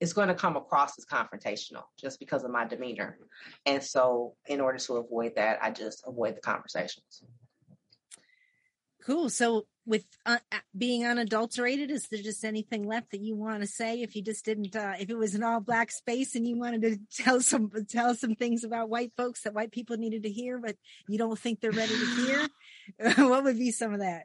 it's 0.00 0.12
going 0.12 0.28
to 0.28 0.34
come 0.34 0.56
across 0.56 0.98
as 0.98 1.06
confrontational 1.06 1.84
just 1.98 2.18
because 2.18 2.44
of 2.44 2.50
my 2.50 2.64
demeanor. 2.64 3.18
And 3.64 3.82
so, 3.82 4.34
in 4.46 4.60
order 4.60 4.78
to 4.78 4.94
avoid 4.94 5.36
that, 5.36 5.58
I 5.62 5.70
just 5.70 6.02
avoid 6.06 6.36
the 6.36 6.40
conversations. 6.40 7.22
Cool. 9.04 9.28
So, 9.28 9.66
with 9.86 10.06
uh, 10.24 10.38
being 10.76 11.04
unadulterated, 11.04 11.90
is 11.90 12.08
there 12.08 12.22
just 12.22 12.44
anything 12.44 12.86
left 12.86 13.10
that 13.10 13.20
you 13.20 13.36
want 13.36 13.60
to 13.60 13.66
say? 13.66 14.00
If 14.00 14.16
you 14.16 14.22
just 14.22 14.44
didn't, 14.44 14.74
uh, 14.74 14.94
if 14.98 15.10
it 15.10 15.16
was 15.16 15.34
an 15.34 15.42
all 15.42 15.60
black 15.60 15.90
space 15.90 16.34
and 16.34 16.48
you 16.48 16.58
wanted 16.58 16.82
to 16.82 16.98
tell 17.22 17.40
some 17.40 17.70
tell 17.88 18.14
some 18.14 18.34
things 18.34 18.64
about 18.64 18.88
white 18.88 19.12
folks 19.16 19.42
that 19.42 19.54
white 19.54 19.72
people 19.72 19.96
needed 19.96 20.22
to 20.22 20.30
hear, 20.30 20.58
but 20.58 20.76
you 21.06 21.18
don't 21.18 21.38
think 21.38 21.60
they're 21.60 21.70
ready 21.70 21.94
to 21.94 22.06
hear, 22.26 22.48
what 23.28 23.44
would 23.44 23.58
be 23.58 23.70
some 23.70 23.92
of 23.92 24.00
that? 24.00 24.24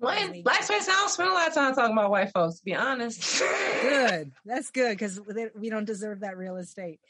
Well, 0.00 0.32
black 0.42 0.62
space, 0.62 0.88
I 0.88 0.92
don't 0.92 1.10
spend 1.10 1.30
a 1.30 1.32
lot 1.32 1.48
of 1.48 1.54
time 1.54 1.74
talking 1.74 1.92
about 1.92 2.10
white 2.10 2.32
folks. 2.32 2.58
To 2.58 2.64
be 2.64 2.74
honest. 2.74 3.40
good. 3.82 4.32
That's 4.44 4.70
good 4.70 4.96
because 4.96 5.20
we 5.54 5.70
don't 5.70 5.84
deserve 5.84 6.20
that 6.20 6.36
real 6.36 6.56
estate. 6.56 7.00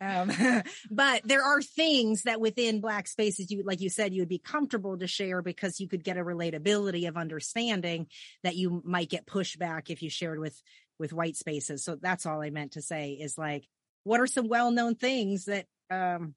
Um, 0.00 0.32
but 0.90 1.22
there 1.24 1.42
are 1.42 1.60
things 1.60 2.22
that 2.22 2.40
within 2.40 2.80
black 2.80 3.06
spaces, 3.06 3.50
you 3.50 3.62
like 3.64 3.80
you 3.80 3.90
said, 3.90 4.14
you 4.14 4.22
would 4.22 4.28
be 4.28 4.38
comfortable 4.38 4.96
to 4.98 5.06
share 5.06 5.42
because 5.42 5.78
you 5.78 5.88
could 5.88 6.04
get 6.04 6.16
a 6.16 6.24
relatability 6.24 7.06
of 7.06 7.16
understanding 7.16 8.06
that 8.42 8.56
you 8.56 8.80
might 8.84 9.10
get 9.10 9.26
pushback 9.26 9.90
if 9.90 10.02
you 10.02 10.08
shared 10.08 10.38
with 10.38 10.60
with 10.98 11.12
white 11.12 11.36
spaces. 11.36 11.84
So 11.84 11.96
that's 12.00 12.26
all 12.26 12.40
I 12.40 12.50
meant 12.50 12.72
to 12.72 12.82
say 12.82 13.12
is 13.12 13.36
like, 13.36 13.68
what 14.04 14.20
are 14.20 14.26
some 14.26 14.48
well 14.48 14.70
known 14.70 14.94
things 14.94 15.44
that 15.46 15.66
um, 15.90 16.34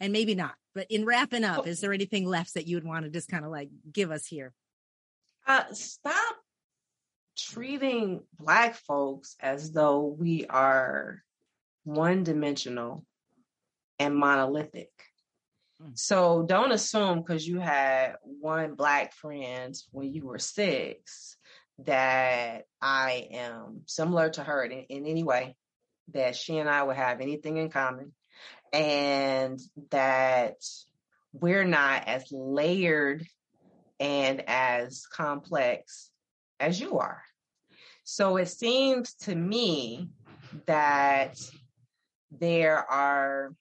and 0.00 0.12
maybe 0.12 0.34
not. 0.34 0.54
But 0.74 0.86
in 0.90 1.04
wrapping 1.04 1.44
up, 1.44 1.66
is 1.66 1.80
there 1.80 1.92
anything 1.92 2.26
left 2.26 2.54
that 2.54 2.66
you 2.66 2.76
would 2.76 2.84
want 2.84 3.04
to 3.04 3.10
just 3.10 3.28
kind 3.28 3.44
of 3.44 3.50
like 3.50 3.68
give 3.90 4.10
us 4.10 4.26
here? 4.26 4.54
Uh, 5.46 5.64
stop 5.72 6.36
treating 7.36 8.22
Black 8.38 8.76
folks 8.76 9.36
as 9.40 9.72
though 9.72 10.06
we 10.06 10.46
are 10.46 11.22
one 11.84 12.22
dimensional 12.22 13.04
and 13.98 14.14
monolithic. 14.14 14.90
Mm. 15.82 15.98
So 15.98 16.44
don't 16.44 16.72
assume 16.72 17.20
because 17.20 17.46
you 17.46 17.58
had 17.58 18.16
one 18.22 18.74
Black 18.74 19.12
friend 19.14 19.74
when 19.90 20.12
you 20.12 20.26
were 20.26 20.38
six 20.38 21.36
that 21.78 22.66
I 22.80 23.28
am 23.32 23.82
similar 23.86 24.30
to 24.30 24.44
her 24.44 24.64
in, 24.64 24.72
in 24.72 25.06
any 25.06 25.24
way, 25.24 25.56
that 26.12 26.36
she 26.36 26.58
and 26.58 26.68
I 26.68 26.82
would 26.82 26.96
have 26.96 27.20
anything 27.20 27.56
in 27.56 27.70
common, 27.70 28.12
and 28.72 29.60
that 29.90 30.56
we're 31.32 31.64
not 31.64 32.06
as 32.06 32.26
layered 32.30 33.26
and 34.02 34.42
as 34.48 35.06
complex 35.06 36.10
as 36.58 36.80
you 36.80 36.98
are. 36.98 37.22
So 38.02 38.36
it 38.36 38.46
seems 38.46 39.14
to 39.22 39.34
me 39.34 40.08
that 40.66 41.38
there 42.32 42.78
are 42.78 43.54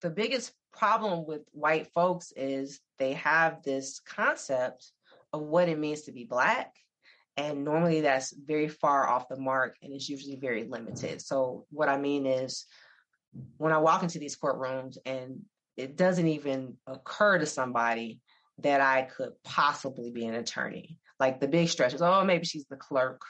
the 0.00 0.08
biggest 0.08 0.52
problem 0.72 1.26
with 1.26 1.42
white 1.52 1.88
folks 1.92 2.32
is 2.34 2.80
they 2.98 3.12
have 3.12 3.62
this 3.62 4.00
concept 4.00 4.90
of 5.34 5.42
what 5.42 5.68
it 5.68 5.78
means 5.78 6.02
to 6.02 6.12
be 6.12 6.24
black 6.24 6.74
and 7.36 7.64
normally 7.64 8.00
that's 8.00 8.32
very 8.32 8.68
far 8.68 9.06
off 9.06 9.28
the 9.28 9.36
mark 9.36 9.76
and 9.82 9.92
it's 9.92 10.08
usually 10.08 10.36
very 10.36 10.64
limited 10.64 11.20
so 11.20 11.66
what 11.70 11.88
i 11.88 11.98
mean 11.98 12.26
is 12.26 12.64
when 13.58 13.72
i 13.72 13.78
walk 13.78 14.02
into 14.02 14.18
these 14.18 14.36
courtrooms 14.36 14.96
and 15.04 15.42
it 15.76 15.96
doesn't 15.96 16.28
even 16.28 16.74
occur 16.86 17.38
to 17.38 17.46
somebody 17.46 18.18
that 18.62 18.80
I 18.80 19.02
could 19.02 19.32
possibly 19.44 20.10
be 20.10 20.26
an 20.26 20.34
attorney. 20.34 20.98
Like 21.20 21.40
the 21.40 21.48
big 21.48 21.68
stretch 21.68 21.94
is, 21.94 22.02
oh, 22.02 22.24
maybe 22.24 22.44
she's 22.44 22.66
the 22.66 22.76
clerk, 22.76 23.22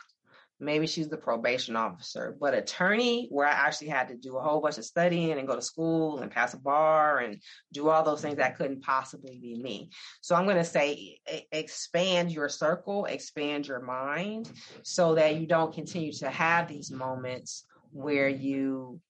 maybe 0.59 0.87
she's 0.87 1.09
the 1.09 1.17
probation 1.17 1.77
officer, 1.77 2.37
but 2.41 2.55
attorney, 2.55 3.29
where 3.31 3.47
I 3.47 3.53
actually 3.53 3.89
had 3.89 4.09
to 4.09 4.17
do 4.17 4.37
a 4.37 4.43
whole 4.43 4.61
bunch 4.61 4.79
of 4.79 4.85
studying 4.85 5.33
and 5.33 5.47
go 5.47 5.57
to 5.57 5.63
school 5.63 6.21
and 6.21 6.31
pass 6.31 6.55
a 6.55 6.59
bar 6.59 7.19
and 7.19 7.43
do 7.73 7.89
all 7.89 8.03
those 8.03 8.23
things 8.23 8.37
that 8.37 8.57
couldn't 8.57 8.83
possibly 8.83 9.39
be 9.39 9.61
me. 9.61 9.91
So 10.21 10.35
I'm 10.35 10.45
going 10.45 10.57
to 10.57 10.65
say 10.65 11.19
expand 11.51 12.31
your 12.31 12.49
circle, 12.49 13.07
expand 13.07 13.67
your 13.67 13.81
mind 13.81 14.51
so 14.83 15.15
that 15.17 15.37
you 15.37 15.47
don't 15.47 15.75
continue 15.75 16.13
to 16.13 16.31
have 16.31 16.69
these 16.69 16.91
moments 16.91 17.65
where 17.91 18.29
you 18.29 19.01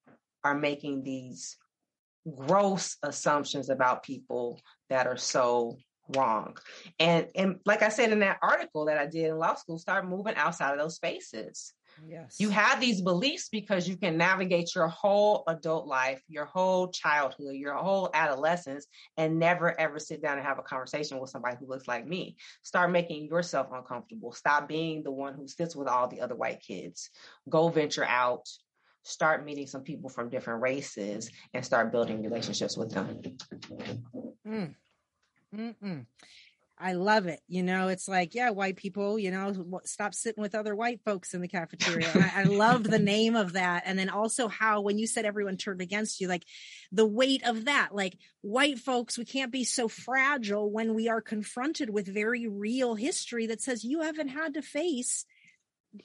are 0.42 0.56
making 0.56 1.04
these 1.04 1.56
gross 2.36 2.96
assumptions 3.02 3.68
about 3.68 4.02
people 4.02 4.60
that 4.88 5.06
are 5.06 5.16
so 5.16 5.76
wrong. 6.08 6.56
And 6.98 7.28
and 7.34 7.60
like 7.64 7.82
I 7.82 7.88
said 7.88 8.12
in 8.12 8.20
that 8.20 8.38
article 8.42 8.86
that 8.86 8.98
I 8.98 9.06
did 9.06 9.26
in 9.26 9.38
law 9.38 9.54
school, 9.54 9.78
start 9.78 10.08
moving 10.08 10.34
outside 10.36 10.72
of 10.72 10.78
those 10.78 10.96
spaces. 10.96 11.72
Yes. 12.06 12.36
You 12.38 12.48
have 12.48 12.80
these 12.80 13.02
beliefs 13.02 13.48
because 13.50 13.86
you 13.86 13.96
can 13.96 14.16
navigate 14.16 14.74
your 14.74 14.88
whole 14.88 15.44
adult 15.46 15.86
life, 15.86 16.22
your 16.28 16.46
whole 16.46 16.88
childhood, 16.88 17.54
your 17.54 17.74
whole 17.74 18.10
adolescence, 18.14 18.86
and 19.16 19.38
never 19.38 19.78
ever 19.78 19.98
sit 19.98 20.22
down 20.22 20.38
and 20.38 20.46
have 20.46 20.58
a 20.58 20.62
conversation 20.62 21.20
with 21.20 21.30
somebody 21.30 21.56
who 21.60 21.66
looks 21.66 21.86
like 21.86 22.06
me. 22.06 22.36
Start 22.62 22.90
making 22.90 23.26
yourself 23.26 23.68
uncomfortable. 23.72 24.32
Stop 24.32 24.68
being 24.68 25.02
the 25.02 25.10
one 25.10 25.34
who 25.34 25.46
sits 25.46 25.76
with 25.76 25.88
all 25.88 26.08
the 26.08 26.20
other 26.20 26.34
white 26.34 26.62
kids. 26.66 27.10
Go 27.48 27.68
venture 27.68 28.04
out. 28.04 28.48
Start 29.04 29.44
meeting 29.44 29.66
some 29.66 29.82
people 29.82 30.08
from 30.08 30.30
different 30.30 30.62
races 30.62 31.30
and 31.54 31.64
start 31.64 31.90
building 31.90 32.22
relationships 32.22 32.76
with 32.76 32.92
them. 32.92 33.20
Mm. 34.46 34.74
Mm-mm. 35.54 36.06
I 36.82 36.94
love 36.94 37.28
it. 37.28 37.40
You 37.46 37.62
know, 37.62 37.88
it's 37.88 38.08
like, 38.08 38.34
yeah, 38.34 38.50
white 38.50 38.74
people, 38.74 39.16
you 39.16 39.30
know, 39.30 39.80
stop 39.84 40.14
sitting 40.14 40.42
with 40.42 40.56
other 40.56 40.74
white 40.74 41.00
folks 41.04 41.32
in 41.32 41.40
the 41.40 41.46
cafeteria. 41.46 42.10
I, 42.14 42.40
I 42.40 42.42
love 42.44 42.82
the 42.82 42.98
name 42.98 43.36
of 43.36 43.52
that. 43.52 43.84
And 43.86 43.96
then 43.96 44.08
also 44.08 44.48
how, 44.48 44.80
when 44.80 44.98
you 44.98 45.06
said 45.06 45.24
everyone 45.24 45.56
turned 45.56 45.80
against 45.80 46.20
you, 46.20 46.26
like 46.26 46.44
the 46.90 47.06
weight 47.06 47.46
of 47.46 47.66
that, 47.66 47.90
like 47.94 48.18
white 48.40 48.80
folks, 48.80 49.16
we 49.16 49.24
can't 49.24 49.52
be 49.52 49.62
so 49.62 49.86
fragile 49.86 50.70
when 50.72 50.94
we 50.94 51.08
are 51.08 51.20
confronted 51.20 51.88
with 51.88 52.12
very 52.12 52.48
real 52.48 52.96
history 52.96 53.46
that 53.46 53.62
says 53.62 53.84
you 53.84 54.00
haven't 54.00 54.28
had 54.28 54.54
to 54.54 54.62
face 54.62 55.24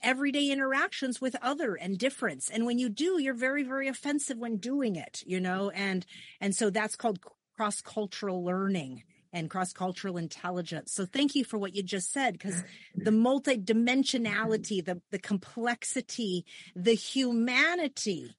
everyday 0.03 0.51
interactions 0.51 1.19
with 1.21 1.35
other 1.41 1.73
and 1.75 1.97
difference 1.97 2.49
and 2.49 2.65
when 2.65 2.77
you 2.77 2.89
do 2.89 3.21
you're 3.21 3.33
very 3.33 3.63
very 3.63 3.87
offensive 3.87 4.37
when 4.37 4.57
doing 4.57 4.97
it 4.97 5.23
you 5.25 5.39
know 5.39 5.69
and 5.69 6.05
and 6.41 6.53
so 6.53 6.69
that's 6.69 6.97
called 6.97 7.19
cross 7.55 7.79
cultural 7.79 8.43
learning 8.43 9.01
and 9.33 9.49
cross 9.49 9.73
cultural 9.73 10.17
intelligence. 10.17 10.91
So 10.91 11.05
thank 11.05 11.35
you 11.35 11.43
for 11.43 11.57
what 11.57 11.75
you 11.75 11.83
just 11.83 12.11
said 12.11 12.33
because 12.33 12.63
the 12.95 13.11
multidimensionality, 13.11 14.83
the 14.83 15.01
the 15.11 15.19
complexity, 15.19 16.45
the 16.75 16.93
humanity 16.93 18.37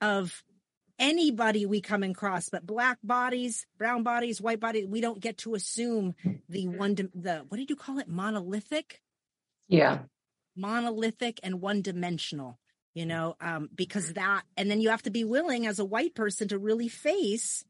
of 0.00 0.42
anybody 0.98 1.66
we 1.66 1.80
come 1.80 2.02
across, 2.02 2.48
but 2.48 2.66
black 2.66 2.98
bodies, 3.02 3.66
brown 3.78 4.02
bodies, 4.02 4.40
white 4.40 4.60
bodies, 4.60 4.86
we 4.86 5.00
don't 5.00 5.20
get 5.20 5.38
to 5.38 5.54
assume 5.54 6.14
the 6.48 6.68
one 6.68 6.94
the 6.94 7.44
what 7.48 7.58
did 7.58 7.70
you 7.70 7.76
call 7.76 7.98
it? 7.98 8.08
Monolithic? 8.08 9.00
Yeah. 9.68 10.00
Monolithic 10.56 11.40
and 11.42 11.60
one 11.60 11.82
dimensional 11.82 12.58
you 12.94 13.06
know 13.06 13.36
um, 13.40 13.68
because 13.74 14.14
that 14.14 14.42
and 14.56 14.70
then 14.70 14.80
you 14.80 14.90
have 14.90 15.02
to 15.02 15.10
be 15.10 15.24
willing 15.24 15.66
as 15.66 15.78
a 15.78 15.84
white 15.84 16.14
person 16.14 16.48
to 16.48 16.58
really 16.58 16.88
face 16.88 17.64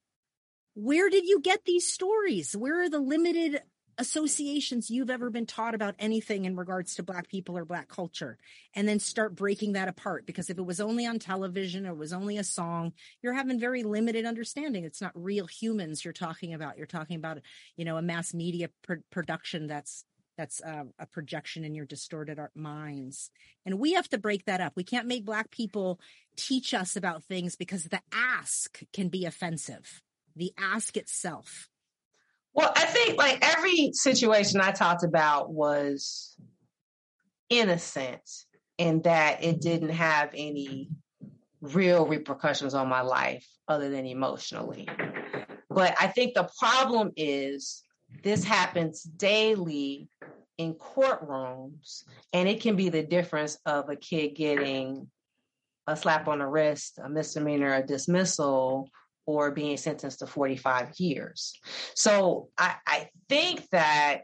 where 0.74 1.10
did 1.10 1.26
you 1.26 1.40
get 1.40 1.64
these 1.64 1.86
stories? 1.86 2.56
Where 2.56 2.82
are 2.82 2.88
the 2.88 3.00
limited 3.00 3.60
associations 3.98 4.90
you've 4.90 5.10
ever 5.10 5.28
been 5.28 5.44
taught 5.44 5.74
about 5.74 5.94
anything 5.98 6.46
in 6.46 6.56
regards 6.56 6.94
to 6.94 7.02
black 7.02 7.28
people 7.28 7.58
or 7.58 7.64
black 7.64 7.88
culture? 7.88 8.38
And 8.74 8.88
then 8.88 8.98
start 8.98 9.34
breaking 9.34 9.72
that 9.72 9.88
apart 9.88 10.26
because 10.26 10.48
if 10.48 10.58
it 10.58 10.64
was 10.64 10.80
only 10.80 11.06
on 11.06 11.18
television 11.18 11.86
or 11.86 11.90
it 11.90 11.98
was 11.98 12.12
only 12.12 12.38
a 12.38 12.44
song 12.44 12.92
you're 13.22 13.34
having 13.34 13.60
very 13.60 13.82
limited 13.82 14.24
understanding. 14.24 14.84
It's 14.84 15.02
not 15.02 15.12
real 15.14 15.46
humans 15.46 16.04
you're 16.04 16.12
talking 16.12 16.54
about. 16.54 16.76
You're 16.78 16.86
talking 16.86 17.16
about 17.16 17.38
you 17.76 17.84
know 17.84 17.96
a 17.96 18.02
mass 18.02 18.32
media 18.32 18.70
pr- 18.82 18.94
production 19.10 19.66
that's 19.66 20.04
that's 20.38 20.62
uh, 20.62 20.84
a 20.98 21.04
projection 21.04 21.64
in 21.64 21.74
your 21.74 21.84
distorted 21.84 22.38
minds. 22.54 23.30
And 23.66 23.78
we 23.78 23.92
have 23.92 24.08
to 24.08 24.18
break 24.18 24.46
that 24.46 24.62
up. 24.62 24.72
We 24.74 24.84
can't 24.84 25.06
make 25.06 25.26
black 25.26 25.50
people 25.50 26.00
teach 26.36 26.72
us 26.72 26.96
about 26.96 27.24
things 27.24 27.56
because 27.56 27.84
the 27.84 28.00
ask 28.10 28.80
can 28.94 29.08
be 29.08 29.26
offensive 29.26 30.00
the 30.36 30.52
ask 30.58 30.96
itself? 30.96 31.68
Well, 32.52 32.72
I 32.74 32.84
think 32.86 33.16
like 33.16 33.38
every 33.42 33.92
situation 33.92 34.60
I 34.60 34.72
talked 34.72 35.04
about 35.04 35.52
was 35.52 36.36
innocent 37.48 38.28
in 38.78 39.02
that 39.02 39.44
it 39.44 39.60
didn't 39.60 39.90
have 39.90 40.30
any 40.34 40.90
real 41.60 42.06
repercussions 42.06 42.74
on 42.74 42.88
my 42.88 43.02
life 43.02 43.46
other 43.68 43.90
than 43.90 44.06
emotionally. 44.06 44.88
But 45.68 45.94
I 46.00 46.08
think 46.08 46.34
the 46.34 46.48
problem 46.58 47.12
is 47.16 47.82
this 48.24 48.42
happens 48.42 49.02
daily 49.02 50.08
in 50.58 50.74
courtrooms, 50.74 52.04
and 52.32 52.48
it 52.48 52.60
can 52.60 52.76
be 52.76 52.88
the 52.88 53.02
difference 53.02 53.58
of 53.64 53.88
a 53.88 53.96
kid 53.96 54.34
getting 54.34 55.08
a 55.86 55.96
slap 55.96 56.28
on 56.28 56.40
the 56.40 56.46
wrist, 56.46 56.98
a 57.02 57.08
misdemeanor, 57.08 57.74
a 57.74 57.86
dismissal, 57.86 58.90
or 59.26 59.50
being 59.50 59.76
sentenced 59.76 60.20
to 60.20 60.26
45 60.26 60.98
years. 60.98 61.58
So 61.94 62.48
I, 62.58 62.76
I 62.86 63.08
think 63.28 63.68
that 63.70 64.22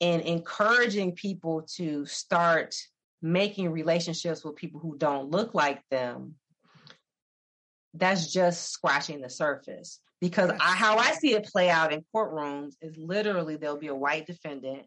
in 0.00 0.20
encouraging 0.20 1.12
people 1.12 1.66
to 1.76 2.06
start 2.06 2.74
making 3.20 3.70
relationships 3.70 4.44
with 4.44 4.56
people 4.56 4.80
who 4.80 4.96
don't 4.96 5.30
look 5.30 5.54
like 5.54 5.82
them, 5.90 6.34
that's 7.94 8.32
just 8.32 8.70
scratching 8.70 9.20
the 9.20 9.30
surface. 9.30 10.00
Because 10.20 10.50
I, 10.50 10.74
how 10.74 10.98
I 10.98 11.12
see 11.12 11.34
it 11.34 11.46
play 11.46 11.70
out 11.70 11.92
in 11.92 12.04
courtrooms 12.14 12.74
is 12.80 12.96
literally 12.96 13.56
there'll 13.56 13.76
be 13.76 13.86
a 13.88 13.94
white 13.94 14.26
defendant 14.26 14.82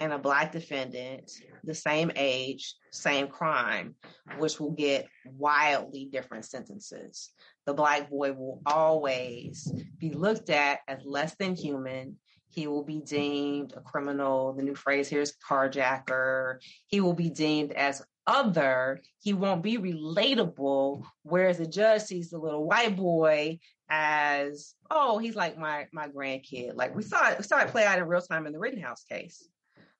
and 0.00 0.12
a 0.12 0.18
black 0.18 0.50
defendant, 0.50 1.30
the 1.62 1.74
same 1.74 2.10
age, 2.16 2.74
same 2.90 3.28
crime, 3.28 3.94
which 4.38 4.58
will 4.58 4.72
get 4.72 5.06
wildly 5.24 6.08
different 6.10 6.44
sentences. 6.44 7.30
The 7.66 7.74
black 7.74 8.10
boy 8.10 8.32
will 8.32 8.60
always 8.66 9.72
be 9.98 10.10
looked 10.10 10.50
at 10.50 10.80
as 10.88 11.04
less 11.04 11.34
than 11.36 11.54
human. 11.54 12.18
He 12.50 12.66
will 12.66 12.84
be 12.84 13.00
deemed 13.00 13.72
a 13.76 13.80
criminal. 13.80 14.52
The 14.52 14.62
new 14.62 14.74
phrase 14.74 15.08
here 15.08 15.22
is 15.22 15.36
carjacker. 15.48 16.58
He 16.86 17.00
will 17.00 17.14
be 17.14 17.30
deemed 17.30 17.72
as 17.72 18.02
other. 18.26 19.00
He 19.20 19.32
won't 19.32 19.62
be 19.62 19.78
relatable. 19.78 21.04
Whereas 21.22 21.58
the 21.58 21.66
judge 21.66 22.02
sees 22.02 22.30
the 22.30 22.38
little 22.38 22.66
white 22.66 22.96
boy 22.96 23.58
as, 23.88 24.74
oh, 24.90 25.18
he's 25.18 25.36
like 25.36 25.56
my 25.56 25.86
my 25.92 26.08
grandkid. 26.08 26.74
Like 26.74 26.94
we 26.94 27.02
saw 27.02 27.30
it, 27.30 27.38
we 27.38 27.44
saw 27.44 27.60
it 27.60 27.68
play 27.68 27.84
out 27.84 27.98
in 27.98 28.04
real 28.04 28.20
time 28.20 28.46
in 28.46 28.52
the 28.52 28.58
Rittenhouse 28.58 29.04
case 29.04 29.48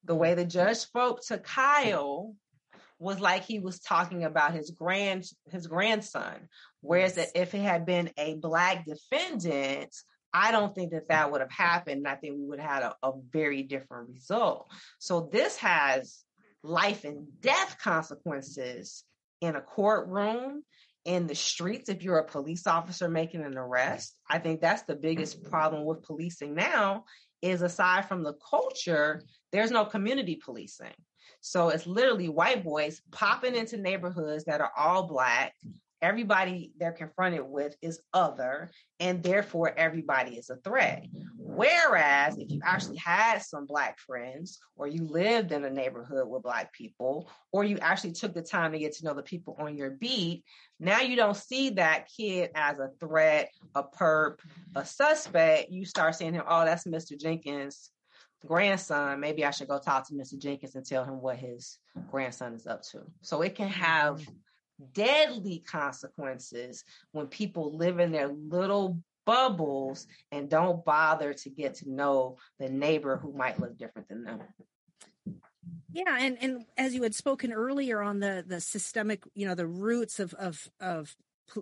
the 0.05 0.15
way 0.15 0.35
the 0.35 0.45
judge 0.45 0.79
spoke 0.79 1.25
to 1.27 1.39
Kyle 1.39 2.35
was 2.99 3.21
like 3.21 3.45
he 3.45 3.59
was 3.59 3.81
talking 3.81 4.25
about 4.25 4.55
his 4.55 4.71
grand 4.71 5.29
his 5.51 5.67
grandson 5.67 6.49
whereas 6.83 7.17
yes. 7.17 7.31
if 7.35 7.55
it 7.55 7.61
had 7.61 7.87
been 7.87 8.11
a 8.19 8.35
black 8.35 8.85
defendant 8.85 9.95
i 10.33 10.51
don't 10.51 10.75
think 10.75 10.93
that 10.93 11.09
that 11.09 11.31
would 11.31 11.41
have 11.41 11.51
happened 11.51 12.07
i 12.07 12.15
think 12.15 12.37
we 12.37 12.45
would 12.45 12.61
have 12.61 12.71
had 12.71 12.83
a, 12.83 13.09
a 13.09 13.13
very 13.33 13.63
different 13.63 14.09
result 14.11 14.71
so 14.99 15.29
this 15.33 15.57
has 15.57 16.23
life 16.63 17.05
and 17.05 17.27
death 17.41 17.77
consequences 17.83 19.05
in 19.41 19.57
a 19.57 19.61
courtroom 19.61 20.63
in 21.05 21.27
the 21.27 21.35
streets 21.35 21.89
if 21.89 22.03
you're 22.03 22.19
a 22.19 22.25
police 22.25 22.67
officer 22.67 23.09
making 23.09 23.45
an 23.45 23.59
arrest 23.59 24.17
i 24.29 24.39
think 24.39 24.61
that's 24.61 24.83
the 24.83 24.95
biggest 24.95 25.43
problem 25.45 25.85
with 25.85 26.03
policing 26.03 26.55
now 26.55 27.05
is 27.43 27.61
aside 27.61 28.09
from 28.09 28.23
the 28.23 28.35
culture, 28.49 29.23
there's 29.51 29.73
no 29.73 29.85
community 29.85 30.41
policing. 30.43 30.95
So 31.41 31.71
it's 31.71 31.87
literally 31.87 32.29
white 32.29 32.65
boys 32.65 33.03
popping 33.11 33.57
into 33.57 33.77
neighborhoods 33.77 34.45
that 34.45 34.61
are 34.61 34.71
all 34.77 35.09
black. 35.09 35.55
Everybody 36.03 36.73
they're 36.79 36.93
confronted 36.93 37.43
with 37.45 37.77
is 37.81 38.01
other, 38.13 38.71
and 38.99 39.23
therefore 39.23 39.73
everybody 39.79 40.37
is 40.37 40.51
a 40.51 40.57
threat. 40.57 41.07
Whereas 41.39 42.39
if 42.39 42.51
you 42.51 42.61
actually 42.65 42.97
had 42.97 43.39
some 43.39 43.67
black 43.67 43.99
friends, 44.01 44.59
or 44.75 44.89
you 44.89 45.05
lived 45.05 45.53
in 45.53 45.65
a 45.65 45.71
neighborhood 45.71 46.27
with 46.27 46.43
black 46.43 46.73
people, 46.73 47.31
or 47.53 47.63
you 47.63 47.79
actually 47.79 48.13
took 48.13 48.35
the 48.35 48.43
time 48.43 48.73
to 48.73 48.79
get 48.79 48.95
to 48.97 49.05
know 49.05 49.15
the 49.15 49.23
people 49.23 49.57
on 49.61 49.77
your 49.77 49.91
beat, 49.91 50.45
now 50.81 51.01
you 51.01 51.15
don't 51.15 51.37
see 51.37 51.71
that 51.71 52.09
kid 52.09 52.51
as 52.57 52.79
a 52.79 52.91
threat, 52.99 53.51
a 53.77 53.85
perp, 53.85 54.39
a 54.75 54.85
suspect. 54.85 55.71
You 55.71 55.85
start 55.85 56.17
seeing 56.17 56.35
him, 56.35 56.43
oh, 56.49 56.65
that's 56.65 56.85
Mr. 56.85 57.17
Jenkins' 57.17 57.91
grandson. 58.45 59.21
Maybe 59.21 59.45
I 59.45 59.53
should 59.53 59.69
go 59.69 59.79
talk 59.79 60.09
to 60.09 60.15
Mr. 60.15 60.37
Jenkins 60.37 60.75
and 60.75 60.85
tell 60.85 61.05
him 61.05 61.21
what 61.21 61.37
his 61.37 61.79
grandson 62.11 62.55
is 62.55 62.67
up 62.67 62.83
to. 62.91 63.03
So 63.21 63.43
it 63.43 63.55
can 63.55 63.69
have 63.69 64.21
mm-hmm. 64.21 64.33
Deadly 64.93 65.63
consequences 65.67 66.85
when 67.13 67.27
people 67.27 67.77
live 67.77 67.99
in 67.99 68.13
their 68.13 68.29
little 68.29 68.99
bubbles 69.25 70.07
and 70.31 70.49
don't 70.49 70.85
bother 70.85 71.33
to 71.33 71.51
get 71.51 71.75
to 71.77 71.91
know 71.91 72.37
the 72.59 72.69
neighbor 72.69 73.17
who 73.17 73.33
might 73.33 73.61
look 73.61 73.77
different 73.79 74.09
than 74.09 74.25
them. 74.25 74.41
Yeah, 75.93 76.17
and 76.19 76.39
and 76.41 76.65
as 76.77 76.95
you 76.95 77.03
had 77.03 77.15
spoken 77.15 77.53
earlier 77.53 78.01
on 78.01 78.21
the 78.21 78.45
the 78.47 78.61
systemic, 78.61 79.23
you 79.35 79.47
know, 79.47 79.55
the 79.55 79.67
roots 79.67 80.19
of 80.21 80.35
of 80.35 80.69
of 80.81 81.15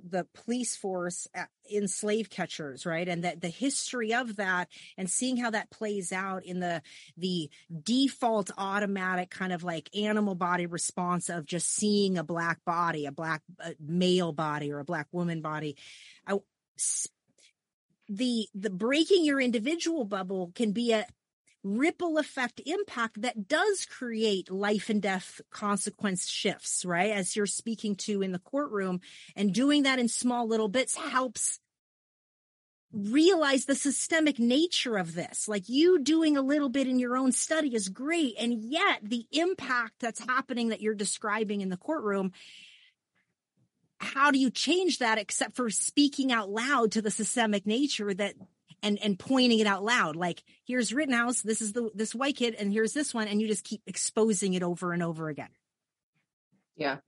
the 0.04 0.26
police 0.34 0.76
force 0.76 1.26
uh, 1.34 1.44
in 1.68 1.88
slave 1.88 2.30
catchers 2.30 2.86
right? 2.86 3.08
And 3.08 3.24
that 3.24 3.40
the 3.40 3.48
history 3.48 4.14
of 4.14 4.36
that 4.36 4.68
and 4.96 5.08
seeing 5.08 5.36
how 5.36 5.50
that 5.50 5.70
plays 5.70 6.12
out 6.12 6.44
in 6.44 6.60
the 6.60 6.82
the 7.16 7.50
default 7.82 8.50
automatic 8.58 9.30
kind 9.30 9.52
of 9.52 9.62
like 9.62 9.88
animal 9.96 10.34
body 10.34 10.66
response 10.66 11.28
of 11.28 11.46
just 11.46 11.74
seeing 11.74 12.18
a 12.18 12.24
black 12.24 12.64
body 12.64 13.06
a 13.06 13.12
black 13.12 13.42
uh, 13.62 13.70
male 13.80 14.32
body 14.32 14.72
or 14.72 14.78
a 14.78 14.84
black 14.84 15.06
woman 15.12 15.40
body. 15.40 15.76
I, 16.26 16.38
the 18.08 18.48
the 18.54 18.70
breaking 18.70 19.24
your 19.24 19.40
individual 19.40 20.04
bubble 20.04 20.50
can 20.54 20.72
be 20.72 20.92
a 20.92 21.06
ripple 21.62 22.18
effect 22.18 22.60
impact 22.64 23.22
that 23.22 23.48
does 23.48 23.86
create 23.86 24.50
life 24.50 24.88
and 24.88 25.02
death 25.02 25.40
consequence 25.50 26.28
shifts, 26.28 26.84
right? 26.84 27.10
As 27.10 27.36
you're 27.36 27.46
speaking 27.46 27.96
to 27.96 28.22
in 28.22 28.32
the 28.32 28.38
courtroom 28.38 29.00
and 29.36 29.52
doing 29.52 29.82
that 29.82 29.98
in 29.98 30.08
small 30.08 30.46
little 30.46 30.68
bits 30.68 30.96
helps 30.96 31.60
realize 32.92 33.66
the 33.66 33.74
systemic 33.74 34.38
nature 34.38 34.96
of 34.96 35.14
this. 35.14 35.46
Like 35.46 35.68
you 35.68 36.00
doing 36.00 36.36
a 36.36 36.42
little 36.42 36.68
bit 36.68 36.88
in 36.88 36.98
your 36.98 37.16
own 37.16 37.30
study 37.30 37.74
is 37.74 37.88
great. 37.88 38.34
And 38.38 38.64
yet 38.64 39.00
the 39.02 39.26
impact 39.30 40.00
that's 40.00 40.24
happening 40.24 40.70
that 40.70 40.80
you're 40.80 40.94
describing 40.94 41.60
in 41.60 41.68
the 41.68 41.76
courtroom 41.76 42.32
how 44.00 44.30
do 44.30 44.38
you 44.38 44.50
change 44.50 44.98
that 44.98 45.18
except 45.18 45.54
for 45.54 45.68
speaking 45.68 46.32
out 46.32 46.48
loud 46.48 46.92
to 46.92 47.02
the 47.02 47.10
systemic 47.10 47.66
nature 47.66 48.14
that 48.14 48.34
and 48.82 48.98
and 49.02 49.18
pointing 49.18 49.58
it 49.58 49.66
out 49.66 49.84
loud 49.84 50.16
like 50.16 50.42
here's 50.66 50.92
rittenhouse 50.92 51.42
this 51.42 51.60
is 51.60 51.72
the 51.72 51.90
this 51.94 52.14
white 52.14 52.36
kid 52.36 52.54
and 52.54 52.72
here's 52.72 52.92
this 52.92 53.12
one 53.14 53.28
and 53.28 53.40
you 53.40 53.48
just 53.48 53.64
keep 53.64 53.82
exposing 53.86 54.54
it 54.54 54.62
over 54.62 54.92
and 54.92 55.02
over 55.02 55.28
again. 55.28 55.50
Yeah. 56.76 56.98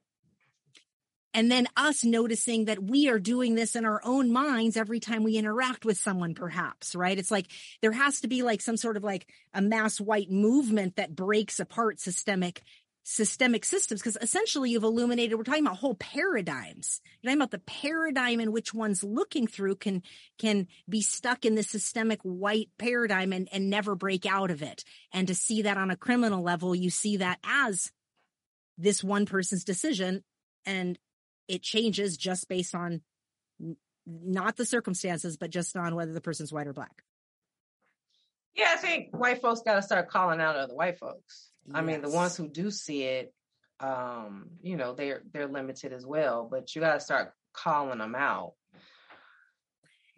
And 1.35 1.51
then 1.51 1.67
us 1.79 2.05
noticing 2.05 2.67
that 2.67 2.83
we 2.83 3.09
are 3.09 3.19
doing 3.19 3.55
this 3.55 3.75
in 3.75 3.87
our 3.87 4.03
own 4.05 4.31
minds 4.31 4.77
every 4.77 5.01
time 5.01 5.23
we 5.23 5.39
interact 5.39 5.87
with 5.87 5.97
someone 5.97 6.35
perhaps 6.35 6.95
right? 6.95 7.19
It's 7.19 7.31
like 7.31 7.47
there 7.81 7.93
has 7.93 8.21
to 8.21 8.29
be 8.29 8.43
like 8.43 8.61
some 8.61 8.77
sort 8.77 8.97
of 8.97 9.05
like 9.05 9.27
a 9.55 9.63
mass 9.63 10.01
white 10.01 10.31
movement 10.31 10.97
that 10.97 11.17
breaks 11.17 11.59
apart 11.59 12.01
systemic 12.01 12.63
systemic 13.05 13.65
systems 13.65 14.01
because 14.01 14.17
essentially 14.21 14.71
you've 14.71 14.85
illuminated 14.85 15.37
we're 15.37 15.45
talking 15.45 15.67
about 15.67 15.79
whole 15.79 15.95
paradigms. 15.95 17.01
You're 17.21 17.31
talking 17.31 17.41
about 17.41 17.51
the 17.51 17.59
paradigm 17.59 18.41
in 18.41 18.53
which 18.53 18.73
one's 18.73 19.03
looking 19.03 19.47
through 19.47 19.77
can 19.77 20.03
can 20.39 20.69
be 20.89 21.03
stuck 21.03 21.45
in 21.45 21.55
this 21.55 21.69
systemic 21.69 22.21
white 22.23 22.69
paradigm 22.79 23.33
and, 23.33 23.49
and 23.53 23.71
never 23.71 23.97
break 23.97 24.25
out 24.25 24.51
of 24.51 24.63
it. 24.63 24.85
And 25.13 25.27
to 25.29 25.35
see 25.35 25.63
that 25.63 25.77
on 25.77 25.91
a 25.91 25.97
criminal 25.97 26.43
level 26.43 26.75
you 26.75 26.91
see 26.91 27.17
that 27.17 27.41
as 27.45 27.91
this 28.79 29.03
one 29.03 29.27
person's 29.27 29.65
decision 29.65 30.23
and 30.65 30.99
it 31.49 31.63
changes 31.63 32.17
just 32.17 32.49
based 32.49 32.75
on 32.75 33.03
not 34.07 34.57
the 34.57 34.65
circumstances 34.65 35.37
but 35.37 35.51
just 35.51 35.77
on 35.77 35.97
whether 35.97 36.13
the 36.13 36.21
person's 36.21 36.53
white 36.53 36.69
or 36.69 36.73
black. 36.73 37.03
Yeah 38.55 38.71
i 38.75 38.77
think 38.77 39.09
white 39.11 39.41
folks 39.43 39.63
got 39.63 39.75
to 39.75 39.83
start 39.83 40.09
calling 40.09 40.41
out 40.41 40.55
other 40.55 40.75
white 40.75 40.99
folks 41.01 41.52
Yes. 41.67 41.77
I 41.77 41.83
mean, 41.83 42.03
the 42.03 42.11
ones 42.11 42.37
who 42.37 42.49
do 42.49 42.71
see 42.71 43.05
it, 43.05 43.35
um, 43.81 44.51
you 44.63 44.77
know, 44.77 44.95
they're 44.95 45.23
they're 45.33 45.49
limited 45.49 45.93
as 45.93 46.05
well. 46.07 46.49
But 46.51 46.75
you 46.75 46.81
got 46.81 46.95
to 46.95 47.01
start 47.01 47.33
calling 47.53 47.99
them 47.99 48.15
out. 48.15 48.53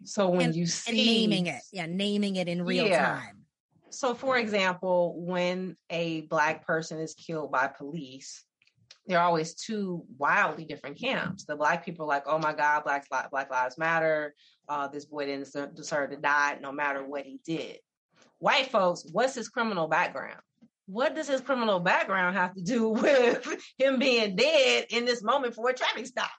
So 0.03 0.29
when 0.29 0.47
and, 0.47 0.55
you 0.55 0.65
see 0.65 1.25
naming 1.25 1.47
it, 1.47 1.61
yeah, 1.71 1.87
naming 1.87 2.35
it 2.35 2.47
in 2.47 2.63
real 2.63 2.87
yeah. 2.87 3.05
time. 3.05 3.45
So, 3.89 4.13
for 4.13 4.37
example, 4.37 5.15
when 5.17 5.77
a 5.89 6.21
black 6.21 6.67
person 6.67 6.99
is 6.99 7.13
killed 7.13 7.51
by 7.51 7.67
police, 7.67 8.43
there 9.07 9.19
are 9.19 9.25
always 9.25 9.53
two 9.53 10.03
wildly 10.17 10.65
different 10.65 10.99
camps. 10.99 11.45
The 11.45 11.55
black 11.55 11.85
people 11.85 12.05
are 12.05 12.09
like, 12.09 12.23
"Oh 12.25 12.39
my 12.39 12.53
God, 12.53 12.83
Black 12.83 13.07
Black 13.09 13.49
Lives 13.49 13.77
Matter. 13.77 14.35
Uh, 14.67 14.87
this 14.87 15.05
boy 15.05 15.25
didn't 15.25 15.75
deserve 15.75 16.09
to 16.09 16.17
die, 16.17 16.57
no 16.61 16.71
matter 16.71 17.05
what 17.05 17.23
he 17.25 17.39
did." 17.45 17.79
White 18.39 18.69
folks, 18.69 19.05
what's 19.11 19.35
his 19.35 19.47
criminal 19.47 19.87
background? 19.87 20.41
What 20.87 21.15
does 21.15 21.27
his 21.27 21.41
criminal 21.41 21.79
background 21.79 22.35
have 22.35 22.53
to 22.53 22.61
do 22.61 22.89
with 22.89 23.47
him 23.77 23.99
being 23.99 24.35
dead 24.35 24.85
in 24.89 25.05
this 25.05 25.23
moment 25.23 25.55
for 25.55 25.69
a 25.69 25.73
traffic 25.73 26.05
stop? 26.05 26.29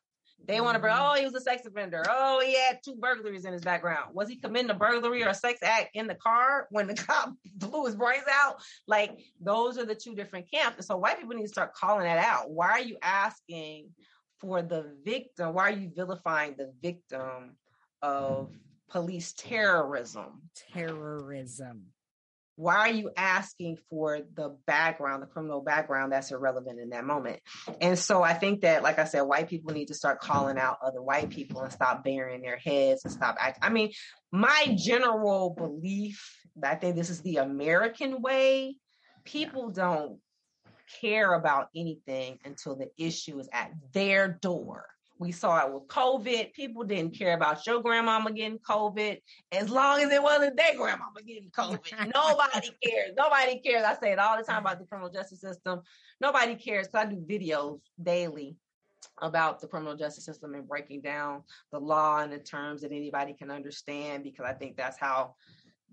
They 0.47 0.61
want 0.61 0.77
to 0.77 0.81
bring, 0.81 0.95
mm-hmm. 0.95 1.13
oh, 1.13 1.19
he 1.19 1.25
was 1.25 1.35
a 1.35 1.41
sex 1.41 1.67
offender. 1.67 2.05
Oh, 2.09 2.41
he 2.45 2.55
had 2.55 2.79
two 2.85 2.95
burglaries 2.97 3.45
in 3.45 3.53
his 3.53 3.63
background. 3.63 4.15
Was 4.15 4.29
he 4.29 4.37
committing 4.37 4.71
a 4.71 4.75
burglary 4.75 5.25
or 5.25 5.29
a 5.29 5.35
sex 5.35 5.59
act 5.63 5.91
in 5.95 6.07
the 6.07 6.15
car 6.15 6.69
when 6.71 6.87
the 6.87 6.95
cop 6.95 7.33
blew 7.57 7.87
his 7.87 7.97
brains 7.97 8.25
out? 8.31 8.61
Like, 8.87 9.19
those 9.41 9.77
are 9.77 9.85
the 9.85 9.95
two 9.95 10.15
different 10.15 10.49
camps. 10.51 10.77
And 10.77 10.85
so, 10.85 10.97
white 10.97 11.19
people 11.19 11.35
need 11.35 11.43
to 11.43 11.49
start 11.49 11.75
calling 11.75 12.05
that 12.05 12.25
out. 12.25 12.51
Why 12.51 12.69
are 12.69 12.81
you 12.81 12.97
asking 13.03 13.89
for 14.39 14.63
the 14.63 14.95
victim? 15.05 15.53
Why 15.53 15.71
are 15.71 15.77
you 15.77 15.91
vilifying 15.93 16.55
the 16.57 16.73
victim 16.81 17.57
of 18.03 18.53
police 18.89 19.33
terrorism? 19.33 20.43
Terrorism 20.73 21.87
why 22.57 22.77
are 22.77 22.93
you 22.93 23.11
asking 23.17 23.79
for 23.89 24.21
the 24.35 24.57
background 24.67 25.23
the 25.23 25.27
criminal 25.27 25.61
background 25.61 26.13
that's 26.13 26.33
irrelevant 26.33 26.81
in 26.81 26.91
that 26.91 27.05
moment 27.05 27.41
and 27.81 27.99
so 27.99 28.23
i 28.23 28.33
think 28.33 28.63
that 28.63 28.83
like 28.83 28.99
i 28.99 29.05
said 29.05 29.23
white 29.23 29.49
people 29.49 29.73
need 29.73 29.89
to 29.89 29.95
start 29.95 30.21
calling 30.21 30.59
out 30.59 30.79
other 30.83 31.03
white 31.03 31.31
people 31.31 31.61
and 31.63 31.73
stop 31.73 32.03
burying 32.03 32.43
their 32.43 32.57
heads 32.57 33.05
and 33.05 33.13
stop 33.13 33.37
acting 33.39 33.63
i 33.63 33.69
mean 33.69 33.91
my 34.33 34.75
general 34.77 35.51
belief 35.51 36.37
i 36.65 36.75
think 36.75 36.97
this 36.97 37.11
is 37.11 37.21
the 37.23 37.37
american 37.37 38.21
way 38.21 38.77
people 39.25 39.71
don't 39.71 40.19
care 41.01 41.35
about 41.35 41.69
anything 41.75 42.39
until 42.45 42.77
the 42.77 42.89
issue 42.99 43.39
is 43.39 43.49
at 43.53 43.73
their 43.93 44.29
door. 44.29 44.87
We 45.19 45.33
saw 45.33 45.67
it 45.67 45.73
with 45.73 45.89
COVID. 45.89 46.53
People 46.53 46.85
didn't 46.85 47.17
care 47.17 47.35
about 47.35 47.67
your 47.67 47.83
grandmama 47.83 48.33
getting 48.33 48.59
COVID 48.59 49.19
as 49.53 49.71
long 49.71 50.01
as 50.01 50.11
it 50.11 50.23
wasn't 50.23 50.57
their 50.57 50.77
grandmama 50.77 51.23
getting 51.27 51.51
COVID. 51.51 52.13
Nobody 52.15 52.71
cares. 52.85 53.13
Nobody 53.17 53.59
cares. 53.61 53.85
I 53.85 53.97
say 53.97 54.13
it 54.13 54.19
all 54.19 54.37
the 54.37 54.45
time 54.45 54.63
about 54.63 54.79
the 54.79 54.85
criminal 54.85 55.11
justice 55.11 55.41
system. 55.41 55.81
Nobody 56.21 56.55
cares 56.55 56.87
because 56.89 57.07
I 57.07 57.11
do 57.11 57.17
videos 57.17 57.81
daily 58.03 58.57
about 59.23 59.61
the 59.61 59.67
criminal 59.67 59.97
justice 59.97 60.25
system 60.25 60.55
and 60.55 60.69
breaking 60.69 61.01
down 61.01 61.43
the 61.73 61.79
law 61.79 62.21
and 62.21 62.33
the 62.33 62.39
terms 62.39 62.83
that 62.83 62.93
anybody 62.93 63.33
can 63.35 63.51
understand 63.51 64.23
because 64.23 64.45
I 64.45 64.53
think 64.53 64.77
that's 64.77 64.99
how 64.99 65.35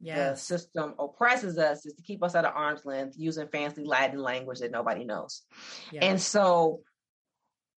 yes. 0.01 0.17
the 0.17 0.57
system 0.57 0.93
oppresses 0.99 1.57
us 1.57 1.85
is 1.85 1.93
to 1.93 2.03
keep 2.03 2.23
us 2.23 2.35
at 2.35 2.45
an 2.45 2.51
arm's 2.53 2.85
length 2.85 3.15
using 3.17 3.47
fancy 3.47 3.83
Latin 3.83 4.19
language 4.19 4.59
that 4.59 4.71
nobody 4.71 5.05
knows. 5.05 5.43
Yes. 5.91 6.03
And 6.03 6.21
so 6.21 6.81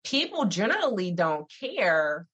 people 0.04 0.44
generally 0.44 1.10
don't 1.10 1.50
care 1.60 2.26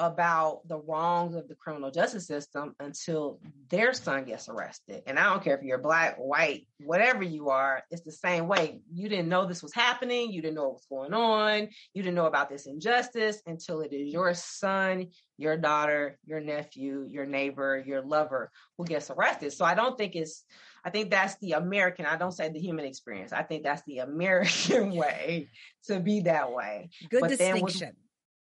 about 0.00 0.66
the 0.66 0.78
wrongs 0.78 1.34
of 1.34 1.46
the 1.46 1.54
criminal 1.54 1.90
justice 1.90 2.26
system 2.26 2.74
until 2.80 3.38
their 3.68 3.92
son 3.92 4.24
gets 4.24 4.48
arrested. 4.48 5.02
And 5.06 5.18
I 5.18 5.24
don't 5.24 5.44
care 5.44 5.56
if 5.56 5.62
you're 5.62 5.78
black, 5.78 6.16
white, 6.16 6.66
whatever 6.80 7.22
you 7.22 7.50
are, 7.50 7.82
it's 7.90 8.02
the 8.02 8.10
same 8.10 8.48
way. 8.48 8.80
You 8.90 9.10
didn't 9.10 9.28
know 9.28 9.44
this 9.44 9.62
was 9.62 9.74
happening. 9.74 10.32
You 10.32 10.40
didn't 10.40 10.54
know 10.54 10.64
what 10.64 10.72
was 10.72 10.86
going 10.88 11.12
on. 11.12 11.68
You 11.92 12.02
didn't 12.02 12.14
know 12.14 12.26
about 12.26 12.48
this 12.48 12.66
injustice 12.66 13.42
until 13.46 13.82
it 13.82 13.92
is 13.92 14.10
your 14.10 14.32
son, 14.32 15.08
your 15.36 15.58
daughter, 15.58 16.18
your 16.24 16.40
nephew, 16.40 17.06
your 17.06 17.26
neighbor, 17.26 17.84
your 17.86 18.00
lover 18.00 18.50
who 18.78 18.86
gets 18.86 19.10
arrested. 19.10 19.52
So 19.52 19.66
I 19.66 19.74
don't 19.74 19.98
think 19.98 20.16
it's, 20.16 20.44
I 20.82 20.88
think 20.88 21.10
that's 21.10 21.36
the 21.42 21.52
American, 21.52 22.06
I 22.06 22.16
don't 22.16 22.32
say 22.32 22.48
the 22.48 22.58
human 22.58 22.86
experience. 22.86 23.34
I 23.34 23.42
think 23.42 23.64
that's 23.64 23.82
the 23.86 23.98
American 23.98 24.92
way 24.96 25.48
to 25.88 26.00
be 26.00 26.22
that 26.22 26.50
way. 26.50 26.88
Good 27.10 27.20
but 27.20 27.28
distinction 27.28 27.92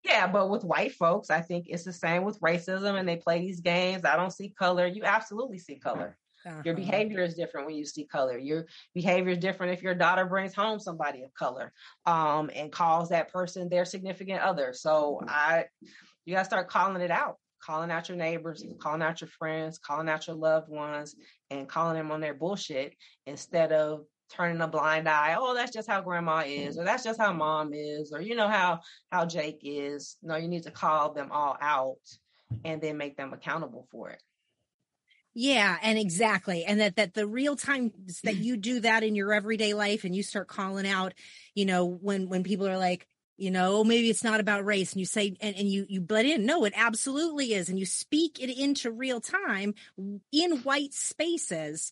yeah, 0.06 0.28
but 0.28 0.50
with 0.50 0.64
white 0.64 0.94
folks, 0.94 1.30
I 1.30 1.42
think 1.42 1.66
it's 1.68 1.84
the 1.84 1.94
same 1.94 2.24
with 2.24 2.40
racism 2.40 3.00
and 3.00 3.10
they 3.10 3.18
play 3.18 3.40
these 3.40 3.60
games. 3.60 4.06
I 4.06 4.16
don't 4.16 4.32
see 4.32 4.50
color. 4.50 4.86
You 4.86 5.04
absolutely 5.04 5.58
see 5.58 5.76
color. 5.76 6.18
Uh-huh. 6.46 6.62
Your 6.64 6.76
behavior 6.76 7.24
is 7.24 7.34
different 7.34 7.66
when 7.66 7.76
you 7.76 7.86
see 7.86 8.06
color. 8.06 8.38
Your 8.38 8.68
behavior 8.94 9.32
is 9.32 9.40
different 9.40 9.74
if 9.74 9.82
your 9.82 9.96
daughter 9.96 10.26
brings 10.26 10.54
home 10.54 10.80
somebody 10.80 11.24
of 11.24 11.34
color 11.34 11.74
um, 12.06 12.52
and 12.54 12.72
calls 12.72 13.10
that 13.10 13.34
person 13.34 13.68
their 13.68 13.84
significant 13.84 14.42
other. 14.42 14.72
So 14.74 15.22
I, 15.28 15.66
you 16.26 16.36
got 16.36 16.42
to 16.42 16.46
start 16.46 16.70
calling 16.70 17.02
it 17.02 17.10
out, 17.10 17.38
calling 17.64 17.90
out 17.90 18.10
your 18.10 18.18
neighbors, 18.18 18.64
calling 18.80 19.02
out 19.02 19.22
your 19.22 19.30
friends, 19.40 19.80
calling 19.80 20.08
out 20.08 20.28
your 20.28 20.36
loved 20.36 20.70
ones, 20.70 21.16
and 21.50 21.68
calling 21.68 21.96
them 21.96 22.12
on 22.12 22.22
their 22.22 22.36
bullshit 22.36 22.94
instead 23.26 23.72
of 23.72 24.06
turning 24.32 24.62
a 24.62 24.68
blind 24.68 25.08
eye 25.08 25.36
oh 25.38 25.54
that's 25.54 25.72
just 25.72 25.90
how 25.90 26.02
grandma 26.02 26.44
is 26.46 26.78
or 26.78 26.84
that's 26.84 27.04
just 27.04 27.20
how 27.20 27.32
mom 27.32 27.74
is 27.74 28.12
or 28.12 28.22
you 28.22 28.36
know 28.36 28.48
how 28.48 28.80
how 29.12 29.26
jake 29.26 29.60
is 29.64 30.18
no 30.24 30.36
you 30.36 30.48
need 30.48 30.64
to 30.64 30.72
call 30.72 31.14
them 31.14 31.30
all 31.32 31.56
out 31.62 31.98
and 32.64 32.82
then 32.82 32.98
make 32.98 33.18
them 33.18 33.34
accountable 33.34 33.88
for 33.92 34.10
it 34.10 34.22
yeah, 35.38 35.78
and 35.82 36.00
exactly. 36.00 36.64
And 36.64 36.80
that 36.80 36.96
that 36.96 37.14
the 37.14 37.28
real 37.28 37.58
times 37.58 38.22
that 38.24 38.38
you 38.38 38.56
do 38.56 38.80
that 38.80 39.04
in 39.04 39.16
your 39.16 39.34
everyday 39.34 39.74
life 39.74 40.06
and 40.06 40.16
you 40.16 40.24
start 40.24 40.48
calling 40.48 40.88
out, 40.88 41.14
you 41.54 41.66
know, 41.66 41.86
when 41.86 42.30
when 42.30 42.44
people 42.44 42.70
are 42.70 42.78
like, 42.78 43.06
you 43.36 43.52
know, 43.52 43.80
oh, 43.80 43.84
maybe 43.84 44.10
it's 44.10 44.24
not 44.24 44.40
about 44.40 44.64
race 44.64 44.94
and 44.94 45.02
you 45.02 45.06
say 45.06 45.36
and, 45.42 45.58
and 45.58 45.70
you 45.70 45.86
you 45.90 46.00
butt 46.00 46.26
in, 46.26 46.46
no, 46.46 46.64
it 46.64 46.72
absolutely 46.74 47.54
is. 47.54 47.68
And 47.68 47.78
you 47.78 47.86
speak 47.86 48.40
it 48.42 48.50
into 48.50 48.90
real 48.90 49.20
time 49.20 49.74
in 50.32 50.60
white 50.60 50.94
spaces. 50.94 51.92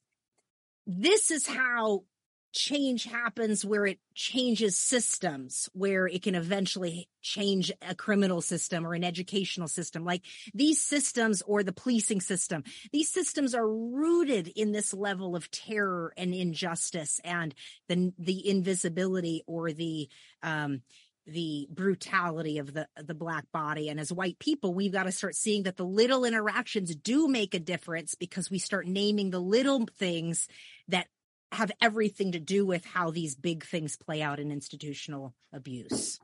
This 0.88 1.30
is 1.30 1.46
how 1.46 2.06
change 2.54 3.06
happens 3.06 3.66
where 3.66 3.86
it 3.86 4.00
changes 4.14 4.78
systems 4.78 5.70
where 5.74 6.08
it 6.08 6.22
can 6.22 6.36
eventually 6.36 7.10
change 7.22 7.72
a 7.82 7.96
criminal 7.96 8.42
system 8.42 8.86
or 8.86 8.94
an 8.94 9.04
educational 9.04 9.68
system. 9.68 10.06
Like 10.06 10.24
these 10.54 10.82
systems 10.82 11.42
or 11.42 11.64
the 11.64 11.74
policing 11.74 12.22
system 12.22 12.64
these 12.92 13.10
systems 13.10 13.56
are 13.56 13.68
rooted 13.68 14.48
in 14.48 14.72
this 14.72 14.94
level 14.94 15.36
of 15.36 15.50
terror 15.52 16.14
and 16.16 16.34
injustice 16.34 17.20
and 17.24 17.54
the 17.88 18.14
the 18.20 18.48
invisibility 18.48 19.44
or 19.48 19.72
the 19.72 20.10
um 20.42 20.82
the 21.26 21.68
brutality 21.72 22.58
of 22.58 22.74
the 22.74 22.88
the 22.98 23.14
black 23.14 23.46
body. 23.54 23.90
And 23.90 24.00
as 24.00 24.12
white 24.12 24.40
people 24.40 24.74
we've 24.74 24.92
got 24.92 25.04
to 25.04 25.12
start 25.12 25.36
seeing 25.36 25.64
that 25.64 25.78
the 25.78 25.86
little 25.86 26.26
interactions 26.26 26.96
do 26.96 27.28
make 27.28 27.54
a 27.54 27.60
difference 27.60 28.16
because 28.16 28.52
we 28.52 28.60
start 28.60 28.88
naming 28.88 29.30
the 29.30 29.40
little 29.40 29.86
things 29.98 30.48
that 30.90 31.08
have 31.54 31.72
everything 31.82 32.32
to 32.34 32.40
do 32.40 32.66
with 32.66 32.86
how 32.86 33.12
these 33.12 33.36
big 33.36 33.64
things 33.64 33.96
play 33.96 34.22
out 34.22 34.40
in 34.40 34.52
institutional 34.52 35.34
abuse. 35.52 36.20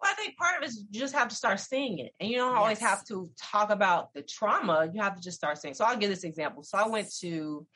Well, 0.00 0.12
I 0.12 0.14
think 0.14 0.36
part 0.36 0.56
of 0.56 0.62
it 0.62 0.68
is 0.68 0.84
you 0.90 1.00
just 1.00 1.14
have 1.14 1.28
to 1.28 1.34
start 1.34 1.60
seeing 1.60 1.98
it. 1.98 2.12
And 2.20 2.30
you 2.30 2.36
don't 2.36 2.56
always 2.56 2.78
have 2.78 3.04
to 3.06 3.28
talk 3.40 3.70
about 3.70 4.12
the 4.14 4.22
trauma. 4.22 4.88
You 4.92 5.02
have 5.02 5.16
to 5.16 5.22
just 5.22 5.36
start 5.36 5.58
seeing. 5.58 5.74
So 5.74 5.84
I'll 5.84 5.96
give 5.96 6.10
this 6.10 6.24
example. 6.24 6.62
So 6.62 6.78
I 6.78 6.86
went 6.86 7.12
to 7.20 7.66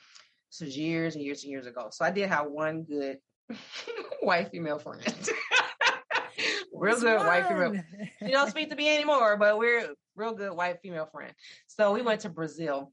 so 0.50 0.64
years 0.64 1.14
and 1.14 1.24
years 1.24 1.42
and 1.42 1.50
years 1.50 1.66
ago. 1.66 1.88
So 1.90 2.04
I 2.04 2.10
did 2.10 2.28
have 2.28 2.46
one 2.46 2.82
good 2.82 3.18
white 4.20 4.50
female 4.50 4.78
friend. 4.78 5.02
real 6.72 7.00
good 7.00 7.18
fun. 7.18 7.26
white 7.26 7.48
female. 7.48 7.82
She 8.24 8.30
don't 8.30 8.50
speak 8.50 8.70
to 8.70 8.76
me 8.76 8.94
anymore, 8.94 9.36
but 9.36 9.58
we're 9.58 9.94
real 10.14 10.34
good 10.34 10.52
white 10.52 10.80
female 10.82 11.06
friend. 11.06 11.32
So 11.66 11.92
we 11.92 12.02
went 12.02 12.20
to 12.20 12.28
Brazil 12.28 12.92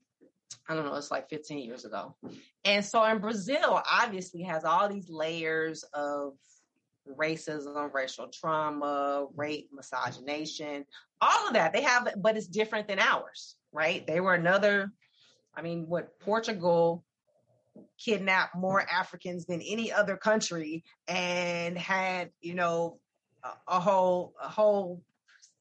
I 0.68 0.76
don't 0.76 0.86
know, 0.86 0.96
it's 0.96 1.12
like 1.12 1.30
15 1.30 1.60
years 1.60 1.86
ago. 1.86 2.16
And 2.64 2.84
so 2.86 3.04
in 3.06 3.20
Brazil, 3.20 3.82
obviously 3.90 4.44
has 4.44 4.64
all 4.64 4.88
these 4.88 5.10
layers 5.10 5.84
of 5.94 6.34
racism, 7.18 7.92
racial 7.94 8.28
trauma, 8.28 9.28
rape, 9.36 9.70
misogynation, 9.74 10.86
all 11.22 11.48
of 11.48 11.54
that. 11.54 11.74
They 11.74 11.82
have, 11.82 12.08
but 12.18 12.38
it's 12.38 12.48
different 12.48 12.88
than 12.88 13.00
ours, 13.00 13.56
right? 13.72 14.06
They 14.06 14.20
were 14.20 14.36
another, 14.36 14.92
I 15.56 15.62
mean, 15.62 15.88
what 15.88 16.20
Portugal 16.20 17.04
kidnapped 17.98 18.56
more 18.56 18.82
Africans 18.82 19.46
than 19.46 19.62
any 19.62 19.92
other 19.92 20.18
country 20.18 20.84
and 21.08 21.78
had, 21.78 22.30
you 22.42 22.54
know, 22.54 23.00
a, 23.44 23.50
a 23.76 23.80
whole, 23.80 24.34
a 24.42 24.50
whole 24.50 25.02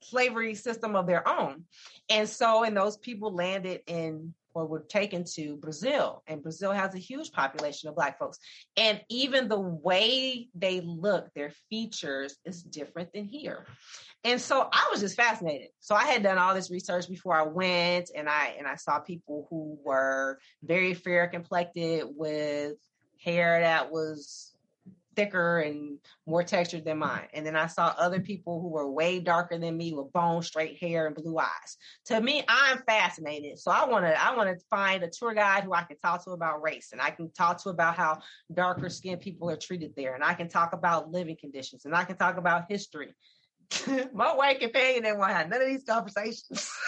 slavery 0.01 0.55
system 0.55 0.97
of 0.97 1.07
their 1.07 1.27
own. 1.27 1.65
And 2.09 2.29
so, 2.29 2.65
and 2.65 2.77
those 2.77 2.97
people 2.97 3.35
landed 3.35 3.81
in 3.87 4.35
or 4.59 4.67
were 4.67 4.81
taken 4.81 5.25
to 5.35 5.57
Brazil. 5.57 6.23
And 6.27 6.43
Brazil 6.43 6.73
has 6.73 6.95
a 6.95 6.99
huge 6.99 7.31
population 7.31 7.89
of 7.89 7.95
Black 7.95 8.19
folks. 8.19 8.39
And 8.77 9.01
even 9.09 9.49
the 9.49 9.61
way 9.61 10.49
they 10.55 10.81
look, 10.81 11.33
their 11.35 11.53
features 11.71 12.37
is 12.45 12.63
different 12.63 13.13
than 13.13 13.25
here. 13.25 13.67
And 14.25 14.41
so 14.41 14.69
I 14.73 14.89
was 14.91 15.01
just 15.01 15.17
fascinated. 15.17 15.69
So 15.79 15.95
I 15.95 16.05
had 16.05 16.25
done 16.25 16.39
all 16.39 16.55
this 16.55 16.73
research 16.73 17.09
before 17.09 17.35
I 17.35 17.45
went 17.45 18.11
and 18.17 18.29
I 18.29 18.57
and 18.59 18.67
I 18.67 18.75
saw 18.75 18.99
people 18.99 19.47
who 19.49 19.79
were 19.85 20.41
very 20.63 20.95
fair 20.95 21.29
complected 21.29 22.05
with 22.09 22.75
hair 23.23 23.61
that 23.61 23.93
was 23.93 24.55
thicker 25.19 25.59
and 25.59 25.99
more 26.29 26.45
textured 26.45 26.85
than 26.85 27.01
mm-hmm. 27.01 27.09
mine. 27.09 27.29
And 27.35 27.45
then 27.45 27.57
I 27.57 27.67
saw 27.67 27.93
other 27.99 28.21
people 28.21 28.61
who 28.61 28.69
were 28.69 28.89
way 28.89 29.19
darker 29.19 29.59
than 29.59 29.77
me 29.77 29.93
with 29.93 30.13
bone 30.13 30.43
straight 30.43 30.79
hair 30.79 31.09
and 31.09 31.17
blue 31.17 31.37
eyes. 31.37 31.77
To 32.07 32.21
me, 32.21 32.45
I'm 32.49 32.79
fascinated. 32.87 33.59
So 33.59 33.73
I 33.73 33.85
want 33.87 34.05
to 34.05 34.23
I 34.23 34.37
want 34.37 34.49
to 34.49 34.65
find 34.71 35.03
a 35.03 35.11
tour 35.11 35.35
guide 35.35 35.65
who 35.65 35.75
I 35.75 35.83
can 35.83 35.99
talk 35.99 36.23
to 36.25 36.31
about 36.31 36.63
race 36.63 36.91
and 36.93 37.01
I 37.01 37.11
can 37.11 37.33
talk 37.33 37.61
to 37.65 37.71
about 37.71 37.97
how 37.97 38.21
darker 38.55 38.89
skinned 38.89 39.21
people 39.21 39.51
are 39.51 39.57
treated 39.57 39.95
there 39.97 40.15
and 40.15 40.23
I 40.23 40.35
can 40.35 40.49
talk 40.49 40.73
about 40.73 41.11
living 41.11 41.37
conditions 41.39 41.85
and 41.85 41.97
I 41.97 42.05
can 42.05 42.17
talk 42.17 42.37
about 42.37 42.71
history. 42.71 43.13
My 44.15 44.35
white 44.35 44.61
companion 44.61 45.03
didn't 45.03 45.19
want 45.19 45.31
to 45.31 45.37
have 45.37 45.49
none 45.49 45.61
of 45.61 45.67
these 45.67 45.85
conversations. 45.85 46.71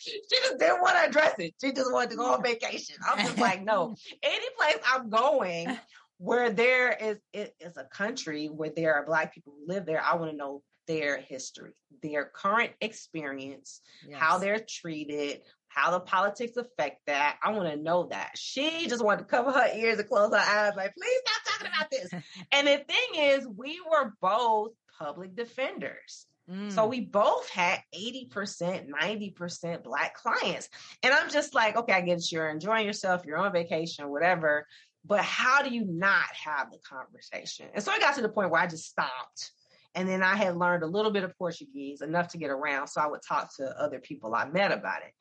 she 0.00 0.18
just 0.30 0.58
didn't 0.58 0.80
want 0.80 0.96
to 0.96 1.08
address 1.08 1.34
it. 1.38 1.54
She 1.60 1.72
just 1.72 1.92
wanted 1.92 2.10
to 2.10 2.16
go 2.16 2.34
on 2.34 2.42
vacation. 2.42 2.96
I'm 3.06 3.18
just 3.18 3.38
like, 3.48 3.62
no. 3.62 3.94
Any 4.22 4.46
place 4.56 4.78
I'm 4.86 5.10
going 5.10 5.78
where 6.20 6.50
there 6.50 6.92
is 7.00 7.18
it 7.32 7.54
is 7.60 7.78
a 7.78 7.84
country 7.84 8.46
where 8.48 8.70
there 8.76 8.94
are 8.94 9.06
black 9.06 9.34
people 9.34 9.54
who 9.58 9.72
live 9.72 9.86
there 9.86 10.02
i 10.02 10.14
want 10.14 10.30
to 10.30 10.36
know 10.36 10.62
their 10.86 11.18
history 11.18 11.72
their 12.02 12.26
current 12.26 12.72
experience 12.82 13.80
yes. 14.06 14.20
how 14.20 14.36
they're 14.36 14.64
treated 14.68 15.40
how 15.68 15.90
the 15.90 16.00
politics 16.00 16.58
affect 16.58 17.00
that 17.06 17.38
i 17.42 17.50
want 17.50 17.68
to 17.70 17.76
know 17.76 18.06
that 18.10 18.30
she 18.36 18.86
just 18.86 19.02
wanted 19.02 19.20
to 19.20 19.24
cover 19.24 19.50
her 19.50 19.68
ears 19.74 19.98
and 19.98 20.08
close 20.08 20.30
her 20.30 20.36
eyes 20.36 20.74
like 20.76 20.92
please 20.94 21.20
stop 21.24 21.54
talking 21.54 21.72
about 21.74 21.90
this 21.90 22.12
and 22.52 22.66
the 22.66 22.84
thing 22.84 23.22
is 23.22 23.48
we 23.56 23.80
were 23.90 24.12
both 24.20 24.72
public 24.98 25.34
defenders 25.34 26.26
So 26.70 26.84
mm. 26.84 26.90
we 26.90 27.00
both 27.02 27.48
had 27.48 27.78
80%, 27.94 28.88
90% 28.90 29.84
black 29.84 30.16
clients. 30.16 30.68
And 31.04 31.14
I'm 31.14 31.30
just 31.30 31.54
like, 31.54 31.76
okay, 31.76 31.92
I 31.92 32.00
get 32.00 32.18
it. 32.18 32.32
You're 32.32 32.48
enjoying 32.48 32.84
yourself, 32.84 33.24
you're 33.24 33.38
on 33.38 33.52
vacation, 33.52 34.10
whatever 34.10 34.66
but 35.04 35.20
how 35.20 35.62
do 35.62 35.74
you 35.74 35.84
not 35.86 36.26
have 36.44 36.70
the 36.70 36.78
conversation? 36.78 37.68
And 37.74 37.82
so 37.82 37.92
I 37.92 37.98
got 37.98 38.14
to 38.16 38.22
the 38.22 38.28
point 38.28 38.50
where 38.50 38.60
I 38.60 38.66
just 38.66 38.86
stopped. 38.86 39.52
And 39.94 40.08
then 40.08 40.22
I 40.22 40.36
had 40.36 40.56
learned 40.56 40.84
a 40.84 40.86
little 40.86 41.10
bit 41.10 41.24
of 41.24 41.36
Portuguese, 41.36 42.00
enough 42.00 42.28
to 42.28 42.38
get 42.38 42.50
around. 42.50 42.86
So 42.86 43.00
I 43.00 43.08
would 43.08 43.22
talk 43.26 43.56
to 43.56 43.80
other 43.80 43.98
people 43.98 44.34
I 44.34 44.46
met 44.48 44.70
about 44.70 45.02
it. 45.02 45.12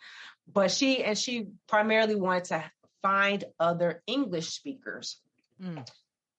But 0.51 0.69
she, 0.69 1.03
and 1.03 1.17
she 1.17 1.47
primarily 1.67 2.15
wanted 2.15 2.45
to 2.45 2.63
find 3.01 3.43
other 3.59 4.03
English 4.05 4.49
speakers. 4.49 5.19
Mm. 5.61 5.85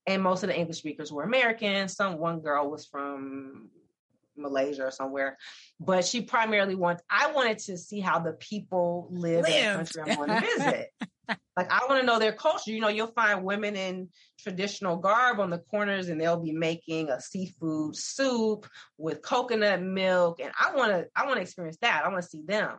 and 0.06 0.22
most 0.22 0.42
of 0.44 0.48
the 0.48 0.58
English 0.58 0.78
speakers 0.78 1.12
were 1.12 1.22
American. 1.22 1.88
Some 1.88 2.16
one 2.16 2.40
girl 2.40 2.70
was 2.70 2.86
from 2.86 3.68
Malaysia 4.34 4.86
or 4.86 4.90
somewhere, 4.90 5.36
but 5.78 6.06
she 6.06 6.22
primarily 6.22 6.74
wanted. 6.74 7.02
I 7.10 7.32
wanted 7.32 7.58
to 7.58 7.76
see 7.76 8.00
how 8.00 8.18
the 8.18 8.32
people 8.32 9.08
live 9.10 9.42
Lived. 9.42 9.48
in 9.48 9.66
the 9.66 9.76
country 9.76 10.02
I'm 10.02 10.16
going 10.16 10.28
to 10.30 10.40
visit. 10.40 10.92
like 11.56 11.70
I 11.70 11.86
want 11.88 12.00
to 12.00 12.06
know 12.06 12.18
their 12.18 12.32
culture. 12.32 12.70
You 12.70 12.80
know, 12.80 12.88
you'll 12.88 13.08
find 13.08 13.44
women 13.44 13.76
in 13.76 14.08
traditional 14.38 14.96
garb 14.96 15.40
on 15.40 15.50
the 15.50 15.58
corners, 15.58 16.08
and 16.08 16.20
they'll 16.20 16.42
be 16.42 16.52
making 16.52 17.10
a 17.10 17.20
seafood 17.20 17.96
soup 17.96 18.66
with 18.98 19.22
coconut 19.22 19.82
milk, 19.82 20.40
and 20.40 20.52
I 20.58 20.74
want 20.74 20.92
to. 20.92 21.06
I 21.14 21.26
want 21.26 21.36
to 21.36 21.42
experience 21.42 21.78
that. 21.82 22.02
I 22.04 22.08
want 22.08 22.22
to 22.22 22.28
see 22.28 22.42
them. 22.46 22.78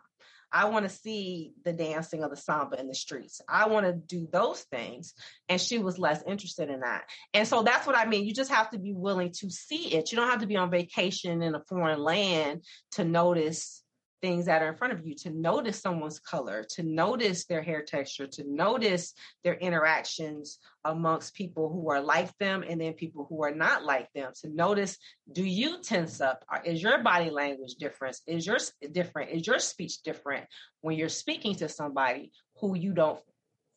I 0.53 0.65
want 0.65 0.87
to 0.87 0.93
see 0.93 1.53
the 1.63 1.71
dancing 1.71 2.23
of 2.23 2.29
the 2.29 2.35
samba 2.35 2.79
in 2.79 2.87
the 2.87 2.93
streets. 2.93 3.41
I 3.47 3.67
want 3.69 3.85
to 3.85 3.93
do 3.93 4.27
those 4.31 4.61
things. 4.63 5.13
And 5.47 5.61
she 5.61 5.77
was 5.77 5.97
less 5.97 6.21
interested 6.27 6.69
in 6.69 6.81
that. 6.81 7.03
And 7.33 7.47
so 7.47 7.63
that's 7.63 7.87
what 7.87 7.95
I 7.95 8.05
mean. 8.05 8.25
You 8.25 8.33
just 8.33 8.51
have 8.51 8.69
to 8.71 8.79
be 8.79 8.93
willing 8.93 9.31
to 9.39 9.49
see 9.49 9.93
it. 9.93 10.11
You 10.11 10.17
don't 10.17 10.29
have 10.29 10.41
to 10.41 10.47
be 10.47 10.57
on 10.57 10.69
vacation 10.69 11.41
in 11.41 11.55
a 11.55 11.63
foreign 11.69 12.03
land 12.03 12.65
to 12.91 13.05
notice 13.05 13.80
things 14.21 14.45
that 14.45 14.61
are 14.61 14.69
in 14.69 14.77
front 14.77 14.93
of 14.93 15.05
you, 15.05 15.15
to 15.15 15.29
notice 15.29 15.79
someone's 15.79 16.19
color, 16.19 16.65
to 16.69 16.83
notice 16.83 17.45
their 17.45 17.61
hair 17.61 17.81
texture, 17.81 18.27
to 18.27 18.43
notice 18.47 19.13
their 19.43 19.55
interactions 19.55 20.59
amongst 20.85 21.33
people 21.33 21.69
who 21.69 21.89
are 21.89 22.01
like 22.01 22.35
them 22.37 22.63
and 22.67 22.79
then 22.79 22.93
people 22.93 23.25
who 23.29 23.43
are 23.43 23.53
not 23.53 23.83
like 23.83 24.11
them, 24.13 24.31
to 24.41 24.49
notice 24.49 24.97
do 25.31 25.43
you 25.43 25.81
tense 25.81 26.21
up? 26.21 26.43
Is 26.65 26.81
your 26.81 27.01
body 27.03 27.29
language 27.29 27.75
different? 27.75 28.19
Is 28.27 28.45
yours 28.45 28.71
different? 28.91 29.31
Is 29.31 29.47
your 29.47 29.59
speech 29.59 30.01
different 30.03 30.45
when 30.81 30.97
you're 30.97 31.09
speaking 31.09 31.55
to 31.55 31.69
somebody 31.69 32.31
who 32.59 32.75
you 32.75 32.93
don't 32.93 33.19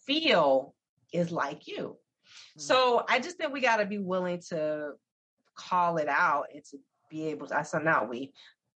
feel 0.06 0.74
is 1.12 1.30
like 1.30 1.66
you? 1.66 1.96
Mm-hmm. 2.26 2.60
So 2.60 3.04
I 3.08 3.20
just 3.20 3.36
think 3.36 3.52
we 3.52 3.60
got 3.60 3.76
to 3.76 3.86
be 3.86 3.98
willing 3.98 4.40
to 4.48 4.92
call 5.56 5.98
it 5.98 6.08
out 6.08 6.46
and 6.52 6.64
to 6.64 6.78
be 7.10 7.28
able 7.28 7.46
to, 7.46 7.56
I 7.56 7.62
said, 7.62 7.84
not 7.84 8.08
we, 8.08 8.32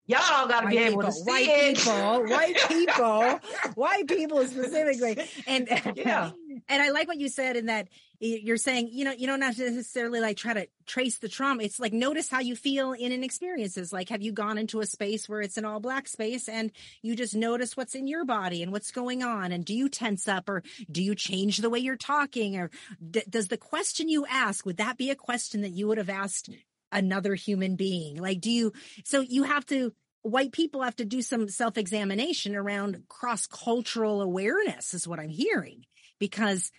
Y'all 0.07 0.47
got 0.47 0.61
to 0.61 0.69
be 0.69 0.79
able 0.79 1.03
to 1.03 1.13
see 1.13 1.23
white 1.25 1.49
it. 1.49 1.77
people, 1.77 2.25
white 2.27 2.57
people, 2.69 3.41
white 3.75 4.07
people 4.07 4.47
specifically. 4.47 5.27
And 5.47 5.69
yeah. 5.97 6.31
and 6.69 6.83
I 6.83 6.91
like 6.91 7.09
what 7.09 7.19
you 7.19 7.29
said 7.29 7.57
in 7.57 7.67
that 7.67 7.89
you're 8.19 8.57
saying, 8.57 8.89
you 8.93 9.05
know, 9.05 9.13
you 9.13 9.27
don't 9.27 9.43
have 9.43 9.57
to 9.57 9.71
necessarily 9.71 10.21
like 10.21 10.37
try 10.37 10.55
to 10.55 10.69
trace 10.87 11.19
the 11.19 11.29
trauma. 11.29 11.63
It's 11.63 11.79
like 11.79 11.93
notice 11.93 12.31
how 12.31 12.41
you 12.41 12.57
feel 12.57 12.93
in 12.93 13.13
an 13.13 13.23
experiences. 13.23 13.93
Like, 13.93 14.09
have 14.09 14.23
you 14.23 14.33
gone 14.33 14.59
into 14.59 14.81
a 14.81 14.87
space 14.87 15.29
where 15.29 15.43
it's 15.43 15.57
an 15.57 15.65
all 15.65 15.81
black 15.81 16.09
space 16.09 16.49
and 16.49 16.73
you 17.03 17.15
just 17.15 17.35
notice 17.35 17.77
what's 17.77 17.95
in 17.95 18.07
your 18.07 18.25
body 18.25 18.63
and 18.63 18.73
what's 18.73 18.91
going 18.91 19.23
on? 19.23 19.53
And 19.53 19.65
do 19.65 19.75
you 19.75 19.89
tense 19.89 20.29
up 20.29 20.49
or 20.49 20.63
do 20.91 21.03
you 21.03 21.15
change 21.15 21.59
the 21.59 21.71
way 21.71 21.79
you're 21.79 21.97
talking? 21.97 22.57
Or 22.57 22.71
d- 23.11 23.25
does 23.29 23.49
the 23.49 23.59
question 23.59 24.09
you 24.09 24.25
ask, 24.27 24.65
would 24.65 24.79
that 24.79 24.97
be 24.97 25.11
a 25.11 25.17
question 25.17 25.61
that 25.63 25.73
you 25.73 25.89
would 25.89 25.99
have 25.99 26.11
asked 26.11 26.49
another 26.93 27.35
human 27.35 27.77
being? 27.77 28.17
Like, 28.17 28.41
do 28.41 28.51
you, 28.51 28.73
so 29.05 29.21
you 29.21 29.45
have 29.45 29.67
to, 29.67 29.93
white 30.23 30.53
people 30.53 30.83
have 30.83 30.97
to 30.97 31.05
do 31.05 31.23
some 31.23 31.49
self 31.49 31.79
examination 31.79 32.57
around 32.57 33.05
cross 33.09 33.47
cultural 33.47 34.23
awareness, 34.23 34.95
is 34.95 35.07
what 35.07 35.21
I'm 35.21 35.29
hearing, 35.29 35.85
because 36.19 36.71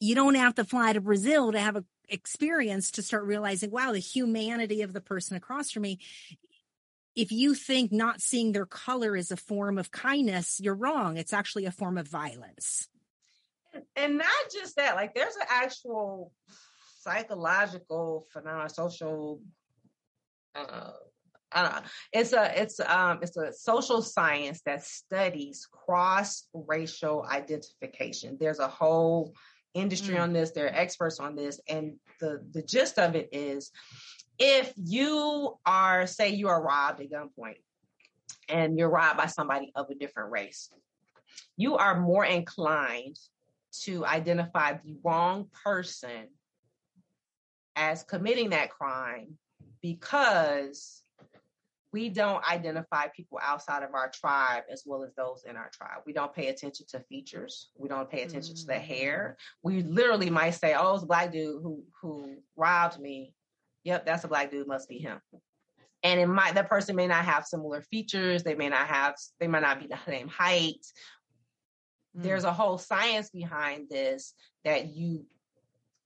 you 0.00 0.14
don't 0.14 0.34
have 0.34 0.54
to 0.56 0.64
fly 0.64 0.92
to 0.92 1.00
Brazil 1.00 1.52
to 1.52 1.60
have 1.60 1.76
a 1.76 1.84
experience 2.10 2.92
to 2.92 3.02
start 3.02 3.24
realizing, 3.24 3.70
wow, 3.70 3.92
the 3.92 3.98
humanity 3.98 4.82
of 4.82 4.92
the 4.92 5.00
person 5.00 5.36
across 5.36 5.70
from 5.70 5.82
me. 5.82 5.98
If 7.16 7.32
you 7.32 7.54
think 7.54 7.92
not 7.92 8.20
seeing 8.20 8.52
their 8.52 8.66
color 8.66 9.16
is 9.16 9.30
a 9.30 9.36
form 9.36 9.78
of 9.78 9.90
kindness, 9.90 10.60
you're 10.60 10.74
wrong. 10.74 11.16
It's 11.16 11.32
actually 11.32 11.66
a 11.66 11.72
form 11.72 11.98
of 11.98 12.08
violence. 12.08 12.88
And 13.96 14.18
not 14.18 14.50
just 14.52 14.76
that, 14.76 14.96
like 14.96 15.14
there's 15.14 15.36
an 15.36 15.46
actual 15.48 16.32
psychological 17.00 18.26
phenomenon, 18.30 18.68
social. 18.68 19.40
Uh, 20.54 20.90
I 21.52 21.62
don't 21.62 21.72
know. 21.72 21.82
It's 22.12 22.32
a 22.32 22.60
it's 22.62 22.80
um 22.80 23.18
it's 23.22 23.36
a 23.36 23.52
social 23.52 24.02
science 24.02 24.60
that 24.66 24.84
studies 24.84 25.66
cross 25.70 26.46
racial 26.54 27.26
identification. 27.28 28.36
There's 28.38 28.60
a 28.60 28.68
whole 28.68 29.34
industry 29.74 30.14
mm. 30.14 30.22
on 30.22 30.32
this. 30.32 30.52
There 30.52 30.66
are 30.66 30.74
experts 30.74 31.18
on 31.18 31.34
this, 31.34 31.60
and 31.68 31.94
the 32.20 32.44
the 32.52 32.62
gist 32.62 32.98
of 32.98 33.16
it 33.16 33.30
is, 33.32 33.72
if 34.38 34.72
you 34.76 35.58
are 35.66 36.06
say 36.06 36.30
you 36.30 36.48
are 36.48 36.62
robbed 36.62 37.00
at 37.00 37.10
gunpoint, 37.10 37.58
and 38.48 38.78
you're 38.78 38.90
robbed 38.90 39.18
by 39.18 39.26
somebody 39.26 39.72
of 39.74 39.90
a 39.90 39.94
different 39.94 40.30
race, 40.30 40.70
you 41.56 41.76
are 41.76 42.00
more 42.00 42.24
inclined 42.24 43.18
to 43.82 44.04
identify 44.04 44.74
the 44.74 44.96
wrong 45.02 45.48
person 45.64 46.28
as 47.80 48.02
committing 48.02 48.50
that 48.50 48.70
crime 48.70 49.38
because 49.80 51.02
we 51.92 52.10
don't 52.10 52.46
identify 52.48 53.06
people 53.16 53.40
outside 53.42 53.82
of 53.82 53.94
our 53.94 54.10
tribe 54.10 54.64
as 54.70 54.84
well 54.86 55.02
as 55.02 55.12
those 55.14 55.44
in 55.48 55.56
our 55.56 55.70
tribe. 55.72 56.02
We 56.06 56.12
don't 56.12 56.32
pay 56.32 56.48
attention 56.48 56.86
to 56.90 57.00
features. 57.08 57.70
We 57.76 57.88
don't 57.88 58.08
pay 58.08 58.22
attention 58.22 58.54
mm-hmm. 58.54 58.60
to 58.60 58.66
the 58.66 58.78
hair. 58.78 59.36
Mm. 59.38 59.44
We 59.64 59.82
literally 59.82 60.30
might 60.30 60.50
say, 60.50 60.74
"Oh, 60.78 60.94
it's 60.94 61.02
a 61.02 61.06
black 61.06 61.32
dude 61.32 61.62
who 61.62 61.82
who 62.00 62.36
robbed 62.54 63.00
me." 63.00 63.32
Yep, 63.84 64.06
that's 64.06 64.24
a 64.24 64.28
black 64.28 64.50
dude. 64.50 64.68
Must 64.68 64.88
be 64.88 64.98
him. 64.98 65.20
And 66.02 66.20
it 66.20 66.28
might 66.28 66.54
that 66.54 66.68
person 66.68 66.94
may 66.94 67.08
not 67.08 67.24
have 67.24 67.46
similar 67.46 67.82
features. 67.82 68.42
They 68.42 68.54
may 68.54 68.68
not 68.68 68.86
have. 68.86 69.14
They 69.40 69.48
might 69.48 69.62
not 69.62 69.80
be 69.80 69.88
the 69.88 69.98
same 70.06 70.28
height. 70.28 70.84
Mm-hmm. 72.14 72.22
There's 72.22 72.44
a 72.44 72.52
whole 72.52 72.78
science 72.78 73.30
behind 73.30 73.88
this 73.88 74.34
that 74.64 74.94
you 74.94 75.24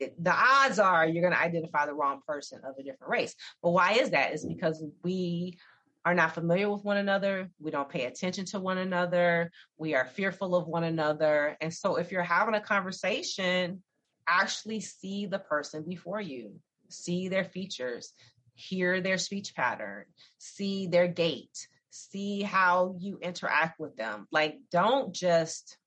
the 0.01 0.33
odds 0.33 0.79
are 0.79 1.07
you're 1.07 1.23
going 1.23 1.35
to 1.35 1.41
identify 1.41 1.87
the 1.87 1.95
wrong 1.95 2.21
person 2.27 2.61
of 2.65 2.75
a 2.79 2.83
different 2.83 3.11
race. 3.11 3.35
But 3.63 3.71
why 3.71 3.93
is 3.93 4.11
that? 4.11 4.33
It's 4.33 4.45
because 4.45 4.83
we 5.03 5.59
are 6.05 6.15
not 6.15 6.35
familiar 6.35 6.71
with 6.71 6.85
one 6.85 6.99
another. 6.99 7.51
We 7.59 7.71
don't 7.71 7.89
pay 7.89 8.05
attention 8.05 8.45
to 8.47 8.61
one 8.61 8.79
another. 8.79 9.51
We 9.79 9.95
are 9.95 10.05
fearful 10.05 10.55
of 10.55 10.67
one 10.67 10.85
another. 10.85 11.57
And 11.61 11.73
so 11.73 11.97
if 11.97 12.13
you're 12.13 12.23
having 12.23 12.55
a 12.55 12.61
conversation, 12.61 13.83
actually 14.27 14.81
see 14.81 15.27
the 15.27 15.39
person 15.39 15.85
before 15.89 16.21
you, 16.21 16.57
see 16.91 17.29
their 17.29 17.45
features, 17.45 18.13
hear 18.55 19.01
their 19.01 19.19
speech 19.19 19.55
pattern, 19.55 20.05
see 20.39 20.87
their 20.87 21.09
gait, 21.09 21.69
see 21.91 22.43
how 22.43 22.97
you 22.99 23.19
interact 23.23 23.81
with 23.81 23.97
them. 23.97 24.27
Like, 24.31 24.59
don't 24.71 25.15
just 25.15 25.79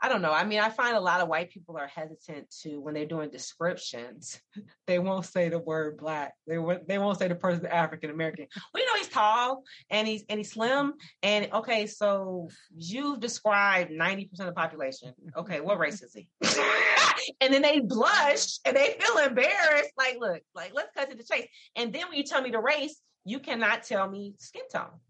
I 0.00 0.10
don't 0.10 0.20
know. 0.20 0.32
I 0.32 0.44
mean, 0.44 0.60
I 0.60 0.68
find 0.68 0.94
a 0.94 1.00
lot 1.00 1.22
of 1.22 1.28
white 1.28 1.50
people 1.50 1.78
are 1.78 1.86
hesitant 1.86 2.54
to 2.62 2.78
when 2.80 2.92
they're 2.92 3.06
doing 3.06 3.30
descriptions. 3.30 4.38
they 4.86 4.98
won't 4.98 5.24
say 5.24 5.48
the 5.48 5.58
word 5.58 5.96
black. 5.96 6.34
They 6.46 6.58
won't. 6.58 6.86
They 6.86 6.98
won't 6.98 7.18
say 7.18 7.28
the 7.28 7.34
person 7.34 7.66
African 7.66 8.10
American. 8.10 8.46
Well, 8.74 8.82
you 8.82 8.88
know, 8.88 8.96
he's 8.98 9.08
tall 9.08 9.62
and 9.88 10.06
he's 10.06 10.24
and 10.28 10.38
he's 10.38 10.52
slim. 10.52 10.94
And 11.22 11.50
okay, 11.52 11.86
so 11.86 12.48
you've 12.76 13.20
described 13.20 13.90
ninety 13.90 14.26
percent 14.26 14.50
of 14.50 14.54
the 14.54 14.60
population. 14.60 15.14
Okay, 15.34 15.60
what 15.60 15.78
race 15.78 16.02
is 16.02 16.12
he? 16.12 16.28
and 17.40 17.54
then 17.54 17.62
they 17.62 17.80
blush 17.80 18.58
and 18.66 18.76
they 18.76 18.96
feel 19.00 19.16
embarrassed. 19.24 19.92
Like, 19.96 20.18
look, 20.20 20.42
like 20.54 20.72
let's 20.74 20.90
cut 20.94 21.10
to 21.10 21.16
the 21.16 21.24
chase. 21.24 21.48
And 21.74 21.90
then 21.92 22.02
when 22.08 22.18
you 22.18 22.24
tell 22.24 22.42
me 22.42 22.50
the 22.50 22.60
race, 22.60 23.00
you 23.24 23.40
cannot 23.40 23.84
tell 23.84 24.08
me 24.10 24.34
skin 24.38 24.62
tone. 24.70 25.00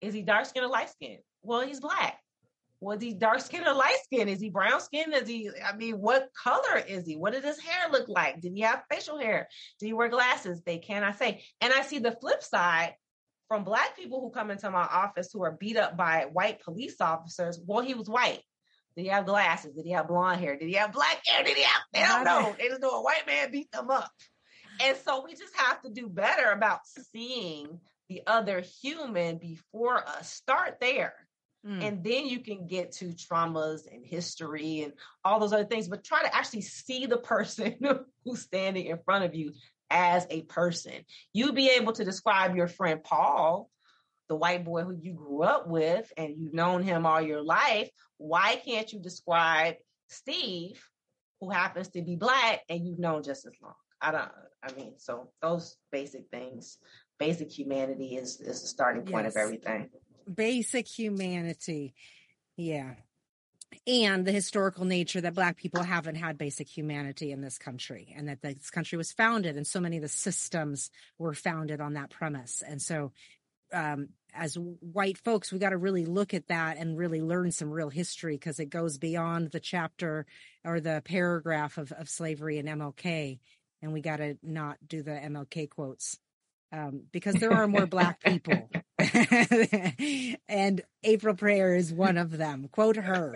Is 0.00 0.14
he 0.14 0.22
dark 0.22 0.46
skin 0.46 0.64
or 0.64 0.68
light 0.68 0.88
skin? 0.88 1.18
Well, 1.42 1.60
he's 1.60 1.80
black 1.80 2.18
was 2.86 3.02
he 3.02 3.12
dark 3.14 3.40
skin 3.40 3.66
or 3.66 3.74
light 3.74 3.98
skin? 4.04 4.28
Is 4.28 4.40
he 4.40 4.48
brown 4.48 4.80
skin? 4.80 5.12
Is 5.12 5.26
he, 5.26 5.50
I 5.66 5.76
mean, 5.76 5.96
what 5.96 6.28
color 6.40 6.78
is 6.86 7.04
he? 7.04 7.16
What 7.16 7.32
did 7.32 7.42
his 7.42 7.58
hair 7.58 7.90
look 7.90 8.08
like? 8.08 8.40
Did 8.40 8.52
he 8.54 8.60
have 8.60 8.84
facial 8.88 9.18
hair? 9.18 9.48
Did 9.80 9.86
he 9.86 9.92
wear 9.92 10.08
glasses? 10.08 10.62
They 10.64 10.78
cannot 10.78 11.18
say. 11.18 11.42
And 11.60 11.72
I 11.72 11.82
see 11.82 11.98
the 11.98 12.12
flip 12.12 12.44
side 12.44 12.94
from 13.48 13.64
black 13.64 13.96
people 13.96 14.20
who 14.20 14.30
come 14.30 14.52
into 14.52 14.70
my 14.70 14.84
office 14.84 15.30
who 15.32 15.42
are 15.42 15.56
beat 15.58 15.76
up 15.76 15.96
by 15.96 16.26
white 16.32 16.62
police 16.62 17.00
officers. 17.00 17.60
Well, 17.66 17.82
he 17.82 17.94
was 17.94 18.08
white. 18.08 18.40
Did 18.96 19.02
he 19.02 19.08
have 19.08 19.26
glasses? 19.26 19.74
Did 19.74 19.84
he 19.84 19.90
have 19.90 20.06
blonde 20.06 20.40
hair? 20.40 20.56
Did 20.56 20.68
he 20.68 20.74
have 20.74 20.92
black 20.92 21.20
hair? 21.26 21.42
Did 21.42 21.56
he 21.56 21.64
have, 21.64 21.82
they 21.92 22.00
don't 22.00 22.24
know. 22.24 22.54
They 22.56 22.68
just 22.68 22.80
know 22.80 23.00
a 23.00 23.02
white 23.02 23.26
man 23.26 23.50
beat 23.50 23.70
them 23.72 23.90
up. 23.90 24.10
And 24.80 24.96
so 25.04 25.24
we 25.24 25.32
just 25.32 25.56
have 25.56 25.82
to 25.82 25.90
do 25.90 26.08
better 26.08 26.52
about 26.52 26.80
seeing 27.12 27.80
the 28.08 28.22
other 28.28 28.62
human 28.80 29.38
before 29.38 30.08
us. 30.08 30.30
Start 30.30 30.76
there 30.80 31.14
Mm. 31.66 31.82
And 31.82 32.04
then 32.04 32.26
you 32.26 32.40
can 32.40 32.66
get 32.66 32.92
to 32.92 33.06
traumas 33.06 33.92
and 33.92 34.06
history 34.06 34.82
and 34.82 34.92
all 35.24 35.40
those 35.40 35.52
other 35.52 35.64
things, 35.64 35.88
but 35.88 36.04
try 36.04 36.22
to 36.22 36.34
actually 36.34 36.60
see 36.60 37.06
the 37.06 37.16
person 37.16 37.76
who's 38.24 38.42
standing 38.42 38.86
in 38.86 38.98
front 39.04 39.24
of 39.24 39.34
you 39.34 39.52
as 39.90 40.26
a 40.30 40.42
person. 40.42 41.04
You 41.32 41.52
be 41.52 41.70
able 41.70 41.92
to 41.94 42.04
describe 42.04 42.56
your 42.56 42.68
friend 42.68 43.02
Paul, 43.02 43.68
the 44.28 44.36
white 44.36 44.64
boy 44.64 44.82
who 44.82 44.96
you 45.00 45.14
grew 45.14 45.42
up 45.42 45.68
with 45.68 46.12
and 46.16 46.34
you've 46.38 46.54
known 46.54 46.82
him 46.82 47.04
all 47.04 47.20
your 47.20 47.42
life. 47.42 47.90
Why 48.18 48.60
can't 48.64 48.92
you 48.92 49.00
describe 49.00 49.74
Steve, 50.08 50.80
who 51.40 51.50
happens 51.50 51.88
to 51.90 52.02
be 52.02 52.16
black 52.16 52.62
and 52.68 52.86
you've 52.86 52.98
known 52.98 53.24
just 53.24 53.44
as 53.44 53.52
long? 53.60 53.74
I 54.00 54.12
don't, 54.12 54.30
I 54.62 54.72
mean, 54.76 54.94
so 54.98 55.30
those 55.42 55.76
basic 55.90 56.28
things, 56.30 56.78
basic 57.18 57.50
humanity 57.50 58.16
is, 58.16 58.40
is 58.40 58.62
the 58.62 58.68
starting 58.68 59.04
point 59.04 59.24
yes. 59.24 59.34
of 59.34 59.42
everything 59.42 59.90
basic 60.32 60.86
humanity. 60.86 61.94
Yeah. 62.56 62.94
and 63.86 64.24
the 64.24 64.32
historical 64.32 64.84
nature 64.84 65.20
that 65.20 65.34
black 65.34 65.56
people 65.56 65.82
haven't 65.82 66.14
had 66.14 66.38
basic 66.38 66.68
humanity 66.68 67.32
in 67.32 67.40
this 67.42 67.58
country 67.58 68.14
and 68.16 68.28
that 68.28 68.40
this 68.40 68.70
country 68.70 68.96
was 68.96 69.12
founded 69.12 69.56
and 69.56 69.66
so 69.66 69.80
many 69.80 69.96
of 69.96 70.02
the 70.02 70.08
systems 70.08 70.90
were 71.18 71.34
founded 71.34 71.80
on 71.80 71.94
that 71.94 72.10
premise 72.10 72.62
and 72.66 72.80
so 72.80 73.12
um, 73.72 74.08
as 74.32 74.54
white 74.54 75.18
folks 75.18 75.52
we 75.52 75.58
got 75.58 75.70
to 75.70 75.76
really 75.76 76.06
look 76.06 76.32
at 76.32 76.48
that 76.48 76.78
and 76.78 76.96
really 76.96 77.20
learn 77.20 77.50
some 77.50 77.70
real 77.70 77.90
history 77.90 78.36
because 78.36 78.58
it 78.60 78.70
goes 78.70 78.96
beyond 78.98 79.50
the 79.50 79.60
chapter 79.60 80.24
or 80.64 80.80
the 80.80 81.02
paragraph 81.04 81.76
of, 81.76 81.92
of 81.92 82.08
slavery 82.08 82.58
and 82.58 82.68
mlk 82.68 83.38
and 83.82 83.92
we 83.92 84.00
got 84.00 84.16
to 84.16 84.38
not 84.42 84.78
do 84.86 85.02
the 85.02 85.10
mlk 85.10 85.68
quotes 85.70 86.18
um, 86.72 87.02
because 87.12 87.34
there 87.36 87.52
are 87.52 87.66
more 87.66 87.86
black 87.86 88.20
people 88.20 88.68
and 90.48 90.82
April 91.04 91.34
Preyar 91.34 91.76
is 91.76 91.92
one 91.92 92.16
of 92.16 92.36
them. 92.36 92.68
Quote 92.68 92.96
her. 92.96 93.34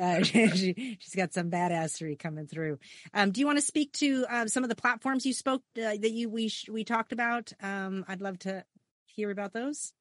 Uh, 0.00 0.22
she, 0.22 0.98
has 1.02 1.14
got 1.14 1.32
some 1.32 1.50
badassery 1.50 2.18
coming 2.18 2.46
through. 2.46 2.78
Um, 3.12 3.32
do 3.32 3.40
you 3.40 3.46
want 3.46 3.58
to 3.58 3.64
speak 3.64 3.92
to 3.94 4.26
uh, 4.28 4.46
some 4.46 4.62
of 4.62 4.68
the 4.68 4.76
platforms 4.76 5.26
you 5.26 5.32
spoke 5.32 5.62
uh, 5.78 5.96
that 6.00 6.12
you 6.12 6.28
we 6.28 6.50
we 6.68 6.84
talked 6.84 7.12
about? 7.12 7.52
Um, 7.62 8.04
I'd 8.08 8.20
love 8.20 8.38
to 8.40 8.64
hear 9.06 9.30
about 9.30 9.52
those. 9.52 9.92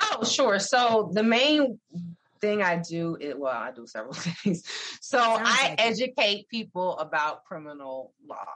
Oh, 0.00 0.24
sure. 0.24 0.58
So 0.58 1.10
the 1.12 1.22
main 1.22 1.80
thing 2.40 2.62
I 2.62 2.82
do 2.88 3.16
is 3.16 3.34
well, 3.36 3.52
I 3.52 3.72
do 3.72 3.86
several 3.86 4.14
things. 4.14 4.62
So 5.00 5.18
I 5.18 5.68
like 5.68 5.74
educate 5.78 6.40
it. 6.40 6.48
people 6.48 6.98
about 6.98 7.44
criminal 7.44 8.12
law 8.28 8.46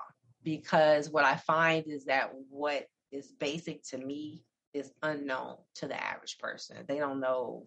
because 0.43 1.11
what 1.11 1.25
I 1.25 1.37
find 1.37 1.87
is 1.89 2.05
that 2.05 2.31
what 2.49 2.87
is 3.13 3.33
basic 3.33 3.83
to 3.85 3.99
me 3.99 4.45
is 4.73 4.93
unknown 5.03 5.57
to 5.77 5.87
the 5.89 6.01
average 6.01 6.39
person. 6.39 6.77
They 6.87 6.99
don't 6.99 7.21
know 7.21 7.67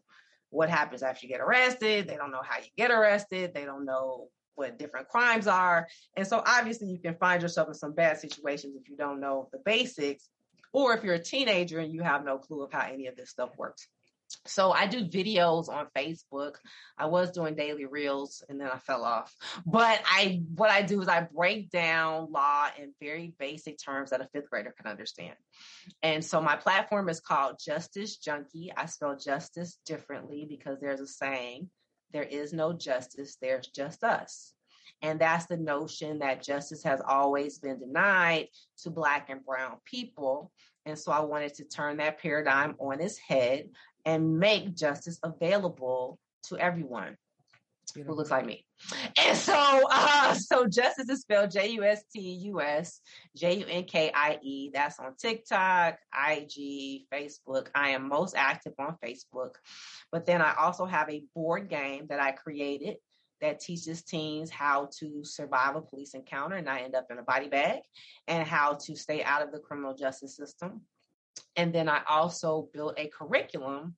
what 0.50 0.70
happens 0.70 1.04
after 1.04 1.26
you 1.26 1.32
get 1.32 1.42
arrested. 1.42 2.08
They 2.08 2.16
don't 2.16 2.32
know 2.32 2.42
how 2.44 2.60
you 2.60 2.70
get 2.78 2.92
arrested. 2.92 3.54
They 3.54 3.66
don't 3.66 3.86
know 3.86 4.30
what 4.56 4.78
different 4.78 5.08
crimes 5.10 5.48
are. 5.48 5.88
And 6.16 6.28
so 6.28 6.44
obviously 6.46 6.88
you 6.88 7.00
can 7.00 7.16
find 7.16 7.42
yourself 7.42 7.68
in 7.68 7.74
some 7.74 7.94
bad 7.94 8.20
situations 8.20 8.76
if 8.80 8.88
you 8.88 8.96
don't 8.96 9.20
know 9.20 9.50
the 9.52 9.60
basics 9.66 10.30
or 10.72 10.96
if 10.96 11.04
you're 11.04 11.16
a 11.16 11.20
teenager 11.20 11.80
and 11.80 11.92
you 11.92 12.02
have 12.04 12.24
no 12.24 12.38
clue 12.38 12.64
of 12.64 12.72
how 12.72 12.88
any 12.88 13.08
of 13.08 13.16
this 13.16 13.32
stuff 13.32 13.50
works. 13.58 13.88
So 14.46 14.72
I 14.72 14.88
do 14.88 15.06
videos 15.06 15.70
on 15.70 15.88
Facebook. 15.96 16.56
I 16.98 17.06
was 17.06 17.32
doing 17.32 17.56
daily 17.56 17.86
reels 17.86 18.44
and 18.50 18.60
then 18.60 18.68
I 18.68 18.78
fell 18.78 19.04
off. 19.04 19.34
But 19.66 20.02
I 20.06 20.42
what 20.56 20.70
I 20.70 20.82
do 20.82 21.02
is 21.02 21.08
I 21.08 21.28
break 21.34 21.70
down 21.70 22.32
law 22.32 22.68
in 22.78 22.94
very 23.02 23.34
basic 23.40 23.78
terms 23.78 24.10
that 24.10 24.22
a 24.22 24.28
fifth 24.34 24.50
grader 24.50 24.74
can 24.76 24.90
understand. 24.90 25.36
And 26.02 26.24
so 26.24 26.42
my 26.42 26.56
platform 26.56 27.10
is 27.10 27.20
called 27.20 27.58
JustUs 27.58 28.22
Junkie. 28.22 28.72
I 28.76 28.86
spell 28.86 29.18
justice 29.18 29.78
differently 29.86 30.46
because 30.48 30.80
there's 30.80 31.02
a 31.02 31.08
saying, 31.08 31.70
there 32.12 32.24
is 32.24 32.54
no 32.54 32.74
justice, 32.74 33.38
there's 33.42 33.68
just 33.68 34.04
us. 34.04 34.54
And 35.02 35.20
that's 35.20 35.48
the 35.48 35.58
notion 35.58 36.20
that 36.20 36.44
justice 36.44 36.84
has 36.84 37.02
always 37.06 37.60
been 37.60 37.80
denied 37.80 38.48
to 38.84 38.90
Black 38.90 39.30
and 39.30 39.44
Brown 39.46 39.78
people. 39.86 40.52
And 40.86 40.98
so 40.98 41.12
I 41.12 41.22
wanted 41.22 41.54
to 41.56 41.66
turn 41.66 41.98
that 41.98 42.20
paradigm 42.22 42.76
on 42.80 43.02
its 43.02 43.18
head 43.18 43.70
and 44.06 44.40
make 44.40 44.76
justice 44.76 45.20
available 45.24 46.20
to 46.44 46.58
everyone 46.58 47.18
who 47.96 48.14
looks 48.14 48.32
like 48.32 48.46
me. 48.46 48.66
And 49.18 49.38
so, 49.38 49.54
uh, 49.90 50.34
so 50.34 50.68
justice 50.68 51.10
is 51.10 51.22
spelled 51.22 51.52
J 51.52 51.70
U 51.72 51.84
S 51.84 52.04
T 52.12 52.20
U 52.20 52.62
S 52.62 53.02
J 53.36 53.60
U 53.60 53.66
N 53.68 53.84
K 53.84 54.12
I 54.14 54.40
E. 54.42 54.72
That's 54.74 55.00
on 55.00 55.16
TikTok, 55.16 55.98
IG, 56.14 57.06
Facebook. 57.14 57.68
I 57.76 57.90
am 57.90 58.08
most 58.08 58.36
active 58.36 58.74
on 58.80 58.98
Facebook. 59.04 59.56
But 60.12 60.26
then 60.26 60.42
I 60.42 60.56
also 60.60 60.86
have 60.86 61.10
a 61.10 61.24
board 61.36 61.70
game 61.70 62.08
that 62.10 62.22
I 62.22 62.32
created 62.32 62.98
that 63.42 63.60
teaches 63.60 64.04
teens 64.04 64.50
how 64.50 64.90
to 65.00 65.24
survive 65.24 65.76
a 65.76 65.82
police 65.82 66.14
encounter 66.14 66.56
and 66.56 66.66
not 66.66 66.82
end 66.82 66.96
up 66.96 67.08
in 67.12 67.20
a 67.20 67.24
body 67.24 67.50
bag 67.50 67.82
and 68.28 68.48
how 68.48 68.74
to 68.74 68.96
stay 68.96 69.22
out 69.22 69.42
of 69.42 69.52
the 69.52 69.60
criminal 69.60 69.94
justice 69.94 70.38
system 70.38 70.82
and 71.56 71.74
then 71.74 71.90
I 71.90 72.02
also 72.08 72.70
built 72.74 72.96
a 72.98 73.08
curriculum 73.08 73.96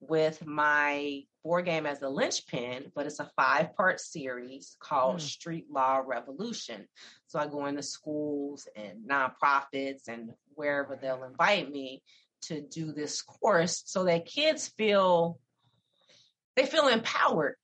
with 0.00 0.44
my 0.44 1.22
board 1.42 1.64
game 1.64 1.86
as 1.86 2.02
a 2.02 2.08
linchpin, 2.08 2.90
but 2.94 3.06
it's 3.06 3.20
a 3.20 3.30
five 3.36 3.74
part 3.76 4.00
series 4.00 4.76
called 4.80 5.16
mm. 5.16 5.20
Street 5.20 5.66
Law 5.70 6.02
Revolution. 6.04 6.86
So 7.28 7.38
I 7.38 7.46
go 7.46 7.66
into 7.66 7.82
schools 7.82 8.68
and 8.76 9.08
nonprofits 9.08 10.08
and 10.08 10.30
wherever 10.54 10.98
they'll 11.00 11.24
invite 11.24 11.70
me 11.70 12.02
to 12.42 12.60
do 12.60 12.92
this 12.92 13.22
course 13.22 13.82
so 13.86 14.04
that 14.04 14.26
kids 14.26 14.68
feel 14.68 15.38
they 16.54 16.66
feel 16.66 16.88
empowered 16.88 17.56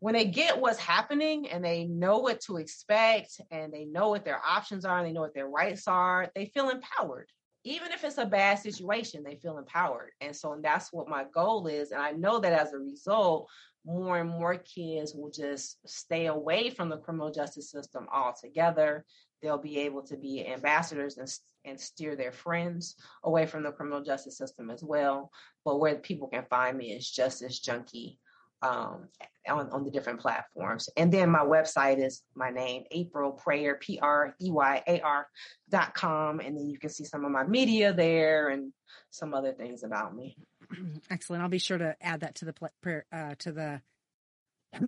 when 0.00 0.14
they 0.14 0.26
get 0.26 0.60
what's 0.60 0.78
happening 0.78 1.48
and 1.48 1.64
they 1.64 1.84
know 1.84 2.18
what 2.18 2.40
to 2.40 2.56
expect 2.56 3.40
and 3.50 3.72
they 3.72 3.84
know 3.84 4.10
what 4.10 4.24
their 4.24 4.40
options 4.44 4.84
are 4.84 4.98
and 4.98 5.06
they 5.06 5.12
know 5.12 5.22
what 5.22 5.34
their 5.34 5.48
rights 5.48 5.88
are, 5.88 6.30
they 6.34 6.46
feel 6.46 6.70
empowered 6.70 7.28
even 7.68 7.92
if 7.92 8.04
it's 8.04 8.18
a 8.18 8.26
bad 8.26 8.58
situation, 8.58 9.22
they 9.22 9.36
feel 9.36 9.58
empowered. 9.58 10.10
And 10.20 10.34
so 10.34 10.52
and 10.52 10.64
that's 10.64 10.92
what 10.92 11.08
my 11.08 11.24
goal 11.34 11.66
is. 11.66 11.90
And 11.90 12.00
I 12.00 12.12
know 12.12 12.38
that 12.38 12.52
as 12.52 12.72
a 12.72 12.78
result, 12.78 13.48
more 13.84 14.18
and 14.18 14.30
more 14.30 14.56
kids 14.56 15.14
will 15.14 15.30
just 15.30 15.78
stay 15.86 16.26
away 16.26 16.70
from 16.70 16.88
the 16.88 16.98
criminal 16.98 17.30
justice 17.30 17.70
system 17.70 18.06
altogether. 18.12 19.04
They'll 19.42 19.58
be 19.58 19.78
able 19.80 20.02
to 20.04 20.16
be 20.16 20.46
ambassadors 20.46 21.16
and, 21.18 21.28
and 21.64 21.80
steer 21.80 22.16
their 22.16 22.32
friends 22.32 22.96
away 23.22 23.46
from 23.46 23.62
the 23.62 23.72
criminal 23.72 24.02
justice 24.02 24.36
system 24.36 24.70
as 24.70 24.82
well. 24.82 25.30
But 25.64 25.78
where 25.78 25.96
people 25.96 26.28
can 26.28 26.44
find 26.50 26.76
me 26.76 26.92
is 26.92 27.04
JustUs 27.06 27.62
Junkie 27.62 28.18
um, 28.62 29.08
on, 29.48 29.70
on 29.70 29.84
the 29.84 29.90
different 29.90 30.20
platforms. 30.20 30.88
And 30.96 31.12
then 31.12 31.30
my 31.30 31.40
website 31.40 32.04
is 32.04 32.22
my 32.34 32.50
name, 32.50 32.84
April 32.90 33.40
Preyar, 33.44 33.80
P 33.80 33.98
R 34.00 34.34
E 34.40 34.50
Y 34.50 34.82
A 34.86 35.00
R 35.00 35.26
dot 35.68 35.94
com. 35.94 36.40
And 36.40 36.56
then 36.56 36.68
you 36.68 36.78
can 36.78 36.90
see 36.90 37.04
some 37.04 37.24
of 37.24 37.30
my 37.30 37.44
media 37.44 37.92
there 37.92 38.48
and 38.48 38.72
some 39.10 39.34
other 39.34 39.52
things 39.52 39.82
about 39.84 40.14
me. 40.14 40.36
Excellent. 41.10 41.42
I'll 41.42 41.48
be 41.48 41.58
sure 41.58 41.78
to 41.78 41.96
add 42.00 42.20
that 42.20 42.36
to 42.36 42.46
the, 42.46 43.02
uh, 43.12 43.34
to 43.38 43.80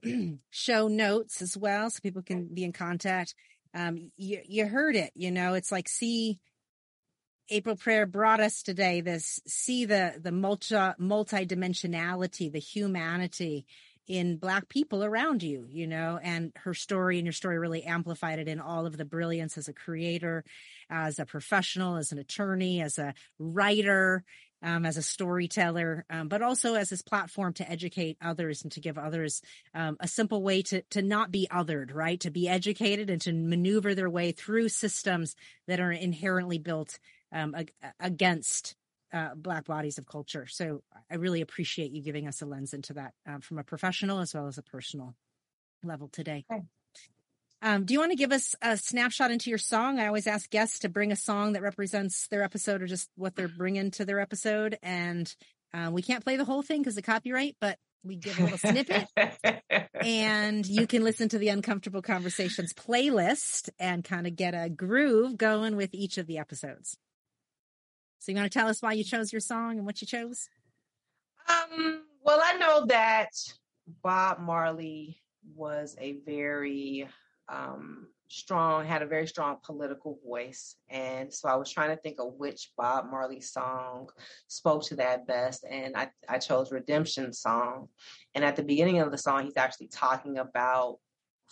the 0.03 0.39
show 0.51 0.89
notes 0.89 1.41
as 1.43 1.57
well 1.57 1.91
so 1.91 2.01
people 2.03 2.23
can 2.23 2.49
be 2.53 2.65
in 2.65 2.73
contact. 2.73 3.35
Um, 3.73 4.11
you, 4.17 4.41
you 4.45 4.67
heard 4.67 4.97
it, 4.97 5.13
you 5.15 5.31
know, 5.31 5.55
it's 5.55 5.71
like, 5.71 5.89
see, 5.89 6.41
April 7.51 7.75
Preyar 7.75 8.11
brought 8.11 8.41
us 8.41 8.63
today 8.63 9.01
this 9.01 9.41
see 9.47 9.85
the 9.85 10.15
the 10.23 10.31
multi 10.31 10.93
multi-dimensionality, 10.99 12.51
the 12.51 12.61
humanity 12.61 13.67
in 14.07 14.37
black 14.37 14.69
people 14.69 15.05
around 15.05 15.43
you, 15.43 15.67
you 15.69 15.87
know, 15.87 16.19
and 16.23 16.53
her 16.57 16.75
story 16.75 17.19
and 17.19 17.27
your 17.27 17.33
story 17.33 17.59
really 17.59 17.83
amplified 17.83 18.39
it 18.39 18.49
in 18.49 18.61
all 18.61 18.87
of 18.87 18.97
the 18.97 19.05
brilliance 19.05 19.59
as 19.59 19.69
a 19.69 19.73
creator, 19.73 20.45
as 20.89 21.19
a 21.19 21.27
professional, 21.27 21.97
as 21.97 22.13
an 22.13 22.19
attorney, 22.19 22.81
as 22.81 22.99
a 22.99 23.15
writer, 23.39 24.25
um, 24.63 24.85
as 24.85 24.97
a 24.97 25.03
storyteller, 25.03 26.05
um, 26.11 26.29
but 26.29 26.43
also 26.43 26.75
as 26.75 26.91
this 26.91 27.03
platform 27.03 27.53
to 27.55 27.71
educate 27.71 28.17
others 28.21 28.63
and 28.63 28.73
to 28.73 28.81
give 28.81 28.99
others 28.99 29.43
um, 29.75 29.97
a 30.01 30.09
simple 30.09 30.43
way 30.43 30.63
to 30.63 30.83
to 30.91 31.03
not 31.03 31.31
be 31.33 31.49
othered, 31.51 31.95
right? 31.95 32.21
To 32.21 32.31
be 32.31 32.49
educated 32.49 33.11
and 33.11 33.21
to 33.23 33.33
maneuver 33.33 33.95
their 33.95 34.11
way 34.11 34.33
through 34.33 34.69
systems 34.69 35.35
that 35.67 35.81
are 35.81 35.93
inherently 35.93 36.59
built 36.59 36.99
um, 37.33 37.55
ag- 37.55 37.73
against 37.99 38.75
uh, 39.13 39.35
black 39.35 39.67
bodies 39.67 39.99
of 39.99 40.07
culture. 40.07 40.47
So 40.47 40.83
I 41.11 41.17
really 41.17 41.41
appreciate 41.41 41.91
you 41.91 42.03
giving 42.03 42.29
us 42.29 42.43
a 42.43 42.47
lens 42.47 42.75
into 42.75 42.95
that 42.95 43.15
uh, 43.29 43.39
from 43.41 43.59
a 43.59 43.65
professional 43.65 44.21
as 44.21 44.35
well 44.35 44.47
as 44.47 44.59
a 44.59 44.63
personal 44.63 45.15
level 45.83 46.09
today. 46.09 46.45
Okay. 46.51 46.63
Um, 47.63 47.85
do 47.85 47.93
you 47.93 48.01
want 48.01 48.13
to 48.13 48.17
give 48.17 48.33
us 48.33 48.55
a 48.63 48.77
snapshot 48.77 49.31
into 49.31 49.51
your 49.51 49.59
song? 49.59 49.99
I 49.99 50.07
always 50.07 50.27
ask 50.27 50.49
guests 50.49 50.79
to 50.81 50.89
bring 50.89 51.13
a 51.13 51.17
song 51.17 51.53
that 51.53 51.63
represents 51.63 52.27
their 52.29 52.43
episode 52.43 52.83
or 52.83 52.87
just 52.87 53.11
what 53.17 53.37
they're 53.37 53.49
bringing 53.49 53.91
to 53.93 54.07
their 54.07 54.21
episode. 54.21 54.79
And 54.83 55.33
uh, 55.75 55.91
we 55.93 56.01
can't 56.01 56.25
play 56.25 56.37
the 56.37 56.45
whole 56.45 56.63
thing 56.63 56.81
because 56.81 56.97
of 56.97 57.05
copyright, 57.05 57.57
but 57.61 57.79
we 58.03 58.17
give 58.17 58.39
a 58.39 58.45
little 58.45 58.59
snippet 58.59 59.09
and 60.01 60.67
you 60.67 60.87
can 60.87 61.05
listen 61.05 61.29
to 61.29 61.39
the 61.39 61.51
uncomfortable 61.51 62.01
conversations 62.01 62.73
playlist 62.73 63.69
and 63.79 64.05
kind 64.05 64.27
of 64.27 64.37
get 64.37 64.55
a 64.55 64.71
groove 64.71 65.37
going 65.37 65.77
with 65.77 65.93
each 65.93 66.17
of 66.17 66.27
the 66.27 66.39
episodes 66.39 66.97
so 68.21 68.31
you 68.31 68.37
want 68.37 68.53
to 68.53 68.59
tell 68.59 68.69
us 68.69 68.83
why 68.83 68.93
you 68.93 69.03
chose 69.03 69.33
your 69.33 69.41
song 69.41 69.79
and 69.79 69.87
what 69.87 70.01
you 70.03 70.07
chose? 70.07 70.49
Um, 71.49 72.03
well, 72.23 72.41
I 72.45 72.59
know 72.59 72.85
that 72.87 73.31
Bob 74.03 74.41
Marley 74.41 75.21
was 75.57 75.97
a 75.99 76.19
very 76.27 77.09
um, 77.49 78.09
strong, 78.29 78.85
had 78.85 79.01
a 79.01 79.07
very 79.07 79.27
strong 79.27 79.57
political 79.65 80.19
voice. 80.25 80.77
And 80.91 81.33
so 81.33 81.49
I 81.49 81.57
was 81.57 81.71
trying 81.71 81.97
to 81.97 82.03
think 82.03 82.21
of 82.21 82.35
which 82.37 82.71
Bob 82.77 83.11
Marley 83.11 83.41
song 83.41 84.11
spoke 84.49 84.85
to 84.85 84.97
that 84.97 85.27
best. 85.27 85.65
And 85.69 85.97
I, 85.97 86.11
I 86.29 86.39
chose 86.39 86.71
Redemption 86.71 87.33
Song. 87.33 87.89
And 88.35 88.45
at 88.45 88.55
the 88.55 88.63
beginning 88.63 89.01
of 89.01 89.11
the 89.11 89.19
song, 89.19 89.45
he's 89.45 89.57
actually 89.57 89.89
talking 89.89 90.37
about 90.37 90.99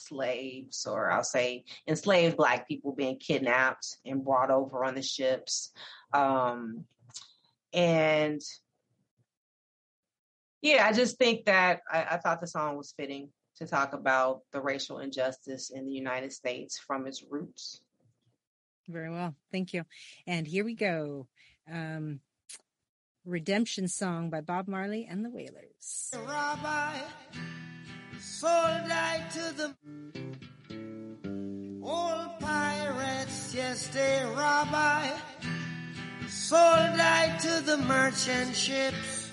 slaves, 0.01 0.87
or 0.87 1.11
I'll 1.11 1.25
say 1.25 1.65
enslaved 1.87 2.37
Black 2.37 2.69
people 2.69 2.95
being 2.95 3.19
kidnapped 3.19 3.99
and 4.05 4.25
brought 4.25 4.51
over 4.51 4.85
on 4.85 4.95
the 4.95 5.03
ships. 5.03 5.70
Um, 6.12 6.85
and 7.73 8.41
yeah, 10.62 10.87
I 10.87 10.93
just 10.93 11.19
think 11.19 11.45
that 11.47 11.81
I, 11.91 12.05
I 12.12 12.16
thought 12.16 12.41
the 12.41 12.47
song 12.47 12.77
was 12.77 12.93
fitting 12.97 13.31
to 13.57 13.66
talk 13.66 13.93
about 13.93 14.43
the 14.53 14.61
racial 14.61 14.99
injustice 14.99 15.70
in 15.70 15.85
the 15.85 15.93
United 15.93 16.33
States 16.33 16.79
from 16.79 17.07
its 17.07 17.25
roots. 17.29 17.81
Very 18.89 19.11
well. 19.11 19.35
Thank 19.53 19.75
you. 19.75 19.85
And 20.27 20.47
here 20.47 20.65
we 20.65 20.75
go. 20.75 21.27
Um, 21.70 22.20
Redemption 23.25 23.89
Song 23.89 24.31
by 24.31 24.41
Bob 24.41 24.69
Marley 24.69 25.07
and 25.09 25.25
the 25.25 25.31
Wailers. 25.31 26.15
Rabbi, 26.15 26.99
sold 28.20 28.90
I 28.90 29.24
to 29.32 29.53
the 29.57 29.74
old 31.82 32.40
pirates, 32.40 33.55
yes, 33.55 33.89
they 33.89 34.24
rabbi, 34.36 35.11
sold 36.28 36.61
I 36.61 37.36
to 37.43 37.61
the 37.65 37.77
merchant 37.78 38.57
ships. 38.57 39.31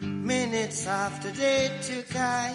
Minutes 0.00 0.86
after 0.86 1.30
they 1.30 1.70
took 1.82 2.16
I. 2.16 2.54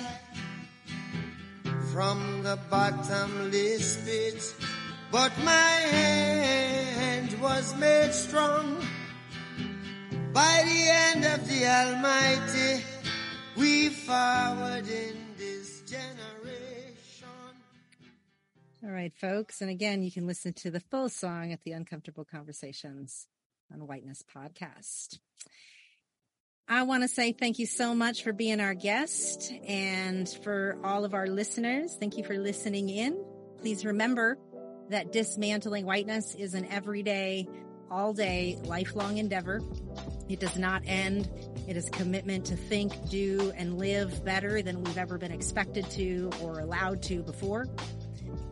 From 1.93 2.43
the 2.43 2.57
bottomless 2.69 3.97
pit, 4.05 4.55
but 5.11 5.31
my 5.43 5.51
hand 5.51 7.33
was 7.41 7.75
made 7.75 8.13
strong 8.13 8.77
by 10.31 10.63
the 10.65 10.81
hand 10.93 11.25
of 11.25 11.47
the 11.49 11.65
Almighty, 11.65 12.83
we 13.59 13.89
forward 13.89 14.87
in 14.87 15.17
this 15.37 15.81
generation. 15.81 17.27
All 18.83 18.89
right, 18.89 19.13
folks. 19.13 19.61
And 19.61 19.69
again, 19.69 20.01
you 20.01 20.11
can 20.11 20.25
listen 20.25 20.53
to 20.53 20.71
the 20.71 20.79
full 20.79 21.09
song 21.09 21.51
at 21.51 21.63
the 21.63 21.73
Uncomfortable 21.73 22.23
Conversations 22.23 23.27
on 23.71 23.85
Whiteness 23.85 24.23
podcast. 24.33 25.19
I 26.69 26.83
want 26.83 27.03
to 27.03 27.09
say 27.09 27.33
thank 27.33 27.59
you 27.59 27.65
so 27.65 27.93
much 27.93 28.23
for 28.23 28.31
being 28.31 28.61
our 28.61 28.75
guest 28.75 29.51
and 29.67 30.29
for 30.43 30.77
all 30.83 31.03
of 31.03 31.13
our 31.13 31.27
listeners. 31.27 31.97
Thank 31.99 32.17
you 32.17 32.23
for 32.23 32.37
listening 32.37 32.89
in. 32.89 33.21
Please 33.57 33.83
remember 33.83 34.37
that 34.89 35.11
dismantling 35.11 35.85
whiteness 35.85 36.35
is 36.35 36.53
an 36.53 36.65
everyday, 36.65 37.47
all 37.91 38.13
day, 38.13 38.57
lifelong 38.63 39.17
endeavor. 39.17 39.61
It 40.29 40.39
does 40.39 40.57
not 40.57 40.83
end. 40.85 41.27
It 41.67 41.75
is 41.75 41.87
a 41.87 41.91
commitment 41.91 42.45
to 42.45 42.55
think, 42.55 43.09
do, 43.09 43.51
and 43.55 43.79
live 43.79 44.23
better 44.23 44.61
than 44.61 44.83
we've 44.83 44.97
ever 44.97 45.17
been 45.17 45.31
expected 45.31 45.89
to 45.91 46.29
or 46.41 46.59
allowed 46.59 47.01
to 47.03 47.23
before. 47.23 47.65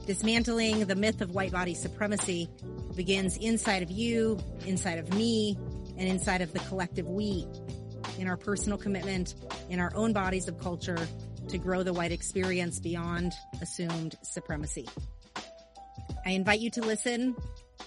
Dismantling 0.07 0.85
the 0.85 0.95
myth 0.95 1.21
of 1.21 1.35
white 1.35 1.51
body 1.51 1.75
supremacy 1.75 2.49
begins 2.95 3.37
inside 3.37 3.83
of 3.83 3.91
you, 3.91 4.39
inside 4.65 4.97
of 4.97 5.13
me, 5.13 5.55
and 5.97 6.07
inside 6.07 6.41
of 6.41 6.51
the 6.51 6.59
collective 6.59 7.07
we. 7.07 7.45
In 8.17 8.27
our 8.27 8.37
personal 8.37 8.79
commitment, 8.79 9.35
in 9.69 9.79
our 9.79 9.91
own 9.95 10.13
bodies 10.13 10.47
of 10.47 10.59
culture, 10.59 11.07
to 11.49 11.57
grow 11.57 11.83
the 11.83 11.93
white 11.93 12.11
experience 12.11 12.79
beyond 12.79 13.33
assumed 13.61 14.15
supremacy. 14.23 14.87
I 16.25 16.31
invite 16.31 16.59
you 16.59 16.71
to 16.71 16.81
listen 16.81 17.35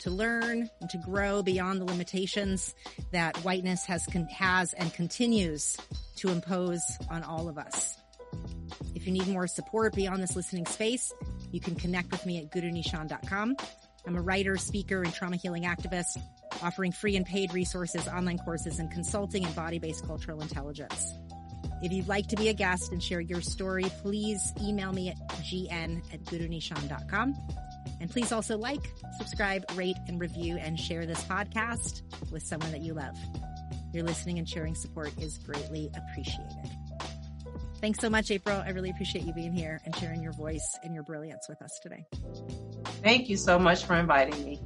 to 0.01 0.11
learn 0.11 0.69
and 0.81 0.91
to 0.91 0.99
grow 0.99 1.43
beyond 1.43 1.81
the 1.81 1.85
limitations 1.85 2.75
that 3.12 3.37
whiteness 3.39 3.85
has, 3.85 4.07
has 4.31 4.73
and 4.73 4.93
continues 4.95 5.77
to 6.17 6.29
impose 6.29 6.81
on 7.11 7.23
all 7.23 7.49
of 7.49 7.59
us. 7.59 7.97
If 8.95 9.07
you 9.07 9.12
need 9.12 9.27
more 9.29 9.47
support 9.47 9.95
beyond 9.95 10.23
this 10.23 10.37
listening 10.37 10.67
space, 10.67 11.12
you 11.53 11.61
can 11.61 11.75
connect 11.75 12.11
with 12.12 12.25
me 12.27 12.39
at 12.39 12.51
gurunischan.com. 12.51 13.57
I'm 14.07 14.17
a 14.17 14.23
writer, 14.23 14.57
speaker, 14.57 15.03
and 15.03 15.12
trauma 15.12 15.37
healing 15.37 15.65
activist 15.65 16.19
offering 16.62 16.93
free 16.93 17.17
and 17.17 17.27
paid 17.27 17.53
resources, 17.55 18.07
online 18.09 18.39
courses, 18.39 18.79
and 18.79 18.91
consulting 18.91 19.45
in 19.45 19.53
body-based 19.53 20.07
cultural 20.07 20.41
intelligence. 20.41 21.15
If 21.83 21.93
you'd 21.93 22.09
like 22.09 22.27
to 22.29 22.37
be 22.37 22.49
a 22.49 22.53
guest 22.53 22.93
and 22.93 23.03
share 23.03 23.21
your 23.21 23.41
story, 23.41 23.85
please 24.03 24.53
email 24.61 24.93
me 24.93 25.09
at 25.09 25.17
gn 25.29 26.03
at 26.12 26.23
gurunischan.com. 26.25 27.35
And 28.01 28.11
please 28.11 28.32
also 28.32 28.57
like, 28.57 28.93
subscribe, 29.19 29.65
rate, 29.74 29.97
and 30.09 30.20
review 30.20 30.57
and 30.57 30.78
share 30.78 31.07
this 31.07 31.23
podcast 31.24 32.02
with 32.31 32.43
someone 32.43 32.73
that 32.73 32.81
you 32.81 32.94
love. 32.94 33.16
Your 33.93 34.05
listening 34.05 34.39
and 34.39 34.48
sharing 34.48 34.74
support 34.74 35.12
is 35.20 35.39
greatly 35.39 35.90
appreciated. 35.94 36.70
Thanks 37.81 37.98
so 37.98 38.11
much, 38.11 38.31
April. 38.31 38.62
I 38.65 38.70
really 38.70 38.90
appreciate 38.90 39.24
you 39.24 39.32
being 39.32 39.52
here 39.52 39.81
and 39.85 39.97
sharing 39.97 40.23
your 40.23 40.32
voice 40.32 40.78
and 40.82 40.94
your 40.94 41.02
brilliance 41.02 41.48
with 41.48 41.62
us 41.62 41.78
today. 41.82 42.07
Thank 43.02 43.28
you 43.31 43.36
so 43.36 43.59
much 43.59 43.85
for 43.85 43.97
inviting 43.97 44.44
me. 44.44 44.61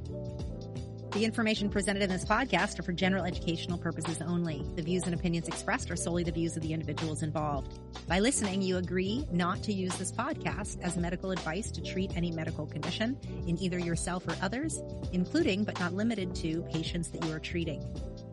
The 1.14 1.24
information 1.24 1.70
presented 1.70 2.02
in 2.02 2.10
this 2.10 2.24
podcast 2.24 2.80
are 2.80 2.82
for 2.82 2.92
general 2.92 3.24
educational 3.24 3.78
purposes 3.78 4.20
only. 4.20 4.66
The 4.74 4.82
views 4.82 5.04
and 5.04 5.14
opinions 5.14 5.46
expressed 5.46 5.88
are 5.92 5.96
solely 5.96 6.24
the 6.24 6.32
views 6.32 6.56
of 6.56 6.64
the 6.64 6.72
individuals 6.72 7.22
involved. 7.22 7.78
By 8.08 8.18
listening, 8.18 8.62
you 8.62 8.78
agree 8.78 9.24
not 9.30 9.62
to 9.62 9.72
use 9.72 9.96
this 9.96 10.10
podcast 10.10 10.82
as 10.82 10.96
medical 10.96 11.30
advice 11.30 11.70
to 11.70 11.80
treat 11.80 12.16
any 12.16 12.32
medical 12.32 12.66
condition 12.66 13.16
in 13.46 13.62
either 13.62 13.78
yourself 13.78 14.26
or 14.26 14.34
others, 14.42 14.82
including 15.12 15.62
but 15.62 15.78
not 15.78 15.94
limited 15.94 16.34
to 16.34 16.62
patients 16.62 17.10
that 17.10 17.24
you 17.24 17.32
are 17.32 17.38
treating. 17.38 17.80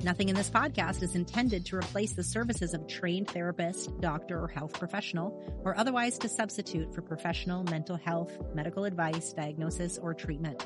Nothing 0.02 0.30
in 0.30 0.36
this 0.36 0.50
podcast 0.50 1.04
is 1.04 1.14
intended 1.14 1.68
to 1.68 1.76
replace 1.76 2.14
the 2.14 2.24
services 2.24 2.74
of 2.74 2.82
a 2.82 2.88
trained 2.88 3.30
therapist, 3.30 3.96
doctor, 4.02 4.42
or 4.42 4.48
health 4.48 4.74
professional, 4.74 5.40
or 5.64 5.78
otherwise 5.78 6.18
to 6.18 6.28
substitute 6.28 6.96
for 6.96 7.04
professional 7.04 7.64
mental 7.66 7.98
health, 7.98 8.36
medical 8.56 8.86
advice, 8.86 9.34
diagnosis, 9.34 10.00
or 10.00 10.16
treatment. 10.16 10.66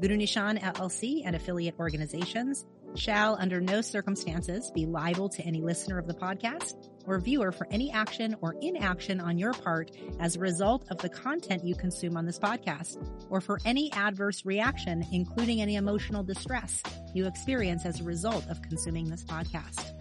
Guru 0.00 0.16
Nischan 0.16 0.58
LLC 0.60 1.22
and 1.26 1.36
affiliate 1.36 1.74
organizations 1.78 2.64
shall 2.94 3.36
under 3.38 3.60
no 3.60 3.82
circumstances 3.82 4.70
be 4.74 4.86
liable 4.86 5.28
to 5.28 5.42
any 5.42 5.60
listener 5.60 5.98
of 5.98 6.06
the 6.06 6.14
podcast 6.14 6.88
or 7.06 7.18
viewer 7.18 7.52
for 7.52 7.66
any 7.70 7.92
action 7.92 8.34
or 8.40 8.56
inaction 8.62 9.20
on 9.20 9.36
your 9.36 9.52
part 9.52 9.90
as 10.18 10.36
a 10.36 10.40
result 10.40 10.86
of 10.90 10.98
the 10.98 11.08
content 11.08 11.64
you 11.64 11.74
consume 11.74 12.16
on 12.16 12.24
this 12.24 12.38
podcast 12.38 12.96
or 13.28 13.40
for 13.40 13.58
any 13.64 13.92
adverse 13.92 14.44
reaction, 14.46 15.04
including 15.12 15.60
any 15.60 15.76
emotional 15.76 16.22
distress 16.22 16.82
you 17.14 17.26
experience 17.26 17.84
as 17.84 18.00
a 18.00 18.04
result 18.04 18.46
of 18.48 18.62
consuming 18.62 19.08
this 19.10 19.24
podcast. 19.24 19.99